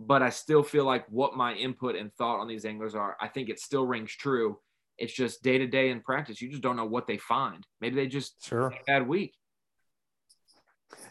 but 0.01 0.23
I 0.23 0.31
still 0.31 0.63
feel 0.63 0.87
like 0.87 1.05
what 1.11 1.37
my 1.37 1.53
input 1.53 1.95
and 1.95 2.13
thought 2.15 2.41
on 2.41 2.49
these 2.49 2.65
anglers 2.65 2.95
are, 2.95 3.17
I 3.21 3.29
think 3.29 3.51
it 3.51 3.61
still 3.61 3.87
rings 3.87 4.11
true. 4.13 4.59
It's 4.97 5.13
just 5.13 5.43
day 5.43 5.59
to 5.59 5.67
day 5.67 5.91
in 5.91 6.01
practice. 6.01 6.41
You 6.41 6.49
just 6.49 6.63
don't 6.63 6.77
know 6.77 6.87
what 6.87 7.07
they 7.07 7.19
find. 7.19 7.67
Maybe 7.81 7.97
they 7.97 8.07
just 8.07 8.45
sure 8.45 8.75
bad 8.87 9.07
week. 9.07 9.35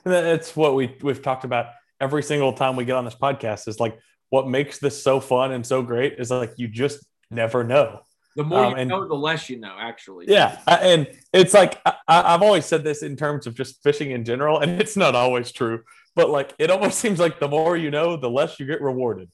And 0.03 0.13
that's 0.13 0.55
what 0.55 0.75
we 0.75 0.95
we've 1.01 1.21
talked 1.21 1.43
about 1.43 1.67
every 2.01 2.23
single 2.23 2.53
time 2.53 2.75
we 2.75 2.85
get 2.85 2.95
on 2.95 3.05
this 3.05 3.15
podcast. 3.15 3.67
Is 3.67 3.79
like 3.79 3.97
what 4.29 4.47
makes 4.47 4.79
this 4.79 5.01
so 5.01 5.19
fun 5.19 5.51
and 5.51 5.65
so 5.65 5.81
great 5.81 6.15
is 6.17 6.31
like 6.31 6.53
you 6.57 6.67
just 6.67 7.05
never 7.31 7.63
know. 7.63 8.01
The 8.35 8.43
more 8.43 8.65
um, 8.65 8.71
you 8.71 8.77
and, 8.77 8.89
know, 8.89 9.07
the 9.07 9.15
less 9.15 9.49
you 9.49 9.59
know. 9.59 9.75
Actually, 9.79 10.25
yeah, 10.27 10.59
and 10.67 11.07
it's 11.33 11.53
like 11.53 11.79
I, 11.85 11.93
I've 12.07 12.43
always 12.43 12.65
said 12.65 12.83
this 12.83 13.01
in 13.01 13.15
terms 13.15 13.47
of 13.47 13.55
just 13.55 13.81
fishing 13.81 14.11
in 14.11 14.23
general, 14.23 14.59
and 14.59 14.79
it's 14.81 14.97
not 14.97 15.15
always 15.15 15.51
true 15.51 15.83
but 16.20 16.30
like 16.30 16.53
it 16.59 16.70
almost 16.70 16.99
seems 17.03 17.17
like 17.17 17.39
the 17.39 17.47
more 17.47 17.78
you 17.78 17.91
know, 17.91 18.17
the 18.17 18.30
less 18.30 18.59
you 18.59 18.65
get 18.65 18.82
rewarded. 18.82 19.30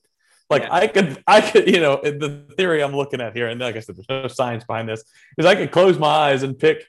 Like 0.51 0.61
yeah. 0.61 0.75
I 0.75 0.87
could, 0.87 1.23
I 1.25 1.41
could, 1.41 1.67
you 1.67 1.79
know, 1.79 1.99
the 2.03 2.45
theory 2.55 2.83
I'm 2.83 2.95
looking 2.95 3.19
at 3.19 3.35
here, 3.35 3.47
and 3.47 3.59
like 3.59 3.75
I 3.75 3.79
said, 3.79 3.95
there's 3.95 4.09
no 4.09 4.27
science 4.27 4.63
behind 4.63 4.87
this, 4.87 5.03
is 5.39 5.45
I 5.47 5.55
could 5.55 5.71
close 5.71 5.97
my 5.97 6.07
eyes 6.07 6.43
and 6.43 6.57
pick 6.57 6.85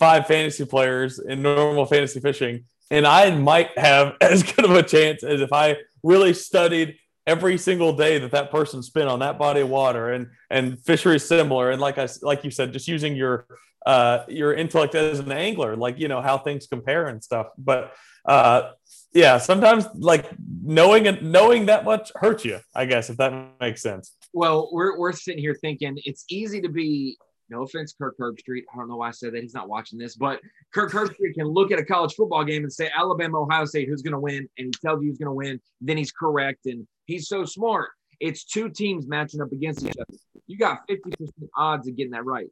five 0.00 0.26
fantasy 0.26 0.64
players 0.64 1.20
in 1.20 1.42
normal 1.42 1.86
fantasy 1.86 2.18
fishing, 2.18 2.64
and 2.90 3.06
I 3.06 3.30
might 3.30 3.78
have 3.78 4.16
as 4.20 4.42
good 4.42 4.64
of 4.64 4.72
a 4.72 4.82
chance 4.82 5.22
as 5.22 5.40
if 5.40 5.52
I 5.52 5.76
really 6.02 6.34
studied 6.34 6.98
every 7.26 7.58
single 7.58 7.92
day 7.92 8.18
that 8.18 8.30
that 8.30 8.50
person 8.50 8.82
spent 8.82 9.08
on 9.08 9.18
that 9.18 9.38
body 9.38 9.60
of 9.60 9.68
water 9.68 10.12
and 10.12 10.28
and 10.50 10.80
fishery 10.84 11.18
similar 11.18 11.70
and 11.70 11.80
like 11.80 11.98
i 11.98 12.08
like 12.22 12.44
you 12.44 12.50
said 12.50 12.72
just 12.72 12.88
using 12.88 13.16
your 13.16 13.46
uh 13.84 14.20
your 14.28 14.54
intellect 14.54 14.94
as 14.94 15.18
an 15.18 15.32
angler 15.32 15.76
like 15.76 15.98
you 15.98 16.08
know 16.08 16.20
how 16.20 16.38
things 16.38 16.66
compare 16.66 17.06
and 17.06 17.22
stuff 17.22 17.48
but 17.58 17.92
uh 18.26 18.70
yeah 19.12 19.38
sometimes 19.38 19.86
like 19.94 20.30
knowing 20.62 21.06
and 21.06 21.32
knowing 21.32 21.66
that 21.66 21.84
much 21.84 22.12
hurts 22.16 22.44
you 22.44 22.58
i 22.74 22.84
guess 22.84 23.10
if 23.10 23.16
that 23.16 23.32
makes 23.60 23.82
sense 23.82 24.16
well 24.32 24.68
we're, 24.72 24.98
we're 24.98 25.12
sitting 25.12 25.40
here 25.40 25.54
thinking 25.54 25.98
it's 26.04 26.24
easy 26.28 26.60
to 26.60 26.68
be 26.68 27.16
no 27.48 27.62
offense, 27.62 27.94
Kirk 27.96 28.16
Herbstreit. 28.18 28.64
I 28.72 28.76
don't 28.76 28.88
know 28.88 28.96
why 28.96 29.08
I 29.08 29.12
said 29.12 29.32
that. 29.32 29.42
He's 29.42 29.54
not 29.54 29.68
watching 29.68 29.98
this, 29.98 30.16
but 30.16 30.40
Kirk 30.74 30.90
Herbstreit 30.90 31.34
can 31.34 31.46
look 31.46 31.70
at 31.70 31.78
a 31.78 31.84
college 31.84 32.14
football 32.14 32.44
game 32.44 32.64
and 32.64 32.72
say 32.72 32.90
Alabama, 32.96 33.40
Ohio 33.40 33.64
State, 33.64 33.88
who's 33.88 34.02
going 34.02 34.14
to 34.14 34.18
win, 34.18 34.48
and 34.58 34.66
he 34.66 34.72
tells 34.84 35.02
you 35.02 35.08
who's 35.08 35.18
going 35.18 35.28
to 35.28 35.32
win. 35.32 35.60
Then 35.80 35.96
he's 35.96 36.10
correct, 36.10 36.66
and 36.66 36.86
he's 37.06 37.28
so 37.28 37.44
smart. 37.44 37.90
It's 38.20 38.44
two 38.44 38.70
teams 38.70 39.06
matching 39.06 39.40
up 39.40 39.52
against 39.52 39.84
each 39.84 39.96
other. 39.96 40.18
You 40.46 40.58
got 40.58 40.86
50% 40.88 41.28
odds 41.56 41.88
of 41.88 41.96
getting 41.96 42.12
that 42.12 42.24
right. 42.24 42.48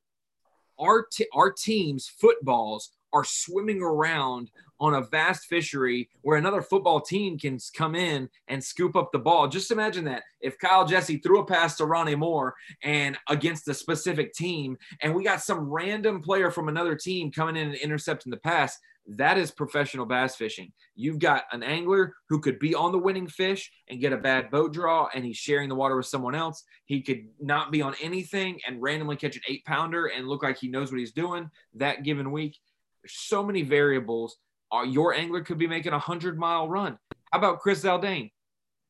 Our, 0.78 1.06
t- 1.10 1.28
our 1.32 1.52
teams, 1.52 2.08
footballs, 2.08 2.90
are 3.12 3.24
swimming 3.24 3.80
around 3.80 4.50
on 4.80 4.94
a 4.94 5.02
vast 5.02 5.46
fishery 5.46 6.08
where 6.22 6.38
another 6.38 6.62
football 6.62 7.00
team 7.00 7.38
can 7.38 7.58
come 7.74 7.94
in 7.94 8.28
and 8.48 8.62
scoop 8.62 8.96
up 8.96 9.12
the 9.12 9.18
ball. 9.18 9.48
Just 9.48 9.70
imagine 9.70 10.04
that 10.04 10.22
if 10.40 10.58
Kyle 10.58 10.86
Jesse 10.86 11.18
threw 11.18 11.40
a 11.40 11.46
pass 11.46 11.76
to 11.76 11.86
Ronnie 11.86 12.14
Moore 12.14 12.54
and 12.82 13.16
against 13.28 13.68
a 13.68 13.74
specific 13.74 14.34
team, 14.34 14.76
and 15.02 15.14
we 15.14 15.24
got 15.24 15.42
some 15.42 15.70
random 15.70 16.20
player 16.20 16.50
from 16.50 16.68
another 16.68 16.96
team 16.96 17.30
coming 17.30 17.56
in 17.56 17.68
and 17.68 17.76
intercepting 17.76 18.30
the 18.30 18.36
pass, 18.38 18.78
that 19.06 19.36
is 19.36 19.50
professional 19.50 20.06
bass 20.06 20.34
fishing. 20.34 20.72
You've 20.94 21.18
got 21.18 21.44
an 21.52 21.62
angler 21.62 22.14
who 22.28 22.40
could 22.40 22.58
be 22.58 22.74
on 22.74 22.92
the 22.92 22.98
winning 22.98 23.28
fish 23.28 23.70
and 23.88 24.00
get 24.00 24.14
a 24.14 24.18
bad 24.18 24.50
boat 24.50 24.72
draw, 24.72 25.08
and 25.14 25.24
he's 25.24 25.36
sharing 25.36 25.68
the 25.68 25.74
water 25.74 25.96
with 25.96 26.06
someone 26.06 26.34
else. 26.34 26.64
He 26.86 27.02
could 27.02 27.26
not 27.38 27.70
be 27.70 27.82
on 27.82 27.94
anything 28.00 28.60
and 28.66 28.80
randomly 28.80 29.16
catch 29.16 29.36
an 29.36 29.42
eight 29.48 29.64
pounder 29.66 30.06
and 30.06 30.26
look 30.26 30.42
like 30.42 30.58
he 30.58 30.68
knows 30.68 30.90
what 30.90 31.00
he's 31.00 31.12
doing 31.12 31.50
that 31.74 32.02
given 32.02 32.32
week. 32.32 32.58
There's 33.02 33.12
so 33.12 33.42
many 33.42 33.62
variables. 33.62 34.38
Uh, 34.74 34.82
your 34.82 35.14
angler 35.14 35.42
could 35.42 35.58
be 35.58 35.66
making 35.66 35.92
a 35.92 35.98
hundred 35.98 36.38
mile 36.38 36.68
run. 36.68 36.98
How 37.30 37.38
about 37.38 37.60
Chris 37.60 37.82
Zaldain 37.82 38.32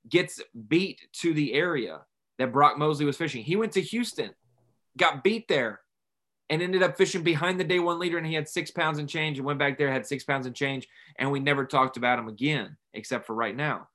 gets 0.09 0.41
beat 0.68 1.01
to 1.20 1.35
the 1.35 1.53
area 1.53 2.01
that 2.39 2.53
Brock 2.53 2.78
Mosley 2.78 3.05
was 3.05 3.16
fishing? 3.16 3.43
He 3.43 3.57
went 3.57 3.72
to 3.72 3.80
Houston, 3.80 4.30
got 4.97 5.22
beat 5.22 5.47
there, 5.49 5.80
and 6.49 6.62
ended 6.62 6.82
up 6.82 6.97
fishing 6.97 7.22
behind 7.22 7.59
the 7.59 7.64
day 7.64 7.78
one 7.78 7.99
leader. 7.99 8.18
And 8.18 8.26
he 8.26 8.35
had 8.35 8.49
six 8.49 8.70
pounds 8.70 8.99
and 8.99 9.09
change 9.09 9.39
and 9.39 9.47
went 9.47 9.59
back 9.59 9.76
there, 9.76 9.91
had 9.91 10.07
six 10.07 10.24
pounds 10.24 10.47
and 10.47 10.55
change. 10.55 10.89
And 11.18 11.30
we 11.30 11.41
never 11.41 11.64
talked 11.64 11.97
about 11.97 12.18
him 12.18 12.28
again, 12.28 12.76
except 12.93 13.26
for 13.26 13.35
right 13.35 13.57
now. 13.57 13.89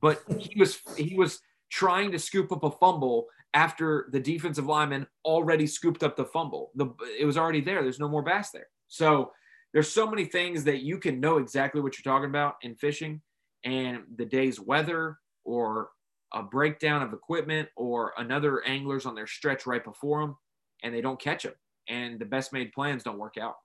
But 0.00 0.22
he 0.38 0.58
was 0.58 0.80
he 0.96 1.16
was 1.16 1.40
trying 1.70 2.12
to 2.12 2.18
scoop 2.18 2.52
up 2.52 2.64
a 2.64 2.70
fumble 2.70 3.26
after 3.54 4.08
the 4.12 4.20
defensive 4.20 4.66
lineman 4.66 5.06
already 5.24 5.66
scooped 5.66 6.02
up 6.02 6.16
the 6.16 6.24
fumble. 6.24 6.70
The 6.74 6.86
it 7.18 7.24
was 7.24 7.36
already 7.36 7.60
there. 7.60 7.82
There's 7.82 8.00
no 8.00 8.08
more 8.08 8.22
bass 8.22 8.50
there. 8.50 8.68
So 8.88 9.32
there's 9.76 9.92
so 9.92 10.06
many 10.06 10.24
things 10.24 10.64
that 10.64 10.80
you 10.80 10.96
can 10.96 11.20
know 11.20 11.36
exactly 11.36 11.82
what 11.82 11.98
you're 11.98 12.10
talking 12.10 12.30
about 12.30 12.54
in 12.62 12.74
fishing 12.74 13.20
and 13.62 14.04
the 14.16 14.24
day's 14.24 14.58
weather 14.58 15.18
or 15.44 15.90
a 16.32 16.42
breakdown 16.42 17.02
of 17.02 17.12
equipment 17.12 17.68
or 17.76 18.14
another 18.16 18.64
angler's 18.64 19.04
on 19.04 19.14
their 19.14 19.26
stretch 19.26 19.66
right 19.66 19.84
before 19.84 20.22
them 20.22 20.34
and 20.82 20.94
they 20.94 21.02
don't 21.02 21.20
catch 21.20 21.42
them 21.42 21.52
and 21.90 22.18
the 22.18 22.24
best 22.24 22.54
made 22.54 22.72
plans 22.72 23.02
don't 23.02 23.18
work 23.18 23.34
out. 23.38 23.56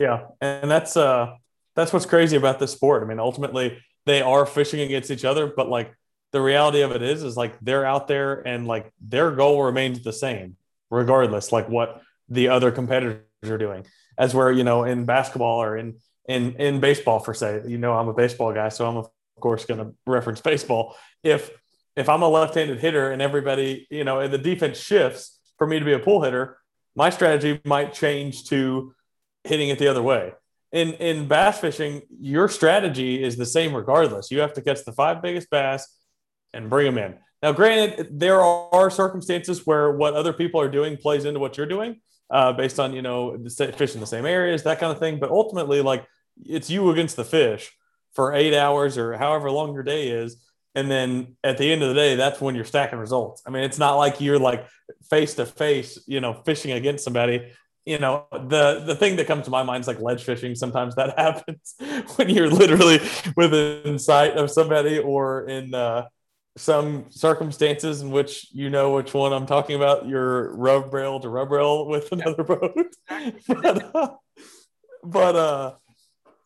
Yeah 0.00 0.24
and 0.40 0.68
that's 0.68 0.96
uh 0.96 1.36
that's 1.76 1.92
what's 1.92 2.04
crazy 2.04 2.36
about 2.36 2.58
this 2.58 2.72
sport. 2.72 3.04
I 3.04 3.06
mean 3.06 3.20
ultimately 3.20 3.78
they 4.06 4.22
are 4.22 4.44
fishing 4.44 4.80
against 4.80 5.12
each 5.12 5.24
other 5.24 5.46
but 5.46 5.68
like 5.68 5.94
the 6.32 6.40
reality 6.40 6.80
of 6.80 6.90
it 6.90 7.00
is 7.02 7.22
is 7.22 7.36
like 7.36 7.56
they're 7.60 7.86
out 7.86 8.08
there 8.08 8.44
and 8.44 8.66
like 8.66 8.92
their 9.00 9.30
goal 9.30 9.62
remains 9.62 10.02
the 10.02 10.12
same 10.12 10.56
regardless 10.90 11.52
like 11.52 11.68
what 11.68 12.02
the 12.28 12.48
other 12.48 12.72
competitors 12.72 13.22
are 13.44 13.56
doing 13.56 13.86
as 14.18 14.34
where 14.34 14.50
you 14.50 14.64
know 14.64 14.84
in 14.84 15.04
basketball 15.04 15.62
or 15.62 15.76
in 15.76 15.96
in 16.28 16.54
in 16.56 16.80
baseball 16.80 17.18
for 17.18 17.34
say 17.34 17.62
you 17.66 17.78
know 17.78 17.94
i'm 17.94 18.08
a 18.08 18.14
baseball 18.14 18.52
guy 18.52 18.68
so 18.68 18.86
i'm 18.86 18.96
of 18.96 19.08
course 19.40 19.64
going 19.64 19.80
to 19.80 19.94
reference 20.06 20.40
baseball. 20.52 20.96
If 21.22 21.50
if 21.96 22.08
i'm 22.08 22.22
a 22.22 22.28
left-handed 22.28 22.80
hitter 22.80 23.10
and 23.10 23.20
everybody 23.20 23.86
you 23.90 24.04
know 24.04 24.20
and 24.20 24.32
the 24.32 24.38
defense 24.38 24.78
shifts 24.78 25.38
for 25.58 25.66
me 25.66 25.78
to 25.78 25.84
be 25.84 25.92
a 25.92 25.98
pull 25.98 26.22
hitter 26.22 26.58
my 26.94 27.10
strategy 27.10 27.60
might 27.64 27.94
change 27.94 28.44
to 28.44 28.94
hitting 29.44 29.70
it 29.70 29.78
the 29.78 29.88
other 29.88 30.02
way. 30.02 30.32
In 30.72 30.92
in 30.94 31.28
bass 31.28 31.58
fishing 31.60 32.02
your 32.20 32.48
strategy 32.48 33.22
is 33.22 33.36
the 33.36 33.46
same 33.46 33.74
regardless. 33.74 34.30
You 34.30 34.40
have 34.40 34.54
to 34.54 34.62
catch 34.62 34.84
the 34.84 34.92
five 34.92 35.22
biggest 35.22 35.50
bass 35.50 35.88
and 36.52 36.70
bring 36.70 36.86
them 36.86 36.98
in. 36.98 37.18
Now 37.42 37.52
granted 37.52 38.20
there 38.20 38.40
are 38.42 38.90
circumstances 38.90 39.66
where 39.66 39.90
what 39.90 40.14
other 40.14 40.32
people 40.32 40.60
are 40.60 40.70
doing 40.70 40.96
plays 40.96 41.24
into 41.24 41.40
what 41.40 41.56
you're 41.56 41.66
doing 41.66 42.00
uh, 42.30 42.52
based 42.52 42.80
on 42.80 42.92
you 42.92 43.02
know 43.02 43.36
the 43.36 43.74
fish 43.76 43.94
in 43.94 44.00
the 44.00 44.06
same 44.06 44.26
areas, 44.26 44.62
that 44.62 44.80
kind 44.80 44.92
of 44.92 44.98
thing. 44.98 45.18
But 45.18 45.30
ultimately, 45.30 45.82
like 45.82 46.06
it's 46.44 46.70
you 46.70 46.90
against 46.90 47.16
the 47.16 47.24
fish 47.24 47.70
for 48.14 48.34
eight 48.34 48.54
hours 48.54 48.98
or 48.98 49.14
however 49.14 49.50
long 49.50 49.72
your 49.74 49.82
day 49.82 50.08
is. 50.08 50.36
And 50.74 50.90
then 50.90 51.36
at 51.44 51.58
the 51.58 51.70
end 51.70 51.82
of 51.82 51.88
the 51.88 51.94
day, 51.94 52.16
that's 52.16 52.40
when 52.40 52.54
you're 52.54 52.64
stacking 52.64 52.98
results. 52.98 53.42
I 53.46 53.50
mean, 53.50 53.62
it's 53.62 53.78
not 53.78 53.96
like 53.96 54.20
you're 54.20 54.38
like 54.38 54.66
face 55.10 55.34
to 55.34 55.44
face, 55.44 55.98
you 56.06 56.20
know, 56.20 56.32
fishing 56.32 56.72
against 56.72 57.04
somebody. 57.04 57.52
You 57.84 57.98
know, 57.98 58.26
the 58.32 58.82
the 58.86 58.94
thing 58.94 59.16
that 59.16 59.26
comes 59.26 59.44
to 59.46 59.50
my 59.50 59.62
mind 59.64 59.82
is 59.82 59.88
like 59.88 60.00
ledge 60.00 60.24
fishing. 60.24 60.54
Sometimes 60.54 60.94
that 60.94 61.18
happens 61.18 61.74
when 62.16 62.30
you're 62.30 62.48
literally 62.48 63.00
within 63.36 63.98
sight 63.98 64.36
of 64.36 64.50
somebody 64.50 64.98
or 64.98 65.46
in 65.48 65.74
uh, 65.74 66.06
some 66.56 67.06
circumstances 67.10 68.02
in 68.02 68.10
which 68.10 68.48
you 68.52 68.68
know 68.68 68.92
which 68.94 69.14
one 69.14 69.32
I'm 69.32 69.46
talking 69.46 69.76
about. 69.76 70.06
You're 70.06 70.54
rub 70.54 70.92
rail 70.92 71.20
to 71.20 71.28
rub 71.28 71.50
rail 71.50 71.86
with 71.86 72.12
another 72.12 72.44
boat, 72.44 72.94
but 73.48 73.94
uh, 73.94 74.10
but 75.04 75.36
uh, 75.36 75.72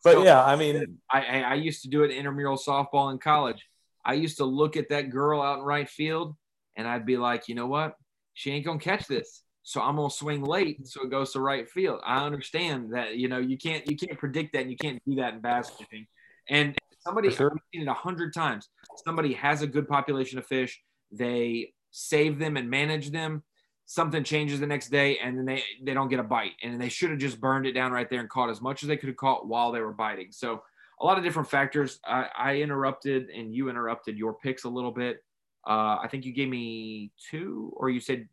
but 0.03 0.13
so, 0.13 0.23
yeah, 0.23 0.43
I 0.43 0.55
mean, 0.55 0.99
I 1.11 1.41
I 1.41 1.53
used 1.55 1.81
to 1.83 1.89
do 1.89 2.03
it 2.03 2.11
intramural 2.11 2.57
softball 2.57 3.11
in 3.11 3.17
college. 3.17 3.65
I 4.05 4.13
used 4.13 4.37
to 4.37 4.45
look 4.45 4.77
at 4.77 4.89
that 4.89 5.09
girl 5.09 5.41
out 5.41 5.59
in 5.59 5.65
right 5.65 5.89
field, 5.89 6.35
and 6.77 6.87
I'd 6.87 7.05
be 7.05 7.17
like, 7.17 7.49
you 7.49 7.55
know 7.55 7.67
what, 7.67 7.95
she 8.33 8.51
ain't 8.51 8.65
gonna 8.65 8.79
catch 8.79 9.07
this. 9.07 9.43
So 9.63 9.81
I'm 9.81 9.97
gonna 9.97 10.09
swing 10.09 10.45
late, 10.45 10.87
so 10.87 11.03
it 11.03 11.11
goes 11.11 11.33
to 11.33 11.41
right 11.41 11.69
field. 11.69 11.99
I 12.05 12.25
understand 12.25 12.93
that 12.93 13.17
you 13.17 13.27
know 13.27 13.39
you 13.39 13.57
can't 13.57 13.85
you 13.89 13.97
can't 13.97 14.17
predict 14.17 14.53
that, 14.53 14.61
and 14.61 14.71
you 14.71 14.77
can't 14.77 15.01
do 15.05 15.15
that 15.15 15.33
in 15.33 15.41
fishing. 15.41 16.07
And 16.49 16.77
Somebody, 17.07 17.31
sure. 17.31 17.51
I've 17.53 17.61
seen 17.73 17.83
it 17.83 17.87
a 17.87 17.93
hundred 17.93 18.33
times. 18.33 18.67
Somebody 19.05 19.31
has 19.33 19.61
a 19.61 19.67
good 19.67 19.87
population 19.87 20.39
of 20.39 20.45
fish. 20.45 20.81
They 21.09 21.71
save 21.91 22.37
them 22.37 22.57
and 22.57 22.69
manage 22.69 23.11
them. 23.11 23.43
Something 23.85 24.25
changes 24.25 24.59
the 24.59 24.67
next 24.67 24.89
day, 24.89 25.17
and 25.19 25.37
then 25.37 25.45
they 25.45 25.63
they 25.81 25.93
don't 25.93 26.09
get 26.09 26.19
a 26.19 26.23
bite, 26.23 26.51
and 26.61 26.81
they 26.81 26.89
should 26.89 27.09
have 27.11 27.19
just 27.19 27.39
burned 27.39 27.65
it 27.65 27.71
down 27.71 27.93
right 27.93 28.09
there 28.09 28.19
and 28.19 28.29
caught 28.29 28.49
as 28.49 28.59
much 28.59 28.83
as 28.83 28.89
they 28.89 28.97
could 28.97 29.07
have 29.07 29.15
caught 29.15 29.47
while 29.47 29.71
they 29.71 29.79
were 29.79 29.93
biting. 29.93 30.27
So 30.31 30.61
a 30.99 31.05
lot 31.05 31.17
of 31.17 31.23
different 31.23 31.49
factors. 31.49 31.99
I, 32.05 32.27
I 32.37 32.55
interrupted, 32.57 33.29
and 33.29 33.55
you 33.55 33.69
interrupted 33.69 34.17
your 34.17 34.33
picks 34.33 34.65
a 34.65 34.69
little 34.69 34.91
bit. 34.91 35.23
Uh, 35.65 35.99
I 36.03 36.09
think 36.11 36.25
you 36.25 36.33
gave 36.33 36.49
me 36.49 37.13
two, 37.31 37.71
or 37.77 37.89
you 37.89 38.01
said 38.01 38.27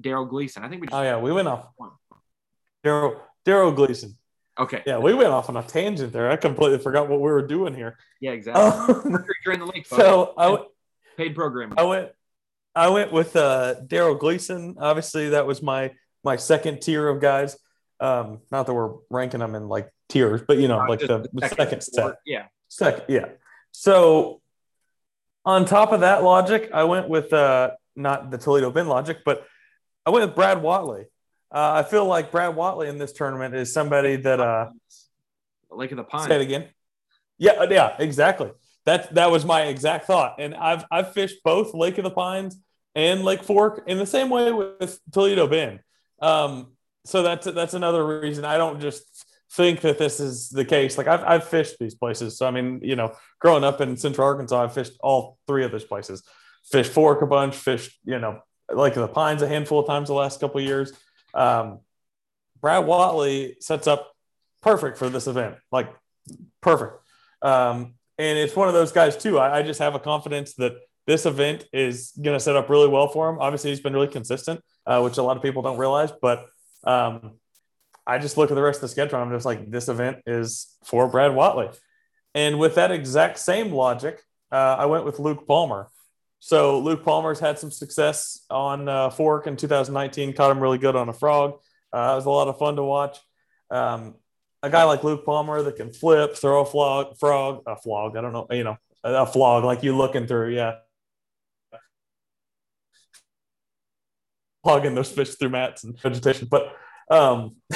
Darold 0.00 0.30
Gleason. 0.30 0.62
I 0.62 0.68
think 0.68 0.82
we. 0.82 0.86
Just 0.86 0.94
oh 0.96 1.02
yeah, 1.02 1.18
we 1.18 1.32
went 1.32 1.48
off. 1.48 1.64
Darold 2.84 3.18
Darold 3.44 3.74
Gleason. 3.74 4.16
Okay. 4.60 4.82
Yeah, 4.86 4.98
we 4.98 5.14
went 5.14 5.30
off 5.30 5.48
on 5.48 5.56
a 5.56 5.62
tangent 5.62 6.12
there. 6.12 6.30
I 6.30 6.36
completely 6.36 6.78
forgot 6.78 7.08
what 7.08 7.20
we 7.20 7.30
were 7.30 7.46
doing 7.46 7.74
here. 7.74 7.96
Yeah, 8.20 8.32
exactly. 8.32 8.62
Um, 8.62 9.24
During 9.44 9.58
the 9.58 9.66
lake. 9.66 9.86
So 9.88 10.34
I 10.36 10.44
w- 10.46 10.68
paid 11.16 11.34
programming. 11.34 11.78
I 11.78 11.84
went. 11.84 12.10
I 12.74 12.88
went 12.88 13.10
with 13.12 13.34
uh, 13.34 13.76
Darold 13.86 14.20
Gleason. 14.20 14.76
Obviously, 14.78 15.30
that 15.30 15.46
was 15.46 15.62
my 15.62 15.92
my 16.22 16.36
second 16.36 16.82
tier 16.82 17.08
of 17.08 17.20
guys. 17.20 17.56
Um, 18.00 18.40
not 18.50 18.66
that 18.66 18.74
we're 18.74 18.94
ranking 19.10 19.40
them 19.40 19.54
in 19.54 19.68
like 19.68 19.90
tiers, 20.08 20.42
but 20.46 20.58
you 20.58 20.68
know, 20.68 20.78
like 20.88 21.00
the, 21.00 21.28
the, 21.32 21.48
second, 21.48 21.56
second 21.56 21.80
set. 21.82 22.14
Yeah. 22.26 22.46
Second, 22.68 23.04
yeah. 23.08 23.26
So 23.72 24.40
on 25.44 25.64
top 25.64 25.92
of 25.92 26.00
that 26.00 26.22
logic, 26.22 26.70
I 26.72 26.84
went 26.84 27.08
with 27.08 27.32
uh, 27.32 27.70
not 27.96 28.30
the 28.30 28.38
Toledo 28.38 28.70
Bend 28.70 28.88
logic, 28.88 29.18
but 29.24 29.46
I 30.04 30.10
went 30.10 30.26
with 30.26 30.34
Brad 30.34 30.58
Whatley. 30.58 31.06
Uh, 31.52 31.82
I 31.84 31.88
feel 31.88 32.04
like 32.04 32.30
Brad 32.30 32.54
Whatley 32.54 32.88
in 32.88 32.98
this 32.98 33.12
tournament 33.12 33.54
is 33.54 33.72
somebody 33.72 34.16
that 34.16 34.40
uh, 34.40 34.70
Lake 35.70 35.90
of 35.90 35.96
the 35.96 36.04
Pines. 36.04 36.28
Say 36.28 36.36
it 36.36 36.42
again. 36.42 36.68
Yeah, 37.38 37.52
uh, 37.52 37.66
yeah, 37.68 37.96
exactly. 37.98 38.50
That 38.84 39.14
that 39.14 39.30
was 39.30 39.44
my 39.44 39.62
exact 39.62 40.06
thought. 40.06 40.36
And 40.38 40.54
I've 40.54 40.84
I've 40.90 41.12
fished 41.12 41.42
both 41.44 41.74
Lake 41.74 41.98
of 41.98 42.04
the 42.04 42.10
Pines 42.10 42.56
and 42.94 43.24
Lake 43.24 43.42
Fork 43.42 43.82
in 43.86 43.98
the 43.98 44.06
same 44.06 44.30
way 44.30 44.52
with 44.52 45.00
Toledo 45.12 45.46
Bend. 45.46 45.80
Um, 46.20 46.72
so 47.04 47.22
that's 47.22 47.46
that's 47.46 47.74
another 47.74 48.20
reason 48.20 48.44
I 48.44 48.56
don't 48.56 48.80
just 48.80 49.26
think 49.52 49.80
that 49.80 49.98
this 49.98 50.20
is 50.20 50.50
the 50.50 50.64
case. 50.64 50.96
Like 50.96 51.08
I've 51.08 51.24
I've 51.24 51.48
fished 51.48 51.76
these 51.80 51.94
places. 51.94 52.38
So 52.38 52.46
I 52.46 52.50
mean, 52.50 52.80
you 52.82 52.96
know, 52.96 53.14
growing 53.40 53.64
up 53.64 53.80
in 53.80 53.96
Central 53.96 54.26
Arkansas, 54.26 54.62
I've 54.62 54.74
fished 54.74 54.92
all 55.00 55.38
three 55.46 55.64
of 55.64 55.72
those 55.72 55.84
places. 55.84 56.22
Fished 56.64 56.92
Fork 56.92 57.22
a 57.22 57.26
bunch, 57.26 57.56
fished, 57.56 57.98
you 58.04 58.18
know, 58.18 58.40
Lake 58.72 58.94
of 58.94 59.02
the 59.02 59.08
Pines 59.08 59.42
a 59.42 59.48
handful 59.48 59.80
of 59.80 59.86
times 59.86 60.08
the 60.08 60.14
last 60.14 60.40
couple 60.40 60.60
years. 60.60 60.92
Um, 61.34 61.80
Brad 62.60 62.84
Whatley 62.84 63.62
sets 63.62 63.86
up 63.86 64.12
perfect 64.62 64.98
for 64.98 65.08
this 65.08 65.26
event, 65.26 65.56
like 65.72 65.92
perfect. 66.60 66.94
Um, 67.42 67.94
and 68.18 68.38
it's 68.38 68.54
one 68.54 68.68
of 68.68 68.74
those 68.74 68.92
guys 68.92 69.16
too. 69.16 69.38
I, 69.38 69.58
I, 69.58 69.62
just 69.62 69.80
have 69.80 69.94
a 69.94 69.98
confidence 69.98 70.54
that 70.54 70.74
this 71.06 71.24
event 71.24 71.64
is 71.72 72.12
going 72.20 72.36
to 72.36 72.40
set 72.40 72.54
up 72.54 72.68
really 72.68 72.88
well 72.88 73.08
for 73.08 73.30
him. 73.30 73.38
Obviously, 73.40 73.70
he's 73.70 73.80
been 73.80 73.94
really 73.94 74.08
consistent, 74.08 74.60
uh, 74.86 75.00
which 75.00 75.16
a 75.16 75.22
lot 75.22 75.38
of 75.38 75.42
people 75.42 75.62
don't 75.62 75.78
realize. 75.78 76.12
But 76.20 76.46
um, 76.84 77.38
I 78.06 78.18
just 78.18 78.36
look 78.36 78.50
at 78.50 78.54
the 78.54 78.62
rest 78.62 78.78
of 78.78 78.82
the 78.82 78.88
schedule. 78.88 79.18
And 79.18 79.30
I'm 79.30 79.34
just 79.34 79.46
like, 79.46 79.70
this 79.70 79.88
event 79.88 80.18
is 80.26 80.76
for 80.84 81.08
Brad 81.08 81.32
Whatley. 81.32 81.74
And 82.34 82.58
with 82.58 82.74
that 82.74 82.92
exact 82.92 83.38
same 83.38 83.72
logic, 83.72 84.20
uh, 84.52 84.76
I 84.78 84.86
went 84.86 85.04
with 85.04 85.18
Luke 85.18 85.46
Palmer. 85.46 85.88
So 86.40 86.80
Luke 86.80 87.04
Palmer's 87.04 87.38
had 87.38 87.58
some 87.58 87.70
success 87.70 88.44
on 88.50 88.88
uh, 88.88 89.10
Fork 89.10 89.46
in 89.46 89.56
2019. 89.56 90.32
Caught 90.32 90.50
him 90.50 90.60
really 90.60 90.78
good 90.78 90.96
on 90.96 91.08
a 91.10 91.12
frog. 91.12 91.60
Uh, 91.92 92.12
it 92.12 92.16
was 92.16 92.24
a 92.24 92.30
lot 92.30 92.48
of 92.48 92.58
fun 92.58 92.76
to 92.76 92.82
watch. 92.82 93.18
Um, 93.70 94.14
a 94.62 94.70
guy 94.70 94.84
like 94.84 95.04
Luke 95.04 95.24
Palmer 95.24 95.62
that 95.62 95.76
can 95.76 95.92
flip, 95.92 96.34
throw 96.36 96.62
a 96.62 96.66
flog, 96.66 97.18
frog, 97.18 97.62
a 97.66 97.76
flog. 97.76 98.16
I 98.16 98.22
don't 98.22 98.32
know, 98.32 98.46
you 98.50 98.64
know, 98.64 98.76
a 99.04 99.26
flog 99.26 99.64
like 99.64 99.82
you 99.82 99.96
looking 99.96 100.26
through. 100.26 100.54
Yeah. 100.54 100.76
Plugging 104.64 104.94
those 104.94 105.10
fish 105.12 105.34
through 105.34 105.50
mats 105.50 105.84
and 105.84 105.98
vegetation. 106.00 106.48
But 106.50 106.74
um, 107.10 107.56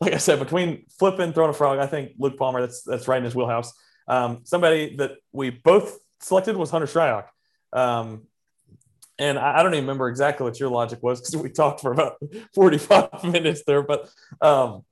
like 0.00 0.14
I 0.14 0.18
said, 0.18 0.40
between 0.40 0.86
flipping, 0.98 1.32
throwing 1.32 1.50
a 1.50 1.54
frog, 1.54 1.78
I 1.78 1.86
think 1.86 2.12
Luke 2.18 2.38
Palmer, 2.38 2.60
that's 2.60 2.82
that's 2.82 3.06
right 3.08 3.18
in 3.18 3.24
his 3.24 3.34
wheelhouse. 3.34 3.72
Um, 4.08 4.40
somebody 4.44 4.96
that 4.96 5.12
we 5.32 5.50
both 5.50 5.98
selected 6.20 6.56
was 6.56 6.70
Hunter 6.70 6.86
Shryock. 6.86 7.26
Um, 7.74 8.22
and 9.18 9.38
I, 9.38 9.58
I, 9.58 9.62
don't 9.62 9.74
even 9.74 9.84
remember 9.84 10.08
exactly 10.08 10.44
what 10.44 10.58
your 10.58 10.68
logic 10.68 11.02
was 11.02 11.20
because 11.20 11.36
we 11.36 11.50
talked 11.50 11.80
for 11.80 11.92
about 11.92 12.16
45 12.54 13.24
minutes 13.24 13.62
there. 13.66 13.82
But 13.82 14.08
um, 14.40 14.84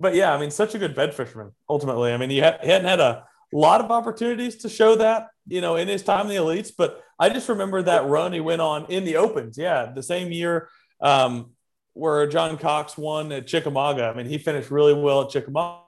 but 0.00 0.14
yeah, 0.14 0.34
I 0.34 0.38
mean, 0.38 0.50
such 0.50 0.74
a 0.74 0.78
good 0.78 0.94
bed 0.94 1.14
fisherman 1.14 1.52
ultimately. 1.68 2.12
I 2.12 2.16
mean, 2.16 2.30
he, 2.30 2.40
ha- 2.40 2.58
he 2.60 2.68
hadn't 2.68 2.88
had 2.88 3.00
a 3.00 3.24
lot 3.52 3.80
of 3.80 3.90
opportunities 3.90 4.56
to 4.56 4.68
show 4.68 4.96
that, 4.96 5.28
you 5.46 5.60
know, 5.60 5.76
in 5.76 5.88
his 5.88 6.02
time 6.02 6.22
in 6.22 6.28
the 6.28 6.34
elites, 6.34 6.72
but 6.76 7.02
I 7.18 7.28
just 7.28 7.48
remember 7.48 7.80
that 7.82 8.06
run 8.06 8.32
he 8.32 8.40
went 8.40 8.60
on 8.60 8.86
in 8.86 9.04
the 9.04 9.16
opens. 9.16 9.56
Yeah, 9.56 9.92
the 9.94 10.02
same 10.02 10.32
year 10.32 10.68
um, 11.00 11.52
where 11.92 12.26
John 12.26 12.58
Cox 12.58 12.98
won 12.98 13.30
at 13.30 13.46
Chickamauga. 13.46 14.04
I 14.04 14.14
mean, 14.14 14.26
he 14.26 14.38
finished 14.38 14.70
really 14.70 14.94
well 14.94 15.22
at 15.22 15.30
Chickamauga 15.30 15.84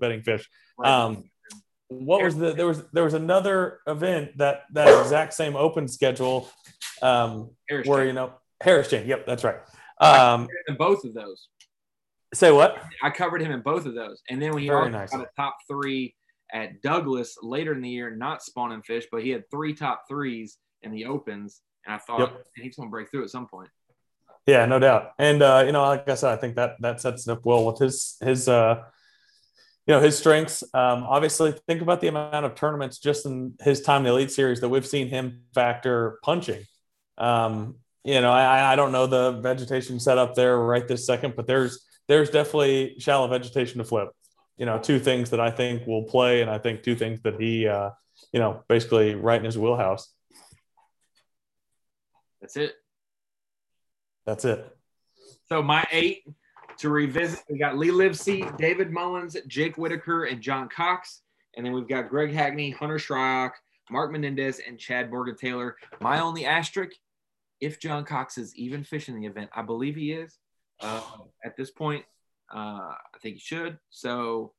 bedding 0.00 0.22
fish. 0.22 0.48
Um, 0.82 1.24
what 1.88 2.22
was 2.22 2.36
the 2.36 2.52
there 2.52 2.66
was 2.66 2.82
there 2.92 3.04
was 3.04 3.14
another 3.14 3.80
event 3.86 4.36
that 4.38 4.62
that 4.72 4.88
exact 5.02 5.34
same 5.34 5.54
open 5.56 5.86
schedule 5.86 6.48
um, 7.02 7.50
Harris 7.68 7.86
where 7.86 8.04
you 8.04 8.12
know 8.12 8.32
Harris 8.60 8.90
Chain. 8.90 9.06
Yep, 9.06 9.26
that's 9.26 9.44
right. 9.44 9.56
Um, 10.00 10.48
in 10.68 10.76
both 10.76 11.04
of 11.04 11.14
those. 11.14 11.48
Say 12.34 12.50
what? 12.50 12.82
I 13.02 13.10
covered 13.10 13.40
him 13.40 13.52
in 13.52 13.60
both 13.60 13.86
of 13.86 13.94
those, 13.94 14.20
and 14.28 14.42
then 14.42 14.52
when 14.52 14.62
he 14.62 14.68
nice. 14.68 15.10
got 15.10 15.20
a 15.20 15.28
top 15.36 15.56
three 15.68 16.14
at 16.52 16.82
Douglas 16.82 17.36
later 17.42 17.72
in 17.72 17.80
the 17.80 17.88
year, 17.88 18.14
not 18.14 18.42
spawning 18.42 18.82
fish, 18.82 19.06
but 19.10 19.22
he 19.22 19.30
had 19.30 19.44
three 19.50 19.74
top 19.74 20.04
threes 20.08 20.58
in 20.82 20.90
the 20.90 21.04
opens, 21.06 21.62
and 21.86 21.94
I 21.94 21.98
thought 21.98 22.20
yep. 22.20 22.46
he's 22.56 22.76
to 22.76 22.86
break 22.86 23.10
through 23.10 23.24
at 23.24 23.30
some 23.30 23.46
point. 23.46 23.70
Yeah, 24.46 24.66
no 24.66 24.78
doubt. 24.78 25.12
And 25.18 25.42
uh, 25.42 25.62
you 25.64 25.72
know, 25.72 25.82
like 25.82 26.08
I 26.08 26.14
said, 26.14 26.32
I 26.32 26.36
think 26.36 26.56
that 26.56 26.76
that 26.80 27.00
sets 27.00 27.26
it 27.26 27.32
up 27.32 27.44
well 27.44 27.64
with 27.64 27.78
his 27.78 28.16
his 28.20 28.48
uh, 28.48 28.82
you 29.86 29.94
know 29.94 30.00
his 30.00 30.18
strengths. 30.18 30.62
Um, 30.74 31.04
obviously, 31.04 31.54
think 31.68 31.80
about 31.80 32.00
the 32.00 32.08
amount 32.08 32.44
of 32.44 32.54
tournaments 32.54 32.98
just 32.98 33.24
in 33.24 33.54
his 33.60 33.82
time 33.82 33.98
in 33.98 34.04
the 34.04 34.10
Elite 34.10 34.30
Series 34.32 34.60
that 34.60 34.68
we've 34.68 34.86
seen 34.86 35.08
him 35.08 35.42
factor 35.54 36.18
punching. 36.22 36.64
Um, 37.18 37.76
you 38.04 38.20
know, 38.20 38.30
I, 38.30 38.72
I 38.72 38.76
don't 38.76 38.92
know 38.92 39.06
the 39.06 39.32
vegetation 39.32 39.98
set 40.00 40.18
up 40.18 40.34
there 40.34 40.58
right 40.58 40.86
this 40.86 41.06
second, 41.06 41.34
but 41.36 41.46
there's 41.46 41.84
there's 42.08 42.30
definitely 42.30 42.96
shallow 42.98 43.28
vegetation 43.28 43.78
to 43.78 43.84
flip. 43.84 44.08
You 44.56 44.66
know, 44.66 44.78
two 44.78 44.98
things 44.98 45.30
that 45.30 45.40
I 45.40 45.50
think 45.50 45.86
will 45.86 46.04
play, 46.04 46.42
and 46.42 46.50
I 46.50 46.58
think 46.58 46.82
two 46.82 46.96
things 46.96 47.20
that 47.22 47.40
he, 47.40 47.68
uh, 47.68 47.90
you 48.32 48.40
know, 48.40 48.64
basically 48.68 49.14
right 49.14 49.38
in 49.38 49.44
his 49.44 49.58
wheelhouse. 49.58 50.08
That's 52.40 52.56
it. 52.56 52.74
That's 54.24 54.44
it. 54.44 54.66
So 55.48 55.62
my 55.62 55.84
eight 55.92 56.24
to 56.78 56.90
revisit, 56.90 57.40
we 57.48 57.58
got 57.58 57.78
Lee 57.78 57.90
Livesey, 57.90 58.44
David 58.58 58.90
Mullins, 58.90 59.36
Jake 59.46 59.76
Whitaker, 59.76 60.24
and 60.24 60.40
John 60.40 60.68
Cox. 60.68 61.22
And 61.56 61.64
then 61.64 61.72
we've 61.72 61.88
got 61.88 62.08
Greg 62.08 62.32
Hackney, 62.32 62.70
Hunter 62.70 62.98
Shryock, 62.98 63.52
Mark 63.90 64.12
Menendez, 64.12 64.60
and 64.66 64.78
Chad 64.78 65.10
Morgenthaler. 65.10 65.72
My 66.00 66.20
only 66.20 66.44
asterisk, 66.44 66.96
if 67.60 67.80
John 67.80 68.04
Cox 68.04 68.36
is 68.36 68.54
even 68.56 68.84
fishing 68.84 69.18
the 69.18 69.26
event, 69.26 69.50
I 69.54 69.62
believe 69.62 69.96
he 69.96 70.12
is. 70.12 70.38
Uh, 70.80 71.00
at 71.44 71.56
this 71.56 71.70
point, 71.70 72.04
uh, 72.54 72.58
I 72.58 73.18
think 73.22 73.36
he 73.36 73.40
should. 73.40 73.78
So 73.88 74.52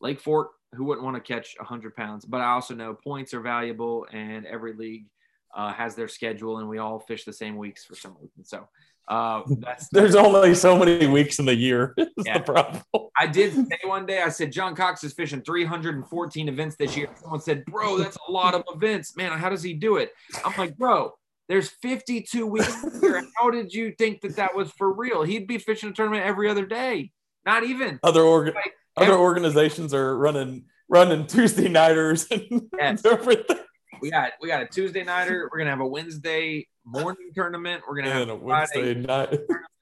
Lake 0.00 0.20
Fork, 0.20 0.52
who 0.74 0.84
wouldn't 0.84 1.04
want 1.04 1.16
to 1.16 1.20
catch 1.20 1.56
100 1.58 1.96
pounds? 1.96 2.24
But 2.24 2.40
I 2.40 2.52
also 2.52 2.74
know 2.74 2.94
points 2.94 3.34
are 3.34 3.40
valuable, 3.40 4.06
and 4.12 4.46
every 4.46 4.74
league 4.74 5.06
uh, 5.54 5.72
has 5.72 5.94
their 5.94 6.08
schedule, 6.08 6.58
and 6.58 6.68
we 6.68 6.78
all 6.78 7.00
fish 7.00 7.24
the 7.24 7.32
same 7.32 7.56
weeks 7.56 7.84
for 7.84 7.94
some 7.94 8.16
reason. 8.20 8.44
So 8.44 8.68
uh, 9.08 9.42
that's 9.58 9.88
there's 9.88 10.14
only 10.14 10.54
so 10.54 10.78
many 10.78 11.06
weeks 11.06 11.38
in 11.38 11.46
the 11.46 11.54
year. 11.54 11.94
yeah. 12.24 12.38
the 12.38 12.44
problem. 12.44 12.82
I 13.18 13.26
did 13.26 13.54
say 13.54 13.78
one 13.84 14.06
day, 14.06 14.22
I 14.22 14.28
said 14.28 14.52
John 14.52 14.74
Cox 14.74 15.04
is 15.04 15.12
fishing 15.12 15.42
314 15.42 16.48
events 16.48 16.76
this 16.76 16.96
year. 16.96 17.08
Someone 17.20 17.40
said, 17.40 17.64
"Bro, 17.66 17.98
that's 17.98 18.18
a 18.28 18.30
lot 18.30 18.54
of 18.54 18.62
events, 18.74 19.16
man. 19.16 19.32
How 19.38 19.48
does 19.48 19.62
he 19.62 19.74
do 19.74 19.96
it?" 19.96 20.12
I'm 20.44 20.52
like, 20.56 20.76
"Bro, 20.76 21.12
there's 21.48 21.68
52 21.68 22.46
weeks 22.46 23.00
here. 23.00 23.24
How 23.36 23.50
did 23.50 23.72
you 23.72 23.92
think 23.98 24.22
that 24.22 24.36
that 24.36 24.54
was 24.54 24.70
for 24.72 24.92
real? 24.92 25.22
He'd 25.22 25.46
be 25.46 25.58
fishing 25.58 25.90
a 25.90 25.92
tournament 25.92 26.24
every 26.24 26.48
other 26.48 26.64
day. 26.64 27.10
Not 27.44 27.64
even 27.64 28.00
other 28.02 28.22
org- 28.22 28.54
like, 28.54 28.72
other 28.96 29.12
every- 29.12 29.18
organizations 29.18 29.92
are 29.92 30.16
running 30.16 30.64
running 30.88 31.26
Tuesday 31.26 31.68
nighters 31.68 32.26
and 32.30 32.62
yes. 32.78 33.04
everything. 33.04 33.58
We 34.00 34.10
got 34.10 34.32
we 34.40 34.48
got 34.48 34.62
a 34.62 34.66
Tuesday 34.66 35.04
nighter. 35.04 35.48
We're 35.50 35.58
gonna 35.58 35.70
have 35.70 35.80
a 35.80 35.86
Wednesday 35.86 36.68
morning 36.84 37.30
tournament. 37.34 37.82
We're 37.88 37.96
gonna 37.96 38.12
have 38.12 38.28
a 38.28 38.34
Wednesday 38.34 38.94
night. 38.94 39.40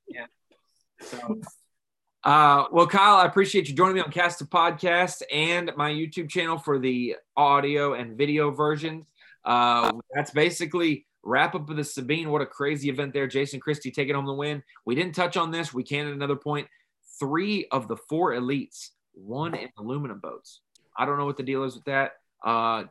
yeah. 0.09 0.27
So, 1.01 1.41
uh, 2.25 2.65
well, 2.71 2.87
Kyle, 2.87 3.17
I 3.17 3.27
appreciate 3.27 3.69
you 3.69 3.75
joining 3.75 3.97
me 3.97 4.01
on 4.01 4.11
Cast 4.11 4.41
a 4.41 4.45
Podcast 4.45 5.23
and 5.33 5.73
my 5.77 5.91
YouTube 5.91 6.29
channel 6.29 6.59
for 6.59 6.79
the 6.79 7.17
audio 7.37 7.95
and 7.95 8.17
video 8.17 8.51
versions. 8.51 9.07
Uh, 9.45 9.93
that's 10.15 10.31
basically 10.31 11.07
wrap 11.25 11.55
up 11.55 11.69
of 11.69 11.77
the 11.77 11.85
Sabine. 11.85 12.31
What 12.31 12.43
a 12.43 12.47
crazy 12.47 12.89
event 12.89 13.13
there. 13.13 13.27
Jason 13.27 13.61
Christie 13.61 13.91
taking 13.91 14.15
home 14.15 14.27
the 14.27 14.33
win. 14.33 14.63
We 14.85 14.95
didn't 14.95 15.15
touch 15.15 15.37
on 15.37 15.51
this. 15.51 15.75
We 15.75 15.83
can 15.83 16.07
at 16.07 16.13
another 16.13 16.37
point. 16.37 16.69
Three 17.19 17.67
of 17.71 17.89
the 17.89 17.97
four 17.97 18.33
elites 18.33 18.91
won 19.15 19.55
in 19.55 19.69
aluminum 19.79 20.21
boats. 20.21 20.61
I 20.97 21.07
don't 21.07 21.19
know 21.19 21.27
what 21.27 21.37
the 21.37 21.43
deal 21.43 21.65
is 21.65 21.75
with 21.75 21.85
that. 21.85 22.13
Uh, 22.45 22.85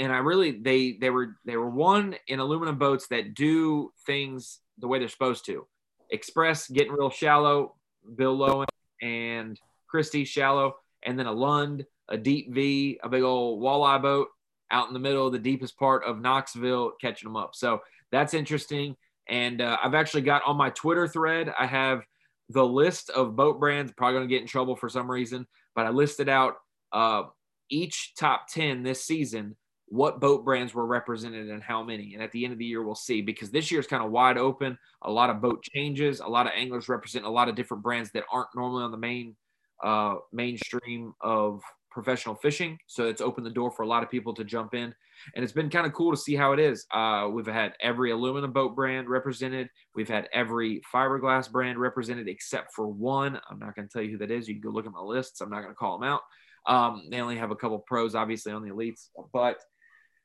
and 0.00 0.10
I 0.10 0.18
really 0.18 0.52
they 0.52 0.92
they 0.92 1.10
were 1.10 1.36
they 1.44 1.56
were 1.56 1.68
one 1.68 2.16
in 2.26 2.40
aluminum 2.40 2.78
boats 2.78 3.06
that 3.08 3.34
do 3.34 3.92
things 4.06 4.60
the 4.78 4.88
way 4.88 4.98
they're 4.98 5.08
supposed 5.08 5.44
to. 5.46 5.66
Xpress 6.12 6.72
getting 6.72 6.92
real 6.92 7.10
shallow, 7.10 7.76
Bill 8.16 8.36
Lowen 8.36 8.66
and 9.02 9.60
Christie 9.88 10.24
shallow, 10.24 10.76
and 11.02 11.18
then 11.18 11.26
a 11.26 11.32
Lund, 11.32 11.84
a 12.08 12.16
deep 12.16 12.52
V, 12.52 12.98
a 13.02 13.08
big 13.10 13.22
old 13.22 13.62
walleye 13.62 14.00
boat 14.00 14.28
out 14.70 14.88
in 14.88 14.94
the 14.94 15.00
middle 15.00 15.26
of 15.26 15.32
the 15.32 15.38
deepest 15.38 15.76
part 15.78 16.02
of 16.04 16.20
Knoxville 16.20 16.92
catching 16.98 17.28
them 17.28 17.36
up. 17.36 17.54
So 17.54 17.80
that's 18.10 18.32
interesting. 18.32 18.96
And 19.28 19.60
uh, 19.60 19.76
I've 19.84 19.94
actually 19.94 20.22
got 20.22 20.42
on 20.46 20.56
my 20.56 20.70
Twitter 20.70 21.08
thread, 21.08 21.52
I 21.58 21.66
have 21.66 22.02
the 22.48 22.64
list 22.64 23.10
of 23.10 23.36
boat 23.36 23.60
brands. 23.60 23.92
Probably 23.96 24.16
going 24.16 24.28
to 24.28 24.34
get 24.34 24.40
in 24.40 24.48
trouble 24.48 24.76
for 24.76 24.88
some 24.88 25.10
reason, 25.10 25.46
but 25.74 25.84
I 25.86 25.90
listed 25.90 26.28
out 26.28 26.54
uh, 26.90 27.24
each 27.68 28.14
top 28.16 28.46
10 28.48 28.82
this 28.82 29.04
season 29.04 29.56
what 29.90 30.20
boat 30.20 30.44
brands 30.44 30.72
were 30.72 30.86
represented 30.86 31.50
and 31.50 31.62
how 31.62 31.82
many. 31.82 32.14
And 32.14 32.22
at 32.22 32.30
the 32.30 32.44
end 32.44 32.52
of 32.52 32.58
the 32.58 32.64
year, 32.64 32.82
we'll 32.82 32.94
see 32.94 33.22
because 33.22 33.50
this 33.50 33.70
year 33.70 33.80
is 33.80 33.88
kind 33.88 34.04
of 34.04 34.10
wide 34.12 34.38
open. 34.38 34.78
A 35.02 35.10
lot 35.10 35.30
of 35.30 35.40
boat 35.40 35.62
changes. 35.62 36.20
A 36.20 36.28
lot 36.28 36.46
of 36.46 36.52
anglers 36.54 36.88
represent 36.88 37.24
a 37.24 37.30
lot 37.30 37.48
of 37.48 37.56
different 37.56 37.82
brands 37.82 38.10
that 38.12 38.24
aren't 38.32 38.48
normally 38.54 38.84
on 38.84 38.92
the 38.92 38.96
main 38.96 39.36
uh, 39.82 40.14
mainstream 40.32 41.12
of 41.20 41.60
professional 41.90 42.36
fishing. 42.36 42.78
So 42.86 43.08
it's 43.08 43.20
opened 43.20 43.46
the 43.46 43.50
door 43.50 43.72
for 43.72 43.82
a 43.82 43.86
lot 43.88 44.04
of 44.04 44.10
people 44.10 44.32
to 44.34 44.44
jump 44.44 44.74
in. 44.74 44.94
And 45.34 45.42
it's 45.42 45.52
been 45.52 45.68
kind 45.68 45.86
of 45.86 45.92
cool 45.92 46.12
to 46.12 46.16
see 46.16 46.36
how 46.36 46.52
it 46.52 46.60
is. 46.60 46.86
Uh, 46.92 47.28
we've 47.32 47.46
had 47.46 47.74
every 47.80 48.12
aluminum 48.12 48.52
boat 48.52 48.76
brand 48.76 49.08
represented. 49.08 49.68
We've 49.96 50.08
had 50.08 50.28
every 50.32 50.82
fiberglass 50.94 51.50
brand 51.50 51.78
represented 51.78 52.28
except 52.28 52.72
for 52.74 52.86
one. 52.86 53.40
I'm 53.50 53.58
not 53.58 53.74
going 53.74 53.88
to 53.88 53.92
tell 53.92 54.02
you 54.02 54.12
who 54.12 54.18
that 54.18 54.30
is. 54.30 54.46
You 54.46 54.54
can 54.54 54.62
go 54.62 54.70
look 54.70 54.86
at 54.86 54.92
my 54.92 55.00
lists. 55.00 55.40
I'm 55.40 55.50
not 55.50 55.62
going 55.62 55.72
to 55.72 55.74
call 55.74 55.98
them 55.98 56.08
out. 56.08 56.20
Um, 56.66 57.08
they 57.10 57.20
only 57.20 57.36
have 57.36 57.50
a 57.50 57.56
couple 57.56 57.78
pros, 57.80 58.14
obviously, 58.14 58.52
on 58.52 58.62
the 58.62 58.70
elites. 58.70 59.08
But 59.32 59.58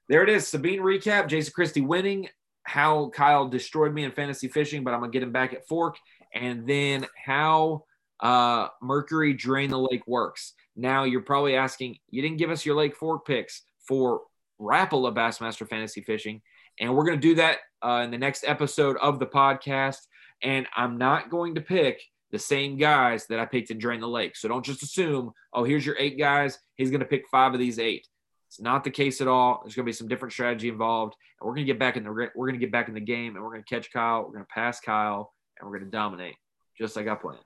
there 0.09 0.23
it 0.23 0.29
is. 0.29 0.47
Sabine 0.47 0.79
recap. 0.79 1.27
Jason 1.27 1.53
Christie 1.53 1.81
winning. 1.81 2.29
How 2.63 3.09
Kyle 3.09 3.47
destroyed 3.47 3.93
me 3.93 4.03
in 4.03 4.11
fantasy 4.11 4.47
fishing, 4.47 4.83
but 4.83 4.93
I'm 4.93 5.01
to 5.11 5.15
get 5.15 5.23
him 5.23 5.31
back 5.31 5.53
at 5.53 5.67
Fork. 5.67 5.97
And 6.33 6.67
then 6.67 7.05
how 7.23 7.83
uh, 8.19 8.69
Mercury 8.81 9.33
Drain 9.33 9.69
the 9.69 9.79
Lake 9.79 10.07
works. 10.07 10.53
Now 10.75 11.03
you're 11.03 11.21
probably 11.21 11.55
asking, 11.55 11.97
you 12.09 12.21
didn't 12.21 12.37
give 12.37 12.49
us 12.49 12.65
your 12.65 12.75
Lake 12.75 12.95
Fork 12.95 13.25
picks 13.25 13.61
for 13.87 14.21
Rapala 14.59 15.13
Bassmaster 15.13 15.67
Fantasy 15.67 16.01
Fishing. 16.01 16.41
And 16.79 16.95
we're 16.95 17.05
to 17.19 17.27
do 17.27 17.35
that 17.35 17.59
uh, 17.83 18.01
in 18.03 18.11
the 18.11 18.17
next 18.17 18.43
episode 18.45 18.97
of 18.97 19.19
the 19.19 19.27
podcast. 19.27 19.99
And 20.41 20.67
I'm 20.75 20.97
not 20.97 21.29
going 21.29 21.55
to 21.55 21.61
pick 21.61 22.01
the 22.31 22.39
same 22.39 22.77
guys 22.77 23.27
that 23.27 23.39
I 23.39 23.45
picked 23.45 23.71
in 23.71 23.77
Drain 23.77 24.01
the 24.01 24.07
Lake. 24.07 24.35
So 24.35 24.47
don't 24.49 24.65
just 24.65 24.83
assume, 24.83 25.31
oh, 25.53 25.63
here's 25.63 25.85
your 25.85 25.95
eight 25.97 26.17
guys. 26.17 26.59
He's 26.75 26.89
going 26.89 26.99
to 26.99 27.05
pick 27.05 27.23
five 27.31 27.53
of 27.53 27.59
these 27.59 27.79
eight. 27.79 28.07
It's 28.55 28.61
not 28.61 28.85
the 28.85 28.89
case 28.89 29.19
at 29.19 29.27
all. 29.27 29.59
There's 29.61 29.75
going 29.75 29.85
to 29.85 29.89
be 29.89 29.93
some 29.93 30.07
different 30.07 30.31
strategy 30.31 30.69
involved, 30.69 31.13
and 31.41 31.45
we're 31.45 31.55
going 31.55 31.67
to 31.67 31.73
get 31.73 31.77
back 31.77 31.97
in 31.97 32.05
the 32.05 32.09
we're 32.09 32.29
going 32.47 32.53
to 32.53 32.65
get 32.65 32.71
back 32.71 32.87
in 32.87 32.93
the 32.93 33.01
game, 33.01 33.35
and 33.35 33.43
we're 33.43 33.51
going 33.51 33.63
to 33.63 33.69
catch 33.69 33.91
Kyle. 33.91 34.21
We're 34.21 34.31
going 34.31 34.45
to 34.45 34.53
pass 34.53 34.79
Kyle, 34.79 35.33
and 35.59 35.69
we're 35.69 35.77
going 35.77 35.91
to 35.91 35.95
dominate, 35.95 36.35
just 36.77 36.95
like 36.95 37.05
I 37.05 37.15
planned. 37.15 37.39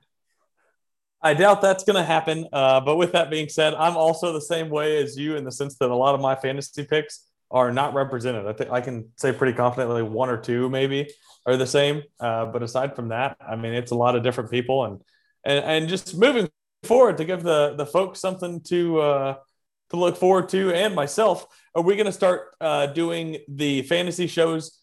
I 1.20 1.34
doubt 1.34 1.64
that's 1.64 1.84
going 1.84 1.96
to 1.96 2.04
happen. 2.04 2.48
Uh, 2.54 2.82
but 2.82 2.98
with 2.98 3.14
that 3.14 3.32
being 3.32 3.50
said, 3.50 3.74
I'm 3.74 3.98
also 3.98 4.34
the 4.34 4.42
same 4.42 4.70
way 4.70 5.02
as 5.02 5.18
you 5.18 5.36
in 5.36 5.46
the 5.46 5.52
sense 5.52 5.78
that 5.80 5.90
a 5.90 5.96
lot 5.96 6.14
of 6.14 6.22
my 6.22 6.36
fantasy 6.36 6.86
picks 6.86 7.26
are 7.50 7.72
not 7.72 7.96
represented. 7.96 8.46
I 8.46 8.54
think 8.54 8.70
I 8.70 8.80
can 8.80 9.10
say 9.16 9.32
pretty 9.32 9.58
confidently 9.58 10.04
one 10.04 10.30
or 10.30 10.38
two 10.38 10.70
maybe 10.70 11.10
are 11.48 11.58
the 11.58 11.66
same. 11.66 12.04
Uh, 12.20 12.46
but 12.46 12.62
aside 12.62 12.96
from 12.96 13.08
that, 13.08 13.36
I 13.42 13.56
mean, 13.56 13.74
it's 13.74 13.92
a 13.92 13.96
lot 13.96 14.16
of 14.16 14.22
different 14.22 14.52
people 14.52 14.86
and 14.86 15.02
and 15.44 15.66
and 15.66 15.90
just 15.90 16.16
moving 16.16 16.50
forward 16.84 17.18
to 17.18 17.26
give 17.26 17.42
the 17.42 17.74
the 17.76 17.88
folks 17.88 18.22
something 18.22 18.62
to 18.66 19.02
uh, 19.02 19.36
to 19.90 19.98
look 19.98 20.18
forward 20.18 20.50
to 20.50 20.74
and 20.74 20.96
myself. 20.96 21.46
Are 21.76 21.82
we 21.82 21.96
going 21.96 22.06
to 22.06 22.12
start 22.12 22.56
uh, 22.62 22.88
doing 22.88 23.38
the 23.48 23.84
fantasy 23.84 24.28
shows? 24.28 24.80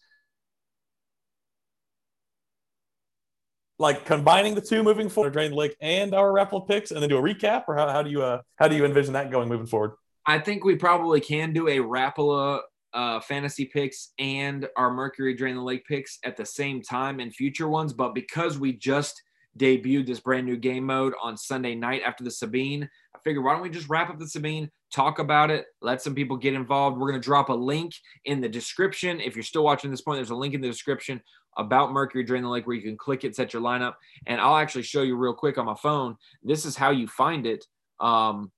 like 3.79 4.05
combining 4.05 4.55
the 4.55 4.61
two 4.61 4.83
moving 4.83 5.09
forward, 5.09 5.33
drain 5.33 5.51
lake 5.51 5.75
and 5.81 6.13
our 6.13 6.31
raffle 6.31 6.61
picks, 6.61 6.91
and 6.91 7.01
then 7.01 7.09
do 7.09 7.17
a 7.17 7.21
recap, 7.21 7.65
or 7.67 7.75
how, 7.75 7.87
how 7.89 8.01
do 8.01 8.09
you 8.09 8.23
uh, 8.23 8.41
how 8.55 8.67
do 8.67 8.75
you 8.75 8.85
envision 8.85 9.13
that 9.13 9.31
going 9.31 9.47
moving 9.47 9.67
forward? 9.67 9.91
I 10.25 10.39
think 10.39 10.63
we 10.63 10.75
probably 10.75 11.21
can 11.21 11.53
do 11.53 11.67
a 11.67 11.77
Rapala 11.77 12.61
uh, 12.93 13.19
fantasy 13.19 13.65
picks 13.65 14.13
and 14.19 14.67
our 14.75 14.91
Mercury 14.91 15.33
Drain 15.33 15.55
the 15.55 15.61
Lake 15.61 15.85
picks 15.85 16.19
at 16.25 16.35
the 16.35 16.45
same 16.45 16.81
time 16.81 17.19
in 17.19 17.31
future 17.31 17.67
ones. 17.67 17.93
But 17.93 18.13
because 18.13 18.57
we 18.57 18.73
just 18.73 19.21
debuted 19.57 20.07
this 20.07 20.19
brand 20.19 20.45
new 20.45 20.57
game 20.57 20.85
mode 20.85 21.13
on 21.21 21.37
Sunday 21.37 21.75
night 21.75 22.01
after 22.05 22.23
the 22.23 22.31
Sabine, 22.31 22.89
I 23.15 23.19
figured 23.23 23.45
why 23.45 23.53
don't 23.53 23.61
we 23.61 23.69
just 23.69 23.89
wrap 23.89 24.09
up 24.09 24.19
the 24.19 24.27
Sabine, 24.27 24.69
talk 24.91 25.19
about 25.19 25.51
it, 25.51 25.65
let 25.81 26.01
some 26.01 26.15
people 26.15 26.37
get 26.37 26.53
involved. 26.53 26.97
We're 26.97 27.09
going 27.09 27.21
to 27.21 27.25
drop 27.25 27.49
a 27.49 27.53
link 27.53 27.93
in 28.25 28.41
the 28.41 28.49
description. 28.49 29.19
If 29.19 29.35
you're 29.35 29.43
still 29.43 29.63
watching 29.63 29.91
this 29.91 30.01
point, 30.01 30.17
there's 30.17 30.29
a 30.29 30.35
link 30.35 30.53
in 30.53 30.61
the 30.61 30.67
description 30.67 31.21
about 31.57 31.91
Mercury 31.91 32.23
Drain 32.23 32.43
the 32.43 32.49
Lake 32.49 32.67
where 32.67 32.75
you 32.75 32.81
can 32.81 32.97
click 32.97 33.23
it, 33.23 33.35
set 33.35 33.53
your 33.53 33.61
lineup. 33.61 33.95
And 34.25 34.39
I'll 34.39 34.57
actually 34.57 34.83
show 34.83 35.01
you 35.01 35.15
real 35.15 35.33
quick 35.33 35.57
on 35.57 35.65
my 35.65 35.75
phone. 35.75 36.15
This 36.43 36.65
is 36.65 36.77
how 36.77 36.91
you 36.91 37.07
find 37.07 37.45
it 37.45 37.65
um, 37.99 38.51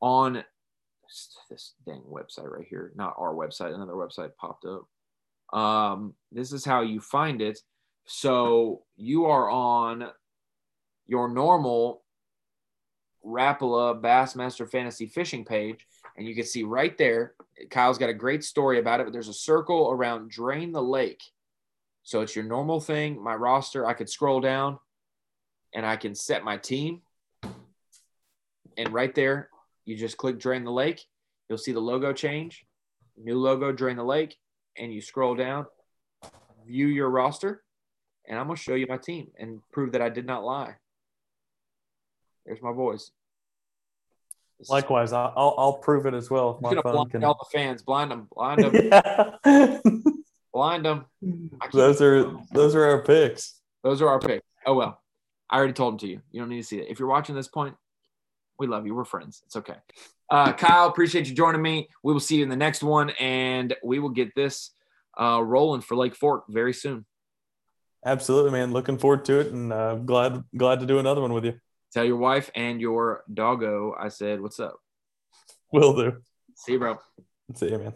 on 0.00 0.42
this 1.50 1.74
dang 1.86 2.02
website 2.10 2.50
right 2.50 2.66
here. 2.68 2.92
Not 2.96 3.14
our 3.18 3.34
website, 3.34 3.74
another 3.74 3.92
website 3.92 4.30
popped 4.40 4.64
up. 4.64 5.58
Um, 5.58 6.14
this 6.32 6.52
is 6.52 6.64
how 6.64 6.80
you 6.80 7.00
find 7.00 7.40
it. 7.40 7.60
So 8.06 8.82
you 8.96 9.26
are 9.26 9.48
on 9.50 10.08
your 11.06 11.28
normal 11.28 12.02
Rapala 13.26 14.00
Bassmaster 14.00 14.68
Fantasy 14.70 15.06
Fishing 15.06 15.44
page, 15.44 15.86
and 16.16 16.26
you 16.26 16.34
can 16.34 16.44
see 16.44 16.62
right 16.62 16.96
there, 16.96 17.34
Kyle's 17.70 17.98
got 17.98 18.08
a 18.08 18.14
great 18.14 18.44
story 18.44 18.78
about 18.78 19.00
it, 19.00 19.04
but 19.04 19.12
there's 19.12 19.28
a 19.28 19.34
circle 19.34 19.90
around 19.90 20.30
Drain 20.30 20.72
the 20.72 20.82
Lake 20.82 21.22
so 22.06 22.20
it's 22.20 22.36
your 22.36 22.44
normal 22.44 22.78
thing. 22.78 23.20
My 23.20 23.34
roster, 23.34 23.84
I 23.84 23.92
could 23.92 24.08
scroll 24.08 24.40
down 24.40 24.78
and 25.74 25.84
I 25.84 25.96
can 25.96 26.14
set 26.14 26.44
my 26.44 26.56
team. 26.56 27.02
And 28.76 28.92
right 28.92 29.12
there, 29.12 29.50
you 29.84 29.96
just 29.96 30.16
click 30.16 30.38
Drain 30.38 30.62
the 30.62 30.70
Lake. 30.70 31.04
You'll 31.48 31.58
see 31.58 31.72
the 31.72 31.80
logo 31.80 32.12
change, 32.12 32.64
new 33.16 33.36
logo, 33.36 33.72
Drain 33.72 33.96
the 33.96 34.04
Lake. 34.04 34.36
And 34.78 34.94
you 34.94 35.00
scroll 35.00 35.34
down, 35.34 35.66
view 36.64 36.86
your 36.86 37.10
roster. 37.10 37.64
And 38.28 38.38
I'm 38.38 38.46
going 38.46 38.56
to 38.56 38.62
show 38.62 38.76
you 38.76 38.86
my 38.88 38.98
team 38.98 39.32
and 39.36 39.60
prove 39.72 39.90
that 39.90 40.02
I 40.02 40.08
did 40.08 40.26
not 40.26 40.44
lie. 40.44 40.76
There's 42.46 42.62
my 42.62 42.72
voice. 42.72 43.10
This 44.58 44.70
Likewise, 44.70 45.12
I'll, 45.12 45.54
I'll 45.58 45.74
prove 45.74 46.06
it 46.06 46.14
as 46.14 46.30
well. 46.30 46.56
If 46.56 46.62
my 46.62 46.82
phone 46.82 46.92
blind 46.92 47.10
can... 47.10 47.24
all 47.24 47.38
the 47.38 47.58
fans, 47.58 47.82
blind 47.82 48.10
them, 48.10 48.28
blind 48.34 48.62
them. 48.64 48.90
Yeah. 49.44 49.78
Blind 50.56 50.86
them. 50.86 51.04
Those 51.70 52.00
are 52.00 52.32
those 52.50 52.74
are 52.74 52.82
our 52.82 53.02
picks. 53.02 53.60
Those 53.84 54.00
are 54.00 54.08
our 54.08 54.18
picks. 54.18 54.42
Oh 54.64 54.72
well, 54.72 54.98
I 55.50 55.58
already 55.58 55.74
told 55.74 55.92
them 55.92 55.98
to 55.98 56.06
you. 56.06 56.22
You 56.30 56.40
don't 56.40 56.48
need 56.48 56.62
to 56.62 56.66
see 56.66 56.78
it. 56.78 56.86
If 56.88 56.98
you're 56.98 57.10
watching 57.10 57.34
this 57.34 57.46
point, 57.46 57.74
we 58.58 58.66
love 58.66 58.86
you. 58.86 58.94
We're 58.94 59.04
friends. 59.04 59.42
It's 59.44 59.56
okay. 59.56 59.76
Uh, 60.30 60.54
Kyle, 60.54 60.86
appreciate 60.86 61.28
you 61.28 61.34
joining 61.34 61.60
me. 61.60 61.90
We 62.02 62.14
will 62.14 62.20
see 62.20 62.36
you 62.36 62.42
in 62.42 62.48
the 62.48 62.56
next 62.56 62.82
one, 62.82 63.10
and 63.20 63.76
we 63.84 63.98
will 63.98 64.08
get 64.08 64.34
this 64.34 64.70
uh, 65.20 65.42
rolling 65.44 65.82
for 65.82 65.94
Lake 65.94 66.16
Fork 66.16 66.44
very 66.48 66.72
soon. 66.72 67.04
Absolutely, 68.06 68.52
man. 68.52 68.72
Looking 68.72 68.96
forward 68.96 69.26
to 69.26 69.40
it, 69.40 69.52
and 69.52 69.70
uh, 69.74 69.96
glad 69.96 70.42
glad 70.56 70.80
to 70.80 70.86
do 70.86 70.98
another 70.98 71.20
one 71.20 71.34
with 71.34 71.44
you. 71.44 71.60
Tell 71.92 72.04
your 72.04 72.16
wife 72.16 72.50
and 72.54 72.80
your 72.80 73.22
doggo 73.32 73.94
I 73.98 74.08
said 74.08 74.40
what's 74.40 74.60
up. 74.60 74.78
Will 75.72 75.94
do. 75.94 76.22
See 76.54 76.72
you, 76.72 76.78
bro. 76.78 76.98
See 77.54 77.70
you, 77.70 77.78
man. 77.78 77.94